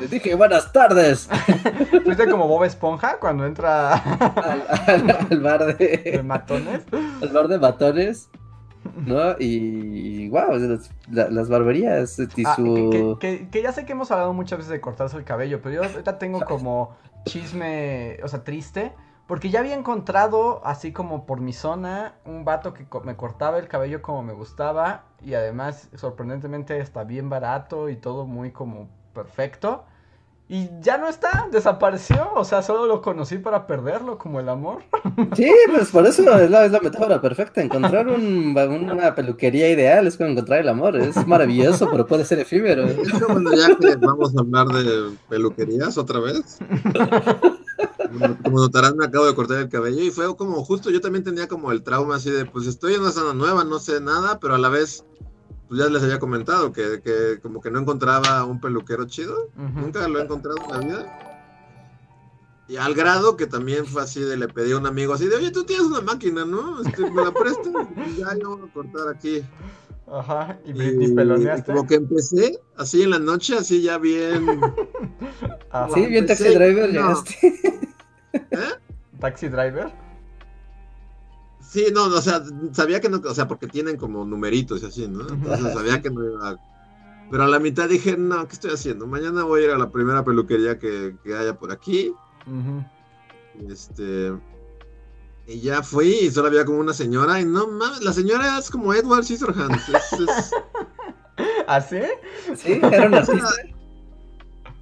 les 0.00 0.10
dije, 0.10 0.34
buenas 0.36 0.72
tardes. 0.72 1.28
Fuiste 2.04 2.30
como 2.30 2.46
Bob 2.46 2.64
Esponja 2.64 3.18
cuando 3.18 3.44
entra 3.44 3.94
al, 3.94 4.64
al- 4.86 5.26
al 5.30 5.40
bar 5.40 5.76
de 5.76 6.12
de, 6.12 6.22
matones. 6.22 6.82
al 7.22 7.28
bar 7.30 7.48
de 7.48 7.58
batones, 7.58 8.28
¿no? 9.04 9.34
Y, 9.40 10.28
wow, 10.28 10.54
las, 10.58 10.90
la- 11.10 11.28
las 11.28 11.48
barberías 11.48 12.18
y 12.36 12.44
Ah, 12.46 12.54
su... 12.54 13.16
que, 13.20 13.38
que- 13.38 13.48
que 13.48 13.62
ya 13.62 13.72
sé 13.72 13.84
que 13.84 13.92
hemos 13.92 14.10
hablado 14.12 14.32
muchas 14.32 14.58
veces 14.58 14.70
de 14.70 14.80
cortarse 14.80 15.16
el 15.16 15.24
cabello, 15.24 15.60
pero 15.60 15.74
yo 15.74 15.82
ahorita 15.90 16.18
tengo 16.18 16.40
como 16.42 16.96
chisme, 17.24 18.18
o 18.22 18.28
sea, 18.28 18.44
triste, 18.44 18.92
porque 19.26 19.50
ya 19.50 19.60
había 19.60 19.74
encontrado, 19.74 20.60
así 20.64 20.92
como 20.92 21.26
por 21.26 21.40
mi 21.40 21.52
zona, 21.52 22.14
un 22.24 22.44
vato 22.44 22.72
que 22.74 22.86
co- 22.86 23.00
me 23.00 23.16
cortaba 23.16 23.58
el 23.58 23.68
cabello 23.68 24.02
como 24.02 24.22
me 24.22 24.32
gustaba 24.32 25.04
y 25.24 25.34
además, 25.34 25.88
sorprendentemente, 25.96 26.78
está 26.78 27.04
bien 27.04 27.28
barato 27.28 27.88
y 27.88 27.96
todo 27.96 28.24
muy 28.26 28.52
como 28.52 28.88
perfecto. 29.14 29.84
Y 30.48 30.70
ya 30.80 30.96
no 30.96 31.08
está, 31.08 31.48
desapareció, 31.50 32.30
o 32.36 32.44
sea, 32.44 32.62
solo 32.62 32.86
lo 32.86 33.02
conocí 33.02 33.36
para 33.38 33.66
perderlo, 33.66 34.16
como 34.16 34.38
el 34.38 34.48
amor. 34.48 34.84
Sí, 35.34 35.50
pues 35.74 35.90
por 35.90 36.06
eso 36.06 36.22
es 36.38 36.48
la, 36.48 36.64
es 36.64 36.70
la 36.70 36.78
metáfora 36.78 37.20
perfecta. 37.20 37.60
Encontrar 37.62 38.06
un- 38.06 38.56
una 38.56 39.12
peluquería 39.16 39.68
ideal 39.68 40.06
es 40.06 40.16
como 40.16 40.30
encontrar 40.30 40.60
el 40.60 40.68
amor. 40.68 40.96
Es 40.96 41.26
maravilloso, 41.26 41.88
pero 41.90 42.06
puede 42.06 42.24
ser 42.24 42.38
efímero. 42.38 42.86
Bueno, 43.28 43.50
ya 43.56 43.76
que 43.76 43.96
vamos 43.96 44.36
a 44.36 44.40
hablar 44.40 44.68
de 44.68 45.16
peluquerías 45.28 45.98
otra 45.98 46.20
vez. 46.20 46.58
Como- 48.18 48.38
Como 48.42 48.58
notarán, 48.60 48.96
me 48.96 49.04
acabo 49.06 49.26
de 49.26 49.34
cortar 49.34 49.58
el 49.58 49.68
cabello 49.68 50.02
y 50.02 50.10
fue 50.10 50.34
como 50.36 50.64
justo 50.64 50.90
yo 50.90 51.00
también 51.00 51.24
tenía 51.24 51.48
como 51.48 51.72
el 51.72 51.82
trauma 51.82 52.16
así 52.16 52.30
de, 52.30 52.44
pues 52.46 52.66
estoy 52.66 52.94
en 52.94 53.00
una 53.02 53.12
zona 53.12 53.34
nueva, 53.34 53.64
no 53.64 53.78
sé 53.78 54.00
nada, 54.00 54.38
pero 54.40 54.54
a 54.54 54.58
la 54.58 54.68
vez, 54.68 55.04
pues 55.68 55.80
ya 55.80 55.88
les 55.88 56.02
había 56.02 56.18
comentado 56.18 56.72
que, 56.72 57.00
que 57.02 57.38
como 57.42 57.60
que 57.60 57.70
no 57.70 57.80
encontraba 57.80 58.44
un 58.44 58.60
peluquero 58.60 59.04
chido. 59.06 59.50
Nunca 59.56 60.06
lo 60.08 60.18
he 60.20 60.22
encontrado 60.24 60.56
en 60.64 60.70
la 60.70 60.78
vida. 60.78 61.22
Y 62.68 62.76
al 62.78 62.94
grado 62.94 63.36
que 63.36 63.46
también 63.46 63.86
fue 63.86 64.02
así 64.02 64.20
de 64.20 64.36
le 64.36 64.48
pedí 64.48 64.72
a 64.72 64.78
un 64.78 64.86
amigo 64.86 65.14
así 65.14 65.26
de, 65.28 65.36
oye, 65.36 65.52
tú 65.52 65.62
tienes 65.64 65.86
una 65.86 66.00
máquina, 66.00 66.44
¿no? 66.44 66.82
Este, 66.82 67.08
me 67.10 67.22
la 67.24 67.30
prestas 67.32 67.72
y 68.08 68.16
ya 68.20 68.36
yo 68.40 68.56
voy 68.56 68.68
a 68.68 68.72
cortar 68.72 69.08
aquí. 69.14 69.42
Ajá, 70.08 70.58
y, 70.64 70.70
Y, 70.70 71.14
peloneaste. 71.14 71.60
y 71.72 71.74
como 71.74 71.86
que 71.86 71.94
empecé 71.96 72.60
así 72.76 73.02
en 73.02 73.10
la 73.10 73.18
noche, 73.20 73.56
así 73.56 73.82
ya 73.82 73.98
bien. 73.98 74.46
Ajá. 75.70 75.88
Sí, 75.94 76.06
bien 76.06 76.26
taxi 76.26 76.44
driver, 76.54 76.92
no. 76.92 77.00
llegaste. 77.24 77.80
Taxi 79.20 79.48
driver. 79.48 79.92
Sí, 81.60 81.86
no, 81.92 82.04
o 82.04 82.20
sea, 82.22 82.42
sabía 82.72 83.00
que 83.00 83.08
no, 83.08 83.20
o 83.24 83.34
sea, 83.34 83.48
porque 83.48 83.66
tienen 83.66 83.96
como 83.96 84.24
numeritos 84.24 84.82
y 84.82 84.86
así, 84.86 85.08
¿no? 85.08 85.26
Entonces 85.28 85.72
sabía 85.72 86.00
que 86.00 86.10
no 86.10 86.24
iba. 86.24 86.56
Pero 87.30 87.42
a 87.42 87.48
la 87.48 87.58
mitad 87.58 87.88
dije, 87.88 88.16
no, 88.16 88.46
¿qué 88.46 88.52
estoy 88.54 88.70
haciendo? 88.72 89.06
Mañana 89.06 89.42
voy 89.42 89.62
a 89.62 89.64
ir 89.64 89.70
a 89.72 89.78
la 89.78 89.90
primera 89.90 90.24
peluquería 90.24 90.78
que, 90.78 91.16
que 91.24 91.36
haya 91.36 91.58
por 91.58 91.72
aquí. 91.72 92.12
Este. 93.68 94.32
Y 95.48 95.60
ya 95.60 95.82
fui 95.82 96.08
y 96.22 96.30
solo 96.30 96.48
había 96.48 96.64
como 96.64 96.78
una 96.78 96.92
señora. 96.92 97.40
Y 97.40 97.44
no 97.44 97.66
mames, 97.66 98.02
la 98.02 98.12
señora 98.12 98.58
es 98.58 98.70
como 98.70 98.94
Edward 98.94 99.24
Scissorhands. 99.24 99.88
Es, 99.88 100.12
es- 100.20 100.50
¿Así? 101.66 102.00
Sí, 102.54 102.80
era 102.80 103.06
un 103.06 103.14
artista. 103.14 103.48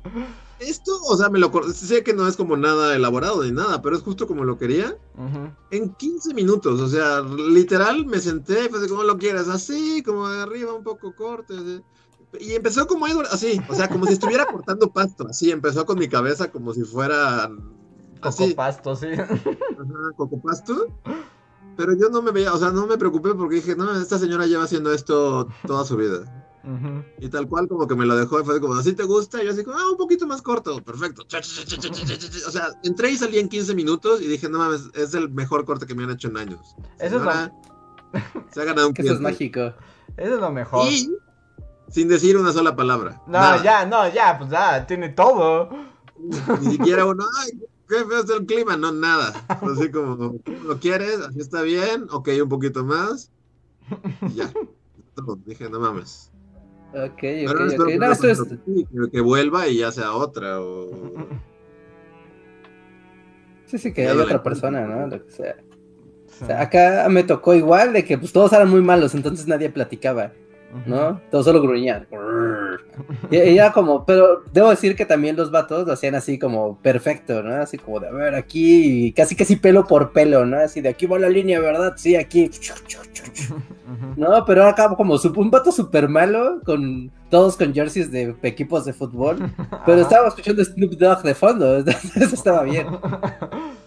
esto, 0.59 0.93
o 1.09 1.17
sea, 1.17 1.29
me 1.29 1.39
lo 1.39 1.51
sé 1.73 2.03
que 2.03 2.15
no 2.15 2.27
es 2.27 2.37
como 2.37 2.57
nada 2.57 2.95
elaborado 2.95 3.43
ni 3.43 3.53
nada, 3.53 3.83
pero 3.83 3.97
es 3.97 4.03
justo 4.03 4.27
como 4.27 4.45
lo 4.45 4.59
quería. 4.59 4.97
Ujú. 5.17 5.53
En 5.71 5.95
15 5.95 6.35
minutos, 6.35 6.81
o 6.81 6.89
sea, 6.89 7.21
literal 7.21 8.07
me 8.07 8.19
senté, 8.21 8.69
pues 8.69 8.87
como 8.89 9.03
lo 9.03 9.19
quieras, 9.19 9.49
así, 9.49 10.03
como 10.03 10.29
de 10.29 10.43
arriba 10.43 10.73
un 10.73 10.85
poco 10.85 11.15
corte. 11.15 11.55
así. 11.55 11.83
Y 12.41 12.53
empezó 12.55 12.87
como 12.87 13.07
Edward, 13.07 13.29
así, 13.31 13.61
o 13.69 13.75
sea, 13.75 13.89
como 13.89 14.07
si 14.07 14.15
estuviera 14.15 14.47
cortando 14.53 14.91
pasto, 14.91 15.27
así, 15.29 15.51
empezó 15.51 15.87
con 15.87 15.99
mi 15.99 16.09
cabeza 16.09 16.51
como 16.51 16.73
si 16.73 16.83
fuera 16.83 17.51
así, 18.23 18.45
Cocopasto, 18.45 18.97
sí. 18.97 19.09
ajá, 19.13 20.13
coco 20.17 20.41
pasto. 20.41 20.89
Pero 21.77 21.93
yo 21.97 22.09
no 22.09 22.23
me 22.23 22.31
veía, 22.31 22.53
o 22.53 22.59
sea, 22.59 22.71
no 22.71 22.87
me 22.87 22.97
preocupé 22.97 23.35
porque 23.35 23.57
dije, 23.57 23.75
no, 23.77 23.93
esta 24.01 24.19
señora 24.19 24.47
lleva 24.47 24.65
haciendo 24.65 24.93
esto 24.93 25.49
toda 25.67 25.85
su 25.85 25.97
vida. 25.97 26.45
Y 27.19 27.29
tal 27.29 27.47
cual 27.49 27.69
como 27.69 27.87
que 27.87 27.95
me 27.95 28.07
lo 28.07 28.17
dejó 28.17 28.41
y 28.41 28.45
fue 28.45 28.61
como, 28.61 28.75
¿así 28.75 28.95
te 28.95 29.03
gusta? 29.03 29.43
Y 29.43 29.47
yo 29.47 29.53
así 29.53 29.65
como, 29.65 29.77
ah, 29.77 29.91
un 29.91 29.97
poquito 29.97 30.27
más 30.27 30.41
corto, 30.41 30.83
perfecto. 30.83 31.23
O 31.23 32.51
sea, 32.51 32.69
entré 32.83 33.11
y 33.11 33.17
salí 33.17 33.39
en 33.39 33.49
15 33.49 33.75
minutos 33.75 34.23
y 34.23 34.27
dije, 34.27 34.49
no 34.49 34.59
mames, 34.59 34.89
es 34.95 35.15
el 35.15 35.29
mejor 35.31 35.65
corte 35.65 35.87
que 35.87 35.95
me 35.95 36.05
han 36.05 36.11
hecho 36.11 36.29
en 36.29 36.39
años. 36.39 36.75
Eso 36.99 37.17
es 37.17 37.23
Señora, 37.23 37.53
Se 38.53 38.63
ha 38.63 38.65
ganado 38.65 38.89
un 38.89 38.95
Que 38.95 39.03
eso 39.03 39.15
es 39.15 39.21
mágico. 39.21 39.75
Eso 40.17 40.35
es 40.35 40.41
lo 40.41 40.51
mejor. 40.51 40.89
Y 40.89 41.11
sin 41.89 42.09
decir 42.09 42.37
una 42.37 42.53
sola 42.53 42.75
palabra. 42.75 43.21
No, 43.27 43.33
Nada. 43.39 43.63
ya, 43.63 43.87
no, 43.87 44.13
ya, 44.13 44.39
pues 44.39 44.51
ya, 44.51 44.87
tiene 44.87 45.11
todo. 45.11 45.69
Ni 46.61 46.73
siquiera 46.73 47.05
uno, 47.05 47.25
ay, 47.41 47.61
qué 47.89 48.05
feo 48.05 48.21
está 48.21 48.37
el 48.37 48.47
clima. 48.47 48.77
No, 48.77 48.93
nada. 48.93 49.35
Así 49.49 49.91
como, 49.91 50.17
¿cómo 50.17 50.41
lo 50.65 50.79
quieres? 50.79 51.21
Así 51.21 51.41
está 51.41 51.63
bien. 51.63 52.07
Ok, 52.11 52.31
un 52.43 52.49
poquito 52.49 52.85
más. 52.85 53.31
Y 54.23 54.35
ya. 54.35 54.51
Todo. 55.15 55.39
Dije, 55.45 55.69
no 55.69 55.81
mames. 55.81 56.31
Ok, 56.95 57.03
ok, 57.07 57.19
Pero 57.21 57.65
ok. 57.67 57.87
que, 57.89 57.99
No, 57.99 58.13
esto 58.13 58.29
es... 58.29 58.41
que- 58.43 59.11
que 59.11 59.21
vuelva 59.21 59.67
y 59.69 59.79
ya 59.79 59.91
sea 59.93 60.13
otra. 60.13 60.61
O... 60.61 60.91
Sí, 63.67 63.79
sí, 63.79 63.93
que 63.93 64.05
Ya 64.05 64.13
hay 64.13 64.19
otra 64.19 64.35
le- 64.35 64.43
persona, 64.43 64.87
¿no? 64.87 65.07
Lo 65.09 65.25
que 65.25 65.31
sea. 65.33 65.57
Sí. 66.29 66.45
O 66.45 66.47
sea, 66.47 66.61
acá 66.61 67.07
me 67.09 67.25
tocó 67.25 67.55
igual 67.55 67.93
de 67.93 68.05
que 68.05 68.19
pues 68.19 68.33
todos 68.33 68.53
eran 68.53 68.69
muy 68.69 68.83
malos, 68.83 69.15
entonces 69.15 69.47
nadie 69.47 69.71
platicaba. 69.71 70.33
¿No? 70.87 71.21
Todos 71.31 71.45
solo 71.45 71.63
gruñían. 71.63 72.07
Y 73.31 73.37
y 73.37 73.59
era 73.59 73.73
como, 73.73 74.05
pero 74.05 74.43
debo 74.53 74.71
decir 74.71 74.97
que 74.97 75.07
también 75.07 75.37
los 75.37 75.51
vatos 75.51 75.87
lo 75.87 75.93
hacían 75.93 76.15
así 76.15 76.39
como 76.39 76.79
perfecto, 76.79 77.43
¿no? 77.43 77.55
Así 77.57 77.79
como 77.79 78.01
de, 78.01 78.09
a 78.09 78.13
ver, 78.13 78.35
aquí, 78.35 79.13
casi 79.17 79.37
casi 79.37 79.57
pelo 79.57 79.87
por 79.87 80.13
pelo, 80.13 80.45
¿no? 80.45 80.59
Así 80.59 80.81
de 80.81 80.89
aquí 80.89 81.07
va 81.07 81.19
la 81.19 81.29
línea, 81.29 81.61
¿verdad? 81.61 81.95
Sí, 81.97 82.17
aquí. 82.17 82.51
No, 84.17 84.45
pero 84.45 84.63
era 84.63 84.75
como 84.97 85.15
un 85.37 85.51
vato 85.51 85.73
súper 85.73 86.09
malo, 86.09 86.61
con 86.65 87.11
todos 87.31 87.57
con 87.57 87.73
jerseys 87.73 88.11
de 88.11 88.35
equipos 88.43 88.85
de 88.85 88.93
fútbol. 88.93 89.39
Pero 89.87 90.01
estaba 90.01 90.29
escuchando 90.29 90.65
Snoop 90.65 90.93
Dogg 90.93 91.23
de 91.23 91.35
fondo, 91.35 91.79
eso 92.17 92.35
estaba 92.35 92.63
bien. 92.63 92.87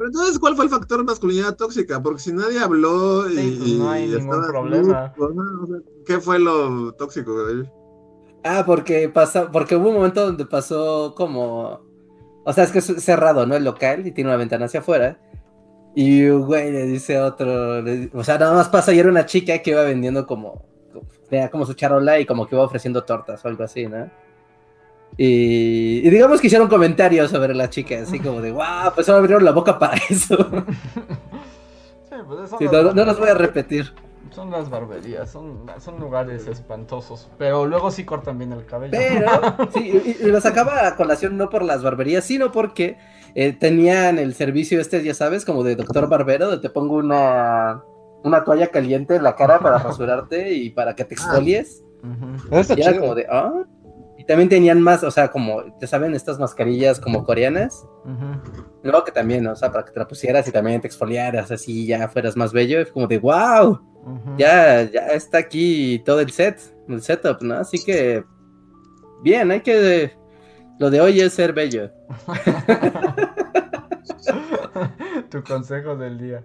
Pero 0.00 0.08
entonces, 0.08 0.38
¿cuál 0.38 0.56
fue 0.56 0.64
el 0.64 0.70
factor 0.70 1.04
masculinidad 1.04 1.56
tóxica? 1.56 2.02
Porque 2.02 2.20
si 2.22 2.32
nadie 2.32 2.58
habló 2.58 3.28
y, 3.28 3.36
Sí, 3.36 3.56
pues, 3.58 3.72
no 3.72 3.90
hay 3.90 4.04
y 4.04 4.16
ningún 4.16 4.46
problema. 4.46 5.12
O 5.18 5.66
sea, 5.66 5.78
¿Qué 6.06 6.18
fue 6.20 6.38
lo 6.38 6.92
tóxico 6.92 7.44
de 7.44 7.52
él? 7.52 7.70
Ah, 8.42 8.62
porque 8.64 9.10
pasa, 9.10 9.50
porque 9.52 9.76
hubo 9.76 9.90
un 9.90 9.96
momento 9.96 10.24
donde 10.24 10.46
pasó 10.46 11.14
como, 11.14 11.82
o 12.46 12.52
sea, 12.54 12.64
es 12.64 12.72
que 12.72 12.78
es 12.78 12.86
cerrado, 12.86 13.44
¿no? 13.44 13.54
El 13.54 13.64
local 13.64 14.06
y 14.06 14.12
tiene 14.12 14.30
una 14.30 14.38
ventana 14.38 14.64
hacia 14.64 14.80
afuera. 14.80 15.20
Y 15.94 16.24
un 16.28 16.46
güey 16.46 16.72
le 16.72 16.86
dice 16.86 17.18
a 17.18 17.26
otro, 17.26 17.82
le- 17.82 18.08
o 18.14 18.24
sea, 18.24 18.38
nada 18.38 18.54
más 18.54 18.70
pasa 18.70 18.94
y 18.94 18.98
era 18.98 19.10
una 19.10 19.26
chica 19.26 19.58
que 19.58 19.72
iba 19.72 19.82
vendiendo 19.82 20.26
como, 20.26 20.64
como- 20.94 21.04
tenía 21.28 21.50
como 21.50 21.66
su 21.66 21.74
charola 21.74 22.18
y 22.18 22.24
como 22.24 22.46
que 22.48 22.54
iba 22.54 22.64
ofreciendo 22.64 23.04
tortas 23.04 23.44
o 23.44 23.48
algo 23.48 23.64
así, 23.64 23.86
¿no? 23.86 24.10
Y, 25.16 26.00
y 26.06 26.10
digamos 26.10 26.40
que 26.40 26.46
hicieron 26.46 26.68
comentarios 26.68 27.30
sobre 27.30 27.54
la 27.54 27.68
chica, 27.68 27.96
así 28.02 28.18
como 28.20 28.40
de, 28.40 28.52
wow, 28.52 28.92
pues 28.94 29.06
solo 29.06 29.18
abrieron 29.18 29.44
la 29.44 29.52
boca 29.52 29.78
para 29.78 29.96
eso. 30.08 30.36
Sí, 32.08 32.16
pues 32.26 32.50
Sí, 32.58 32.64
las 32.64 32.72
no, 32.72 32.92
no 32.92 33.04
los 33.04 33.18
voy 33.18 33.28
a 33.28 33.34
repetir. 33.34 33.92
Son 34.34 34.50
las 34.50 34.68
barberías, 34.70 35.30
son, 35.30 35.66
son 35.78 35.98
lugares 36.00 36.46
espantosos. 36.46 37.30
Pero 37.38 37.66
luego 37.66 37.90
sí 37.90 38.04
cortan 38.04 38.38
bien 38.38 38.52
el 38.52 38.64
cabello. 38.66 38.92
Pero, 38.96 39.70
sí, 39.74 40.16
y, 40.20 40.26
y 40.26 40.30
lo 40.30 40.40
sacaba 40.40 40.86
a 40.86 40.96
colación 40.96 41.36
no 41.36 41.48
por 41.50 41.62
las 41.62 41.82
barberías, 41.82 42.24
sino 42.24 42.52
porque 42.52 42.96
eh, 43.34 43.52
tenían 43.52 44.18
el 44.18 44.34
servicio 44.34 44.80
este, 44.80 45.02
ya 45.02 45.14
sabes, 45.14 45.44
como 45.44 45.62
de 45.64 45.76
doctor 45.76 46.08
barbero, 46.08 46.46
donde 46.46 46.62
te 46.62 46.70
pongo 46.70 46.96
una, 46.96 47.82
una 48.24 48.44
toalla 48.44 48.68
caliente 48.68 49.16
en 49.16 49.22
la 49.22 49.34
cara 49.36 49.58
para 49.60 49.78
rasurarte 49.82 50.52
y 50.52 50.70
para 50.70 50.94
que 50.94 51.04
te 51.04 51.14
exfolies. 51.14 51.82
Ujú. 52.02 52.56
Está 52.56 52.74
Y 52.76 52.82
era 52.82 52.90
chido. 52.92 53.02
como 53.02 53.14
de, 53.14 53.26
ah. 53.30 53.64
También 54.30 54.48
tenían 54.48 54.80
más, 54.80 55.02
o 55.02 55.10
sea, 55.10 55.32
como, 55.32 55.60
¿te 55.80 55.88
saben 55.88 56.14
estas 56.14 56.38
mascarillas 56.38 57.00
como 57.00 57.24
coreanas? 57.24 57.84
Ujú. 58.04 58.40
Luego 58.84 59.02
que 59.02 59.10
también, 59.10 59.44
o 59.48 59.56
sea, 59.56 59.72
para 59.72 59.84
que 59.84 59.90
te 59.90 59.98
la 59.98 60.06
pusieras 60.06 60.46
y 60.46 60.52
también 60.52 60.80
te 60.80 60.86
exfoliaras 60.86 61.50
así, 61.50 61.84
ya 61.84 62.06
fueras 62.06 62.36
más 62.36 62.52
bello. 62.52 62.78
Es 62.78 62.92
como 62.92 63.08
de, 63.08 63.18
wow, 63.18 63.80
ya, 64.38 64.84
ya 64.84 65.08
está 65.08 65.38
aquí 65.38 66.00
todo 66.04 66.20
el 66.20 66.30
set, 66.30 66.60
el 66.88 67.02
setup, 67.02 67.42
¿no? 67.42 67.56
Así 67.56 67.84
que, 67.84 68.22
bien, 69.20 69.50
hay 69.50 69.62
que, 69.62 70.12
lo 70.78 70.90
de 70.90 71.00
hoy 71.00 71.20
es 71.20 71.32
ser 71.32 71.52
bello. 71.52 71.90
tu 75.28 75.42
consejo 75.42 75.96
del 75.96 76.18
día. 76.18 76.44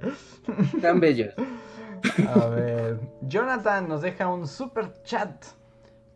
Tan 0.81 0.99
bello. 0.99 1.27
A 2.33 2.47
ver, 2.47 2.99
Jonathan 3.27 3.87
nos 3.87 4.01
deja 4.01 4.27
un 4.27 4.47
super 4.47 4.91
chat 5.03 5.29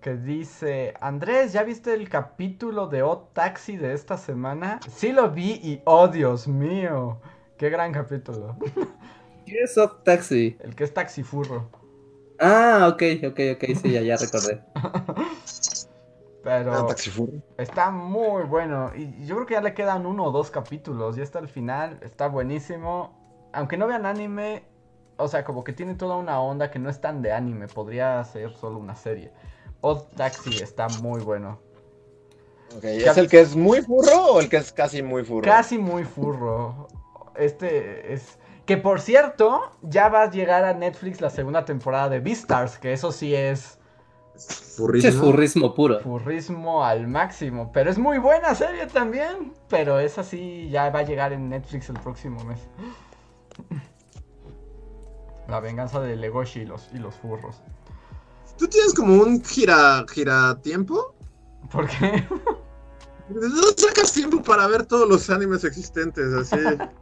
que 0.02 0.16
dice, 0.16 0.94
Andrés, 1.02 1.54
¿ya 1.54 1.64
viste 1.64 1.94
el 1.94 2.10
capítulo 2.10 2.88
de 2.88 3.04
O 3.04 3.20
Taxi 3.34 3.78
de 3.78 3.94
esta 3.94 4.18
semana? 4.18 4.86
Sí 4.88 5.12
lo 5.12 5.30
vi 5.32 5.54
y 5.64 5.82
oh 5.86 6.08
Dios 6.08 6.48
mío, 6.48 7.22
qué 7.58 7.70
gran 7.70 7.92
capítulo. 7.94 8.58
¿Qué 9.46 9.64
es 9.64 9.78
Off 9.78 10.04
Taxi? 10.04 10.58
El 10.60 10.76
que 10.76 10.86
es 10.86 10.94
taxifurro. 10.94 11.70
Ah, 12.40 12.88
ok, 12.92 13.02
ok, 13.30 13.40
ok, 13.56 13.64
sí, 13.82 13.92
ya, 13.92 14.02
ya 14.02 14.18
recordé. 14.18 14.62
Pero 16.42 16.74
Ah, 16.74 16.84
taxifurro. 16.86 17.42
está 17.58 17.92
muy 17.92 18.44
bueno. 18.44 18.92
Y 18.96 19.26
yo 19.26 19.36
creo 19.36 19.48
que 19.48 19.54
ya 19.56 19.62
le 19.62 19.74
quedan 19.74 20.06
uno 20.06 20.26
o 20.26 20.32
dos 20.32 20.52
capítulos. 20.52 21.16
Ya 21.16 21.24
está 21.24 21.40
al 21.40 21.50
final. 21.50 22.00
Está 22.02 22.28
buenísimo. 22.28 23.50
Aunque 23.54 23.78
no 23.78 23.88
vean 23.88 24.06
anime. 24.06 24.64
O 25.18 25.28
sea, 25.28 25.44
como 25.44 25.64
que 25.64 25.74
tiene 25.74 25.96
toda 25.96 26.16
una 26.18 26.40
onda 26.42 26.72
que 26.72 26.80
no 26.80 26.90
es 26.90 27.02
tan 27.02 27.22
de 27.22 27.34
anime. 27.34 27.68
Podría 27.68 28.24
ser 28.26 28.56
solo 28.56 28.80
una 28.80 28.96
serie. 28.96 29.34
Odd 29.82 30.04
Taxi 30.16 30.62
está 30.62 30.88
muy 31.02 31.22
bueno. 31.22 31.60
¿Es 32.84 33.18
el 33.18 33.30
que 33.30 33.42
es 33.42 33.56
muy 33.56 33.82
furro 33.82 34.34
o 34.34 34.40
el 34.40 34.50
que 34.50 34.58
es 34.58 34.72
casi 34.72 35.02
muy 35.02 35.24
furro? 35.24 35.44
Casi 35.44 35.78
muy 35.78 36.04
furro. 36.04 36.88
Este 37.36 38.14
es. 38.14 38.38
Que 38.66 38.78
por 38.78 39.02
cierto, 39.02 39.72
ya 39.82 40.10
va 40.10 40.24
a 40.24 40.30
llegar 40.30 40.64
a 40.64 40.74
Netflix 40.74 41.22
la 41.22 41.32
segunda 41.32 41.66
temporada 41.66 42.10
de 42.10 42.20
Beastars. 42.20 42.78
Que 42.78 42.94
eso 42.94 43.12
sí 43.12 43.34
es. 43.34 43.80
Furrismo. 44.78 45.10
es 45.10 45.16
furrismo 45.16 45.74
puro. 45.74 46.00
Furrismo 46.00 46.86
al 46.86 47.08
máximo. 47.08 47.72
Pero 47.74 47.90
es 47.90 47.98
muy 47.98 48.20
buena 48.20 48.54
serie 48.56 48.86
también. 48.88 49.54
Pero 49.68 50.00
esa 50.00 50.24
sí 50.24 50.70
ya 50.70 50.90
va 50.92 51.00
a 51.00 51.04
llegar 51.04 51.34
en 51.34 51.50
Netflix 51.50 51.90
el 51.90 52.00
próximo 52.00 52.44
mes. 52.44 52.60
La 55.48 55.60
venganza 55.60 56.00
de 56.00 56.16
Legoshi 56.16 56.62
y 56.62 56.66
los, 56.66 56.90
y 56.94 57.00
los 57.00 57.16
furros. 57.16 57.62
¿Tú 58.60 58.68
tienes 58.68 58.94
como 58.94 59.23
un 59.23 59.41
gira, 59.44 60.06
gira 60.11 60.60
tiempo? 60.61 61.15
¿Por 61.72 61.88
qué? 61.88 62.27
¿De 63.30 63.48
dónde 63.48 63.73
sacas 63.77 64.11
tiempo 64.11 64.44
para 64.44 64.68
ver 64.68 64.86
todos 64.86 65.07
los 65.07 65.30
animes 65.30 65.64
existentes? 65.64 66.34
Así. 66.34 66.57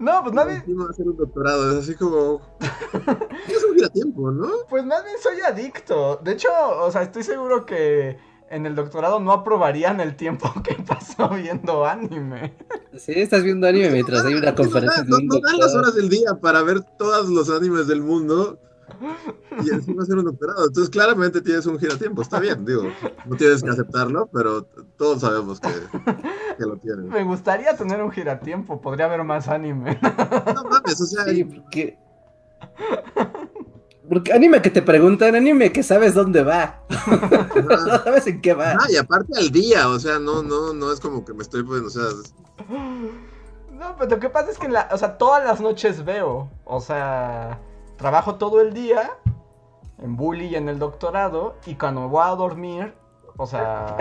No, 0.00 0.22
pues 0.22 0.34
más 0.34 0.46
bien, 0.46 0.58
Encima 0.58 0.88
hacer 0.90 1.06
un 1.06 1.16
doctorado, 1.16 1.70
es 1.78 1.84
así 1.84 1.94
como. 1.94 2.40
Es 3.48 3.64
un 3.64 3.74
gira 3.76 3.88
tiempo, 3.88 4.32
¿no? 4.32 4.48
pues 4.68 4.84
más 4.84 5.04
bien 5.04 5.16
soy 5.22 5.40
adicto. 5.40 6.16
De 6.24 6.32
hecho, 6.32 6.48
o 6.80 6.90
sea, 6.90 7.02
estoy 7.02 7.22
seguro 7.22 7.64
que 7.64 8.18
en 8.50 8.66
el 8.66 8.74
doctorado 8.74 9.20
no 9.20 9.30
aprobarían 9.30 10.00
el 10.00 10.16
tiempo 10.16 10.52
que 10.64 10.74
pasó 10.82 11.28
viendo 11.28 11.84
anime. 11.84 12.56
Sí, 12.98 13.12
estás 13.14 13.44
viendo 13.44 13.68
anime 13.68 13.90
mientras 13.90 14.24
hay 14.24 14.34
una 14.34 14.50
No, 14.50 14.56
conferencia 14.56 15.04
no, 15.06 15.18
no 15.22 15.40
dan 15.40 15.58
las 15.58 15.74
horas 15.74 15.94
del 15.94 16.08
día 16.08 16.34
para 16.40 16.62
ver 16.62 16.80
todos 16.98 17.28
los 17.28 17.48
animes 17.50 17.86
del 17.86 18.02
mundo 18.02 18.58
y 19.64 19.70
encima 19.70 20.02
hacer 20.02 20.16
un 20.16 20.24
doctorado. 20.24 20.66
Entonces, 20.66 20.90
claramente 20.90 21.40
tienes 21.40 21.66
un 21.66 21.78
giratiempo. 21.78 22.22
Está 22.22 22.40
bien, 22.40 22.64
digo. 22.64 22.84
No 23.26 23.36
tienes 23.36 23.62
que 23.62 23.70
aceptarlo, 23.70 24.28
pero 24.32 24.64
todos 24.96 25.20
sabemos 25.20 25.60
que, 25.60 25.68
que 25.68 26.64
lo 26.64 26.76
tienes. 26.76 27.04
Me 27.06 27.24
gustaría 27.24 27.76
tener 27.76 28.02
un 28.02 28.10
giratiempo, 28.10 28.80
podría 28.80 29.06
haber 29.06 29.24
más 29.24 29.48
anime. 29.48 29.98
No 30.02 30.64
mames, 30.64 31.00
o 31.00 31.06
sea, 31.06 31.24
Sí, 31.24 31.44
porque... 31.44 31.98
Porque 34.08 34.32
anime 34.32 34.60
que 34.60 34.70
te 34.70 34.82
preguntan, 34.82 35.34
anime 35.34 35.72
que 35.72 35.82
sabes 35.82 36.14
dónde 36.14 36.42
va. 36.42 36.82
No 36.88 37.98
sabes 38.04 38.26
en 38.26 38.40
qué 38.42 38.52
va. 38.52 38.72
Ah, 38.72 38.86
y 38.90 38.96
aparte 38.96 39.32
al 39.38 39.50
día, 39.50 39.88
o 39.88 39.98
sea, 39.98 40.18
no, 40.18 40.42
no, 40.42 40.74
no 40.74 40.92
es 40.92 41.00
como 41.00 41.24
que 41.24 41.32
me 41.32 41.42
estoy, 41.42 41.62
pues, 41.62 41.82
o 41.82 41.90
sea, 41.90 42.04
No, 43.72 43.96
pero 43.96 44.10
lo 44.10 44.20
que 44.20 44.28
pasa 44.28 44.50
es 44.50 44.58
que, 44.58 44.66
en 44.66 44.74
la, 44.74 44.88
o 44.92 44.98
sea, 44.98 45.16
todas 45.16 45.42
las 45.42 45.60
noches 45.60 46.04
veo. 46.04 46.50
O 46.64 46.80
sea, 46.80 47.58
trabajo 47.96 48.36
todo 48.36 48.60
el 48.60 48.72
día 48.72 49.10
en 49.98 50.16
bully 50.16 50.46
y 50.46 50.54
en 50.56 50.68
el 50.68 50.78
doctorado. 50.78 51.56
Y 51.66 51.74
cuando 51.74 52.02
me 52.02 52.06
voy 52.08 52.22
a 52.24 52.30
dormir, 52.30 52.94
o 53.36 53.46
sea, 53.46 53.96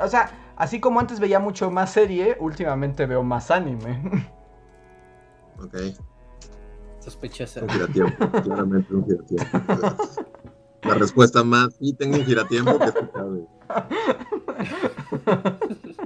o 0.00 0.08
sea, 0.08 0.30
así 0.56 0.80
como 0.80 1.00
antes 1.00 1.20
veía 1.20 1.38
mucho 1.38 1.70
más 1.70 1.92
serie, 1.92 2.36
últimamente 2.40 3.06
veo 3.06 3.22
más 3.22 3.50
anime. 3.50 4.02
ok, 5.62 5.74
Sospechosa. 7.00 7.62
un 7.62 7.68
giratiempo, 7.68 8.30
claramente 8.42 8.94
un 8.94 9.04
giratiempo. 9.04 9.58
La 10.82 10.94
respuesta 10.94 11.42
más, 11.42 11.74
sí, 11.74 11.92
tengo 11.92 12.16
un 12.16 12.24
giratiempo 12.24 12.78
que 12.78 12.92
se 12.92 13.10
cabe. 13.10 13.46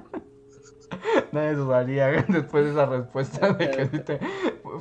Nadie 1.32 1.54
dudaría 1.54 2.06
después 2.28 2.64
de 2.64 2.70
esa 2.70 2.86
respuesta 2.86 3.52
de 3.52 3.70
que 3.70 4.20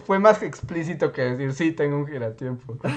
fue 0.05 0.19
más 0.19 0.41
explícito 0.43 1.11
que 1.11 1.21
decir 1.21 1.53
sí 1.53 1.71
tengo 1.71 1.97
un 1.97 2.07
giratiempo. 2.07 2.77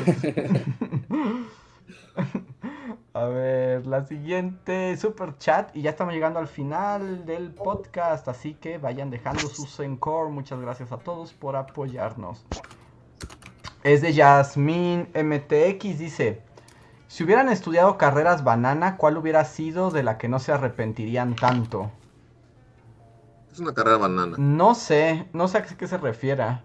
A 3.13 3.27
ver, 3.27 3.87
la 3.87 4.05
siguiente 4.05 4.97
super 4.97 5.39
chat 5.39 5.75
y 5.77 5.83
ya 5.83 5.91
estamos 5.91 6.15
llegando 6.15 6.41
al 6.41 6.49
final 6.49 7.25
del 7.25 7.53
podcast, 7.53 8.27
así 8.27 8.55
que 8.55 8.79
vayan 8.79 9.11
dejando 9.11 9.43
sus 9.43 9.79
encore. 9.79 10.33
Muchas 10.33 10.61
gracias 10.61 10.91
a 10.91 10.97
todos 10.97 11.33
por 11.33 11.55
apoyarnos. 11.55 12.45
Es 13.85 14.03
de 14.03 14.15
Yasmin 14.15 15.11
MTX, 15.15 15.99
dice, 15.99 16.43
si 17.07 17.23
hubieran 17.23 17.49
estudiado 17.51 17.99
carreras 17.99 18.43
banana, 18.43 18.97
¿cuál 18.97 19.17
hubiera 19.17 19.45
sido 19.45 19.93
de 19.93 20.03
la 20.03 20.19
que 20.19 20.29
no 20.29 20.41
se 20.41 20.51
arrepentirían 20.51 21.37
tanto? 21.37 21.93
Es 23.55 23.61
una 23.61 23.73
carrera 23.73 23.99
banana. 23.99 24.35
No 24.37 24.75
sé, 24.75 25.29
no 25.33 25.47
sé 25.47 25.59
a 25.59 25.63
qué 25.63 25.87
se 25.87 25.97
refiera. 25.97 26.65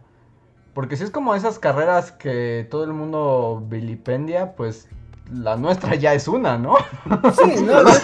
Porque 0.73 0.97
si 0.97 1.03
es 1.03 1.11
como 1.11 1.35
esas 1.35 1.59
carreras 1.59 2.11
que 2.11 2.67
todo 2.71 2.83
el 2.83 2.93
mundo 2.93 3.63
vilipendia, 3.69 4.55
pues 4.55 4.87
la 5.31 5.55
nuestra 5.55 5.93
ya 5.93 6.15
es 6.15 6.27
una, 6.27 6.57
¿no? 6.57 6.77
Sí, 6.77 7.61
no, 7.63 7.83
no, 7.83 7.89
sí, 7.91 8.01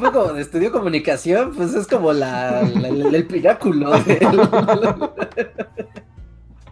fue 0.00 0.10
como 0.12 0.32
de 0.32 0.42
estudio 0.42 0.72
comunicación, 0.72 1.52
pues 1.56 1.74
es 1.74 1.86
como 1.86 2.12
la, 2.12 2.62
la- 2.62 2.90
la- 2.90 3.16
el 3.18 3.26
pináculo. 3.28 3.92
del- 4.00 4.20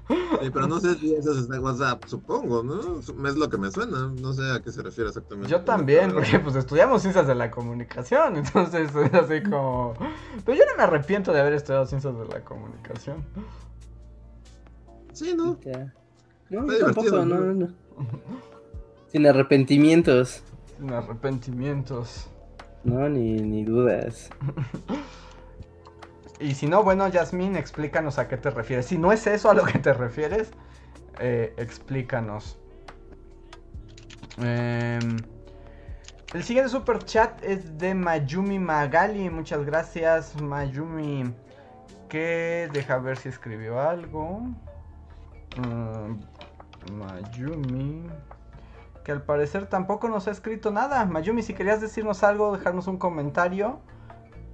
Sí, 0.07 0.51
pero 0.53 0.67
no 0.67 0.81
sé 0.81 0.95
si 0.97 1.15
eso 1.15 1.33
es 1.33 1.49
de 1.49 1.59
WhatsApp, 1.59 2.05
supongo, 2.07 2.63
¿no? 2.63 2.99
Es 2.99 3.37
lo 3.37 3.49
que 3.49 3.57
me 3.57 3.71
suena, 3.71 4.13
no 4.21 4.33
sé 4.35 4.43
a 4.51 4.61
qué 4.61 4.71
se 4.71 4.83
refiere 4.83 5.09
exactamente. 5.09 5.51
Yo 5.51 5.63
también, 5.63 6.13
porque 6.13 6.39
pues 6.41 6.57
estudiamos 6.57 7.01
ciencias 7.01 7.27
de 7.27 7.35
la 7.35 7.51
comunicación, 7.51 8.37
entonces 8.39 8.95
es 8.95 9.15
así 9.15 9.43
como... 9.43 9.95
Pero 10.45 10.59
yo 10.59 10.65
no 10.71 10.77
me 10.77 10.83
arrepiento 10.83 11.33
de 11.33 11.41
haber 11.41 11.55
estudiado 11.55 11.87
ciencias 11.87 12.17
de 12.19 12.27
la 12.27 12.41
comunicación. 12.45 13.25
Sí, 15.13 15.35
¿no? 15.35 15.59
Ya. 15.61 15.95
No, 16.51 16.71
Está 16.71 16.87
tampoco, 16.87 17.11
no, 17.11 17.25
¿no? 17.25 17.55
no. 17.55 17.69
Sin 19.09 19.27
arrepentimientos. 19.27 20.43
Sin 20.77 20.93
arrepentimientos. 20.93 22.27
No, 22.83 23.09
ni, 23.09 23.41
ni 23.41 23.65
dudas. 23.65 24.29
Y 26.41 26.55
si 26.55 26.67
no, 26.67 26.83
bueno, 26.83 27.07
Yasmín, 27.09 27.57
explícanos 27.57 28.19
a 28.19 28.29
qué 28.29 28.37
te 28.37 28.51
refieres. 28.51 28.87
Si 28.87 28.99
no 28.99 29.13
es 29.13 29.27
eso 29.27 29.51
a 29.51 29.55
lo 29.55 29.65
que 29.65 29.79
te 29.79 29.93
refieres, 29.93 30.51
eh, 31.21 31.55
explícanos. 31.57 32.59
Em, 34.39 35.17
el 36.33 36.43
siguiente 36.43 36.71
super 36.71 37.05
chat 37.05 37.43
es 37.45 37.79
de 37.79 37.95
Mayumi 37.95 38.59
Magali. 38.59 39.31
Muchas 39.31 39.65
gracias, 39.65 40.41
Mayumi. 40.41 41.33
Que 42.09 42.69
deja 42.73 42.99
ver 42.99 43.17
si 43.17 43.29
escribió 43.29 43.81
algo. 43.81 44.41
Mm, 45.57 46.19
Mayumi. 46.93 48.07
Que 49.05 49.13
al 49.13 49.23
parecer 49.23 49.67
tampoco 49.67 50.09
nos 50.09 50.27
ha 50.27 50.33
escrito 50.33 50.73
nada. 50.73 51.05
Mayumi, 51.05 51.43
si 51.43 51.55
querías 51.55 51.81
decirnos 51.81 52.25
algo, 52.25 52.57
dejarnos 52.57 52.89
un 52.89 52.99
comentario. 52.99 53.79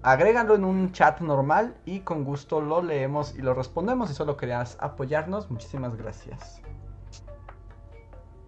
Agrégalo 0.03 0.55
en 0.55 0.65
un 0.65 0.93
chat 0.93 1.21
normal 1.21 1.75
y 1.85 2.01
con 2.01 2.25
gusto 2.25 2.61
lo 2.61 2.83
leemos 2.83 3.35
y 3.37 3.43
lo 3.43 3.53
respondemos. 3.53 4.09
Si 4.09 4.15
solo 4.15 4.37
querías 4.37 4.79
apoyarnos, 4.81 5.51
muchísimas 5.51 5.95
gracias. 5.97 6.63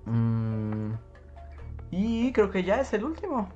Mm, 0.06 0.92
y 1.90 2.32
creo 2.32 2.50
que 2.50 2.64
ya 2.64 2.80
es 2.80 2.92
el 2.94 3.04
último. 3.04 3.50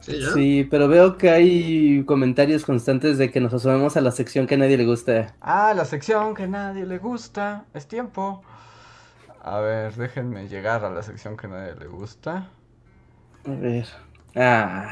Sí, 0.00 0.20
ya. 0.20 0.30
Sí, 0.32 0.66
pero 0.68 0.88
veo 0.88 1.16
que 1.16 1.30
hay 1.30 2.04
comentarios 2.04 2.64
constantes 2.64 3.18
de 3.18 3.30
que 3.30 3.40
nos 3.40 3.54
asomemos 3.54 3.96
a 3.96 4.00
la 4.00 4.10
sección 4.10 4.46
que 4.46 4.56
a 4.56 4.58
nadie 4.58 4.76
le 4.76 4.84
gusta. 4.84 5.34
Ah, 5.40 5.72
la 5.76 5.84
sección 5.84 6.34
que 6.34 6.44
a 6.44 6.48
nadie 6.48 6.86
le 6.86 6.98
gusta. 6.98 7.66
Es 7.72 7.86
tiempo. 7.86 8.42
A 9.40 9.60
ver, 9.60 9.94
déjenme 9.94 10.48
llegar 10.48 10.84
a 10.84 10.90
la 10.90 11.02
sección 11.02 11.36
que 11.36 11.46
a 11.46 11.50
nadie 11.50 11.74
le 11.76 11.86
gusta. 11.86 12.50
A 13.46 13.50
ver. 13.50 13.86
Ah, 14.34 14.90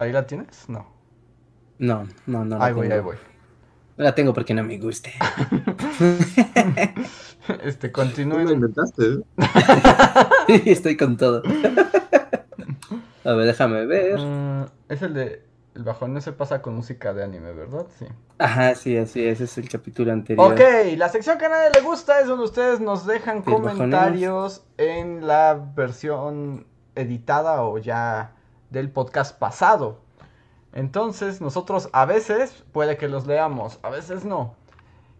¿Ahí 0.00 0.12
la 0.12 0.26
tienes? 0.26 0.66
No. 0.66 0.86
no, 1.78 2.08
no, 2.26 2.42
no. 2.46 2.56
la 2.58 2.64
ahí 2.64 2.72
voy, 2.72 2.88
tengo. 2.88 2.94
ahí 2.94 3.00
voy. 3.02 3.16
No 3.98 4.04
la 4.04 4.14
tengo 4.14 4.32
porque 4.32 4.54
no 4.54 4.64
me 4.64 4.78
gusta. 4.78 5.10
Este, 7.64 7.88
Tú 7.88 8.00
lo 8.00 8.06
continúen. 8.06 8.48
inventaste, 8.48 9.02
¿eh? 9.04 9.20
Estoy 10.66 10.96
con 10.96 11.16
todo. 11.16 11.42
A 13.24 13.32
ver, 13.32 13.46
déjame 13.46 13.86
ver. 13.86 14.20
Mm, 14.20 14.66
es 14.88 15.02
el 15.02 15.14
de. 15.14 15.42
El 15.74 15.82
bajón 15.84 16.14
no 16.14 16.20
se 16.20 16.32
pasa 16.32 16.62
con 16.62 16.74
música 16.76 17.12
de 17.12 17.24
anime, 17.24 17.52
¿verdad? 17.52 17.86
Sí. 17.98 18.06
Ajá, 18.38 18.74
sí, 18.74 18.96
así 18.96 19.24
es. 19.24 19.40
Ese 19.40 19.44
es 19.44 19.58
el 19.58 19.68
capítulo 19.68 20.12
anterior. 20.12 20.52
Ok, 20.52 20.60
la 20.96 21.08
sección 21.08 21.38
que 21.38 21.46
a 21.46 21.48
nadie 21.48 21.70
le 21.74 21.80
gusta 21.80 22.20
es 22.20 22.28
donde 22.28 22.44
ustedes 22.44 22.80
nos 22.80 23.06
dejan 23.06 23.42
comentarios 23.42 24.64
en 24.78 25.26
la 25.26 25.54
versión 25.74 26.66
editada 26.94 27.62
o 27.62 27.78
ya 27.78 28.34
del 28.70 28.90
podcast 28.90 29.38
pasado. 29.38 30.00
Entonces, 30.72 31.40
nosotros 31.40 31.88
a 31.92 32.04
veces 32.06 32.64
puede 32.72 32.96
que 32.96 33.08
los 33.08 33.26
leamos, 33.26 33.78
a 33.82 33.90
veces 33.90 34.24
no. 34.24 34.54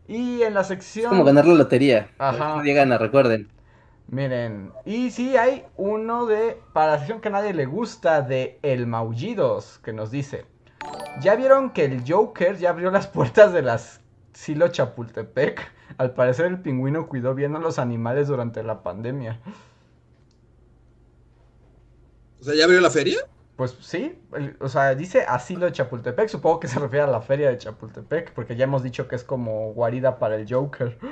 Y 0.06 0.42
en 0.42 0.54
la 0.54 0.60
Es 0.62 0.68
sección. 0.68 1.10
como 1.10 1.24
ganar 1.24 1.46
la 1.46 1.54
lotería. 1.54 2.10
Ajá. 2.18 2.56
Nadie 2.56 2.74
gana, 2.74 2.98
recuerden. 2.98 3.48
Miren, 4.08 4.72
y 4.84 5.10
sí 5.12 5.36
hay 5.36 5.64
uno 5.76 6.26
de, 6.26 6.60
para 6.72 6.92
la 6.92 6.98
sección 6.98 7.20
que 7.20 7.28
a 7.28 7.32
nadie 7.32 7.54
le 7.54 7.66
gusta, 7.66 8.22
de 8.22 8.58
El 8.62 8.86
Maullidos, 8.88 9.78
que 9.84 9.92
nos 9.92 10.10
dice, 10.10 10.46
¿ya 11.20 11.36
vieron 11.36 11.70
que 11.70 11.84
el 11.84 12.02
Joker 12.06 12.56
ya 12.58 12.70
abrió 12.70 12.90
las 12.90 13.06
puertas 13.06 13.52
de 13.52 13.62
las 13.62 14.00
Silo 14.32 14.68
Chapultepec? 14.68 15.60
Al 15.96 16.12
parecer 16.14 16.46
el 16.46 16.60
pingüino 16.60 17.06
cuidó 17.08 17.34
bien 17.34 17.54
a 17.54 17.60
los 17.60 17.78
animales 17.78 18.26
durante 18.26 18.62
la 18.64 18.82
pandemia. 18.82 19.38
O 22.40 22.44
sea, 22.44 22.54
¿ya 22.54 22.64
abrió 22.64 22.80
la 22.80 22.90
feria? 22.90 23.18
Pues 23.60 23.76
sí, 23.82 24.18
el- 24.32 24.56
o 24.58 24.70
sea, 24.70 24.94
dice 24.94 25.20
asilo 25.28 25.66
de 25.66 25.72
Chapultepec, 25.72 26.30
supongo 26.30 26.60
que 26.60 26.66
se 26.66 26.78
refiere 26.78 27.04
a 27.04 27.06
la 27.06 27.20
feria 27.20 27.50
de 27.50 27.58
Chapultepec, 27.58 28.32
porque 28.32 28.56
ya 28.56 28.64
hemos 28.64 28.82
dicho 28.82 29.06
que 29.06 29.16
es 29.16 29.22
como 29.22 29.74
guarida 29.74 30.18
para 30.18 30.36
el 30.36 30.50
Joker. 30.50 30.96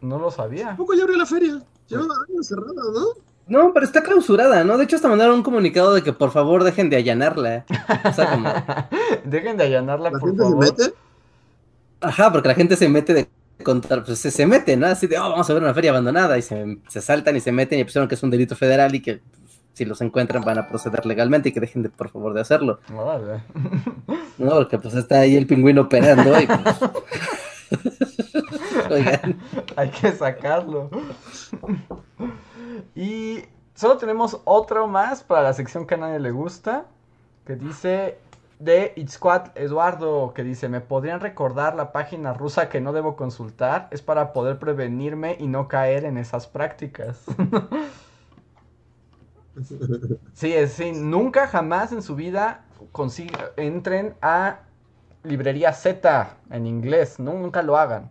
No 0.00 0.18
lo 0.18 0.30
sabía. 0.30 0.68
Tampoco 0.68 0.94
ya 0.94 1.02
abrió 1.02 1.18
la 1.18 1.26
feria. 1.26 1.60
Lleva 1.88 2.04
años 2.28 2.46
cerrada, 2.46 2.72
¿no? 2.94 3.06
No, 3.48 3.72
pero 3.74 3.84
está 3.84 4.02
clausurada, 4.02 4.64
¿no? 4.64 4.76
De 4.78 4.84
hecho, 4.84 4.96
hasta 4.96 5.08
mandaron 5.08 5.36
un 5.36 5.42
comunicado 5.42 5.92
de 5.94 6.02
que 6.02 6.12
por 6.14 6.30
favor 6.30 6.64
dejen 6.64 6.88
de 6.90 6.96
allanarla. 6.96 7.64
O 8.08 8.12
sea, 8.12 8.30
como. 8.30 8.48
Dejen 9.24 9.56
de 9.58 9.64
allanarla, 9.64 10.10
La 10.10 10.18
por 10.18 10.30
gente 10.30 10.42
favor. 10.42 10.64
se 10.66 10.72
mete. 10.72 10.94
Ajá, 12.00 12.32
porque 12.32 12.48
la 12.48 12.54
gente 12.54 12.76
se 12.76 12.88
mete 12.88 13.12
de 13.14 13.28
contar, 13.62 14.04
pues 14.04 14.18
se, 14.18 14.30
se 14.30 14.46
mete, 14.46 14.76
¿no? 14.76 14.86
Así 14.86 15.06
de, 15.06 15.18
oh, 15.18 15.30
vamos 15.30 15.48
a 15.48 15.54
ver 15.54 15.62
una 15.62 15.74
feria 15.74 15.90
abandonada 15.90 16.38
y 16.38 16.42
se, 16.42 16.78
se 16.88 17.00
saltan 17.00 17.36
y 17.36 17.40
se 17.40 17.52
meten 17.52 17.78
y 17.78 17.84
pensaron 17.84 18.08
que 18.08 18.14
es 18.14 18.22
un 18.22 18.30
delito 18.30 18.56
federal 18.56 18.94
y 18.94 19.00
que 19.00 19.20
si 19.72 19.84
los 19.84 20.00
encuentran 20.00 20.42
van 20.42 20.58
a 20.58 20.68
proceder 20.68 21.04
legalmente 21.04 21.50
y 21.50 21.52
que 21.52 21.60
dejen 21.60 21.82
de, 21.82 21.90
por 21.90 22.08
favor, 22.08 22.32
de 22.32 22.40
hacerlo. 22.40 22.80
Órale. 22.94 23.42
No, 24.38 24.50
porque 24.50 24.78
pues 24.78 24.92
está 24.94 25.20
ahí 25.20 25.34
el 25.34 25.46
pingüino 25.46 25.80
operando 25.82 26.38
y 26.38 26.46
pues... 26.46 26.76
Oigan, 28.90 29.38
Hay 29.76 29.88
que 29.88 30.12
sacarlo. 30.12 30.90
Y 32.94 33.42
solo 33.74 33.96
tenemos 33.96 34.38
otro 34.44 34.88
más 34.88 35.22
para 35.22 35.42
la 35.42 35.52
sección 35.54 35.86
que 35.86 35.94
a 35.94 35.98
nadie 35.98 36.20
le 36.20 36.32
gusta. 36.32 36.84
Que 37.46 37.56
dice 37.56 38.18
de 38.58 38.92
Itzcuat 38.96 39.56
Eduardo. 39.58 40.32
Que 40.34 40.42
dice: 40.44 40.68
¿Me 40.68 40.80
podrían 40.80 41.20
recordar 41.20 41.74
la 41.76 41.92
página 41.92 42.32
rusa 42.34 42.68
que 42.68 42.80
no 42.80 42.92
debo 42.92 43.16
consultar? 43.16 43.88
Es 43.90 44.02
para 44.02 44.32
poder 44.32 44.58
prevenirme 44.58 45.36
y 45.38 45.46
no 45.48 45.68
caer 45.68 46.04
en 46.04 46.18
esas 46.18 46.46
prácticas. 46.46 47.24
sí, 50.34 50.52
es 50.52 50.72
sí. 50.72 50.92
Nunca 50.92 51.46
jamás 51.48 51.92
en 51.92 52.02
su 52.02 52.14
vida 52.16 52.64
consiga- 52.92 53.52
entren 53.56 54.14
a 54.22 54.60
librería 55.24 55.72
Z 55.72 56.36
en 56.50 56.66
inglés. 56.66 57.18
No, 57.18 57.34
nunca 57.34 57.62
lo 57.62 57.76
hagan. 57.76 58.10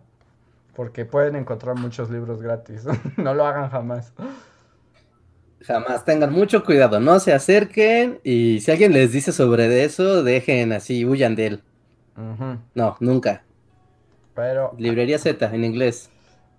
Porque 0.74 1.04
pueden 1.06 1.36
encontrar 1.36 1.76
muchos 1.76 2.10
libros 2.10 2.42
gratis. 2.42 2.84
no 3.18 3.34
lo 3.34 3.46
hagan 3.46 3.70
jamás. 3.70 4.12
Jamás 5.66 6.04
tengan 6.04 6.32
mucho 6.32 6.64
cuidado, 6.64 7.00
no 7.00 7.18
se 7.18 7.32
acerquen 7.32 8.20
y 8.22 8.60
si 8.60 8.70
alguien 8.70 8.92
les 8.92 9.12
dice 9.12 9.32
sobre 9.32 9.84
eso, 9.84 10.22
dejen 10.22 10.72
así, 10.72 11.04
huyan 11.04 11.34
de 11.34 11.46
él. 11.46 11.62
No, 12.74 12.96
nunca. 13.00 13.42
Pero 14.34 14.74
Librería 14.78 15.18
Z 15.18 15.44
en 15.54 15.64
inglés. 15.64 16.10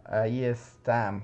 ahí 0.06 0.44
está. 0.44 1.20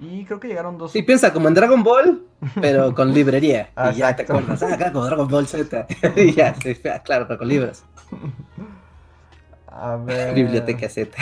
Y 0.00 0.24
creo 0.24 0.38
que 0.38 0.46
llegaron 0.46 0.78
dos. 0.78 0.92
Sí, 0.92 1.02
piensa 1.02 1.32
como 1.32 1.48
en 1.48 1.54
Dragon 1.54 1.82
Ball, 1.82 2.24
pero 2.60 2.94
con 2.94 3.12
librería. 3.12 3.70
Y 3.92 3.96
ya 3.96 4.14
te 4.14 4.22
exacto. 4.22 4.34
acuerdas, 4.34 4.62
ah, 4.62 4.74
acá 4.74 4.92
como 4.92 5.04
Dragon 5.06 5.28
Ball 5.28 5.46
Z. 5.46 5.86
y 6.16 6.32
ya, 6.32 6.54
sí, 6.54 6.76
ah, 6.92 7.02
claro, 7.02 7.26
pero 7.26 7.38
con 7.38 7.48
libros. 7.48 7.84
A 9.66 9.96
ver. 9.96 10.34
Biblioteca 10.34 10.88
Z. 10.88 11.16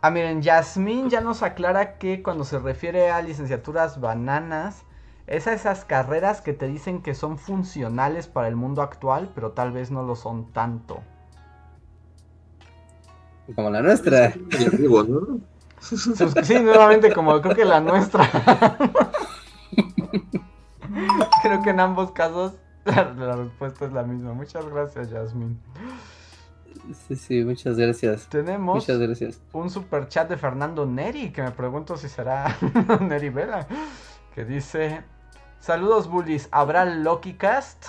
Ah, 0.00 0.10
miren, 0.10 0.42
Yasmín 0.42 1.10
ya 1.10 1.20
nos 1.20 1.42
aclara 1.42 1.98
que 1.98 2.22
cuando 2.22 2.44
se 2.44 2.58
refiere 2.58 3.10
a 3.10 3.22
licenciaturas 3.22 4.00
bananas, 4.00 4.84
es 5.26 5.46
a 5.46 5.52
esas 5.54 5.84
carreras 5.84 6.40
que 6.40 6.52
te 6.52 6.66
dicen 6.66 7.02
que 7.02 7.14
son 7.14 7.38
funcionales 7.38 8.26
para 8.26 8.48
el 8.48 8.56
mundo 8.56 8.82
actual, 8.82 9.30
pero 9.34 9.52
tal 9.52 9.72
vez 9.72 9.90
no 9.90 10.02
lo 10.02 10.16
son 10.16 10.52
tanto. 10.52 11.00
Como 13.54 13.70
la 13.70 13.82
nuestra. 13.82 14.32
Sí, 15.80 16.58
nuevamente 16.60 17.12
como 17.12 17.40
creo 17.42 17.54
que 17.54 17.64
la 17.64 17.80
nuestra. 17.80 18.30
creo 21.42 21.62
que 21.62 21.70
en 21.70 21.80
ambos 21.80 22.12
casos 22.12 22.54
la, 22.84 23.12
la 23.12 23.36
respuesta 23.36 23.84
es 23.86 23.92
la 23.92 24.02
misma. 24.02 24.32
Muchas 24.32 24.66
gracias, 24.68 25.10
Yasmín. 25.10 25.60
Sí, 27.06 27.16
sí, 27.16 27.44
muchas 27.44 27.76
gracias. 27.76 28.28
Tenemos 28.28 28.74
Muchas 28.76 28.98
gracias. 28.98 29.40
un 29.52 29.70
super 29.70 30.08
chat 30.08 30.28
de 30.28 30.36
Fernando 30.36 30.84
Neri, 30.84 31.30
que 31.32 31.42
me 31.42 31.50
pregunto 31.50 31.96
si 31.96 32.08
será 32.08 32.56
Neri 33.00 33.30
Vela, 33.30 33.66
que 34.34 34.44
dice, 34.44 35.02
saludos 35.64 36.08
bullies, 36.08 36.48
¿habrá 36.52 36.84
Loki 36.84 37.34
Cast? 37.34 37.86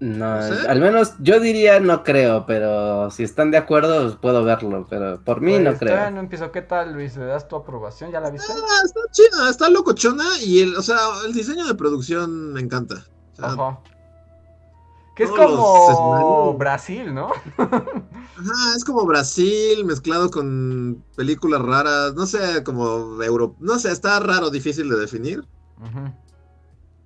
No, 0.00 0.26
al 0.68 0.80
menos 0.80 1.14
yo 1.20 1.40
diría 1.40 1.80
no 1.80 2.02
creo, 2.02 2.44
pero 2.46 3.10
si 3.10 3.22
están 3.22 3.50
de 3.50 3.56
acuerdo 3.56 4.20
puedo 4.20 4.44
verlo, 4.44 4.86
pero 4.90 5.20
por 5.24 5.40
mí 5.40 5.58
no 5.58 5.70
Pues, 5.70 5.78
creo. 5.78 5.92
todavía 5.92 6.10
no 6.10 6.20
empiezo, 6.20 6.52
¿qué 6.52 6.62
tal 6.62 6.92
Luis? 6.92 7.16
¿Le 7.16 7.24
das 7.24 7.48
tu 7.48 7.56
aprobación? 7.56 8.10
¿Ya 8.10 8.20
la 8.20 8.30
viste? 8.30 8.52
Ah, 8.52 8.82
está 8.84 9.00
chida, 9.12 9.50
está 9.50 9.70
locochona 9.70 10.24
y 10.42 10.60
el, 10.62 10.76
o 10.76 10.82
sea, 10.82 10.98
el 11.26 11.32
diseño 11.32 11.66
de 11.66 11.74
producción 11.74 12.52
me 12.52 12.60
encanta. 12.60 13.06
O 13.32 13.36
sea, 13.36 13.54
Ojo. 13.54 13.82
Que 15.16 15.24
es 15.24 15.30
como. 15.30 16.54
Brasil, 16.54 17.14
¿no? 17.14 17.30
Ajá, 17.56 18.76
es 18.76 18.84
como 18.84 19.06
Brasil 19.06 19.84
mezclado 19.84 20.30
con 20.30 21.04
películas 21.16 21.62
raras, 21.62 22.14
no 22.14 22.26
sé, 22.26 22.64
como 22.64 23.22
Euro, 23.22 23.54
no 23.60 23.78
sé, 23.78 23.92
está 23.92 24.18
raro, 24.18 24.50
difícil 24.50 24.88
de 24.90 24.96
definir, 24.98 25.44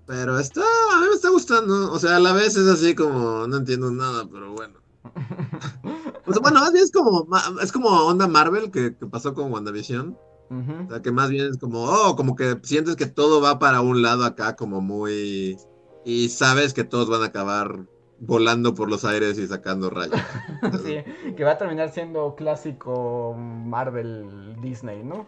Pero 0.06 0.38
está, 0.38 0.62
a 0.62 1.00
mí 1.00 1.06
me 1.08 1.14
está 1.14 1.28
gustando, 1.28 1.92
o 1.92 1.98
sea, 1.98 2.16
a 2.16 2.20
la 2.20 2.32
vez 2.32 2.56
es 2.56 2.66
así 2.66 2.94
como, 2.94 3.46
no 3.46 3.56
entiendo 3.58 3.90
nada, 3.90 4.26
pero 4.30 4.52
bueno. 4.52 4.78
O 6.26 6.32
sea, 6.32 6.42
bueno, 6.42 6.60
más 6.60 6.72
bien 6.72 6.84
es 6.84 6.92
como, 6.92 7.26
es 7.62 7.72
como 7.72 7.88
onda 7.88 8.28
Marvel 8.28 8.70
que, 8.70 8.94
que 8.94 9.06
pasó 9.06 9.32
con 9.32 9.50
WandaVision, 9.50 10.08
Ujú. 10.50 10.72
o 10.86 10.90
sea, 10.90 11.00
que 11.00 11.10
más 11.10 11.30
bien 11.30 11.46
es 11.46 11.56
como, 11.56 11.84
oh, 11.84 12.16
como 12.16 12.36
que 12.36 12.58
sientes 12.64 12.96
que 12.96 13.06
todo 13.06 13.40
va 13.40 13.58
para 13.58 13.80
un 13.80 14.02
lado 14.02 14.26
acá 14.26 14.54
como 14.54 14.82
muy, 14.82 15.56
y 16.04 16.28
sabes 16.28 16.74
que 16.74 16.84
todos 16.84 17.08
van 17.08 17.22
a 17.22 17.26
acabar 17.26 17.86
volando 18.20 18.74
por 18.74 18.90
los 18.90 19.04
aires 19.04 19.38
y 19.38 19.46
sacando 19.46 19.90
rayos. 19.90 20.20
Sí, 20.84 20.98
que 21.34 21.44
va 21.44 21.52
a 21.52 21.58
terminar 21.58 21.90
siendo 21.90 22.34
clásico 22.34 23.34
Marvel 23.34 24.56
Disney, 24.60 25.02
¿no? 25.02 25.24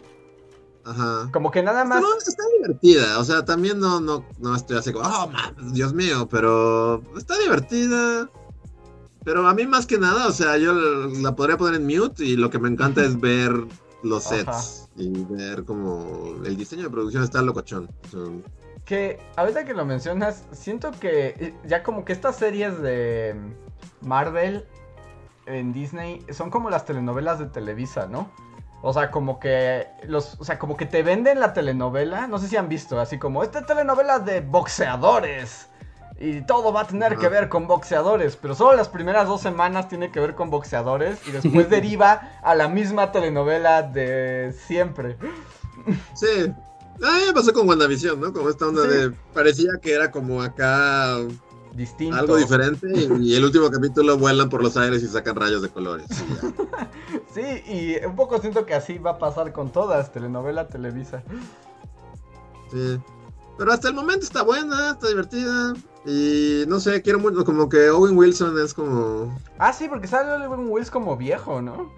Ajá. 0.84 1.28
Como 1.32 1.50
que 1.50 1.62
nada 1.62 1.84
más. 1.84 2.00
No, 2.00 2.08
está 2.16 2.42
divertida, 2.56 3.18
o 3.18 3.24
sea, 3.24 3.44
también 3.44 3.78
no, 3.80 4.00
no, 4.00 4.24
no 4.38 4.54
estoy 4.54 4.78
así 4.78 4.92
como, 4.92 5.08
oh, 5.08 5.28
man, 5.28 5.54
Dios 5.72 5.92
mío, 5.92 6.28
pero 6.28 7.02
está 7.16 7.38
divertida. 7.38 8.30
Pero 9.24 9.46
a 9.46 9.54
mí 9.54 9.66
más 9.66 9.86
que 9.86 9.98
nada, 9.98 10.26
o 10.28 10.32
sea, 10.32 10.56
yo 10.56 10.72
la 10.72 11.36
podría 11.36 11.58
poner 11.58 11.80
en 11.80 11.86
mute 11.86 12.24
y 12.24 12.36
lo 12.36 12.48
que 12.48 12.58
me 12.58 12.68
encanta 12.68 13.04
es 13.04 13.20
ver 13.20 13.52
los 14.02 14.24
sets 14.24 14.48
Ajá. 14.48 14.88
y 14.96 15.24
ver 15.24 15.64
como 15.64 16.36
el 16.44 16.56
diseño 16.56 16.84
de 16.84 16.90
producción 16.90 17.22
está 17.22 17.42
locochón. 17.42 17.90
O 18.06 18.08
sea, 18.08 18.20
Que 18.86 19.20
ahorita 19.36 19.64
que 19.64 19.74
lo 19.74 19.84
mencionas, 19.84 20.44
siento 20.52 20.90
que 20.92 21.34
eh, 21.38 21.54
ya 21.66 21.82
como 21.82 22.06
que 22.06 22.14
estas 22.14 22.36
series 22.36 22.80
de 22.80 23.36
Marvel 24.00 24.64
en 25.46 25.72
Disney 25.72 26.24
son 26.32 26.50
como 26.50 26.70
las 26.70 26.84
telenovelas 26.86 27.38
de 27.38 27.46
Televisa, 27.46 28.06
¿no? 28.06 28.30
O 28.82 28.92
sea, 28.94 29.10
como 29.10 29.38
que 29.38 29.88
los, 30.04 30.40
o 30.40 30.44
sea, 30.44 30.58
como 30.58 30.76
que 30.76 30.86
te 30.86 31.02
venden 31.02 31.38
la 31.40 31.52
telenovela, 31.52 32.26
no 32.26 32.38
sé 32.38 32.48
si 32.48 32.56
han 32.56 32.68
visto, 32.68 32.98
así 32.98 33.18
como 33.18 33.42
esta 33.42 33.66
telenovela 33.66 34.18
de 34.20 34.40
boxeadores 34.40 35.66
y 36.18 36.42
todo 36.42 36.72
va 36.72 36.82
a 36.82 36.86
tener 36.86 37.16
que 37.16 37.28
ver 37.28 37.48
con 37.48 37.66
boxeadores, 37.66 38.36
pero 38.36 38.54
solo 38.54 38.76
las 38.76 38.88
primeras 38.90 39.26
dos 39.26 39.40
semanas 39.40 39.88
tiene 39.88 40.10
que 40.10 40.20
ver 40.20 40.34
con 40.34 40.50
boxeadores 40.50 41.18
y 41.26 41.30
después 41.30 41.68
deriva 41.70 42.32
a 42.42 42.54
la 42.54 42.68
misma 42.68 43.10
telenovela 43.12 43.82
de 43.82 44.54
siempre. 44.66 45.16
sí. 46.14 46.52
Ah, 47.02 47.30
pasó 47.34 47.54
con 47.54 47.66
WandaVision, 47.66 48.20
¿no? 48.20 48.30
Como 48.30 48.50
esta 48.50 48.66
onda 48.66 48.82
Sí. 48.82 48.88
de. 48.88 49.10
Parecía 49.32 49.70
que 49.80 49.94
era 49.94 50.10
como 50.10 50.42
acá 50.42 51.16
Distinto. 51.74 52.16
algo 52.16 52.36
diferente 52.36 52.88
y, 52.94 53.28
y 53.28 53.34
el 53.36 53.44
último 53.44 53.70
capítulo 53.70 54.18
vuelan 54.18 54.48
por 54.48 54.62
los 54.62 54.76
aires 54.76 55.02
y 55.02 55.06
sacan 55.06 55.36
rayos 55.36 55.62
de 55.62 55.68
colores. 55.68 56.06
y. 56.10 57.20
Sí, 57.34 57.42
y 57.66 58.04
un 58.04 58.16
poco 58.16 58.40
siento 58.40 58.66
que 58.66 58.74
así 58.74 58.98
va 58.98 59.12
a 59.12 59.18
pasar 59.18 59.52
con 59.52 59.70
todas, 59.70 60.12
telenovela, 60.12 60.66
Televisa. 60.66 61.22
Sí. 62.72 62.98
Pero 63.56 63.72
hasta 63.72 63.88
el 63.88 63.94
momento 63.94 64.24
está 64.24 64.42
buena, 64.42 64.90
está 64.92 65.08
divertida. 65.08 65.74
Y 66.06 66.64
no 66.66 66.80
sé, 66.80 67.02
quiero 67.02 67.20
mucho, 67.20 67.44
como 67.44 67.68
que 67.68 67.90
Owen 67.90 68.16
Wilson 68.16 68.58
es 68.58 68.74
como. 68.74 69.38
Ah, 69.58 69.72
sí, 69.72 69.86
porque 69.88 70.08
sale 70.08 70.46
Owen 70.46 70.68
Wills 70.70 70.90
como 70.90 71.16
viejo, 71.16 71.62
¿no? 71.62 71.92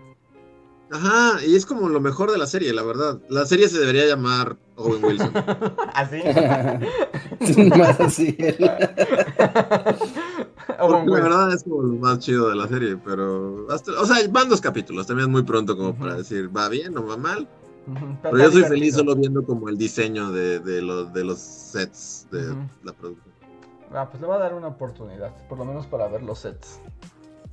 Ajá, 0.91 1.43
y 1.47 1.57
es 1.57 1.65
como 1.65 1.89
lo 1.89 2.01
mejor 2.01 2.31
de 2.31 2.37
la 2.37 2.47
serie, 2.47 2.73
la 2.75 2.83
verdad. 2.83 3.19
La 3.31 3.47
serie 3.47 3.69
se 3.69 3.79
debería 3.79 4.07
llamar 4.07 4.59
Owen 4.77 5.05
Wilson. 5.05 5.33
Así. 5.95 6.23
Más 7.79 8.01
así. 8.01 8.37
Owen 10.81 11.11
la 11.11 11.21
verdad 11.21 11.53
es 11.55 11.65
como 11.65 11.83
lo 11.83 11.95
más 11.99 12.19
chido 12.21 12.49
de 12.49 12.57
la 12.57 12.69
serie, 12.69 12.97
pero. 12.97 13.67
Hasta, 13.71 13.93
o 14.01 14.07
sea, 14.07 14.17
van 14.31 14.49
dos 14.49 14.61
capítulos, 14.61 15.07
también 15.07 15.29
es 15.29 15.33
muy 15.33 15.43
pronto 15.43 15.77
como 15.77 15.91
Ujú. 15.91 15.99
para 15.99 16.15
decir, 16.17 16.55
va 16.57 16.69
bien 16.69 16.97
o 16.97 17.07
va 17.07 17.17
mal. 17.17 17.49
Ujú, 17.87 18.17
Pero 18.23 18.37
está 18.37 18.47
yo 18.47 18.53
soy 18.53 18.63
feliz 18.65 18.95
solo 18.95 19.17
viendo 19.17 19.45
como 19.45 19.69
el 19.69 19.77
diseño 19.77 20.31
de, 20.31 20.61
de, 20.61 20.81
los, 20.83 21.13
de 21.13 21.25
los 21.25 21.39
sets 21.39 22.29
de 22.31 22.51
Ujú. 22.51 22.61
la 22.85 22.93
producción. 22.93 23.33
Ah, 23.95 24.09
pues 24.09 24.21
le 24.23 24.27
va 24.27 24.37
a 24.37 24.39
dar 24.39 24.55
una 24.55 24.69
oportunidad, 24.69 25.33
por 25.49 25.59
lo 25.59 25.65
menos 25.65 25.87
para 25.87 26.09
ver 26.09 26.23
los 26.23 26.39
sets. 26.39 26.81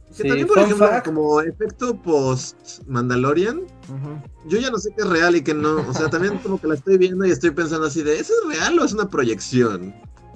Que 0.10 0.23
Sí, 0.23 0.27
también, 0.27 0.48
por 0.48 0.57
ejemplo, 0.60 0.88
fact, 0.88 1.06
como 1.06 1.40
efecto 1.41 1.95
post 2.02 2.81
Mandalorian, 2.88 3.60
Ujú. 3.60 4.22
yo 4.48 4.57
ya 4.57 4.72
no 4.72 4.77
sé 4.80 4.90
qué 4.95 5.03
es 5.03 5.10
real 5.10 5.36
y 5.36 5.44
qué 5.44 5.53
no. 5.53 5.88
O 5.88 5.94
sea, 5.94 6.10
también 6.10 6.38
como 6.40 6.60
que 6.60 6.68
la 6.68 6.73
estoy 6.73 6.98
viendo 6.98 7.26
y 7.26 7.31
estoy 7.31 7.52
pensando 7.52 7.86
así 7.88 8.02
de, 8.02 8.19
¿eso 8.19 8.34
es 8.41 8.57
real 8.57 8.80
o 8.80 8.86
es 8.86 8.94
una 8.94 9.07
proyección? 9.07 9.94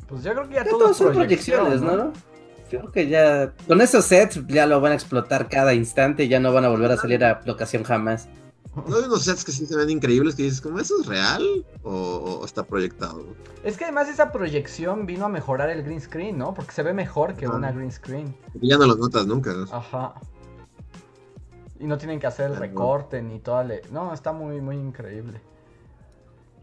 Pues 0.07 0.23
yo 0.23 0.33
creo 0.33 0.47
que 0.47 0.55
ya 0.55 0.63
ya 0.63 0.69
todo 0.69 0.79
todos 0.79 0.97
son 0.97 1.13
proyecciones, 1.13 1.81
¿no? 1.81 2.13
Creo 2.69 2.91
que 2.91 3.07
ya 3.07 3.53
con 3.67 3.81
esos 3.81 4.05
sets 4.05 4.41
ya 4.47 4.65
lo 4.65 4.79
van 4.79 4.91
a 4.91 4.95
explotar 4.95 5.49
cada 5.49 5.73
instante 5.73 6.23
y 6.23 6.27
ya 6.27 6.39
no 6.39 6.53
van 6.53 6.65
a 6.65 6.69
volver 6.69 6.91
a 6.91 6.97
salir 6.97 7.23
a 7.23 7.41
locación 7.45 7.83
jamás. 7.83 8.27
¿No 8.75 8.95
hay 8.95 9.03
unos 9.03 9.23
sets 9.23 9.45
que 9.45 9.51
sí 9.51 9.65
se 9.67 9.75
ven 9.75 9.89
increíbles 9.89 10.33
que 10.35 10.43
dices, 10.43 10.59
como, 10.59 10.79
¿eso 10.79 10.99
es 11.01 11.05
real 11.07 11.43
o, 11.83 11.91
o 12.41 12.45
está 12.45 12.63
proyectado? 12.63 13.23
Es 13.63 13.77
que 13.77 13.83
además 13.83 14.09
esa 14.09 14.31
proyección 14.31 15.05
vino 15.05 15.25
a 15.25 15.29
mejorar 15.29 15.69
el 15.69 15.83
green 15.83 16.01
screen, 16.01 16.37
¿no? 16.37 16.53
Porque 16.53 16.71
se 16.71 16.81
ve 16.83 16.91
mejor 16.93 17.35
que 17.35 17.45
Ah. 17.45 17.51
una 17.51 17.71
green 17.71 17.91
screen. 17.91 18.35
Porque 18.51 18.67
ya 18.67 18.77
no 18.77 18.87
lo 18.87 18.95
notas 18.95 19.27
nunca. 19.27 19.51
Ajá. 19.71 20.15
Y 21.79 21.85
no 21.85 21.97
tienen 21.97 22.19
que 22.19 22.27
hacer 22.27 22.47
el 22.47 22.53
Ah, 22.53 22.55
no. 22.55 22.61
recorte 22.61 23.21
ni 23.21 23.39
toda 23.39 23.63
le... 23.63 23.81
No, 23.91 24.13
está 24.13 24.31
muy, 24.33 24.59
muy 24.61 24.75
increíble. 24.75 25.39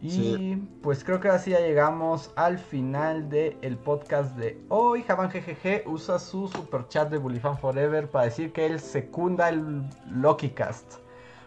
Y 0.03 0.11
Sí. 0.11 0.69
pues 0.83 1.05
creo 1.05 1.21
que 1.21 1.29
así 1.29 1.51
ya 1.51 1.61
llegamos 1.61 2.31
al 2.35 2.59
final 2.59 3.29
del 3.29 3.77
podcast 3.77 4.35
de 4.37 4.59
hoy. 4.71 5.03
Javan 5.03 5.29
GGG 5.31 5.87
usa 5.87 6.19
su 6.19 6.49
super 6.49 6.89
chat 6.89 7.11
de 7.11 7.19
Bullyfan 7.19 7.59
Forever 7.59 8.11
para 8.11 8.25
decir 8.25 8.51
que 8.53 8.65
él 8.67 8.81
secunda 8.81 9.51
el 9.51 9.85
Loki 10.11 10.49
Cast. 10.51 10.95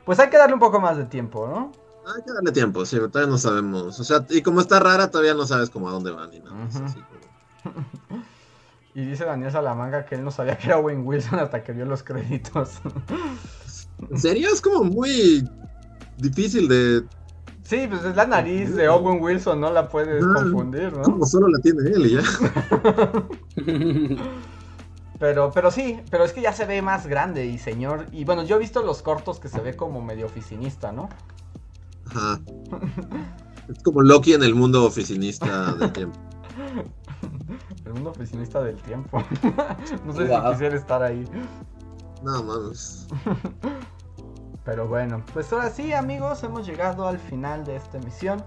Pues 0.05 0.19
hay 0.19 0.30
que 0.30 0.38
darle 0.38 0.53
un 0.53 0.59
poco 0.59 0.80
más 0.80 0.97
de 0.97 1.05
tiempo, 1.05 1.47
¿no? 1.47 1.71
Hay 2.05 2.21
que 2.23 2.34
darle 2.34 2.51
tiempo, 2.51 2.85
sí, 2.85 2.97
todavía 2.97 3.31
no 3.31 3.38
sabemos. 3.38 3.99
O 3.99 4.03
sea, 4.03 4.25
y 4.30 4.41
como 4.41 4.59
está 4.59 4.80
rara, 4.80 5.09
todavía 5.09 5.34
no 5.34 5.45
sabes 5.45 5.69
cómo 5.69 5.88
a 5.88 5.91
dónde 5.93 6.11
van 6.11 6.30
ni 6.31 6.39
nada. 6.39 6.55
Así 6.65 6.99
como- 7.63 7.85
Y 8.95 9.05
dice 9.05 9.25
Daniel 9.25 9.51
Salamanca 9.51 10.05
que 10.05 10.13
él 10.15 10.23
no 10.23 10.30
sabía 10.30 10.55
que 10.57 10.67
era 10.67 10.77
Wayne 10.77 11.01
Wilson 11.01 11.39
hasta 11.39 11.63
que 11.63 11.71
vio 11.71 11.85
los 11.85 12.03
créditos. 12.03 12.80
En 14.09 14.19
serio, 14.19 14.49
es 14.51 14.59
como 14.59 14.84
muy 14.84 15.47
difícil 16.17 16.67
de... 16.67 17.03
sí, 17.63 17.88
pues 17.89 18.03
es 18.03 18.15
la 18.15 18.25
nariz 18.25 18.75
de 18.75 18.89
Owen 18.89 19.21
Wilson, 19.21 19.61
no 19.61 19.71
la 19.71 19.88
puedes 19.88 20.21
Ah, 20.23 20.34
confundir, 20.35 20.91
¿no? 20.91 21.03
Como 21.03 21.25
solo 21.25 21.47
la 21.47 21.59
tiene 21.59 21.89
él 21.89 22.05
y 22.07 22.15
ya. 22.15 22.21
Pero, 25.23 25.51
pero 25.53 25.71
sí, 25.71 26.01
pero 26.11 26.25
es 26.25 26.33
que 26.33 26.41
ya 26.41 26.51
se 26.51 26.65
ve 26.65 26.81
más 26.81 27.07
grande 27.07 27.45
y 27.45 27.57
señor. 27.57 28.07
Y 28.11 28.25
bueno, 28.25 28.43
yo 28.43 28.57
he 28.57 28.59
visto 28.59 28.83
los 28.83 29.01
cortos 29.01 29.39
que 29.39 29.47
se 29.47 29.61
ve 29.61 29.73
como 29.73 30.01
medio 30.01 30.25
oficinista, 30.25 30.91
¿no? 30.91 31.07
Ajá. 32.07 32.41
Es 33.69 33.81
como 33.83 34.01
Loki 34.01 34.33
en 34.33 34.43
el 34.43 34.53
mundo 34.53 34.83
oficinista 34.83 35.75
del 35.75 35.93
tiempo. 35.93 36.19
El 37.85 37.93
mundo 37.93 38.09
oficinista 38.09 38.61
del 38.61 38.75
tiempo. 38.81 39.23
no 40.05 40.11
sé 40.11 40.25
Wow. 40.25 40.41
si 40.47 40.51
quisiera 40.51 40.75
estar 40.75 41.01
ahí. 41.01 41.23
No, 42.21 42.43
mames. 42.43 43.07
Pero 44.65 44.89
bueno, 44.89 45.23
pues 45.31 45.53
ahora 45.53 45.69
sí, 45.69 45.93
amigos, 45.93 46.43
hemos 46.43 46.67
llegado 46.67 47.07
al 47.07 47.17
final 47.17 47.63
de 47.63 47.77
esta 47.77 47.97
emisión. 47.97 48.43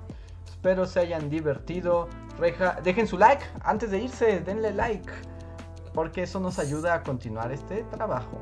Espero 0.47 0.85
se 0.85 1.01
hayan 1.01 1.31
divertido. 1.31 2.07
Reja, 2.39 2.79
dejen 2.85 3.07
su 3.07 3.17
like 3.17 3.47
antes 3.63 3.91
de 3.91 4.01
irse, 4.01 4.41
denle 4.41 4.75
like. 4.75 5.11
Porque 5.97 6.23
eso 6.25 6.39
nos 6.39 6.59
ayuda 6.59 6.93
a 6.93 7.03
continuar 7.03 7.51
este 7.51 7.83
trabajo. 7.85 8.39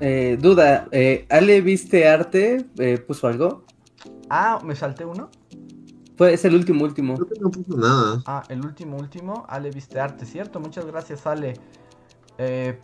Eh, 0.00 0.36
duda, 0.40 0.88
eh, 0.90 1.24
¿Ale 1.30 1.60
viste 1.60 2.08
arte? 2.08 2.66
Eh, 2.78 2.98
¿Puso 2.98 3.28
algo? 3.28 3.64
Ah, 4.28 4.58
me 4.64 4.74
salté 4.74 5.04
uno. 5.04 5.30
Fue, 6.16 6.34
es 6.34 6.44
el 6.44 6.56
último, 6.56 6.82
último. 6.84 7.14
Creo 7.14 7.28
que 7.28 7.40
no 7.40 7.50
puso 7.52 7.76
nada. 7.76 8.22
Ah, 8.26 8.42
el 8.48 8.64
último, 8.64 8.96
último. 8.96 9.46
Ale 9.48 9.70
viste 9.70 10.00
arte, 10.00 10.26
¿cierto? 10.26 10.58
Muchas 10.58 10.84
gracias, 10.84 11.24
Ale. 11.28 11.54
Eh, 12.38 12.80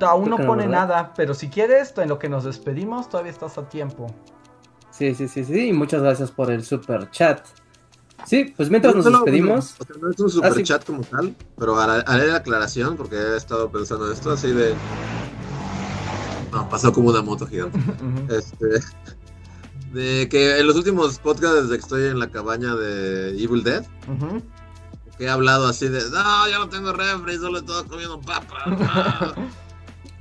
aún 0.00 0.30
no 0.30 0.36
pone 0.36 0.68
nada, 0.68 1.12
pero 1.16 1.34
si 1.34 1.48
quieres, 1.48 1.92
en 1.98 2.08
lo 2.10 2.20
que 2.20 2.28
nos 2.28 2.44
despedimos, 2.44 3.08
todavía 3.08 3.32
estás 3.32 3.58
a 3.58 3.68
tiempo. 3.68 4.06
Sí, 4.92 5.16
sí, 5.16 5.26
sí, 5.26 5.44
sí. 5.44 5.70
Y 5.70 5.72
muchas 5.72 6.00
gracias 6.00 6.30
por 6.30 6.48
el 6.48 6.62
super 6.62 7.10
chat. 7.10 7.44
Sí, 8.26 8.52
pues 8.56 8.70
mientras 8.70 8.94
nos 8.94 9.04
solo- 9.04 9.18
despedimos. 9.18 9.74
O 9.78 9.84
sea, 9.84 9.96
no 10.00 10.10
es 10.10 10.18
un 10.20 10.30
super 10.30 10.52
Ah, 10.52 10.54
sí. 10.54 10.62
chat 10.62 10.84
como 10.84 11.02
tal, 11.02 11.34
pero 11.58 11.78
haré, 11.78 12.26
la 12.28 12.36
aclaración 12.36 12.96
porque 12.96 13.16
he 13.16 13.36
estado 13.36 13.70
pensando 13.70 14.06
en 14.06 14.12
esto 14.12 14.30
así 14.32 14.48
de. 14.52 14.74
No, 16.52 16.68
pasó 16.68 16.92
como 16.92 17.08
una 17.10 17.22
moto 17.22 17.46
gigante. 17.46 17.78
Este. 18.28 18.80
De 19.92 20.26
que 20.30 20.58
en 20.58 20.66
los 20.66 20.76
últimos 20.76 21.18
podcasts 21.18 21.62
desde 21.64 21.74
que 21.76 21.80
estoy 21.82 22.04
en 22.08 22.18
la 22.18 22.30
cabaña 22.30 22.74
de 22.74 23.30
Evil 23.42 23.62
Dead, 23.62 23.84
que 25.18 25.24
he 25.24 25.28
hablado 25.28 25.66
así 25.66 25.88
de. 25.88 26.00
No, 26.10 26.48
ya 26.48 26.58
no 26.58 26.68
tengo 26.70 26.92
refri, 26.92 27.36
solo 27.36 27.58
estoy 27.58 27.84
comiendo 27.84 28.20
papa. 28.20 29.34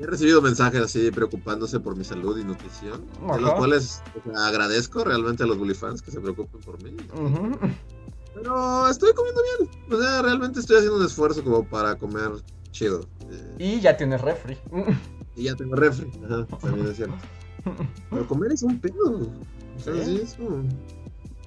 He 0.02 0.06
recibido 0.08 0.42
mensajes 0.42 0.82
así 0.82 1.12
preocupándose 1.12 1.80
por 1.80 1.96
mi 1.96 2.04
salud 2.04 2.38
y 2.40 2.44
nutrición, 2.44 3.06
de 3.22 3.40
los 3.40 3.50
Ajá. 3.52 3.58
cuales 3.58 4.02
o 4.26 4.32
sea, 4.32 4.48
agradezco 4.48 5.04
realmente 5.04 5.44
a 5.44 5.46
los 5.46 5.58
bully 5.58 5.76
fans 5.76 6.02
que 6.02 6.10
se 6.12 6.20
preocupen 6.20 6.60
por 6.62 6.82
mí. 6.84 6.96
Ujú. 7.14 7.52
Pero 8.34 8.88
estoy 8.88 9.14
comiendo 9.14 9.42
bien. 9.60 9.70
O 9.92 10.02
sea, 10.02 10.22
realmente 10.22 10.60
estoy 10.62 10.78
haciendo 10.78 10.98
un 10.98 11.06
esfuerzo 11.06 11.44
como 11.44 11.64
para 11.68 11.96
comer 11.98 12.32
chido. 12.72 13.08
Eh, 13.30 13.56
Y 13.60 13.80
ya 13.82 13.96
tienes 13.98 14.22
refri. 14.22 14.58
y 15.36 15.44
ya 15.44 15.56
tengo 15.56 15.76
refri, 15.76 16.10
ajá, 16.26 16.48
también 16.62 16.88
es 16.88 16.96
cierto. 16.98 17.16
Pero 18.10 18.28
comer 18.28 18.52
es 18.54 18.64
un 18.64 18.80
pedo. 18.80 19.30
Sí. 19.78 19.92
sí, 20.04 20.22
es. 20.24 20.38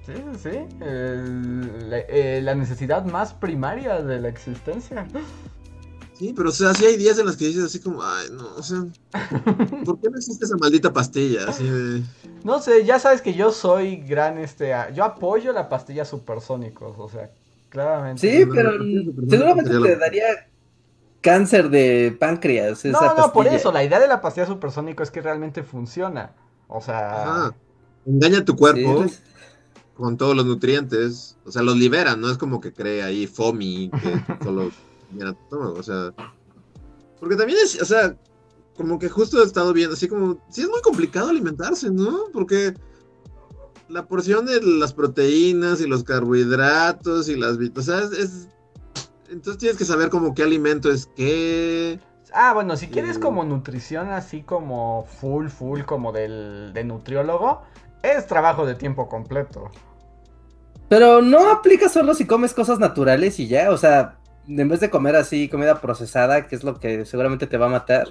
Sí, 0.05 0.13
sí. 0.41 0.49
El- 0.81 1.89
la, 1.89 1.97
eh, 1.99 2.39
la 2.41 2.53
necesidad 2.55 3.03
más 3.05 3.33
primaria 3.33 4.01
de 4.01 4.21
la 4.21 4.29
existencia. 4.29 5.07
Sí, 6.17 6.33
pero 6.35 6.49
o 6.49 6.51
sea, 6.53 6.73
sí 6.73 6.85
hay 6.85 6.95
días 6.95 7.19
en 7.19 7.25
los 7.25 7.35
que 7.35 7.45
dices 7.45 7.65
así 7.65 7.79
como, 7.79 8.01
ay, 8.01 8.27
no, 8.31 8.55
o 8.55 8.63
sea, 8.63 8.85
¿por 9.83 9.99
qué 9.99 10.09
no 10.09 10.17
existe 10.17 10.45
esa 10.45 10.55
maldita 10.55 10.93
pastilla? 10.93 11.49
Así 11.49 11.65
de... 11.67 12.03
No 12.43 12.61
sé, 12.61 12.85
ya 12.85 12.99
sabes 12.99 13.21
que 13.21 13.33
yo 13.33 13.51
soy 13.51 13.97
gran, 13.97 14.37
este, 14.37 14.73
yo 14.93 15.03
apoyo 15.03 15.51
la 15.51 15.67
pastilla 15.67 16.05
supersónicos, 16.05 16.95
o 16.97 17.09
sea, 17.09 17.31
claramente. 17.69 18.21
Sí, 18.31 18.45
no, 18.45 18.53
pero 18.53 18.71
no, 18.77 18.85
no, 18.85 19.11
no, 19.13 19.29
seguramente 19.29 19.71
te 19.77 19.95
daría 19.97 20.23
cáncer 21.19 21.69
de 21.69 22.15
páncreas. 22.17 22.85
No, 22.85 22.91
esa 22.91 23.07
no, 23.09 23.33
por 23.33 23.43
pastilla. 23.43 23.55
eso, 23.57 23.71
la 23.73 23.83
idea 23.83 23.99
de 23.99 24.07
la 24.07 24.21
pastilla 24.21 24.47
supersónico 24.47 25.03
es 25.03 25.11
que 25.11 25.21
realmente 25.21 25.63
funciona. 25.63 26.31
O 26.67 26.81
sea, 26.81 27.23
Ajá. 27.23 27.55
Engaña 28.05 28.45
tu 28.45 28.55
cuerpo 28.55 29.05
Sí, 29.07 29.15
con 29.95 30.17
todos 30.17 30.35
los 30.35 30.45
nutrientes. 30.45 31.37
O 31.45 31.51
sea, 31.51 31.63
los 31.63 31.75
libera, 31.75 32.15
no 32.15 32.29
es 32.29 32.37
como 32.37 32.61
que 32.61 32.71
cree 32.71 33.03
ahí 33.03 33.27
FOMI 33.27 33.89
que 33.89 34.43
solo 34.43 34.71
o 35.51 35.83
sea. 35.83 36.13
Porque 37.19 37.35
también 37.35 37.59
es, 37.63 37.81
o 37.81 37.85
sea, 37.85 38.15
como 38.75 38.99
que 38.99 39.09
justo 39.09 39.41
he 39.41 39.45
estado 39.45 39.71
viendo, 39.73 39.93
así 39.95 40.07
como, 40.07 40.37
sí 40.49 40.61
es 40.61 40.69
muy 40.69 40.81
complicado 40.81 41.29
alimentarse, 41.29 41.89
¿no? 41.89 42.25
Porque 42.33 42.73
la 43.87 44.05
porción 44.07 44.45
de 44.45 44.61
las 44.61 44.93
proteínas 44.93 45.79
y 45.79 45.87
los 45.87 46.03
carbohidratos 46.03 47.29
y 47.29 47.35
las 47.35 47.57
vit- 47.57 47.77
o 47.77 47.81
sea, 47.81 47.99
es, 47.99 48.11
es- 48.11 48.47
entonces 49.29 49.57
tienes 49.59 49.77
que 49.77 49.85
saber 49.85 50.09
como 50.09 50.33
qué 50.35 50.43
alimento 50.43 50.91
es 50.91 51.07
qué. 51.15 51.99
Ah, 52.33 52.53
bueno, 52.53 52.75
si 52.75 52.87
quieres 52.89 53.15
Sí. 53.15 53.21
como 53.21 53.43
nutrición 53.45 54.09
así 54.09 54.41
como 54.43 55.05
full, 55.21 55.47
full, 55.47 55.81
como 55.83 56.11
del 56.11 56.71
de 56.73 56.83
nutriólogo, 56.83 57.61
es 58.03 58.27
trabajo 58.27 58.65
de 58.65 58.75
tiempo 58.75 59.07
completo. 59.07 59.71
Pero 60.89 61.21
no 61.21 61.49
aplica 61.49 61.89
solo 61.89 62.13
si 62.13 62.27
comes 62.27 62.53
cosas 62.53 62.77
naturales 62.77 63.39
y 63.39 63.47
ya, 63.47 63.71
o 63.71 63.77
sea, 63.77 64.19
en 64.47 64.69
vez 64.69 64.79
de 64.79 64.89
comer 64.89 65.15
así 65.15 65.49
comida 65.49 65.81
procesada, 65.81 66.47
que 66.47 66.55
es 66.55 66.63
lo 66.63 66.79
que 66.79 67.05
seguramente 67.05 67.47
te 67.47 67.57
va 67.57 67.65
a 67.67 67.69
matar, 67.69 68.09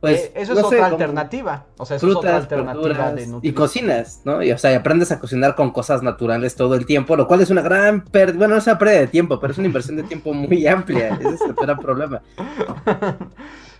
pues 0.00 0.20
Eh, 0.24 0.32
eso 0.36 0.52
no 0.54 0.60
es 0.60 0.66
sé, 0.66 0.74
otra 0.76 0.86
alternativa. 0.88 1.64
O 1.78 1.86
sea, 1.86 1.96
eso 1.96 2.06
es 2.10 2.16
otra 2.16 2.40
frutas, 2.40 2.42
alternativa 2.52 3.12
de 3.12 3.38
y 3.42 3.52
cocinas, 3.52 4.20
¿no? 4.24 4.42
Y 4.42 4.52
o 4.52 4.58
sea, 4.58 4.72
y 4.72 4.74
aprendes 4.74 5.10
a 5.12 5.18
cocinar 5.18 5.54
con 5.54 5.70
cosas 5.72 6.02
naturales 6.02 6.54
todo 6.54 6.74
el 6.74 6.84
tiempo, 6.84 7.16
lo 7.16 7.26
cual 7.26 7.40
es 7.40 7.50
una 7.50 7.62
gran 7.62 8.04
pérdida, 8.04 8.38
bueno, 8.38 8.54
no 8.54 8.58
es 8.60 8.66
una 8.66 8.78
pérdida 8.78 9.00
de 9.00 9.06
tiempo, 9.06 9.40
pero 9.40 9.52
es 9.52 9.58
una 9.58 9.68
inversión 9.68 9.96
de 9.96 10.02
tiempo 10.02 10.32
muy 10.34 10.66
amplia, 10.66 11.08
ese 11.20 11.34
es 11.34 11.40
el 11.40 11.54
gran 11.54 11.78
problema. 11.78 12.20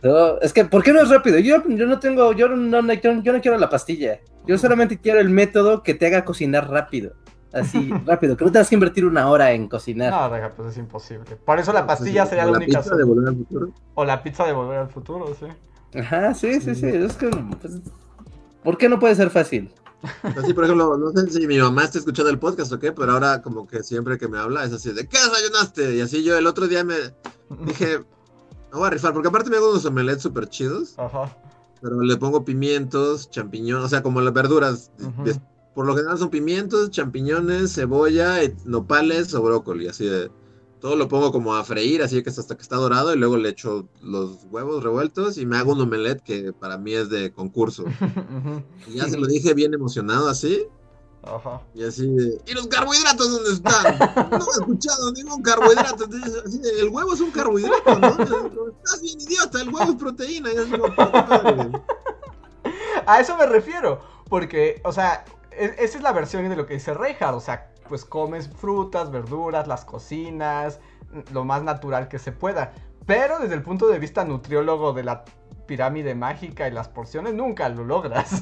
No, 0.02 0.38
es 0.40 0.52
que, 0.52 0.64
¿por 0.64 0.82
qué 0.82 0.92
no 0.92 1.00
es 1.00 1.08
rápido? 1.08 1.38
Yo, 1.38 1.62
yo 1.68 1.86
no 1.86 1.98
tengo, 1.98 2.32
yo 2.32 2.48
no, 2.48 2.82
no- 2.82 2.92
yo, 2.94 3.22
yo 3.22 3.32
no 3.32 3.40
quiero 3.40 3.58
la 3.58 3.68
pastilla, 3.70 4.20
yo 4.46 4.56
solamente 4.58 4.98
quiero 4.98 5.20
el 5.20 5.30
método 5.30 5.82
que 5.82 5.94
te 5.94 6.06
haga 6.06 6.24
cocinar 6.24 6.70
rápido, 6.70 7.12
así, 7.60 7.90
rápido, 8.06 8.36
que 8.36 8.44
no 8.44 8.52
tengas 8.52 8.68
que 8.68 8.74
invertir 8.76 9.04
una 9.06 9.28
hora 9.28 9.52
en 9.52 9.68
cocinar. 9.68 10.12
No, 10.12 10.30
deja, 10.34 10.50
pues 10.50 10.70
es 10.70 10.78
imposible. 10.78 11.36
Por 11.36 11.58
eso 11.58 11.72
la 11.72 11.86
pastilla 11.86 12.22
Pues, 12.22 12.30
sería 12.30 12.44
la 12.46 12.52
única 12.52 12.66
pizza 12.80 12.96
de 12.96 13.02
solución. 13.02 13.08
volver 13.08 13.28
al 13.28 13.36
futuro. 13.36 13.70
O 13.94 14.04
la 14.04 14.22
pizza 14.22 14.44
de 14.44 14.52
volver 14.52 14.78
al 14.78 14.88
futuro, 14.90 15.34
sí. 15.38 15.98
Ajá, 15.98 16.34
sí, 16.34 16.60
sí, 16.60 16.74
sí, 16.74 16.86
es 16.86 17.14
que, 17.14 17.28
pues, 17.28 17.74
¿por 18.62 18.76
qué 18.76 18.88
no 18.88 18.98
puede 18.98 19.14
ser 19.14 19.30
fácil? 19.30 19.72
Así, 20.22 20.52
por 20.52 20.64
ejemplo, 20.64 20.96
no 20.98 21.10
sé 21.12 21.30
si 21.30 21.46
mi 21.46 21.58
mamá 21.58 21.84
está 21.84 21.98
escuchando 21.98 22.30
el 22.30 22.38
podcast 22.38 22.70
o 22.72 22.78
qué, 22.78 22.92
pero 22.92 23.12
ahora 23.12 23.40
como 23.42 23.66
que 23.66 23.82
siempre 23.82 24.18
que 24.18 24.28
me 24.28 24.38
habla 24.38 24.62
es 24.64 24.72
así 24.72 24.92
de 24.92 25.06
¿qué 25.08 25.16
desayunaste? 25.18 25.96
Y 25.96 26.00
así 26.02 26.22
yo 26.22 26.36
el 26.36 26.46
otro 26.46 26.68
día 26.68 26.84
me 26.84 26.94
dije, 27.64 28.00
me 28.72 28.78
voy 28.78 28.86
a 28.86 28.90
rifar, 28.90 29.12
porque 29.14 29.28
aparte 29.28 29.48
me 29.50 29.56
hago 29.56 29.70
unos 29.70 29.84
omelets 29.86 30.22
súper 30.22 30.48
chidos, 30.48 30.94
Ajá. 30.98 31.34
pero 31.80 32.00
le 32.02 32.16
pongo 32.18 32.44
pimientos, 32.44 33.30
champiñones, 33.30 33.86
o 33.86 33.88
sea, 33.88 34.02
como 34.02 34.20
las 34.20 34.34
verduras. 34.34 34.92
Por 35.76 35.86
lo 35.86 35.94
general 35.94 36.16
son 36.16 36.30
pimientos, 36.30 36.90
champiñones, 36.90 37.74
cebolla, 37.74 38.38
nopales 38.64 39.34
o 39.34 39.42
brócoli, 39.42 39.86
así 39.88 40.06
de... 40.06 40.30
Todo 40.80 40.96
lo 40.96 41.08
pongo 41.08 41.32
como 41.32 41.54
a 41.54 41.64
freír, 41.64 42.02
así 42.02 42.22
que 42.22 42.30
hasta 42.30 42.56
que 42.56 42.62
está 42.62 42.76
dorado, 42.76 43.12
y 43.12 43.18
luego 43.18 43.36
le 43.36 43.50
echo 43.50 43.86
los 44.02 44.44
huevos 44.50 44.82
revueltos 44.82 45.36
y 45.36 45.44
me 45.44 45.56
hago 45.56 45.72
un 45.72 45.80
omelet 45.80 46.22
que 46.22 46.52
para 46.52 46.78
mí 46.78 46.94
es 46.94 47.10
de 47.10 47.30
concurso. 47.32 47.84
Y 48.86 48.94
ya 48.94 49.08
se 49.08 49.18
lo 49.18 49.26
dije 49.26 49.52
bien 49.52 49.74
emocionado 49.74 50.28
así, 50.28 50.66
Ajá. 51.22 51.60
y 51.74 51.84
así 51.84 52.06
de, 52.06 52.40
¿y 52.46 52.54
los 52.54 52.68
carbohidratos 52.68 53.30
dónde 53.30 53.52
están? 53.52 53.98
No 54.30 54.36
he 54.36 54.60
escuchado 54.60 55.12
ningún 55.12 55.42
carbohidrato. 55.42 56.04
Entonces, 56.04 56.42
así 56.46 56.58
de, 56.58 56.80
el 56.80 56.88
huevo 56.88 57.12
es 57.12 57.20
un 57.20 57.30
carbohidrato, 57.32 57.98
¿no? 57.98 58.08
Estás 58.84 59.02
bien 59.02 59.20
idiota, 59.20 59.60
el 59.60 59.68
huevo 59.68 59.90
es 59.90 59.96
proteína. 59.96 60.52
Y 60.52 60.56
es 60.56 60.66
como. 60.66 60.86
A 63.06 63.20
eso 63.20 63.36
me 63.36 63.46
refiero. 63.46 64.00
Porque, 64.28 64.80
o 64.84 64.92
sea, 64.92 65.24
esa 65.58 65.98
es 65.98 66.02
la 66.02 66.12
versión 66.12 66.48
de 66.48 66.56
lo 66.56 66.66
que 66.66 66.74
dice 66.74 66.94
Reinhardt. 66.94 67.36
O 67.36 67.40
sea, 67.40 67.70
pues 67.88 68.04
comes 68.04 68.48
frutas, 68.48 69.10
verduras, 69.10 69.66
las 69.66 69.84
cocinas, 69.84 70.80
lo 71.32 71.44
más 71.44 71.62
natural 71.62 72.08
que 72.08 72.18
se 72.18 72.32
pueda. 72.32 72.72
Pero 73.06 73.38
desde 73.38 73.54
el 73.54 73.62
punto 73.62 73.86
de 73.88 73.98
vista 73.98 74.24
nutriólogo 74.24 74.92
de 74.92 75.04
la 75.04 75.24
pirámide 75.66 76.14
mágica 76.14 76.68
y 76.68 76.72
las 76.72 76.88
porciones, 76.88 77.34
nunca 77.34 77.68
lo 77.68 77.84
logras. 77.84 78.30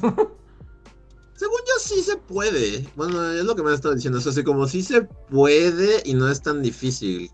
Según 1.35 1.59
yo 1.67 1.79
sí 1.79 2.01
se 2.01 2.15
puede. 2.15 2.87
Bueno, 2.95 3.31
es 3.31 3.43
lo 3.43 3.55
que 3.55 3.61
me 3.61 3.69
han 3.69 3.75
estado 3.75 3.93
diciendo. 3.93 4.19
O 4.19 4.21
sea, 4.21 4.31
así 4.31 4.43
como 4.43 4.67
sí 4.67 4.81
se 4.81 5.01
puede 5.01 6.01
y 6.05 6.13
no 6.13 6.29
es 6.29 6.41
tan 6.41 6.61
difícil. 6.61 7.29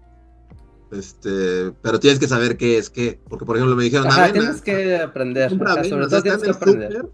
Este, 0.91 1.71
pero 1.81 1.99
tienes 1.99 2.19
que 2.19 2.27
saber 2.27 2.57
qué 2.57 2.77
es 2.77 2.89
qué. 2.89 3.19
Porque, 3.29 3.45
por 3.45 3.55
ejemplo, 3.55 3.75
me 3.75 3.83
dijeron 3.83 4.07
Ajá, 4.07 4.25
avena. 4.25 4.39
tienes 4.39 4.61
que 4.61 4.97
aprender, 4.97 5.49
sobre 5.49 6.07
todo 6.07 6.21
tienes 6.21 6.41
que 6.41 6.49
aprender. 6.49 7.09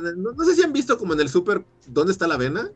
No, 0.00 0.32
no 0.32 0.44
sé 0.44 0.54
si 0.54 0.62
han 0.62 0.72
visto 0.72 0.96
como 0.98 1.12
en 1.14 1.20
el 1.20 1.28
súper 1.28 1.64
dónde 1.86 2.12
está 2.12 2.26
la 2.26 2.34
avena. 2.34 2.70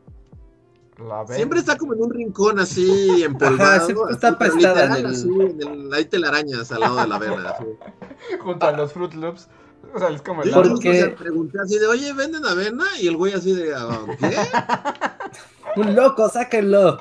La 0.97 1.23
ven. 1.23 1.35
Siempre 1.37 1.59
está 1.59 1.77
como 1.77 1.93
en 1.93 2.01
un 2.01 2.09
rincón 2.11 2.59
así 2.59 2.87
empolvado. 3.23 3.85
siempre 3.85 4.03
así, 4.05 4.13
está 4.15 4.37
pero 4.37 4.51
apestada 4.53 4.85
literal, 4.85 4.99
en 4.99 5.05
el- 5.05 5.11
así, 5.11 5.29
en 5.29 5.61
el- 5.85 5.93
hay 5.93 6.05
telarañas 6.05 6.71
al 6.71 6.79
lado 6.81 6.97
de 7.01 7.07
la 7.07 7.15
avena. 7.15 7.49
así. 7.49 7.65
junto 8.41 8.65
a 8.65 8.71
los 8.71 8.93
Fruit 8.93 9.13
Loops. 9.13 9.47
O 9.93 9.99
sea, 9.99 10.09
es 10.09 10.21
como 10.21 10.41
el 10.43 10.49
Yo 10.49 10.55
¿Por 10.55 10.65
lado- 10.65 10.75
incluso, 10.77 10.91
qué? 10.91 11.03
o 11.03 11.05
sea, 11.07 11.15
pregunté 11.15 11.59
así 11.61 11.77
de, 11.79 11.87
oye, 11.87 12.11
¿venden 12.13 12.45
avena? 12.45 12.83
Y 12.99 13.07
el 13.07 13.15
güey 13.15 13.33
así 13.33 13.53
de, 13.53 13.73
"Ah, 13.75 13.99
¿qué? 14.19 14.35
Un 15.81 15.95
loco, 15.95 16.27
sáquenlo. 16.29 16.97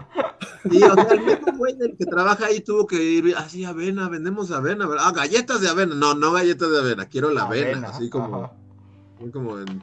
Y 0.64 0.82
o 0.82 0.94
sea, 0.94 1.08
el 1.12 1.20
mismo 1.22 1.52
güey 1.56 1.74
del 1.76 1.96
que 1.96 2.04
trabaja 2.04 2.46
ahí 2.46 2.60
tuvo 2.60 2.86
que 2.86 3.02
ir 3.02 3.34
así, 3.36 3.64
avena, 3.64 4.08
vendemos 4.10 4.50
avena. 4.50 4.86
¿verdad? 4.86 5.06
Ah, 5.08 5.12
galletas 5.12 5.60
de 5.62 5.68
avena. 5.68 5.94
No, 5.94 6.14
no 6.14 6.32
galletas 6.32 6.70
de 6.70 6.78
avena, 6.78 7.06
quiero 7.06 7.30
la 7.30 7.44
avena. 7.44 7.88
así 7.88 8.10
como, 8.10 8.44
ajá. 8.44 8.52
así 9.18 9.30
como 9.30 9.58
en- 9.58 9.82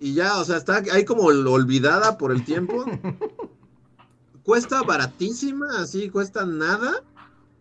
Y 0.00 0.14
ya, 0.14 0.38
o 0.38 0.44
sea, 0.44 0.56
está 0.56 0.82
ahí 0.92 1.04
como 1.04 1.24
olvidada 1.24 2.16
por 2.16 2.32
el 2.32 2.44
tiempo. 2.44 2.84
Cuesta 4.42 4.82
baratísima, 4.82 5.66
así, 5.78 6.08
cuesta 6.08 6.46
nada. 6.46 7.04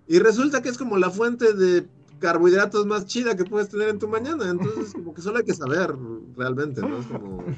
Y 0.08 0.20
resulta 0.20 0.62
que 0.62 0.70
es 0.70 0.78
como 0.78 0.98
la 0.98 1.10
fuente 1.10 1.54
de 1.54 1.86
carbohidratos 2.20 2.86
más 2.86 3.06
chida 3.06 3.36
que 3.36 3.44
puedes 3.44 3.70
tener 3.70 3.90
en 3.90 4.00
tu 4.00 4.08
mañana. 4.08 4.50
Entonces, 4.50 4.94
como 4.94 5.14
que 5.14 5.22
solo 5.22 5.40
hay 5.40 5.44
que 5.44 5.54
saber 5.54 5.94
realmente, 6.36 6.82
¿no? 6.82 7.00
Es 7.00 7.06
como... 7.08 7.44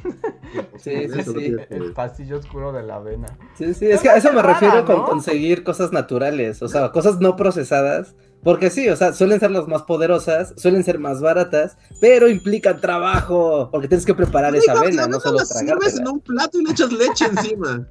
Sí, 0.77 1.07
sí, 1.13 1.23
sí. 1.23 1.55
El 1.69 1.93
pastillo 1.93 2.37
oscuro 2.37 2.73
de 2.73 2.83
la 2.83 2.95
avena. 2.95 3.27
Sí, 3.55 3.73
sí, 3.73 3.85
es 3.85 4.01
que 4.01 4.09
a 4.09 4.17
eso 4.17 4.33
me 4.33 4.41
rara, 4.41 4.59
refiero 4.59 4.85
con 4.85 5.05
conseguir 5.05 5.63
cosas 5.63 5.93
naturales, 5.93 6.61
o 6.61 6.67
sea, 6.67 6.91
cosas 6.91 7.21
no 7.21 7.35
procesadas. 7.35 8.15
Porque 8.43 8.69
sí, 8.71 8.89
o 8.89 8.95
sea, 8.95 9.13
suelen 9.13 9.39
ser 9.39 9.51
las 9.51 9.67
más 9.67 9.83
poderosas, 9.83 10.53
suelen 10.57 10.83
ser 10.83 10.97
más 10.97 11.21
baratas, 11.21 11.77
pero 11.99 12.27
implican 12.27 12.81
trabajo, 12.81 13.69
porque 13.71 13.87
tienes 13.87 14.05
que 14.05 14.15
preparar 14.15 14.55
esa 14.55 14.71
avena, 14.71 15.07
no 15.07 15.17
avena 15.17 15.19
solo 15.19 15.39
sirves 15.45 15.99
en 15.99 16.07
un 16.07 16.19
plato 16.21 16.59
y 16.59 16.63
le 16.65 16.71
echas 16.71 16.91
leche 16.91 17.25
encima. 17.25 17.87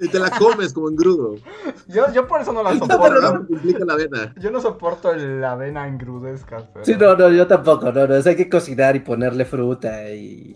Y 0.00 0.08
te 0.08 0.18
la 0.18 0.28
comes 0.30 0.72
como 0.72 0.90
engrudo. 0.90 1.36
Yo, 1.86 2.12
yo 2.12 2.26
por 2.26 2.40
eso 2.42 2.52
no 2.52 2.62
la 2.64 2.72
soporto. 2.78 3.20
no- 3.20 3.46
implica 3.48 3.84
la 3.84 3.92
avena. 3.94 4.34
Yo 4.40 4.50
no 4.50 4.60
soporto 4.60 5.14
la 5.14 5.52
avena 5.52 5.86
engrudezca. 5.86 6.68
pero- 6.72 6.84
Sí, 6.84 6.96
no, 6.98 7.16
no, 7.16 7.30
yo 7.30 7.46
tampoco, 7.46 7.92
no, 7.92 8.06
no, 8.06 8.14
es 8.16 8.26
hay 8.26 8.34
que 8.36 8.48
cocinar 8.50 8.96
y 8.96 9.00
ponerle 9.00 9.44
fruta 9.44 10.10
y... 10.10 10.54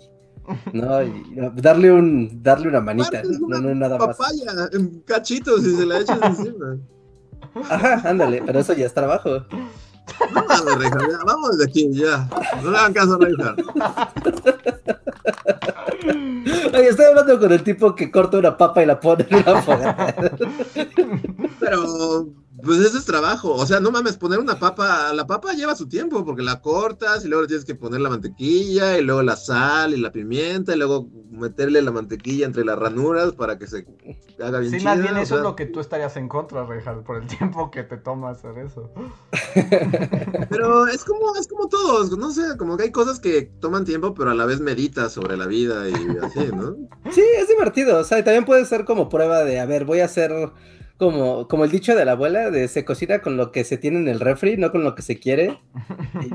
No, 0.73 1.03
y 1.05 1.13
darle 1.55 1.93
un, 1.93 2.43
darle 2.43 2.69
una 2.69 2.81
manita, 2.81 3.23
no, 3.47 3.61
no, 3.61 3.75
nada 3.75 3.97
más. 3.97 4.17
Papaya 4.17 4.69
en 4.73 5.01
cachitos 5.07 5.65
y 5.65 5.75
se 5.77 5.87
la 5.87 6.01
echas 6.01 6.19
encima. 6.23 6.77
Ajá, 7.69 8.03
ándale, 8.09 8.43
pero 8.45 8.61
eso 8.61 8.73
ya 8.73 8.87
es 8.87 8.95
trabajo. 8.95 9.45
No 10.35 10.45
mames, 10.45 10.79
Reinhardt, 10.79 11.11
ya, 11.11 11.19
vamos 11.25 11.59
de 11.59 11.65
aquí, 11.65 11.91
ya. 11.93 12.29
No 12.63 12.71
le 12.71 12.79
hagan 12.79 12.93
caso 12.93 13.15
a 13.15 13.19
Reinhardt. 13.19 13.61
Oye, 16.75 16.89
estoy 16.89 17.07
hablando 17.07 17.39
con 17.39 17.53
el 17.53 17.63
tipo 17.63 17.95
que 17.95 18.11
corta 18.11 18.39
una 18.39 18.57
papa 18.57 18.83
y 18.83 18.87
la 18.87 18.99
pone 18.99 19.27
en 19.29 19.37
una 19.37 19.63
fogata. 19.63 20.15
Pero, 21.61 22.29
pues 22.63 22.79
ese 22.81 22.99
es 22.99 23.05
trabajo. 23.05 23.55
O 23.55 23.67
sea, 23.67 23.81
no 23.81 23.91
mames, 23.91 24.17
poner 24.17 24.39
una 24.39 24.59
papa, 24.59 25.13
la 25.13 25.27
papa 25.27 25.53
lleva 25.53 25.77
su 25.77 25.89
tiempo 25.89 26.25
porque 26.25 26.43
la 26.43 26.61
cortas 26.61 27.25
y 27.25 27.29
luego 27.29 27.43
le 27.43 27.49
tienes 27.49 27.65
que 27.65 27.75
poner 27.75 28.01
la 28.01 28.11
mantequilla 28.11 28.99
y 28.99 29.03
luego 29.03 29.23
la 29.23 29.37
sal 29.37 29.95
y 29.95 30.01
la 30.01 30.11
pimienta 30.11 30.75
y 30.75 30.79
luego 30.79 31.09
meterle 31.31 31.83
la 31.83 31.93
mantequilla 31.93 32.47
entre 32.47 32.65
las 32.65 32.79
ranuras 32.79 33.33
para 33.33 33.59
que 33.59 33.67
se 33.67 33.87
haga 34.43 34.59
bien 34.59 34.73
Sí, 34.73 34.79
chida, 34.79 34.91
más 34.91 35.03
bien 35.03 35.17
o 35.17 35.21
eso 35.21 35.37
es 35.37 35.43
lo 35.43 35.55
que 35.57 35.67
tú 35.67 35.81
estarías 35.81 36.17
en 36.17 36.29
contra, 36.29 36.65
Reinhardt, 36.65 37.05
por 37.05 37.23
el 37.23 37.27
tiempo 37.27 37.71
que 37.71 37.85
te 37.85 37.97
toma 37.97 38.31
hacer 38.31 38.59
eso. 38.59 38.91
Pero 40.51 40.87
es 40.87 41.05
como, 41.05 41.37
es 41.37 41.47
como 41.47 41.69
todos, 41.69 42.17
no 42.17 42.31
sé, 42.31 42.57
como 42.57 42.77
que 42.77 42.85
hay 42.85 42.93
cosas 42.93 43.21
que 43.21 43.43
toman 43.61 43.85
tiempo, 43.85 44.15
pero 44.15 44.31
a 44.31 44.35
la 44.35 44.47
vez 44.47 44.61
meditas 44.61 45.13
sobre 45.13 45.37
la 45.37 45.47
vida 45.47 45.89
y 45.89 45.95
así, 46.23 46.51
¿no? 46.55 46.77
Sí, 47.11 47.23
es 47.39 47.49
divertido. 47.49 47.99
O 47.99 48.05
sea, 48.05 48.19
y 48.19 48.25
también 48.25 48.45
puede 48.45 48.65
ser 48.65 48.85
como 48.85 49.09
prueba 49.09 49.45
de, 49.45 49.61
a 49.61 49.67
ver, 49.67 49.85
voy 49.85 50.01
a 50.01 50.07
hacer 50.07 50.33
como, 50.99 51.47
como 51.47 51.65
el 51.65 51.71
dicho 51.71 51.95
de 51.95 52.05
la 52.05 52.13
abuela, 52.13 52.51
de 52.51 52.67
se 52.67 52.85
cocina 52.85 53.21
con 53.21 53.37
lo 53.37 53.53
que 53.53 53.65
se 53.65 53.79
tiene 53.79 53.99
en 53.99 54.09
el 54.09 54.21
refri, 54.21 54.57
no 54.57 54.73
con 54.73 54.83
lo 54.83 54.95
que 54.95 55.03
se 55.03 55.19
quiere. 55.19 55.61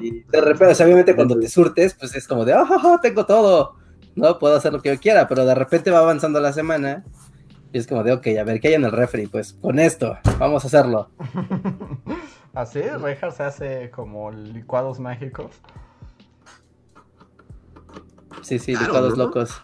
Y 0.02 0.22
de 0.32 0.42
repente, 0.42 0.68
o 0.72 0.76
sea, 0.76 0.86
obviamente 0.86 1.16
cuando 1.16 1.38
te 1.38 1.50
surtes, 1.50 1.94
pues 1.94 2.16
es 2.16 2.28
como 2.28 2.46
de, 2.46 2.54
oh, 2.54 2.66
oh, 2.70 2.94
oh, 2.94 3.00
tengo 3.02 3.26
todo. 3.26 3.76
No 4.16 4.40
puedo 4.40 4.56
hacer 4.56 4.72
lo 4.72 4.82
que 4.82 4.96
yo 4.96 5.00
quiera, 5.00 5.28
pero 5.28 5.46
de 5.46 5.54
repente 5.54 5.92
va 5.92 6.00
avanzando 6.00 6.40
la 6.40 6.54
semana. 6.54 7.04
Y 7.74 7.78
es 7.78 7.88
como 7.88 8.04
de, 8.04 8.14
ok, 8.14 8.28
a 8.40 8.44
ver, 8.44 8.62
¿qué 8.62 8.70
hay 8.70 8.74
en 8.76 8.86
el 8.86 8.92
refri? 8.92 9.28
Pues 9.28 9.54
con 9.54 9.80
esto, 9.80 10.18
vamos 10.40 10.64
a 10.64 10.68
hacerlo. 10.68 11.10
Así, 12.54 12.82
Reinhardt 12.82 13.36
se 13.36 13.44
hace 13.44 13.92
como 13.92 14.32
licuados 14.32 15.00
mágicos. 15.00 15.52
Sí, 18.44 18.60
sí, 18.60 18.76
licuados 18.76 19.18
locos. 19.18 19.62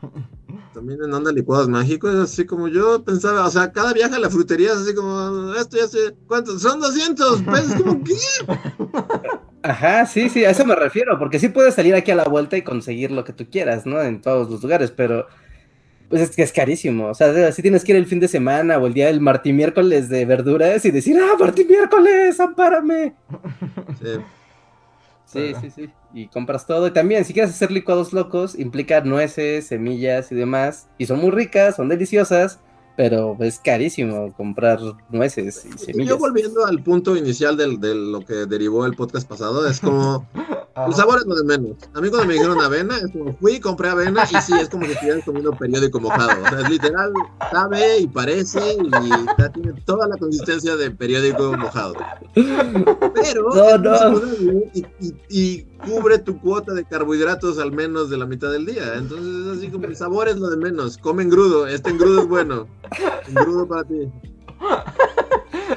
También 0.74 1.02
en 1.04 1.12
onda 1.12 1.30
licuados 1.32 1.68
mágicos, 1.68 2.14
así 2.14 2.46
como 2.46 2.68
yo 2.68 3.04
pensaba, 3.04 3.46
o 3.46 3.50
sea, 3.50 3.72
cada 3.72 3.92
viaje 3.92 4.14
a 4.14 4.18
la 4.18 4.30
frutería 4.30 4.72
es 4.72 4.78
así 4.78 4.94
como, 4.94 5.52
esto 5.54 5.76
ya 5.76 5.86
sé, 5.86 6.14
¿cuántos? 6.26 6.62
Son 6.62 6.80
200 6.80 7.42
pesos, 7.42 7.74
como, 7.82 8.02
¿qué? 8.02 8.14
Ajá, 9.62 10.06
sí, 10.06 10.28
sí, 10.28 10.44
a 10.44 10.50
eso 10.50 10.64
me 10.64 10.74
refiero, 10.74 11.18
porque 11.18 11.38
sí 11.38 11.48
puedes 11.48 11.74
salir 11.74 11.94
aquí 11.94 12.10
a 12.10 12.16
la 12.16 12.24
vuelta 12.24 12.56
y 12.56 12.62
conseguir 12.62 13.12
lo 13.12 13.22
que 13.24 13.32
tú 13.32 13.46
quieras, 13.50 13.86
¿no? 13.86 14.00
En 14.00 14.20
todos 14.20 14.50
los 14.50 14.62
lugares, 14.62 14.90
pero 14.90 15.26
pues 16.08 16.22
es 16.22 16.36
que 16.36 16.42
es 16.42 16.52
carísimo. 16.52 17.08
O 17.08 17.14
sea, 17.14 17.52
si 17.52 17.62
tienes 17.62 17.84
que 17.84 17.92
ir 17.92 17.96
el 17.96 18.06
fin 18.06 18.20
de 18.20 18.28
semana 18.28 18.78
o 18.78 18.86
el 18.86 18.92
día 18.92 19.06
del 19.06 19.20
martí 19.20 19.52
miércoles 19.52 20.08
de 20.08 20.26
verduras 20.26 20.84
y 20.84 20.90
decir, 20.90 21.16
ah, 21.18 21.36
martí 21.38 21.64
miércoles, 21.64 22.38
ampárame. 22.40 23.14
Sí. 24.02 24.20
Sí, 25.32 25.52
sí, 25.60 25.70
sí. 25.70 25.90
Y 26.14 26.28
compras 26.28 26.66
todo. 26.66 26.86
Y 26.86 26.90
también, 26.92 27.24
si 27.24 27.32
quieres 27.32 27.50
hacer 27.52 27.70
licuados 27.70 28.12
locos, 28.12 28.58
implica 28.58 29.00
nueces, 29.00 29.66
semillas 29.66 30.30
y 30.30 30.34
demás. 30.34 30.88
Y 30.98 31.06
son 31.06 31.20
muy 31.20 31.30
ricas, 31.30 31.76
son 31.76 31.88
deliciosas, 31.88 32.58
pero 32.96 33.36
es 33.40 33.58
carísimo 33.58 34.32
comprar 34.34 34.78
nueces 35.10 35.64
y 35.64 35.68
Y 35.74 35.78
semillas. 35.78 36.08
yo 36.10 36.18
volviendo 36.18 36.66
al 36.66 36.82
punto 36.82 37.16
inicial 37.16 37.56
del- 37.56 37.80
de 37.80 37.94
lo 37.94 38.20
que 38.20 38.34
derivó 38.46 38.84
el 38.84 38.94
podcast 38.94 39.26
pasado, 39.28 39.66
es 39.66 39.80
como, 39.80 40.26
Ajá. 40.74 40.86
el 40.86 40.94
sabor 40.94 41.18
es 41.18 41.26
lo 41.26 41.34
de 41.34 41.44
menos. 41.44 41.76
A 41.94 42.00
mí 42.00 42.08
cuando 42.08 42.26
me 42.26 42.34
dijeron 42.34 42.60
avena, 42.60 42.96
es 42.96 43.10
como, 43.12 43.36
fui, 43.38 43.60
compré 43.60 43.88
avena 43.88 44.24
y 44.24 44.36
sí, 44.42 44.52
es 44.60 44.68
como 44.68 44.86
si 44.86 44.92
estuvieras 44.92 45.24
comiendo 45.24 45.52
periódico 45.52 46.00
mojado. 46.00 46.42
O 46.44 46.48
sea, 46.48 46.60
es 46.60 46.70
literal, 46.70 47.12
sabe 47.50 47.98
y 47.98 48.06
parece 48.06 48.60
y 48.80 48.90
ya 49.38 49.48
tiene 49.52 49.72
toda 49.84 50.06
la 50.08 50.16
consistencia 50.16 50.76
de 50.76 50.90
periódico 50.90 51.56
mojado. 51.56 51.94
Pero 52.34 53.48
No, 53.54 53.78
no. 53.78 54.20
y, 54.74 54.86
y- 55.00 55.14
y 55.28 55.62
cubre 55.84 56.18
tu 56.18 56.40
cuota 56.40 56.72
de 56.72 56.84
carbohidratos 56.84 57.58
al 57.58 57.72
menos 57.72 58.08
de 58.10 58.16
la 58.16 58.26
mitad 58.26 58.50
del 58.52 58.66
día. 58.66 58.94
Entonces 58.96 59.26
es 59.46 59.58
así 59.58 59.68
como 59.70 59.86
el 59.86 59.96
sabor 59.96 60.28
es 60.28 60.36
lo 60.36 60.48
de 60.48 60.56
menos. 60.56 60.96
Come 60.98 61.22
engrudo, 61.22 61.66
este 61.66 61.90
engrudo 61.90 62.22
es 62.22 62.28
bueno. 62.28 62.66
Engrudo 63.28 63.66
para 63.66 63.84
ti. 63.84 64.08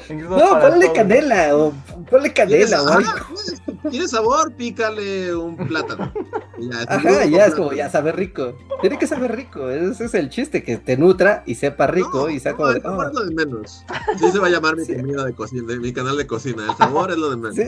No, 0.10 0.60
ponle 0.60 0.86
todo. 0.86 0.94
canela, 0.94 1.56
o 1.57 1.73
ponle 2.10 2.32
¿Quieres, 2.34 2.69
canela, 2.72 2.84
o 2.84 2.88
algo. 2.90 3.10
ah, 3.15 3.90
¿Quieres 3.90 4.11
sabor? 4.11 4.53
Pícale 4.53 5.36
un 5.36 5.56
plátano. 5.57 6.11
Ya, 6.60 6.82
Ajá, 6.88 7.26
ya 7.26 7.45
es 7.48 7.56
como, 7.56 7.73
ya 7.73 7.90
sabe 7.90 8.11
rico. 8.11 8.56
Tiene 8.82 8.98
que 8.99 9.07
saber 9.07 9.36
rico, 9.36 9.69
ese 9.69 10.06
es 10.06 10.14
el 10.14 10.30
chiste, 10.30 10.64
que 10.64 10.77
te 10.77 10.98
nutra 10.98 11.44
y 11.45 11.56
sepa 11.56 11.88
rico 11.88 12.27
No, 12.27 12.30
y 12.30 12.40
sea 12.40 12.52
no, 12.52 12.57
como 12.57 12.69
de, 12.69 12.77
el 12.80 12.84
"Ah". 12.86 13.07
es 13.10 13.14
lo 13.14 13.26
de 13.26 13.36
menos. 13.36 13.84
Sí 14.19 14.32
se 14.32 14.40
va 14.40 14.48
a 14.48 14.49
llamar 14.49 14.76
mi 14.76 14.86
Sí. 14.86 14.95
comida 14.95 15.23
de 15.26 15.34
cocina, 15.34 15.68
de 15.73 15.80
mi 15.80 15.91
canal 15.94 16.18
de 16.18 16.27
cocina. 16.27 16.65
El 16.69 16.77
sabor 16.77 17.11
es 17.11 17.18
lo 17.18 17.30
de 17.30 17.38
menos. 17.38 17.56
Sí, 17.56 17.64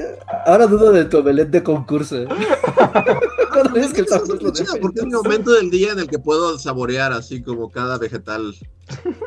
ahora 0.45 0.67
dudo 0.67 0.91
de 0.91 1.05
tu 1.05 1.19
omelette 1.19 1.49
de 1.51 1.63
concurso. 1.63 2.25
Cuando 2.75 3.63
Porque 3.63 3.79
ves 3.79 3.93
que 3.93 4.01
el 4.01 4.07
sabor 4.07 4.35
es 4.37 4.41
lo 4.43 4.51
de 4.51 4.53
chido, 4.53 4.73
porque 4.81 4.99
es 4.99 5.05
mi 5.05 5.09
menos. 5.11 5.23
momento 5.23 5.51
del 5.53 5.69
día 5.69 5.91
en 5.91 5.99
el 5.99 6.07
que 6.07 6.19
puedo 6.19 6.57
saborear 6.59 7.11
así 7.13 7.41
como 7.41 7.71
cada 7.71 7.97
vegetal. 7.97 8.53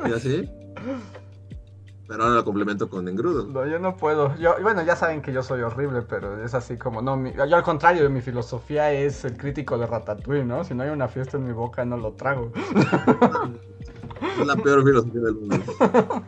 ¿Y 0.09 0.13
así? 0.13 0.49
Pero 2.11 2.25
ahora 2.25 2.35
lo 2.35 2.45
complemento 2.45 2.91
con 2.91 3.07
engrudo. 3.07 3.47
No, 3.47 3.65
yo 3.65 3.79
no 3.79 3.97
puedo. 3.97 4.37
Yo, 4.37 4.57
bueno, 4.63 4.83
ya 4.83 4.97
saben 4.97 5.23
que 5.23 5.33
yo 5.33 5.45
soy 5.45 5.61
horrible, 5.63 6.03
pero 6.03 6.43
es 6.45 6.55
así 6.55 6.77
como, 6.77 7.01
no, 7.01 7.17
mi- 7.17 7.33
yo 7.33 7.55
al 7.57 7.63
contrario, 7.63 8.11
mi 8.11 8.21
filosofía 8.21 8.91
es 8.91 9.25
el 9.25 9.37
crítico 9.37 9.79
de 9.79 9.87
Ratatouille, 9.87 10.45
¿no? 10.45 10.65
Si 10.65 10.75
no 10.75 10.83
hay 10.83 10.89
una 10.91 11.07
fiesta 11.07 11.37
en 11.37 11.45
mi 11.45 11.53
boca, 11.53 11.85
no 11.85 11.97
lo 11.97 12.11
trago. 12.15 12.51
Es 14.41 14.45
la 14.45 14.57
peor 14.57 14.83
filosofía 14.85 15.21
del 15.21 15.35
mundo. 15.35 15.57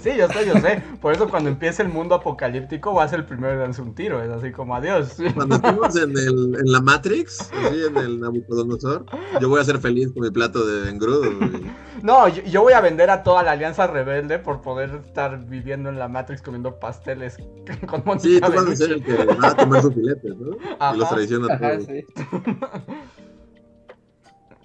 sí, 0.00 0.10
yo 0.18 0.28
sé, 0.28 0.46
yo 0.46 0.60
sé. 0.60 0.82
Por 1.00 1.14
eso 1.14 1.30
cuando 1.30 1.48
empiece 1.48 1.82
el 1.82 1.88
mundo 1.88 2.14
apocalíptico, 2.14 2.92
ser 3.08 3.20
el 3.20 3.24
primero 3.24 3.54
en 3.54 3.60
darse 3.60 3.80
un 3.80 3.94
tiro. 3.94 4.22
Es 4.22 4.28
así 4.30 4.52
como, 4.52 4.76
adiós. 4.76 5.16
Cuando 5.34 5.56
estemos 5.56 5.96
en, 5.96 6.10
el, 6.10 6.56
en 6.60 6.72
la 6.72 6.82
Matrix, 6.82 7.40
así 7.40 7.84
en 7.86 7.96
el 7.96 8.20
Nabucodonosor, 8.20 9.06
yo 9.40 9.48
voy 9.48 9.62
a 9.62 9.64
ser 9.64 9.78
feliz 9.78 10.12
con 10.12 10.24
mi 10.24 10.30
plato 10.30 10.66
de 10.66 10.90
engrudo. 10.90 11.24
y- 11.24 11.70
No, 12.02 12.28
yo, 12.28 12.42
yo 12.42 12.62
voy 12.62 12.72
a 12.74 12.80
vender 12.80 13.10
a 13.10 13.22
toda 13.22 13.42
la 13.42 13.52
Alianza 13.52 13.86
Rebelde 13.86 14.38
por 14.38 14.60
poder 14.62 14.90
estar 15.04 15.38
viviendo 15.46 15.88
en 15.88 15.98
la 15.98 16.08
Matrix 16.08 16.42
comiendo 16.42 16.78
pasteles 16.78 17.36
con 17.86 18.02
Mónica 18.04 18.28
Sí, 18.28 18.40
tú 18.40 18.52
vas 18.52 18.66
a 18.66 18.76
ser 18.76 18.92
el 18.92 19.02
que 19.04 19.14
va 19.14 19.48
a 19.48 19.56
tomar 19.56 19.82
sus 19.82 19.94
filetes, 19.94 20.36
¿no? 20.36 20.56
Ajá. 20.78 20.94
Y 20.94 20.98
los 20.98 21.08
traiciona 21.08 21.48
a 21.54 21.58
todos. 21.58 21.84
sí. 21.84 22.04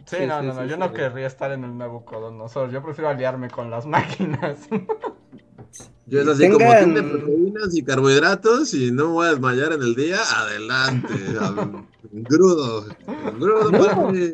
Sí, 0.05 0.17
Sí, 0.17 0.27
no, 0.27 0.41
sí, 0.41 0.45
no, 0.45 0.53
no, 0.53 0.63
sí, 0.63 0.67
yo 0.67 0.75
sí. 0.75 0.79
no 0.79 0.91
querría 0.93 1.27
estar 1.27 1.51
en 1.51 1.63
el 1.63 1.77
Nabucodonosor. 1.77 2.69
Yo 2.69 2.83
prefiero 2.83 3.09
aliarme 3.09 3.49
con 3.49 3.69
las 3.71 3.85
máquinas. 3.85 4.67
Yo 6.11 6.21
es 6.21 6.27
así 6.27 6.49
como 6.49 6.65
Tengan- 6.65 6.93
tiene 6.93 7.03
proteínas 7.09 7.75
y 7.75 7.83
carbohidratos 7.83 8.73
y 8.73 8.91
no 8.91 9.11
voy 9.13 9.27
a 9.27 9.29
desmayar 9.31 9.71
en 9.73 9.81
el 9.81 9.95
día, 9.95 10.17
adelante. 10.37 11.07
Engrudo 12.13 12.85
para 13.71 13.95
No. 13.95 14.11
mí. 14.11 14.29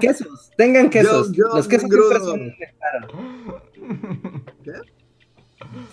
Quesos, 0.00 0.50
tengan 0.56 0.88
quesos. 0.88 1.32
yo, 1.32 1.46
Los 1.54 1.66
quesos 1.66 1.88
siempre 1.90 2.20
son. 2.20 2.52
¿Qué? 4.62 4.72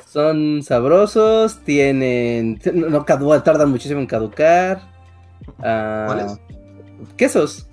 Son 0.08 0.62
sabrosos, 0.64 1.60
tienen. 1.64 2.60
No, 2.74 2.90
no 2.90 3.06
cadu- 3.06 3.44
tardan 3.44 3.70
muchísimo 3.70 4.00
en 4.00 4.08
caducar. 4.08 4.82
Ah, 5.60 6.04
¿Cuáles? 6.08 6.40
Quesos. 7.16 7.68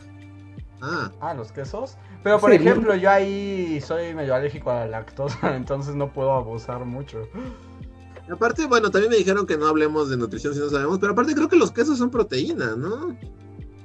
Ah, 0.81 1.13
Ah, 1.21 1.35
los 1.35 1.53
quesos. 1.53 1.97
Pero 2.25 2.41
por 2.41 2.51
Sí, 2.51 2.57
ejemplo, 2.57 2.97
yo 2.97 3.11
ahí 3.11 3.81
soy 3.81 4.15
medio 4.15 4.35
alérgico 4.35 4.71
a 4.73 4.81
la 4.81 4.87
lactosa, 4.89 5.39
entonces 5.57 5.95
no 5.95 6.13
puedo 6.13 6.33
abusar 6.33 6.85
mucho. 6.85 7.29
aparte, 8.33 8.67
bueno, 8.67 8.91
también 8.91 9.11
me 9.11 9.17
dijeron 9.19 9.47
que 9.47 9.57
no 9.59 9.67
hablemos 9.67 10.09
de 10.11 10.17
nutrición 10.17 10.55
si 10.55 10.61
no 10.61 10.71
sabemos, 10.71 10.99
pero 10.99 11.13
aparte 11.13 11.35
creo 11.35 11.49
que 11.49 11.57
los 11.57 11.71
quesos 11.71 11.99
son 11.99 12.11
proteína, 12.11 12.75
¿no? 12.77 13.17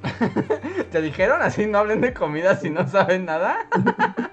¿Te 0.92 1.02
dijeron 1.02 1.42
así 1.42 1.66
no 1.66 1.80
hablen 1.80 2.02
de 2.02 2.14
comida 2.14 2.56
si 2.56 2.70
no 2.70 2.88
saben 2.88 3.26
nada? 3.26 3.58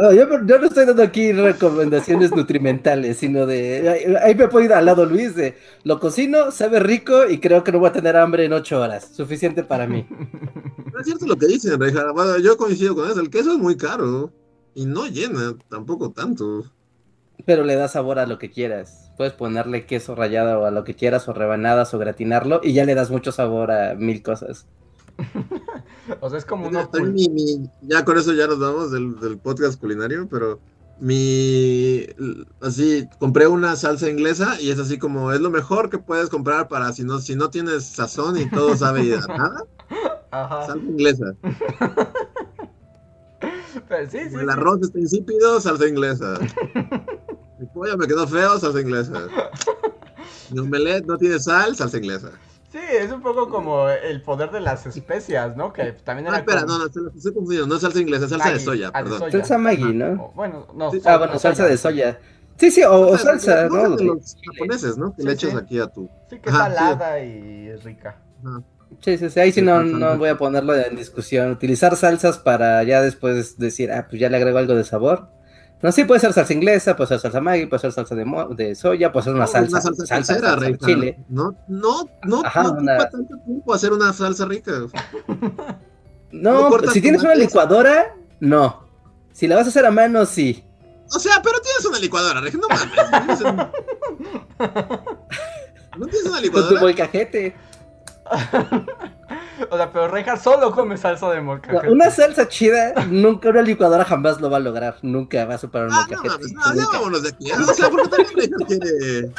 No, 0.00 0.12
yo, 0.12 0.26
yo 0.44 0.58
no 0.58 0.66
estoy 0.66 0.84
dando 0.84 1.02
aquí 1.02 1.32
recomendaciones 1.32 2.30
nutrimentales, 2.34 3.16
sino 3.16 3.46
de. 3.46 3.88
Ahí, 3.88 4.14
ahí 4.22 4.34
me 4.34 4.48
puedo 4.48 4.64
ir 4.64 4.72
al 4.72 4.84
lado 4.84 5.06
Luis 5.06 5.34
de. 5.34 5.56
Lo 5.84 5.98
cocino, 5.98 6.50
sabe 6.50 6.80
rico 6.80 7.28
y 7.28 7.38
creo 7.38 7.64
que 7.64 7.72
no 7.72 7.78
voy 7.78 7.88
a 7.88 7.92
tener 7.92 8.16
hambre 8.16 8.44
en 8.44 8.52
ocho 8.52 8.80
horas. 8.80 9.10
Suficiente 9.14 9.62
para 9.64 9.86
mí. 9.86 10.06
No 10.92 10.98
es 11.00 11.06
cierto 11.06 11.26
lo 11.26 11.36
que 11.36 11.46
dicen, 11.46 11.80
Reja. 11.80 12.12
Bueno, 12.12 12.36
yo 12.38 12.56
coincido 12.56 12.94
con 12.94 13.10
eso. 13.10 13.20
El 13.20 13.30
queso 13.30 13.52
es 13.52 13.58
muy 13.58 13.76
caro 13.76 14.30
y 14.74 14.84
no 14.84 15.06
llena 15.06 15.56
tampoco 15.68 16.10
tanto. 16.10 16.64
Pero 17.46 17.64
le 17.64 17.76
da 17.76 17.88
sabor 17.88 18.18
a 18.18 18.26
lo 18.26 18.38
que 18.38 18.50
quieras. 18.50 19.05
Puedes 19.16 19.32
ponerle 19.32 19.86
queso 19.86 20.14
rallado 20.14 20.66
a 20.66 20.70
lo 20.70 20.84
que 20.84 20.94
quieras, 20.94 21.28
o 21.28 21.32
rebanadas, 21.32 21.94
o 21.94 21.98
gratinarlo, 21.98 22.60
y 22.62 22.72
ya 22.74 22.84
le 22.84 22.94
das 22.94 23.10
mucho 23.10 23.32
sabor 23.32 23.70
a 23.70 23.94
mil 23.94 24.22
cosas. 24.22 24.66
O 26.20 26.30
sea, 26.30 26.38
es 26.38 26.44
como 26.44 26.68
uno 26.68 26.88
También 26.88 27.34
mi- 27.34 27.56
mi- 27.58 27.70
ya 27.82 28.04
con 28.04 28.16
eso 28.16 28.32
ya 28.32 28.46
nos 28.46 28.60
vamos 28.60 28.92
del, 28.92 29.18
del 29.18 29.38
podcast 29.38 29.80
culinario, 29.80 30.28
pero 30.30 30.60
mi 31.00 32.06
así 32.60 33.08
compré 33.18 33.48
una 33.48 33.74
salsa 33.74 34.08
inglesa 34.08 34.56
y 34.60 34.70
es 34.70 34.78
así 34.78 34.98
como 34.98 35.32
es 35.32 35.40
lo 35.40 35.50
mejor 35.50 35.90
que 35.90 35.98
puedes 35.98 36.28
comprar 36.30 36.68
para 36.68 36.92
si 36.92 37.02
no 37.02 37.18
si 37.18 37.34
no 37.34 37.50
tienes 37.50 37.84
sazón 37.86 38.38
y 38.38 38.48
todo 38.48 38.76
sabe 38.76 39.14
a 39.16 39.20
nada, 39.26 39.64
Ajá. 40.30 40.66
salsa 40.66 40.84
inglesa. 40.86 41.34
Pero 43.88 44.10
sí, 44.10 44.18
sí, 44.30 44.34
el 44.34 44.40
sí. 44.40 44.46
arroz 44.48 44.80
está 44.82 44.98
insípido, 44.98 45.60
salsa 45.60 45.86
inglesa. 45.88 46.38
Mi 47.58 47.66
pollo 47.66 47.96
me 47.96 48.06
quedó 48.06 48.26
feo, 48.26 48.58
salsa 48.58 48.80
inglesa. 48.80 49.12
Mi 50.50 50.60
omelette 50.60 51.06
no 51.06 51.16
tiene 51.16 51.38
sal, 51.38 51.74
salsa 51.74 51.96
inglesa. 51.98 52.30
Sí, 52.70 52.78
es 52.78 53.10
un 53.10 53.22
poco 53.22 53.48
como 53.48 53.88
el 53.88 54.20
poder 54.22 54.50
de 54.50 54.60
las 54.60 54.84
especias, 54.86 55.56
¿no? 55.56 55.72
Que 55.72 55.92
también 55.92 56.24
No, 56.26 56.30
era 56.30 56.38
Ah, 56.38 56.40
espera, 56.40 56.60
como- 56.62 56.78
no, 56.78 56.84
no, 56.86 56.92
se 56.92 57.00
lo 57.00 57.08
estoy 57.10 57.32
confundiendo, 57.34 57.66
no 57.68 57.74
es 57.76 57.80
salsa 57.80 58.00
inglesa, 58.00 58.24
es 58.24 58.30
salsa 58.30 58.50
de 58.52 58.60
soya, 58.60 58.90
Ah, 58.92 58.98
de 58.98 59.04
perdón. 59.04 59.18
soya. 59.20 59.32
Salsa 59.38 59.58
Maggi. 59.58 59.92
¿no? 59.94 60.06
O- 60.24 60.32
Bueno, 60.34 60.66
no. 60.74 60.90
Sí. 60.90 61.00
Ah, 61.04 61.16
bueno, 61.16 61.38
salsa 61.38 61.66
de 61.66 61.76
soya. 61.78 62.18
Sí, 62.58 62.70
sí, 62.70 62.82
o, 62.82 62.92
o 63.08 63.18
salsa, 63.18 63.68
no 63.68 63.88
¿no? 63.88 63.96
de 63.96 64.04
los 64.04 64.36
japoneses, 64.44 64.96
¿no? 64.96 65.14
Que 65.14 65.22
Sí, 65.22 65.28
le 65.28 65.34
echas 65.34 65.50
sí. 65.50 65.56
aquí 65.56 65.78
a 65.78 65.86
tu. 65.88 66.08
Sí, 66.30 66.38
que 66.38 66.48
es 66.50 66.56
salada 66.56 67.22
y 67.22 67.68
es 67.68 67.84
rica. 67.84 68.18
Ajá. 68.44 68.62
Sí, 69.00 69.18
sí, 69.18 69.28
sí, 69.30 69.40
ahí 69.40 69.52
sí 69.52 69.62
no, 69.62 69.82
Sí, 69.82 69.92
no 69.92 70.16
voy 70.16 70.28
a 70.28 70.38
ponerlo 70.38 70.74
en 70.74 70.96
discusión. 70.96 71.50
Utilizar 71.50 71.96
salsas 71.96 72.38
para 72.38 72.82
ya 72.84 73.02
después 73.02 73.58
decir, 73.58 73.90
ah, 73.92 74.06
pues 74.08 74.20
ya 74.20 74.28
le 74.30 74.36
agrego 74.36 74.58
algo 74.58 74.74
de 74.74 74.84
sabor. 74.84 75.28
No, 75.86 75.92
sí, 75.92 76.04
puede 76.04 76.18
ser 76.18 76.32
salsa 76.32 76.52
inglesa, 76.52 76.96
puede 76.96 77.06
ser 77.06 77.20
salsa 77.20 77.40
Maggi, 77.40 77.66
puede 77.66 77.78
ser 77.80 77.92
salsa 77.92 78.16
de, 78.16 78.24
mo- 78.24 78.46
de 78.46 78.74
soya, 78.74 79.12
puede 79.12 79.22
ser 79.22 79.34
una 79.34 79.44
No, 79.44 79.50
salsa, 79.52 79.70
Una 79.70 79.80
salsa, 79.82 80.04
salsa, 80.06 80.34
salsa 80.40 80.56
rica. 80.56 80.84
chile. 80.84 81.24
No, 81.28 81.54
no, 81.68 82.08
no, 82.24 82.42
Ajá, 82.44 82.64
no 82.64 82.72
una- 82.72 82.94
ocupa 82.94 83.10
tanto 83.10 83.36
tiempo 83.44 83.72
hacer 83.72 83.92
una 83.92 84.12
salsa 84.12 84.46
rica. 84.46 84.72
No, 86.32 86.70
¿No 86.70 86.90
si 86.92 87.00
tienes 87.00 87.22
una 87.22 87.36
licuadora, 87.36 88.16
no. 88.40 88.84
Si 89.32 89.46
la 89.46 89.54
vas 89.54 89.66
a 89.66 89.68
hacer 89.68 89.86
a 89.86 89.92
mano, 89.92 90.26
sí. 90.26 90.64
O 91.14 91.20
sea, 91.20 91.40
pero 91.40 91.60
tienes 91.60 91.84
una 91.86 92.00
licuadora, 92.00 92.40
Reg, 92.40 92.58
no 92.58 92.66
mames. 92.68 92.90
tienes 93.24 93.40
un- 93.42 93.56
¿No 95.98 96.06
tienes 96.08 96.24
una 96.24 96.32
Con 96.32 96.40
tu 96.40 96.42
licuadora? 96.42 96.80
molcajete. 96.80 97.54
O 99.70 99.76
sea, 99.76 99.90
pero 99.92 100.08
Rejar 100.08 100.38
solo 100.38 100.70
come 100.72 100.96
salsa 100.96 101.30
de 101.30 101.36
No, 101.36 101.44
molcajete. 101.44 101.90
una 101.90 102.10
salsa 102.10 102.48
chida, 102.48 102.92
nunca 103.08 103.48
una 103.48 103.62
licuadora 103.62 104.04
jamás 104.04 104.40
lo 104.40 104.50
va 104.50 104.58
a 104.58 104.60
lograr. 104.60 104.96
Nunca 105.02 105.44
va 105.44 105.54
a 105.54 105.58
superar 105.58 105.86
un 105.88 105.94
Ah, 105.94 106.06
no 106.10 106.16
molcajete. 106.22 106.54
mames, 106.54 106.76
no, 106.76 106.82
ya 106.82 106.86
vámonos 106.98 107.22
de 107.22 107.28
aquí. 107.30 107.50
¿eh? 107.50 107.54
O 107.58 107.64
sea, 107.74 107.88
porque 107.90 108.08
también 108.08 108.30
Reg 108.36 108.66
quiere. 108.66 109.30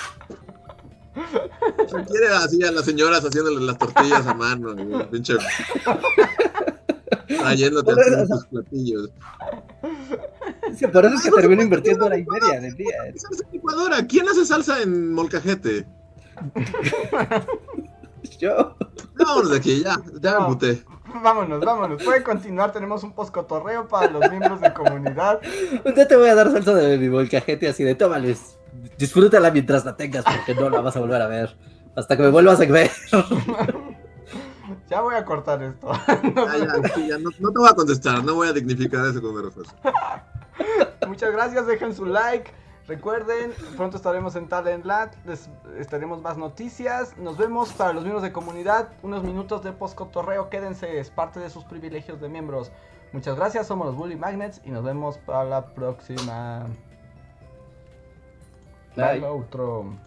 Quiere 2.10 2.27
así 2.35 2.64
a 2.64 2.72
las 2.72 2.85
señoras 2.85 3.23
haciéndole 3.26 3.60
las 3.65 3.77
tortillas 3.77 4.26
a 4.27 4.34
mano, 4.34 4.72
y 4.80 5.03
pinche. 5.06 5.35
Trayéndote 7.27 7.94
sea- 7.95 8.26
tus 8.27 8.45
platillos. 8.48 9.10
Sí, 10.76 10.85
por 10.88 11.06
eso 11.06 11.15
es 11.15 11.22
que 11.22 11.27
Ah, 11.30 11.31
no, 11.31 11.38
termino 11.38 11.57
no, 11.57 11.64
invirtiendo 11.64 12.02
no, 12.02 12.06
hora 12.07 12.18
y 12.18 12.23
no, 12.23 12.31
media 12.34 12.60
del 12.61 12.76
día. 12.76 12.95
Salsa 13.15 13.44
licuadora. 13.52 14.06
¿Quién 14.06 14.27
hace 14.30 14.45
salsa 14.45 14.81
en 14.81 15.14
molcajete? 15.14 15.85
Yo. 18.40 18.76
Ya, 19.18 19.26
vámonos 19.26 19.52
de 19.52 19.58
aquí, 19.58 19.84
ya, 19.84 19.98
ya 20.22 20.32
me 20.34 20.38
No. 20.40 20.48
emputé. 20.48 20.84
Vámonos, 21.24 21.62
vámonos. 21.62 22.04
Puede 22.04 22.22
continuar. 22.24 22.72
Tenemos 22.72 23.02
un 23.04 23.14
postcotorreo 23.14 23.88
para 23.88 24.12
los 24.12 24.30
miembros 24.30 24.60
de 24.62 24.74
comunidad. 24.74 25.40
Un 25.86 25.95
día 25.95 26.08
te 26.08 26.16
voy 26.16 26.30
a 26.30 26.36
dar 26.36 26.52
salsa 26.52 26.74
de 26.76 26.98
mi 26.98 27.10
molcajete 27.10 27.68
así 27.68 27.84
de 27.84 27.95
tómales. 27.95 28.58
Disfrútala 28.98 29.49
mientras 29.52 29.86
la 29.86 29.95
tengas 29.95 30.24
porque 30.26 30.54
no 30.54 30.70
la 30.70 30.82
vas 30.82 30.95
a 30.98 30.99
volver 30.99 31.22
a 31.22 31.28
ver. 31.28 31.58
Hasta 31.95 32.16
que 32.18 32.24
me 32.24 32.30
vuelvas 32.30 32.60
a 32.62 32.66
ver. 32.66 32.91
Ya 34.90 35.02
voy 35.02 35.16
a 35.16 35.26
cortar 35.26 35.62
esto. 35.64 35.91
Ya, 36.08 36.58
ya, 36.58 37.08
ya, 37.08 37.18
no, 37.18 37.30
no 37.40 37.52
te 37.52 37.60
voy 37.60 37.70
a 37.70 37.74
contestar, 37.74 38.24
no 38.24 38.36
voy 38.36 38.48
a 38.49 38.54
dignificar 38.54 39.06
eso 39.06 39.22
con 39.22 39.32
una 39.32 39.41
respuesta. 39.44 39.76
Muchas 41.08 41.32
gracias, 41.32 41.68
dejen 41.68 41.94
su 41.94 42.06
like. 42.06 42.52
Recuerden, 42.88 43.51
pronto 43.76 43.97
estaremos 43.97 44.38
en 44.38 44.47
Talentland, 44.47 45.11
les 45.26 45.49
estaremos 45.77 46.22
más 46.22 46.38
noticias. 46.38 47.18
Nos 47.18 47.38
vemos 47.38 47.73
para 47.73 47.91
los 47.91 48.03
miembros 48.03 48.23
de 48.23 48.31
comunidad. 48.31 48.89
Unos 49.03 49.23
minutos 49.23 49.61
de 49.61 49.73
postcotorreo, 49.73 50.49
quédense, 50.49 50.99
es 50.99 51.09
parte 51.09 51.41
de 51.41 51.49
sus 51.49 51.65
privilegios 51.65 52.22
de 52.22 52.30
miembros. 52.30 52.72
Muchas 53.11 53.35
gracias, 53.35 53.68
somos 53.68 53.88
los 53.88 53.95
Bully 53.95 54.15
Magnets 54.15 54.61
y 54.64 54.72
nos 54.72 54.85
vemos 54.85 55.18
para 55.18 55.43
la 55.43 55.65
próxima. 55.73 56.65
Bye. 58.95 60.07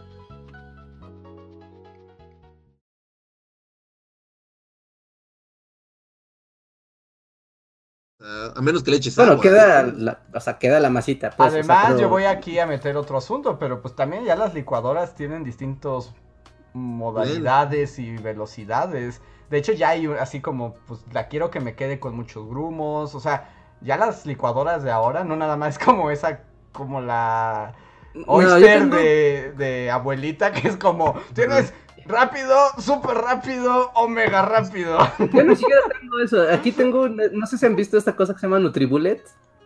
Ah, 8.23 8.53
a 8.55 8.61
menos 8.61 8.83
que 8.83 8.91
le 8.91 8.97
eches 8.97 9.15
Bueno, 9.15 9.31
agua. 9.33 9.41
queda 9.43 9.83
la, 9.83 10.19
o 10.33 10.39
sea, 10.39 10.57
queda 10.59 10.79
la 10.79 10.89
masita. 10.89 11.31
pues, 11.31 11.47
o 11.47 11.51
sea, 11.51 11.59
Además, 11.59 11.85
pero- 11.87 11.99
yo 11.99 12.09
voy 12.09 12.25
aquí 12.25 12.59
a 12.59 12.65
meter 12.67 12.95
otro 12.97 13.17
asunto, 13.17 13.57
pero 13.57 13.81
pues 13.81 13.95
también 13.95 14.23
ya 14.25 14.35
las 14.35 14.53
licuadoras 14.53 15.15
tienen 15.15 15.43
distintos 15.43 16.13
modalidades 16.73 17.99
y 17.99 18.17
velocidades. 18.17 19.21
De 19.49 19.57
hecho, 19.57 19.73
ya 19.73 19.89
hay 19.89 20.05
así 20.19 20.39
como, 20.39 20.73
pues 20.87 21.01
la 21.11 21.27
quiero 21.27 21.51
que 21.51 21.59
me 21.59 21.75
quede 21.75 21.99
con 21.99 22.15
muchos 22.15 22.47
grumos. 22.47 23.15
O 23.15 23.19
sea, 23.19 23.49
ya 23.81 23.97
las 23.97 24.25
licuadoras 24.25 24.83
de 24.83 24.91
ahora 24.91 25.23
no 25.23 25.35
nada 25.35 25.57
más 25.57 25.77
como 25.85 26.11
esa, 26.11 26.41
como 26.71 27.01
la 27.01 27.73
No, 28.13 28.23
Oyster 28.27 28.81
tengo- 28.83 28.95
de, 28.95 29.53
de 29.57 29.91
abuelita, 29.91 30.51
que 30.51 30.67
es 30.67 30.77
como, 30.77 31.15
tienes 31.33 31.73
rápido, 32.05 32.55
súper 32.79 33.17
rápido, 33.17 33.91
omega 33.95 34.41
rápido. 34.43 34.97
Yo 35.33 35.43
ni 35.43 35.55
siquiera 35.55 35.81
tengo 35.99 36.19
eso. 36.19 36.41
Aquí 36.51 36.71
tengo, 36.71 37.07
no 37.09 37.45
sé 37.47 37.57
si 37.57 37.65
han 37.65 37.75
visto 37.75 37.97
esta 37.97 38.15
cosa 38.15 38.33
que 38.33 38.39
se 38.39 38.45
llama 38.47 38.59
Nutribullet, 38.59 39.21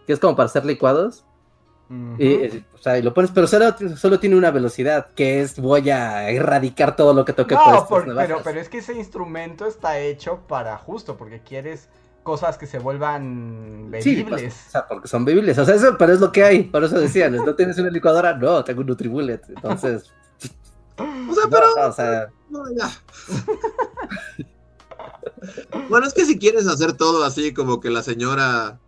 que 0.08 0.14
es 0.14 0.20
como 0.20 0.36
para 0.36 0.48
hacer 0.48 0.66
licuados. 0.66 1.26
Ujú. 1.90 2.16
Y, 2.18 2.28
eh, 2.34 2.64
o 2.74 2.78
sea, 2.80 2.98
y 2.98 3.04
lo 3.04 3.14
pones, 3.14 3.30
pero 3.32 3.46
solo, 3.46 3.76
solo 3.96 4.20
tiene 4.20 4.36
una 4.36 4.50
velocidad, 4.52 5.08
que 5.16 5.42
es 5.42 5.60
voy 5.60 5.90
a 5.92 6.30
erradicar 6.32 6.96
todo 6.96 7.14
lo 7.14 7.26
que 7.26 7.34
toque 7.34 7.56
por 7.56 7.68
No, 7.74 7.88
por- 7.88 8.08
navajas. 8.08 8.28
pero, 8.28 8.42
pero 8.44 8.60
es 8.60 8.70
que 8.70 8.80
ese 8.80 8.94
instrumento 8.94 9.68
está 9.68 10.00
hecho 10.00 10.40
para 10.48 10.78
justo, 10.78 11.16
porque 11.16 11.42
quieres 11.42 11.88
cosas 12.24 12.58
que 12.58 12.66
se 12.66 12.80
vuelvan 12.80 13.92
Sí, 14.02 14.16
bebibles. 14.16 14.42
pues, 14.42 14.68
o 14.68 14.72
sea, 14.72 14.88
porque 14.88 15.08
son 15.08 15.26
bebibles. 15.26 15.60
O 15.60 15.66
sea, 15.66 15.76
eso, 15.76 15.96
pero 15.96 16.12
es 16.14 16.20
lo 16.20 16.32
que 16.32 16.44
hay. 16.44 16.64
Por 16.64 16.84
eso 16.84 17.00
decían, 17.00 17.36
¿no 17.36 17.54
tienes 17.54 17.78
una 17.78 17.92
licuadora? 17.92 18.34
No, 18.36 18.64
tengo 18.64 18.82
un 18.82 18.88
Nutribullet. 18.88 19.48
Entonces, 19.50 20.12
O 20.98 21.34
sea, 21.34 21.44
no, 21.46 21.50
pero. 21.50 21.68
no, 21.76 21.88
o 21.88 21.94
sea, 21.94 22.32
No, 22.50 22.64
ya. 22.78 22.92
bueno, 25.90 26.08
es 26.08 26.14
que 26.14 26.26
si 26.26 26.38
quieres 26.40 26.68
hacer 26.68 26.94
todo 26.94 27.24
así, 27.24 27.54
como 27.54 27.80
que 27.80 27.90
la 27.90 28.04
señora 28.04 28.80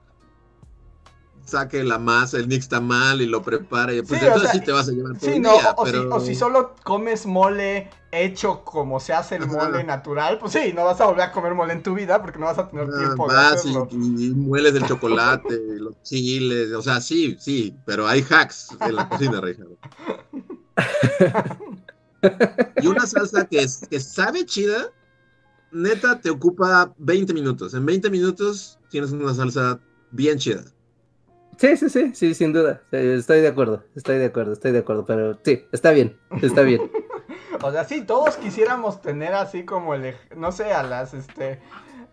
saque 1.45 1.83
la 1.83 1.97
masa, 1.97 2.37
el 2.37 2.49
nixtamal 2.49 3.21
y 3.21 3.25
lo 3.25 3.41
prepare, 3.41 4.03
pues 4.03 4.19
Sí, 4.19 4.25
o 4.25 4.27
entonces 4.27 4.51
sea, 4.51 4.59
sí 4.59 4.65
te 4.65 4.71
vas 4.73 4.89
a 4.89 4.91
llevar 4.91 5.17
todo 5.17 5.31
Sí, 5.31 5.39
no, 5.39 5.51
día, 5.53 5.73
o, 5.77 5.83
pero... 5.85 6.01
si, 6.01 6.07
o 6.09 6.19
si 6.19 6.35
solo 6.35 6.75
comes 6.83 7.25
mole 7.25 7.89
hecho 8.11 8.63
como 8.65 8.99
se 8.99 9.13
hace 9.13 9.35
el 9.35 9.43
Ajá. 9.43 9.53
mole 9.53 9.83
natural, 9.85 10.39
pues 10.39 10.51
sí, 10.53 10.73
no 10.73 10.83
vas 10.83 10.99
a 10.99 11.05
volver 11.05 11.21
a 11.23 11.31
comer 11.31 11.53
mole 11.55 11.71
en 11.73 11.83
tu 11.83 11.93
vida 11.93 12.21
porque 12.21 12.37
no 12.39 12.47
vas 12.47 12.57
a 12.57 12.67
tener 12.67 12.89
Ah, 12.93 12.97
tiempo 12.97 13.29
de 13.29 13.33
y, 13.33 13.37
hacerlo. 13.37 13.87
y 13.91 14.29
mueles 14.35 14.75
el 14.75 14.85
chocolate, 14.87 15.57
los 15.79 16.01
chiles, 16.03 16.73
o 16.73 16.81
sea, 16.81 16.99
sí, 16.99 17.37
sí, 17.39 17.77
pero 17.85 18.07
hay 18.07 18.25
hacks 18.29 18.75
en 18.81 18.95
la 18.95 19.07
cocina, 19.07 19.39
Richard. 19.39 19.67
Y 22.81 22.87
una 22.87 23.05
salsa 23.05 23.45
que, 23.45 23.59
es, 23.59 23.87
que 23.89 23.99
sabe 23.99 24.45
chida, 24.45 24.91
neta, 25.71 26.19
te 26.19 26.29
ocupa 26.29 26.93
20 26.97 27.33
minutos. 27.33 27.73
En 27.73 27.85
20 27.85 28.09
minutos 28.09 28.79
tienes 28.89 29.11
una 29.11 29.33
salsa 29.33 29.79
bien 30.11 30.37
chida. 30.37 30.63
sí, 31.57 31.75
sí, 31.77 31.89
sí, 31.89 32.11
sí, 32.13 32.33
sin 32.33 32.53
duda. 32.53 32.81
Estoy 32.91 33.41
de 33.41 33.47
acuerdo, 33.47 33.83
estoy 33.95 34.17
de 34.17 34.25
acuerdo, 34.25 34.53
estoy 34.53 34.71
de 34.71 34.79
acuerdo. 34.79 35.05
Pero 35.05 35.39
sí, 35.43 35.65
está 35.71 35.91
bien, 35.91 36.17
está 36.41 36.61
bien. 36.61 36.91
O 37.63 37.71
sea, 37.71 37.83
sí, 37.85 38.01
todos 38.01 38.37
quisiéramos 38.37 39.01
tener 39.01 39.33
así 39.33 39.65
como 39.65 39.95
el, 39.95 40.15
no 40.35 40.51
sé, 40.51 40.71
a 40.71 40.83
las, 40.83 41.15
este, 41.15 41.59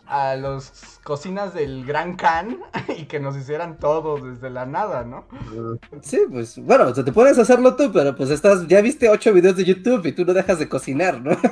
a 0.06 0.36
los 0.36 0.98
cocinas 1.02 1.55
del 1.55 1.85
Gran 1.85 2.16
Can 2.16 2.59
y 2.97 3.05
que 3.05 3.20
nos 3.20 3.36
hicieran 3.36 3.78
todo 3.78 4.16
desde 4.16 4.51
la 4.51 4.66
nada, 4.66 5.05
¿no? 5.05 5.26
Sí, 6.02 6.20
pues 6.31 6.59
bueno, 6.59 6.89
o 6.89 6.94
sea, 6.94 7.05
te 7.05 7.12
puedes 7.12 7.39
hacerlo 7.39 7.76
tú, 7.76 7.90
pero 7.93 8.14
pues 8.14 8.31
estás, 8.31 8.66
ya 8.66 8.81
viste 8.81 9.09
ocho 9.09 9.32
videos 9.32 9.56
de 9.56 9.64
YouTube 9.64 10.05
y 10.06 10.12
tú 10.12 10.24
no 10.24 10.32
dejas 10.32 10.59
de 10.59 10.68
cocinar, 10.68 11.20
¿no? 11.20 11.36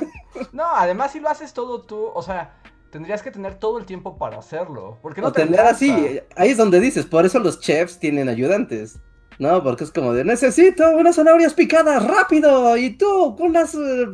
No, 0.51 0.65
además 0.75 1.11
si 1.11 1.19
lo 1.19 1.29
haces 1.29 1.53
todo 1.53 1.81
tú, 1.83 2.11
o 2.13 2.21
sea, 2.21 2.55
tendrías 2.91 3.21
que 3.21 3.31
tener 3.31 3.55
todo 3.55 3.79
el 3.79 3.85
tiempo 3.85 4.17
para 4.17 4.37
hacerlo, 4.37 4.97
porque 5.01 5.21
no 5.21 5.27
o 5.27 5.31
te 5.31 5.43
tener 5.43 5.61
así, 5.61 6.19
ahí 6.35 6.49
es 6.49 6.57
donde 6.57 6.79
dices, 6.79 7.05
por 7.05 7.25
eso 7.25 7.39
los 7.39 7.59
chefs 7.59 7.97
tienen 7.97 8.29
ayudantes, 8.29 8.99
¿no? 9.39 9.63
Porque 9.63 9.83
es 9.83 9.91
como 9.91 10.13
de, 10.13 10.23
necesito 10.23 10.89
unas 10.91 11.15
zanahorias 11.15 11.53
picadas 11.53 12.05
rápido, 12.05 12.77
y 12.77 12.91
tú 12.91 13.35
con 13.35 13.53
las, 13.53 13.73
eh, 13.73 14.07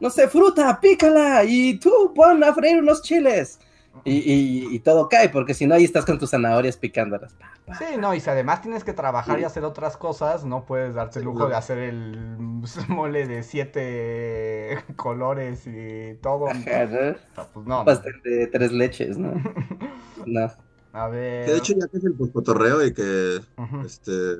no 0.00 0.10
sé, 0.10 0.28
fruta, 0.28 0.78
pícala, 0.80 1.44
y 1.44 1.78
tú 1.78 2.12
pon 2.14 2.42
a 2.44 2.54
freír 2.54 2.78
unos 2.78 3.02
chiles. 3.02 3.58
Y, 4.04 4.14
y- 4.32 4.74
y 4.74 4.78
todo 4.80 5.08
cae, 5.08 5.28
porque 5.28 5.54
si 5.54 5.66
no, 5.66 5.74
ahí 5.74 5.84
estás 5.84 6.04
con 6.04 6.18
tus 6.18 6.30
zanahorias 6.30 6.76
picándolas. 6.76 7.34
Pa, 7.34 7.52
pa. 7.66 7.74
Sí, 7.76 7.84
no, 7.98 8.14
y 8.14 8.20
si 8.20 8.30
además 8.30 8.60
tienes 8.62 8.82
que 8.84 8.92
trabajar 8.92 9.38
y 9.38 9.44
hacer 9.44 9.64
otras 9.64 9.96
cosas, 9.96 10.44
no 10.44 10.64
puedes 10.64 10.94
darte 10.94 11.20
el 11.20 11.24
lujo 11.26 11.48
de 11.48 11.54
hacer 11.54 11.78
el 11.78 12.36
mole 12.88 13.26
de 13.28 13.42
siete 13.42 14.78
colores 14.96 15.66
y 15.66 16.14
todo. 16.20 16.48
Ajá, 16.48 16.86
¿no? 16.86 17.14
Pues 17.52 17.66
no. 17.66 17.78
no. 17.78 17.84
Pastel 17.84 18.20
de 18.24 18.46
tres 18.48 18.72
leches, 18.72 19.18
¿no? 19.18 19.32
No. 20.26 20.50
A 20.92 21.08
ver. 21.08 21.46
Que 21.46 21.52
de 21.52 21.58
hecho 21.58 21.72
ya 21.78 21.86
que 21.88 21.96
es 21.98 22.04
el 22.04 22.14
cotorreo 22.32 22.84
y 22.84 22.92
que 22.92 23.40
este 23.84 24.36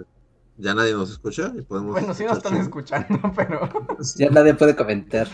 ya 0.58 0.74
nadie 0.74 0.92
nos 0.92 1.10
escucha 1.10 1.52
y 1.58 1.62
podemos 1.62 1.92
Bueno, 1.92 2.12
sí 2.14 2.24
nos 2.24 2.36
están 2.36 2.56
escuchando, 2.56 3.18
pero. 3.34 3.68
Ya 4.16 4.28
nadie 4.30 4.54
puede 4.54 4.76
comentar. 4.76 5.26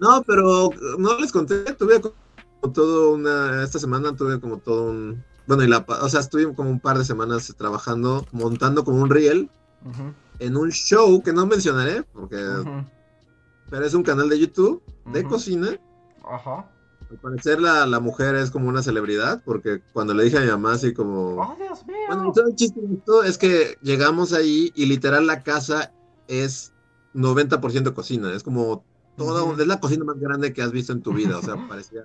No, 0.00 0.22
pero 0.26 0.70
no 0.98 1.18
les 1.18 1.32
conté, 1.32 1.62
tuve 1.74 2.00
todo 2.72 3.14
una, 3.14 3.62
esta 3.62 3.78
semana 3.78 4.14
tuve 4.14 4.40
como 4.40 4.58
todo 4.58 4.90
un, 4.90 5.24
bueno, 5.46 5.62
y 5.62 5.68
la, 5.68 5.84
o 5.88 6.08
sea, 6.08 6.20
estuve 6.20 6.52
como 6.54 6.70
un 6.70 6.80
par 6.80 6.98
de 6.98 7.04
semanas 7.04 7.54
trabajando, 7.56 8.26
montando 8.32 8.84
como 8.84 9.02
un 9.02 9.10
reel 9.10 9.50
Ujú, 9.84 10.12
en 10.38 10.56
un 10.56 10.70
show 10.70 11.22
que 11.22 11.32
no 11.32 11.46
mencionaré, 11.46 12.02
porque, 12.12 12.36
pero 13.70 13.84
es 13.84 13.94
un 13.94 14.02
canal 14.02 14.28
de 14.28 14.38
YouTube 14.38 14.82
de 15.12 15.24
cocina. 15.24 15.78
Ajá. 16.24 16.68
Al 17.08 17.18
parecer 17.18 17.60
la, 17.60 17.86
la 17.86 18.00
mujer 18.00 18.34
es 18.34 18.50
como 18.50 18.68
una 18.68 18.82
celebridad, 18.82 19.40
porque 19.44 19.80
cuando 19.92 20.12
le 20.12 20.24
dije 20.24 20.38
a 20.38 20.40
mi 20.40 20.48
mamá 20.48 20.72
así 20.72 20.92
como... 20.92 21.36
¡Oh, 21.36 21.56
Dios 21.56 21.86
mío! 21.86 21.96
Bueno, 22.08 22.32
todo 22.32 22.48
el 22.48 22.56
chiste 22.56 22.80
de 22.80 22.94
esto 22.94 23.22
es 23.22 23.38
que 23.38 23.78
llegamos 23.80 24.32
ahí 24.32 24.72
y 24.74 24.86
literal 24.86 25.26
la 25.26 25.44
casa 25.44 25.92
es 26.26 26.72
90% 27.14 27.94
cocina, 27.94 28.32
es 28.32 28.42
como 28.42 28.84
toda, 29.16 29.52
es 29.52 29.66
la 29.66 29.80
cocina 29.80 30.04
más 30.04 30.18
grande 30.18 30.52
que 30.52 30.62
has 30.62 30.72
visto 30.72 30.92
en 30.92 31.02
tu 31.02 31.12
vida, 31.12 31.38
o 31.38 31.42
sea, 31.42 31.56
parecía, 31.68 32.02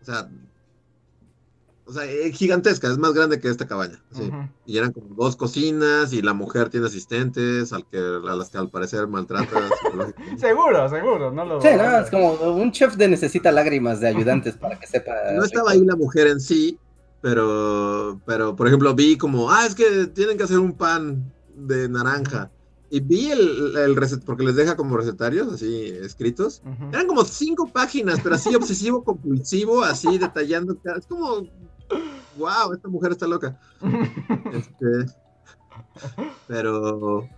o 0.00 0.04
sea, 0.04 0.28
o 1.88 1.92
sea, 1.92 2.04
es 2.04 2.36
gigantesca, 2.36 2.88
es 2.88 2.98
más 2.98 3.14
grande 3.14 3.40
que 3.40 3.48
esta 3.48 3.66
cabaña, 3.66 3.98
sí. 4.12 4.30
Y 4.66 4.76
eran 4.76 4.92
como 4.92 5.14
dos 5.14 5.36
cocinas 5.36 6.12
y 6.12 6.20
la 6.20 6.34
mujer 6.34 6.68
tiene 6.68 6.86
asistentes 6.86 7.72
al 7.72 7.86
que, 7.86 7.96
a 7.96 8.36
las 8.36 8.50
que 8.50 8.58
al 8.58 8.68
parecer 8.68 9.06
maltrata. 9.06 9.46
Seguro, 10.36 10.86
seguro, 10.90 11.30
no 11.30 11.46
lo 11.46 11.62
Sí, 11.62 11.68
no, 11.76 11.98
es 11.98 12.10
como 12.10 12.32
un 12.32 12.70
chef 12.72 12.96
de 12.96 13.08
necesita 13.08 13.50
lágrimas 13.50 14.00
de 14.00 14.08
ayudantes 14.08 14.54
para 14.56 14.78
que 14.78 14.86
sepa. 14.86 15.12
No 15.34 15.44
estaba 15.44 15.70
ahí 15.70 15.82
la 15.82 15.96
mujer 15.96 16.26
en 16.26 16.40
sí, 16.40 16.78
pero, 17.22 18.20
pero 18.26 18.54
por 18.54 18.66
ejemplo, 18.66 18.94
vi 18.94 19.16
como, 19.16 19.50
ah, 19.50 19.64
es 19.66 19.74
que 19.74 20.08
tienen 20.08 20.36
que 20.36 20.44
hacer 20.44 20.58
un 20.58 20.74
pan 20.74 21.32
de 21.56 21.88
naranja. 21.88 22.50
Y 22.90 23.00
vi 23.00 23.30
el, 23.30 23.76
el 23.76 23.96
recet, 23.96 24.24
porque 24.24 24.44
les 24.44 24.56
deja 24.56 24.76
como 24.76 24.96
recetarios, 24.96 25.52
así 25.52 25.88
escritos. 26.02 26.62
Eran 26.90 27.06
como 27.06 27.24
cinco 27.24 27.68
páginas, 27.68 28.20
pero 28.22 28.34
así 28.34 28.54
obsesivo, 28.54 29.04
compulsivo, 29.04 29.82
así 29.82 30.16
detallando. 30.16 30.76
Es 30.96 31.06
como, 31.06 31.46
wow, 32.38 32.72
esta 32.74 32.88
mujer 32.88 33.12
está 33.12 33.26
loca. 33.26 33.58
Este, 34.52 35.12
pero, 36.46 37.28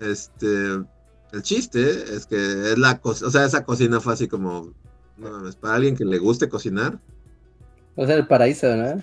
este, 0.00 0.84
el 1.32 1.42
chiste 1.42 1.90
es 1.90 2.26
que 2.26 2.36
es 2.72 2.78
la 2.78 2.98
cosa, 2.98 3.26
o 3.26 3.30
sea, 3.30 3.44
esa 3.44 3.64
cocina 3.64 4.00
fue 4.00 4.14
así 4.14 4.26
como, 4.26 4.72
no 5.16 5.30
mames, 5.30 5.56
para 5.56 5.74
alguien 5.74 5.96
que 5.96 6.04
le 6.04 6.18
guste 6.18 6.48
cocinar. 6.48 6.98
O 7.96 8.06
sea, 8.06 8.16
el 8.16 8.26
paraíso, 8.26 8.74
¿no? 8.74 9.02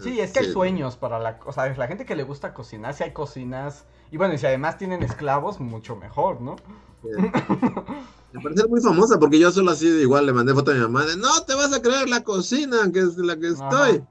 Sí, 0.00 0.18
es 0.18 0.32
que 0.32 0.40
hay 0.40 0.52
sueños 0.52 0.96
para 0.96 1.20
la... 1.20 1.38
O 1.46 1.52
sea, 1.52 1.72
la 1.76 1.86
gente 1.86 2.04
que 2.04 2.16
le 2.16 2.24
gusta 2.24 2.52
cocinar, 2.54 2.94
si 2.94 3.04
hay 3.04 3.12
cocinas... 3.12 3.84
Y 4.12 4.18
bueno, 4.18 4.34
y 4.34 4.38
si 4.38 4.46
además 4.46 4.76
tienen 4.76 5.02
esclavos, 5.02 5.58
mucho 5.58 5.96
mejor, 5.96 6.42
¿no? 6.42 6.56
Me 8.32 8.40
parece 8.40 8.68
muy 8.68 8.80
famosa 8.80 9.18
porque 9.18 9.38
yo 9.38 9.50
solo 9.50 9.70
así 9.70 9.86
igual 9.86 10.26
le 10.26 10.34
mandé 10.34 10.54
foto 10.54 10.70
a 10.70 10.74
mi 10.74 10.80
mamá 10.80 11.04
de 11.04 11.16
no 11.16 11.42
te 11.46 11.54
vas 11.54 11.72
a 11.72 11.82
creer 11.82 12.08
la 12.08 12.22
cocina 12.22 12.90
que 12.92 13.00
es 13.00 13.16
la 13.16 13.38
que 13.38 13.48
estoy. 13.48 13.96
Ajá. 13.96 14.08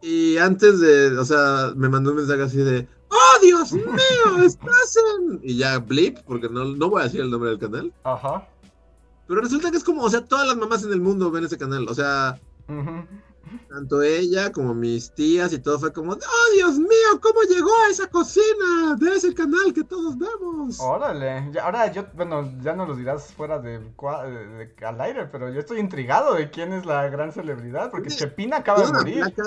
Y 0.00 0.38
antes 0.38 0.80
de, 0.80 1.18
o 1.18 1.24
sea, 1.24 1.72
me 1.76 1.88
mandó 1.88 2.10
un 2.10 2.16
mensaje 2.18 2.42
así 2.42 2.58
de 2.58 2.88
¡Oh, 3.08 3.40
Dios 3.42 3.72
mío! 3.72 4.44
¡Estás 4.44 4.96
en! 4.96 5.40
Y 5.42 5.56
ya 5.56 5.78
blip, 5.78 6.18
porque 6.24 6.48
no, 6.48 6.64
no 6.64 6.88
voy 6.88 7.00
a 7.00 7.04
decir 7.04 7.20
el 7.20 7.30
nombre 7.30 7.50
del 7.50 7.58
canal. 7.58 7.92
Ajá. 8.04 8.48
Pero 9.26 9.40
resulta 9.40 9.70
que 9.72 9.76
es 9.76 9.84
como, 9.84 10.02
o 10.02 10.10
sea, 10.10 10.24
todas 10.24 10.46
las 10.46 10.56
mamás 10.56 10.84
en 10.84 10.92
el 10.92 11.00
mundo 11.00 11.30
ven 11.32 11.44
ese 11.44 11.58
canal. 11.58 11.86
O 11.88 11.94
sea, 11.94 12.40
Ujú. 12.68 13.06
Tanto 13.68 14.02
ella 14.02 14.52
como 14.52 14.74
mis 14.74 15.12
tías 15.14 15.52
y 15.52 15.58
todo 15.58 15.78
fue 15.78 15.92
como, 15.92 16.12
¡Oh, 16.12 16.54
Dios 16.54 16.78
mío! 16.78 16.88
¿Cómo 17.22 17.40
llegó 17.48 17.70
a 17.86 17.90
esa 17.90 18.08
cocina 18.08 18.96
de 18.98 19.16
ese 19.16 19.34
canal 19.34 19.72
que 19.72 19.84
todos 19.84 20.16
vemos? 20.18 20.78
Órale. 20.80 21.50
Ya- 21.52 21.64
ahora 21.64 21.90
yo, 21.90 22.04
bueno, 22.14 22.50
ya 22.62 22.74
no 22.74 22.86
los 22.86 22.98
dirás 22.98 23.32
fuera 23.34 23.58
de, 23.58 23.78
de- 23.78 24.66
de- 24.76 24.86
al 24.86 25.00
aire, 25.00 25.26
pero 25.26 25.50
yo 25.50 25.60
estoy 25.60 25.80
intrigado 25.80 26.34
de 26.34 26.50
quién 26.50 26.72
es 26.72 26.84
la 26.86 27.08
gran 27.08 27.32
celebridad, 27.32 27.90
porque 27.90 28.10
Sí, 28.10 28.16
Chepina 28.18 28.58
acaba 28.58 28.86
de 28.86 28.92
morir. 28.92 29.14
placa, 29.34 29.44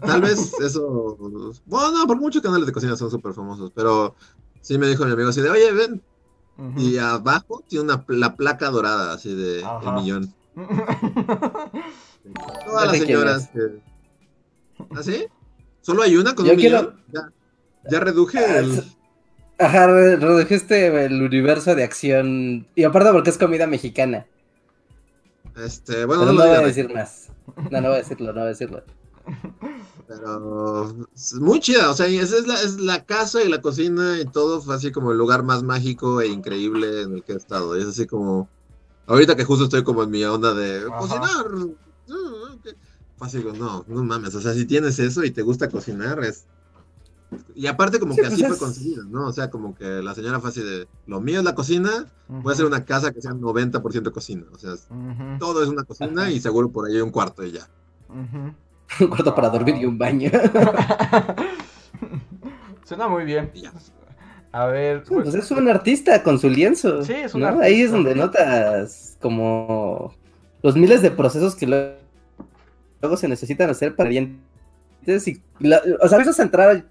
tal 0.00 0.22
vez 0.22 0.58
eso. 0.60 1.16
Bueno, 1.64 1.90
no, 1.92 2.06
porque 2.06 2.20
muchos 2.20 2.42
canales 2.42 2.66
de 2.66 2.72
cocina 2.72 2.96
son 2.96 3.10
súper 3.10 3.34
famosos, 3.34 3.72
pero 3.74 4.16
sí 4.60 4.78
me 4.78 4.86
dijo 4.88 5.04
mi 5.04 5.12
amigo 5.12 5.28
así 5.28 5.40
de, 5.40 5.50
oye, 5.50 5.72
ven. 5.72 6.02
Y 6.76 6.98
abajo 6.98 7.64
tiene 7.68 7.84
una, 7.84 8.04
la 8.08 8.36
placa 8.36 8.70
dorada, 8.70 9.12
así 9.14 9.34
de 9.34 9.60
el 9.60 9.92
millón. 9.92 10.34
Todas 12.64 12.86
las 12.88 12.98
señoras 12.98 13.48
que. 13.48 13.60
¿Ah, 14.94 15.02
sí? 15.02 15.26
¿Solo 15.82 16.02
hay 16.02 16.16
una 16.16 16.34
con 16.34 16.46
Yo 16.46 16.52
un 16.52 16.58
quiero- 16.58 16.78
millón? 16.80 17.00
Ya, 17.12 17.32
ya 17.90 18.00
reduje 18.00 18.38
Ah, 18.38 18.58
el. 18.58 18.84
Ajá, 19.58 19.86
re- 19.86 20.16
redujiste 20.16 21.04
el 21.04 21.22
universo 21.22 21.74
de 21.74 21.84
acción. 21.84 22.66
Y 22.74 22.84
aparte 22.84 23.12
porque 23.12 23.30
es 23.30 23.38
comida 23.38 23.66
mexicana. 23.66 24.26
Este, 25.56 26.04
bueno, 26.06 26.22
Pero 26.22 26.32
no 26.32 26.38
no 26.38 26.44
lo 26.44 26.50
voy 26.50 26.58
a 26.64 26.66
decir 26.66 26.92
más. 26.92 27.28
No, 27.70 27.80
no 27.80 27.88
voy 27.88 27.96
a 27.96 27.98
decirlo, 28.02 28.26
no 28.32 28.40
voy 28.40 28.42
a 28.42 28.46
decirlo. 28.46 28.82
pero 30.08 31.06
es 31.14 31.34
muy 31.34 31.60
chida. 31.60 31.90
O 31.90 31.94
sea, 31.94 32.06
esa 32.06 32.36
es 32.36 32.46
la, 32.46 32.54
es 32.60 32.80
la 32.80 33.04
casa 33.04 33.42
y 33.42 33.48
la 33.48 33.60
cocina 33.60 34.18
y 34.20 34.24
todo 34.24 34.60
fue 34.60 34.74
así 34.74 34.90
como 34.90 35.12
el 35.12 35.18
lugar 35.18 35.42
más 35.44 35.62
mágico 35.62 36.20
e 36.20 36.26
increíble 36.28 37.02
en 37.02 37.14
el 37.14 37.22
que 37.22 37.32
he 37.34 37.36
estado. 37.36 37.76
Y 37.78 37.82
es 37.82 37.88
así 37.88 38.06
como. 38.06 38.48
Ahorita 39.06 39.36
que 39.36 39.44
justo 39.44 39.64
estoy 39.64 39.84
como 39.84 40.02
en 40.02 40.10
mi 40.10 40.24
onda 40.24 40.54
de 40.54 40.78
Ajá. 40.78 40.96
cocinar. 40.96 41.46
Ok. 42.08 42.68
Fue 43.16 43.26
así 43.26 43.42
como, 43.42 43.56
no, 43.56 43.84
no 43.86 44.04
mames. 44.04 44.34
O 44.34 44.40
sea, 44.40 44.54
si 44.54 44.66
tienes 44.66 44.98
eso 44.98 45.24
y 45.24 45.30
te 45.30 45.42
gusta 45.42 45.68
cocinar, 45.68 46.22
es. 46.24 46.46
Y 47.54 47.66
aparte, 47.66 47.98
como 47.98 48.12
Sí, 48.12 48.20
que 48.20 48.28
pues 48.28 48.34
así 48.34 48.44
fue 48.44 48.58
conseguido, 48.58 49.04
¿no? 49.04 49.26
O 49.26 49.32
sea, 49.32 49.50
como 49.50 49.74
que 49.74 49.84
la 49.84 50.14
señora 50.14 50.40
fue 50.40 50.50
así 50.50 50.62
de: 50.62 50.86
lo 51.06 51.20
mío 51.20 51.38
es 51.40 51.44
la 51.44 51.54
cocina, 51.54 52.06
voy 52.28 52.52
a 52.52 52.54
hacer 52.54 52.66
una 52.66 52.84
casa 52.84 53.12
que 53.12 53.20
sea 53.20 53.32
90% 53.32 54.12
cocina. 54.12 54.44
O 54.52 54.58
sea, 54.58 54.74
todo 55.38 55.62
es 55.62 55.68
una 55.68 55.84
cocina 55.84 56.30
y 56.30 56.40
seguro 56.40 56.70
por 56.70 56.86
ahí 56.86 56.94
hay 56.96 57.00
un 57.00 57.10
cuarto 57.10 57.44
y 57.44 57.52
ya. 57.52 57.68
Un 58.08 59.08
cuarto 59.08 59.34
para 59.34 59.48
dormir 59.48 59.76
y 59.76 59.86
un 59.86 59.98
baño. 59.98 60.30
Suena 62.84 63.08
muy 63.08 63.24
bien. 63.24 63.50
Y 63.54 63.62
ya. 63.62 63.72
A 64.52 64.66
ver, 64.66 65.02
pues, 65.02 65.24
Pues 65.24 65.34
es 65.34 65.50
un 65.50 65.68
artista 65.68 66.22
con 66.22 66.38
su 66.38 66.48
lienzo. 66.48 67.02
Sí, 67.02 67.14
es 67.14 67.34
un 67.34 67.40
¿no? 67.40 67.48
artista. 67.48 67.66
Ahí 67.66 67.80
es 67.80 67.90
donde 67.90 68.14
notas 68.14 69.16
como 69.20 70.14
los 70.64 70.74
miles 70.76 71.00
de 71.02 71.10
procesos 71.12 71.54
que 71.54 71.66
luego 71.68 71.94
luego 73.00 73.16
se 73.18 73.28
necesitan 73.28 73.68
hacer 73.70 73.94
para 73.94 74.08
dientes 74.08 75.28
y 75.28 75.42
la- 75.60 75.82
o 76.00 76.08
sea, 76.08 76.16
empiezas 76.16 76.40
a 76.40 76.42
entrar 76.44 76.84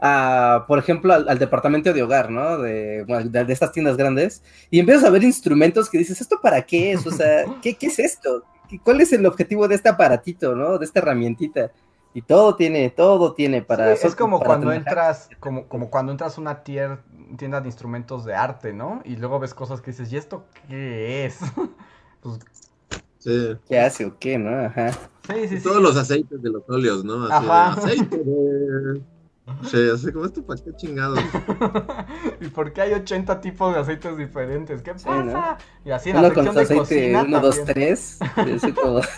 a, 0.00 0.64
por 0.66 0.78
ejemplo, 0.78 1.12
al, 1.12 1.28
al 1.28 1.38
departamento 1.38 1.92
de 1.92 2.02
hogar, 2.02 2.30
¿no? 2.30 2.56
De, 2.58 3.04
bueno, 3.06 3.28
de, 3.28 3.44
de 3.44 3.52
estas 3.52 3.72
tiendas 3.72 3.96
grandes 3.98 4.42
y 4.70 4.78
empiezas 4.80 5.04
a 5.04 5.10
ver 5.10 5.24
instrumentos 5.24 5.90
que 5.90 5.98
dices, 5.98 6.20
¿esto 6.20 6.40
para 6.40 6.62
qué 6.62 6.92
es? 6.92 7.06
O 7.06 7.10
sea, 7.10 7.44
¿qué, 7.62 7.74
qué 7.74 7.88
es 7.88 7.98
esto? 7.98 8.44
¿Qué- 8.68 8.78
¿Cuál 8.80 9.00
es 9.02 9.12
el 9.12 9.26
objetivo 9.26 9.68
de 9.68 9.74
este 9.74 9.88
aparatito, 9.90 10.54
¿no? 10.54 10.78
De 10.78 10.84
esta 10.86 11.00
herramientita. 11.00 11.70
Y 12.14 12.22
todo 12.22 12.56
tiene, 12.56 12.88
todo 12.90 13.34
tiene 13.34 13.60
para... 13.60 13.94
Sí, 13.94 14.06
es 14.06 14.16
como 14.16 14.38
para 14.38 14.46
cuando 14.48 14.66
trabajar. 14.68 14.88
entras, 14.88 15.28
como, 15.38 15.68
como 15.68 15.90
cuando 15.90 16.12
entras 16.12 16.38
a 16.38 16.40
una 16.40 16.64
tier- 16.64 17.00
tienda 17.36 17.60
de 17.60 17.68
instrumentos 17.68 18.24
de 18.24 18.34
arte, 18.34 18.72
¿no? 18.72 19.02
Y 19.04 19.16
luego 19.16 19.38
ves 19.38 19.52
cosas 19.52 19.82
que 19.82 19.90
dices, 19.90 20.10
¿y 20.12 20.16
esto 20.16 20.46
qué 20.68 21.26
es? 21.26 21.38
pues, 22.22 22.38
Sí. 23.18 23.56
¿Qué 23.68 23.78
hace 23.80 24.06
o 24.06 24.18
qué, 24.18 24.38
no? 24.38 24.50
Ajá. 24.66 24.92
sí, 25.26 25.48
sí, 25.48 25.56
sí. 25.58 25.62
Todos 25.62 25.82
los 25.82 25.96
aceites 25.96 26.40
de 26.40 26.50
los 26.50 26.62
óleos, 26.68 27.04
¿no? 27.04 27.24
Así 27.26 27.44
de, 27.44 27.50
Ajá. 27.52 27.72
aceite 27.72 28.16
de. 28.24 29.02
Sí, 29.64 29.78
así 29.92 30.12
como 30.12 30.26
esto, 30.26 30.44
¿para 30.44 30.60
qué 30.62 30.70
chingados? 30.76 31.18
¿Y 32.40 32.48
por 32.48 32.70
qué 32.74 32.82
hay 32.82 32.92
80 32.92 33.40
tipos 33.40 33.72
de 33.74 33.80
aceites 33.80 34.16
diferentes? 34.18 34.82
¿Qué 34.82 34.92
Sí, 34.98 35.06
pasa? 35.06 35.56
Y 35.86 35.90
así 35.90 36.10
en 36.10 36.16
la 36.16 36.22
Uno 36.22 36.34
con 36.34 36.44
sección 36.44 36.52
su 36.52 36.74
de 36.74 36.80
aceite 36.80 37.12
cocina 37.12 37.22
1, 37.22 37.40
2, 37.40 37.56
también. 37.64 37.74
3. 37.74 38.18
Como... 38.74 39.00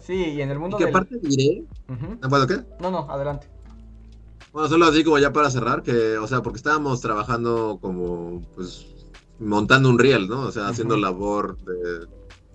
Sí, 0.00 0.14
y 0.14 0.42
en 0.42 0.50
el 0.50 0.56
Y 0.56 0.60
mundo 0.60 0.76
que 0.76 0.86
del... 0.86 0.94
aparte 0.96 1.16
diré. 1.22 1.64
Ujú. 1.88 2.18
ah, 2.22 2.28
Bueno, 2.28 2.46
¿qué? 2.48 2.56
No, 2.80 2.90
no, 2.90 3.08
adelante. 3.08 3.46
Bueno, 4.52 4.68
solo 4.68 4.86
así 4.86 5.04
como 5.04 5.18
ya 5.18 5.32
para 5.32 5.48
cerrar, 5.50 5.82
que, 5.82 6.18
o 6.18 6.26
sea, 6.26 6.42
porque 6.42 6.56
estábamos 6.56 7.00
trabajando 7.00 7.78
como, 7.80 8.42
pues, 8.56 8.86
montando 9.38 9.88
un 9.88 9.98
riel, 9.98 10.28
¿no? 10.28 10.40
O 10.42 10.50
sea, 10.52 10.68
haciendo 10.68 10.96
labor 10.96 11.56
de 11.58 12.06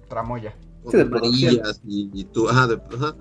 Tramoya. 0.10 0.56
Sí, 0.90 0.98
de 0.98 1.04
varillas 1.04 1.82
y, 1.86 2.10
y 2.14 2.24
tú, 2.26 2.48
ajá, 2.50 2.68
de- 2.68 2.82
ajá. 2.96 3.16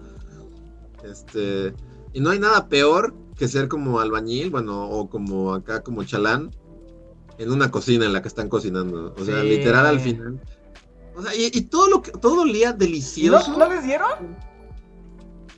Este, 1.04 1.74
y 2.12 2.20
no 2.20 2.30
hay 2.30 2.38
nada 2.38 2.68
peor 2.68 3.14
que 3.36 3.48
ser 3.48 3.68
como 3.68 4.00
albañil, 4.00 4.50
bueno, 4.50 4.88
o 4.88 5.08
como 5.08 5.52
acá 5.54 5.82
como 5.82 6.04
chalán, 6.04 6.50
en 7.38 7.50
una 7.52 7.70
cocina 7.70 8.06
en 8.06 8.12
la 8.12 8.22
que 8.22 8.28
están 8.28 8.48
cocinando. 8.48 9.14
O 9.18 9.24
sea, 9.24 9.42
Sí. 9.42 9.48
literal 9.48 9.86
al 9.86 10.00
final. 10.00 10.40
O 11.16 11.22
sea, 11.22 11.34
y, 11.34 11.50
y 11.52 11.62
todo 11.62 11.88
lo 11.88 12.02
que, 12.02 12.12
todo 12.12 12.42
olía 12.42 12.70
¿Y 12.70 12.72
no, 12.72 12.78
delicioso. 12.78 13.56
no 13.58 13.68
les 13.68 13.84
dieron? 13.84 14.36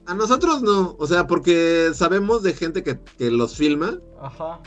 A 0.07 0.15
nosotros 0.15 0.63
no, 0.63 0.97
o 0.99 1.07
sea, 1.07 1.27
porque 1.27 1.91
sabemos 1.95 2.43
de 2.43 2.55
gente 2.55 2.83
que, 2.83 2.99
que 3.19 3.31
los 3.31 3.55
filma, 3.57 3.99
Ajá. 4.21 4.61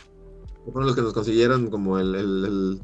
que 0.65 0.71
fueron 0.71 0.85
los 0.87 0.95
que 0.95 1.01
nos 1.01 1.13
consiguieron 1.13 1.69
como 1.69 1.97
el, 1.97 2.13
el, 2.15 2.45
el- 2.45 2.81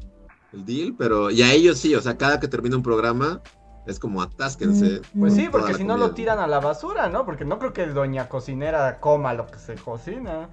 el 0.53 0.65
deal, 0.65 0.95
pero 0.97 1.29
y 1.29 1.41
a 1.43 1.53
ellos 1.53 1.77
sí, 1.77 1.93
o 1.93 2.01
sea, 2.01 2.17
cada 2.17 2.39
que 2.39 2.47
termina 2.47 2.75
un 2.77 2.81
programa 2.83 3.41
es 3.87 3.99
como 3.99 4.21
atásquense. 4.21 5.01
Pues 5.17 5.33
sí, 5.33 5.47
porque 5.51 5.73
si 5.73 5.83
no 5.83 5.93
comida. 5.93 6.07
lo 6.07 6.13
tiran 6.13 6.39
a 6.39 6.47
la 6.47 6.59
basura, 6.59 7.09
¿no? 7.09 7.25
Porque 7.25 7.45
no 7.45 7.57
creo 7.57 7.73
que 7.73 7.87
doña 7.87 8.29
cocinera 8.29 8.99
coma 8.99 9.33
lo 9.33 9.47
que 9.47 9.57
se 9.59 9.75
cocina. 9.75 10.49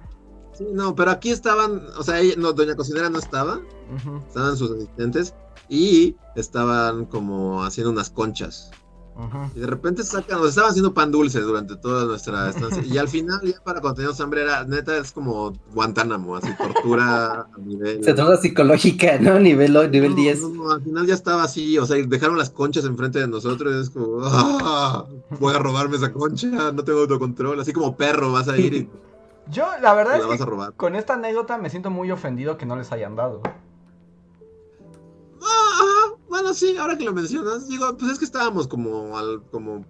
Sí, 0.53 0.65
no, 0.71 0.95
pero 0.95 1.11
aquí 1.11 1.31
estaban, 1.31 1.81
o 1.97 2.03
sea, 2.03 2.19
ella- 2.19 2.35
no, 2.37 2.53
doña 2.53 2.75
cocinera 2.75 3.09
no 3.09 3.19
estaba, 3.19 3.59
estaban 4.27 4.55
sus 4.55 4.71
asistentes 4.71 5.33
y 5.67 6.15
estaban 6.35 7.05
como 7.05 7.63
haciendo 7.63 7.91
unas 7.91 8.09
conchas. 8.09 8.71
Y 9.55 9.59
de 9.61 9.67
repente 9.67 10.03
sacan, 10.03 10.39
nos 10.39 10.49
estaban 10.49 10.71
haciendo 10.71 10.93
pan 10.93 11.09
dulce 11.09 11.39
durante 11.39 11.77
toda 11.77 12.03
nuestra 12.05 12.49
estancia. 12.49 12.83
Y 12.85 12.97
al 12.97 13.07
final, 13.07 13.39
ya 13.43 13.61
para 13.63 13.79
cuando 13.79 13.95
teníamos 13.95 14.19
hambre, 14.19 14.41
era 14.43 14.65
neta, 14.65 14.97
es 14.97 15.11
como 15.13 15.53
Guantánamo, 15.73 16.35
así 16.35 16.49
tortura 16.57 17.41
a 17.41 17.47
nivel. 17.59 18.03
Se 18.03 18.13
trata 18.13 18.35
psicológica, 18.37 19.17
¿no? 19.19 19.39
Nivel, 19.39 19.71
nivel 19.89 20.09
No, 20.11 20.15
10. 20.17 20.41
no, 20.41 20.49
no, 20.49 20.71
al 20.71 20.81
final 20.81 21.07
ya 21.07 21.13
estaba 21.13 21.43
así, 21.43 21.77
o 21.77 21.85
sea, 21.85 21.95
dejaron 22.05 22.37
las 22.37 22.49
conchas 22.49 22.83
enfrente 22.83 23.19
de 23.19 23.27
nosotros 23.29 23.73
y 23.73 23.79
es 23.83 23.89
como, 23.89 24.17
"Ah, 24.23 25.05
voy 25.39 25.55
a 25.55 25.59
robarme 25.59 25.95
esa 25.95 26.11
concha, 26.11 26.47
no 26.73 26.83
tengo 26.83 26.99
autocontrol, 26.99 27.57
así 27.59 27.71
como 27.71 27.95
perro 27.95 28.33
vas 28.33 28.49
a 28.49 28.57
ir 28.57 28.73
y 28.73 28.89
Yo, 29.49 29.65
la 29.81 29.93
verdad 29.93 30.17
es 30.17 30.37
que 30.39 30.45
robar. 30.45 30.73
con 30.73 30.95
esta 30.95 31.13
anécdota 31.13 31.57
me 31.57 31.69
siento 31.69 31.89
muy 31.89 32.11
ofendido 32.11 32.57
que 32.57 32.65
no 32.65 32.75
les 32.75 32.91
hayan 32.91 33.15
dado. 33.15 33.41
Ah, 35.41 35.81
bueno, 36.35 36.53
sí, 36.53 36.75
ahora 36.75 36.97
que 36.97 37.05
lo 37.05 37.13
mencionas, 37.13 37.69
digo, 37.69 37.95
pues 37.97 38.11
es 38.11 38.19
que 38.19 38.25
estábamos 38.25 38.67
como 38.67 39.17
al, 39.17 39.41
como 39.51 39.85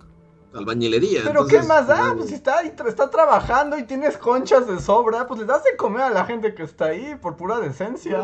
albañilería. 0.53 1.21
Pero 1.23 1.41
entonces, 1.41 1.61
¿qué 1.61 1.67
más 1.67 1.87
da? 1.87 2.13
Pues 2.15 2.29
si 2.29 2.35
está 2.35 2.61
está 2.61 3.09
trabajando 3.09 3.79
y 3.79 3.83
tienes 3.83 4.15
conchas 4.17 4.67
de 4.67 4.79
sobra, 4.79 5.25
pues 5.25 5.39
le 5.39 5.47
das 5.47 5.63
de 5.63 5.75
comer 5.75 6.03
a 6.03 6.09
la 6.11 6.25
gente 6.25 6.53
que 6.53 6.61
está 6.61 6.85
ahí 6.85 7.15
por 7.19 7.35
pura 7.35 7.59
decencia. 7.59 8.23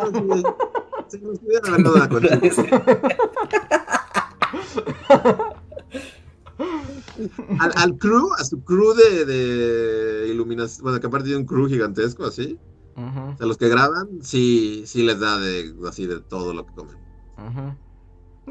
Sí, 1.07 1.19
una 1.23 2.07
concha. 2.07 2.39
Al, 7.59 7.71
al 7.75 7.97
crew, 7.97 8.29
a 8.37 8.43
su 8.45 8.63
crew 8.63 8.93
de, 8.93 9.25
de 9.25 10.27
iluminación, 10.29 10.83
bueno, 10.83 10.99
que 10.99 11.07
aparte 11.07 11.25
tiene 11.25 11.41
un 11.41 11.47
crew 11.47 11.67
gigantesco 11.67 12.23
así, 12.25 12.59
o 12.95 13.37
sea, 13.37 13.47
los 13.47 13.57
que 13.57 13.67
graban, 13.67 14.07
sí, 14.21 14.83
sí 14.85 15.03
les 15.03 15.19
da 15.19 15.39
de, 15.39 15.73
así 15.87 16.05
de 16.05 16.21
todo 16.21 16.53
lo 16.53 16.65
que 16.65 16.73
comen. 16.73 16.97
ujú. 17.37 17.90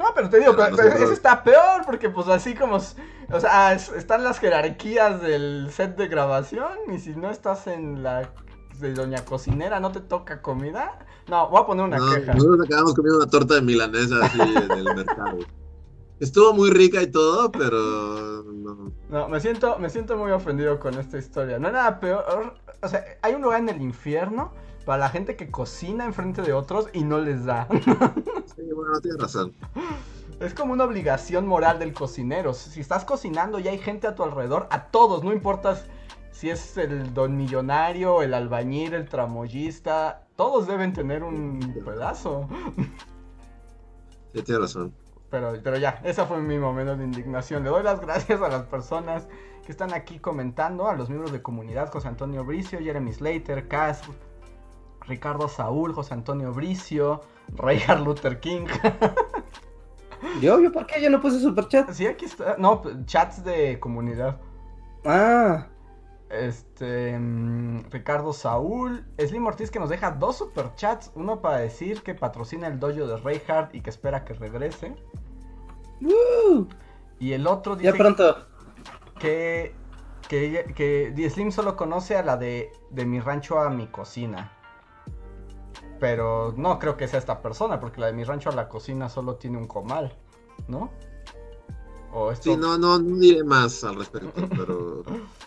No, 0.01 0.07
pero 0.15 0.31
te 0.31 0.39
digo, 0.41 0.57
Pero 0.57 0.75
pero- 0.77 0.89
eso 0.95 1.13
está 1.13 1.45
peor 1.45 1.83
porque 1.85 2.09
pues 2.09 2.27
así 2.29 2.55
como, 2.55 2.77
o 2.77 3.41
sea, 3.41 3.75
es- 3.75 3.91
están 3.91 4.25
las 4.25 4.39
jerarquías 4.39 5.21
del 5.21 5.69
set 5.71 5.95
de 5.97 6.09
grabación 6.09 6.71
y 6.91 6.99
si 6.99 7.11
no 7.15 7.31
estás 7.31 7.67
en 7.67 8.03
la 8.03 8.31
de 8.79 8.95
doña 8.95 9.23
cocinera 9.27 9.79
no 9.79 9.93
te 9.93 10.01
toca 10.01 10.41
comida. 10.41 10.99
No, 11.29 11.51
voy 11.51 11.61
a 11.63 11.67
poner 11.67 11.85
una 11.85 11.99
No, 11.99 12.15
queja. 12.15 12.33
nosotros 12.33 12.65
acabamos 12.67 12.95
comiendo 12.95 13.19
una 13.19 13.31
torta 13.31 13.55
de 13.57 13.61
milanesa 13.61 14.25
así 14.25 14.41
en 14.41 14.71
el 14.73 14.85
mercado. 14.97 15.39
Estuvo 16.19 16.55
muy 16.55 16.71
rica 16.71 17.03
y 17.03 17.07
todo, 17.09 17.53
pero 17.53 18.43
no. 18.43 18.93
No, 19.11 19.29
me 19.29 19.39
siento, 19.41 19.79
me 19.79 19.91
siento 19.91 20.17
muy 20.17 20.31
ofendido 20.33 20.81
con 20.81 20.95
esta 20.99 21.19
historia. 21.19 21.59
No 21.59 21.67
hay 21.69 21.75
nada 21.75 22.01
peor. 22.01 22.55
O 22.83 22.89
sea, 22.89 23.05
hay 23.21 23.35
un 23.35 23.43
lugar 23.43 23.61
en 23.61 23.69
el 23.69 23.81
infierno 23.83 24.53
para 24.91 25.03
la 25.03 25.09
gente 25.09 25.37
que 25.37 25.53
cocina 25.53 26.05
enfrente 26.05 26.43
de 26.43 26.53
otros 26.53 26.89
y 26.93 27.05
no 27.05 27.21
les 27.21 27.45
da. 27.45 27.69
Sí, 28.57 28.63
bueno, 28.75 29.01
tienes 29.01 29.23
razón. 29.23 29.55
Es 30.41 30.53
como 30.53 30.73
una 30.73 30.83
obligación 30.83 31.47
moral 31.47 31.79
del 31.79 31.93
cocinero. 31.93 32.55
Si 32.55 32.81
estás 32.81 33.05
cocinando 33.05 33.61
y 33.61 33.69
hay 33.69 33.79
gente 33.79 34.09
a 34.09 34.17
tu 34.17 34.25
alrededor, 34.25 34.67
a 34.73 34.87
todos, 34.87 35.23
no 35.23 35.33
importa 35.33 35.81
si 36.33 36.51
es 36.51 36.77
el 36.77 37.15
don 37.15 37.37
millonario, 37.37 38.23
el 38.23 38.35
albañil, 38.35 38.95
el 38.95 39.09
tramoyista, 39.09 40.27
todos 40.35 40.67
deben 40.67 40.93
tener 40.93 41.23
un 41.23 41.61
pedazo. 41.85 42.49
Sí, 44.35 44.43
tienes 44.43 44.63
razón. 44.63 44.93
Pero, 45.31 45.53
pero 45.63 45.79
ya, 45.79 46.01
ese 46.03 46.27
fue 46.27 46.41
mi 46.41 46.59
momento 46.59 46.97
de 46.97 47.05
indignación. 47.05 47.63
Le 47.63 47.71
doy 47.71 47.85
las 47.85 48.01
gracias 48.01 48.43
a 48.43 48.49
las 48.49 48.65
personas 48.65 49.29
que 49.65 49.71
están 49.71 49.95
aquí 49.95 50.19
comentando, 50.19 50.89
a 50.89 50.97
los 50.97 51.09
miembros 51.09 51.31
de 51.31 51.43
comunidad, 51.43 51.93
José 51.93 52.09
Antonio 52.09 52.45
Bricio, 52.45 52.81
Jeremy 52.81 53.13
Slater, 53.13 53.69
Cas, 53.69 54.03
Ricardo 55.11 55.49
Saúl, 55.49 55.93
José 55.95 56.15
Antonio 56.15 56.53
Bricio, 56.55 57.23
Reinhard 57.57 58.03
Luther 58.05 58.41
King. 58.41 58.67
¿Yo? 60.41 60.61
¿Yo 60.61 60.73
por 60.73 60.87
qué? 60.87 61.01
Yo 61.03 61.11
no 61.11 61.21
puse 61.21 61.41
superchat. 61.41 61.91
sí, 61.93 62.07
aquí 62.07 62.25
está. 62.27 62.57
No, 62.59 62.83
chats 63.07 63.45
de 63.45 63.79
comunidad. 63.81 64.41
Ah, 65.05 65.69
Este. 66.31 67.19
mm, 67.19 67.91
Ricardo 67.91 68.33
Saúl. 68.33 69.05
Slim 69.19 69.47
Ortiz 69.47 69.71
que 69.71 69.79
nos 69.81 69.89
deja 69.91 70.13
dos 70.13 70.39
superchats. 70.39 71.11
Uno 71.15 71.41
para 71.43 71.59
decir 71.59 72.03
que 72.03 72.15
patrocina 72.15 72.69
el 72.69 72.79
dojo 72.81 73.07
de 73.07 73.17
Reinhardt 73.19 73.75
y 73.75 73.83
que 73.83 73.91
espera 73.91 74.25
que 74.25 74.35
regrese. 74.35 74.97
uh, 76.03 76.67
Y 77.21 77.33
el 77.33 77.47
otro 77.47 77.77
dice 77.77 77.93
ya 77.93 77.97
pronto. 77.97 78.47
que, 79.19 79.75
que, 80.29 80.73
que 80.75 81.13
The 81.15 81.31
Slim 81.31 81.53
solo 81.53 81.77
conoce 81.77 82.17
a 82.17 82.23
la 82.23 82.37
de, 82.37 82.73
de 82.91 83.05
mi 83.07 83.21
rancho 83.21 83.61
a 83.61 83.71
mi 83.71 83.89
cocina. 83.89 84.53
Pero 86.01 86.55
no 86.57 86.79
creo 86.79 86.97
que 86.97 87.07
sea 87.07 87.19
esta 87.19 87.43
persona, 87.43 87.79
porque 87.79 88.01
la 88.01 88.07
de 88.07 88.15
mi 88.15 88.25
rancho 88.25 88.51
a 88.51 88.55
la 88.55 88.69
cocina 88.69 89.09
solo 89.09 89.37
tiene 89.37 89.59
un 89.59 89.67
comal, 89.67 90.17
¿no? 90.67 90.91
O 92.13 92.33
esto... 92.33 92.55
Sí, 92.55 92.57
no, 92.57 92.79
no, 92.79 92.99
no 92.99 93.19
diré 93.19 93.45
más 93.45 93.85
al 93.85 93.97
respecto, 93.97 94.49
pero. 94.49 95.05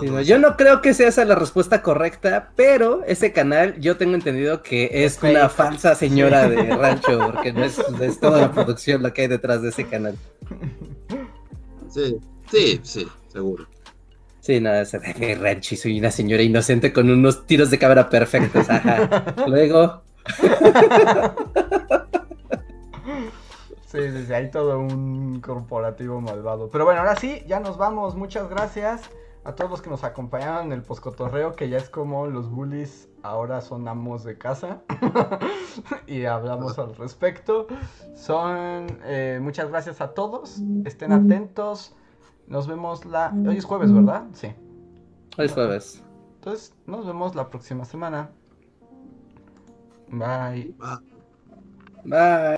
Sí, 0.00 0.06
no, 0.06 0.22
yo 0.22 0.38
no 0.38 0.56
creo 0.56 0.80
que 0.80 0.94
sea 0.94 1.08
esa 1.08 1.26
la 1.26 1.34
respuesta 1.34 1.82
correcta, 1.82 2.52
pero 2.56 3.04
ese 3.04 3.34
canal 3.34 3.78
yo 3.78 3.98
tengo 3.98 4.14
entendido 4.14 4.62
que 4.62 5.04
es 5.04 5.22
una 5.22 5.50
falsa 5.50 5.94
señora 5.94 6.48
de 6.48 6.74
rancho, 6.74 7.18
porque 7.26 7.52
no 7.52 7.64
es, 7.64 7.78
es 8.00 8.18
toda 8.18 8.40
la 8.40 8.50
producción 8.50 9.02
lo 9.02 9.12
que 9.12 9.22
hay 9.22 9.28
detrás 9.28 9.60
de 9.60 9.68
ese 9.68 9.84
canal. 9.84 10.16
Sí, 11.90 12.16
sí, 12.50 12.80
sí, 12.82 13.06
seguro. 13.30 13.66
Sí, 14.48 14.60
no, 14.62 14.72
es 14.72 14.92
de 14.92 15.60
y 15.60 15.76
soy 15.76 15.98
una 15.98 16.10
señora 16.10 16.42
inocente 16.42 16.90
con 16.90 17.10
unos 17.10 17.44
tiros 17.44 17.70
de 17.70 17.78
cámara 17.78 18.08
perfectos. 18.08 18.66
Luego, 19.46 20.00
Sí, 23.84 23.98
desde 23.98 24.34
ahí 24.34 24.50
todo 24.50 24.78
un 24.78 25.42
corporativo 25.42 26.22
malvado. 26.22 26.70
Pero 26.70 26.86
bueno, 26.86 27.00
ahora 27.00 27.16
sí, 27.16 27.44
ya 27.46 27.60
nos 27.60 27.76
vamos. 27.76 28.16
Muchas 28.16 28.48
gracias 28.48 29.10
a 29.44 29.54
todos 29.54 29.70
los 29.70 29.82
que 29.82 29.90
nos 29.90 30.02
acompañaron 30.02 30.68
en 30.68 30.72
el 30.72 30.80
poscotorreo, 30.80 31.54
que 31.54 31.68
ya 31.68 31.76
es 31.76 31.90
como 31.90 32.26
los 32.26 32.48
bullies 32.48 33.10
ahora 33.22 33.60
son 33.60 33.86
amos 33.86 34.24
de 34.24 34.38
casa. 34.38 34.80
y 36.06 36.24
hablamos 36.24 36.78
al 36.78 36.96
respecto. 36.96 37.66
Son 38.14 38.98
eh, 39.04 39.40
muchas 39.42 39.68
gracias 39.68 40.00
a 40.00 40.14
todos. 40.14 40.62
Estén 40.86 41.12
atentos. 41.12 41.94
Nos 42.48 42.66
vemos 42.66 43.04
la. 43.04 43.32
Hoy 43.46 43.56
es 43.56 43.64
jueves, 43.64 43.92
¿verdad? 43.92 44.24
Sí. 44.32 44.48
hoy 45.36 45.46
es 45.46 45.52
jueves. 45.52 46.02
Entonces, 46.36 46.74
nos 46.86 47.06
vemos 47.06 47.34
la 47.34 47.48
próxima 47.50 47.84
semana. 47.84 48.30
Bye. 50.10 50.74
Bye. 50.78 52.56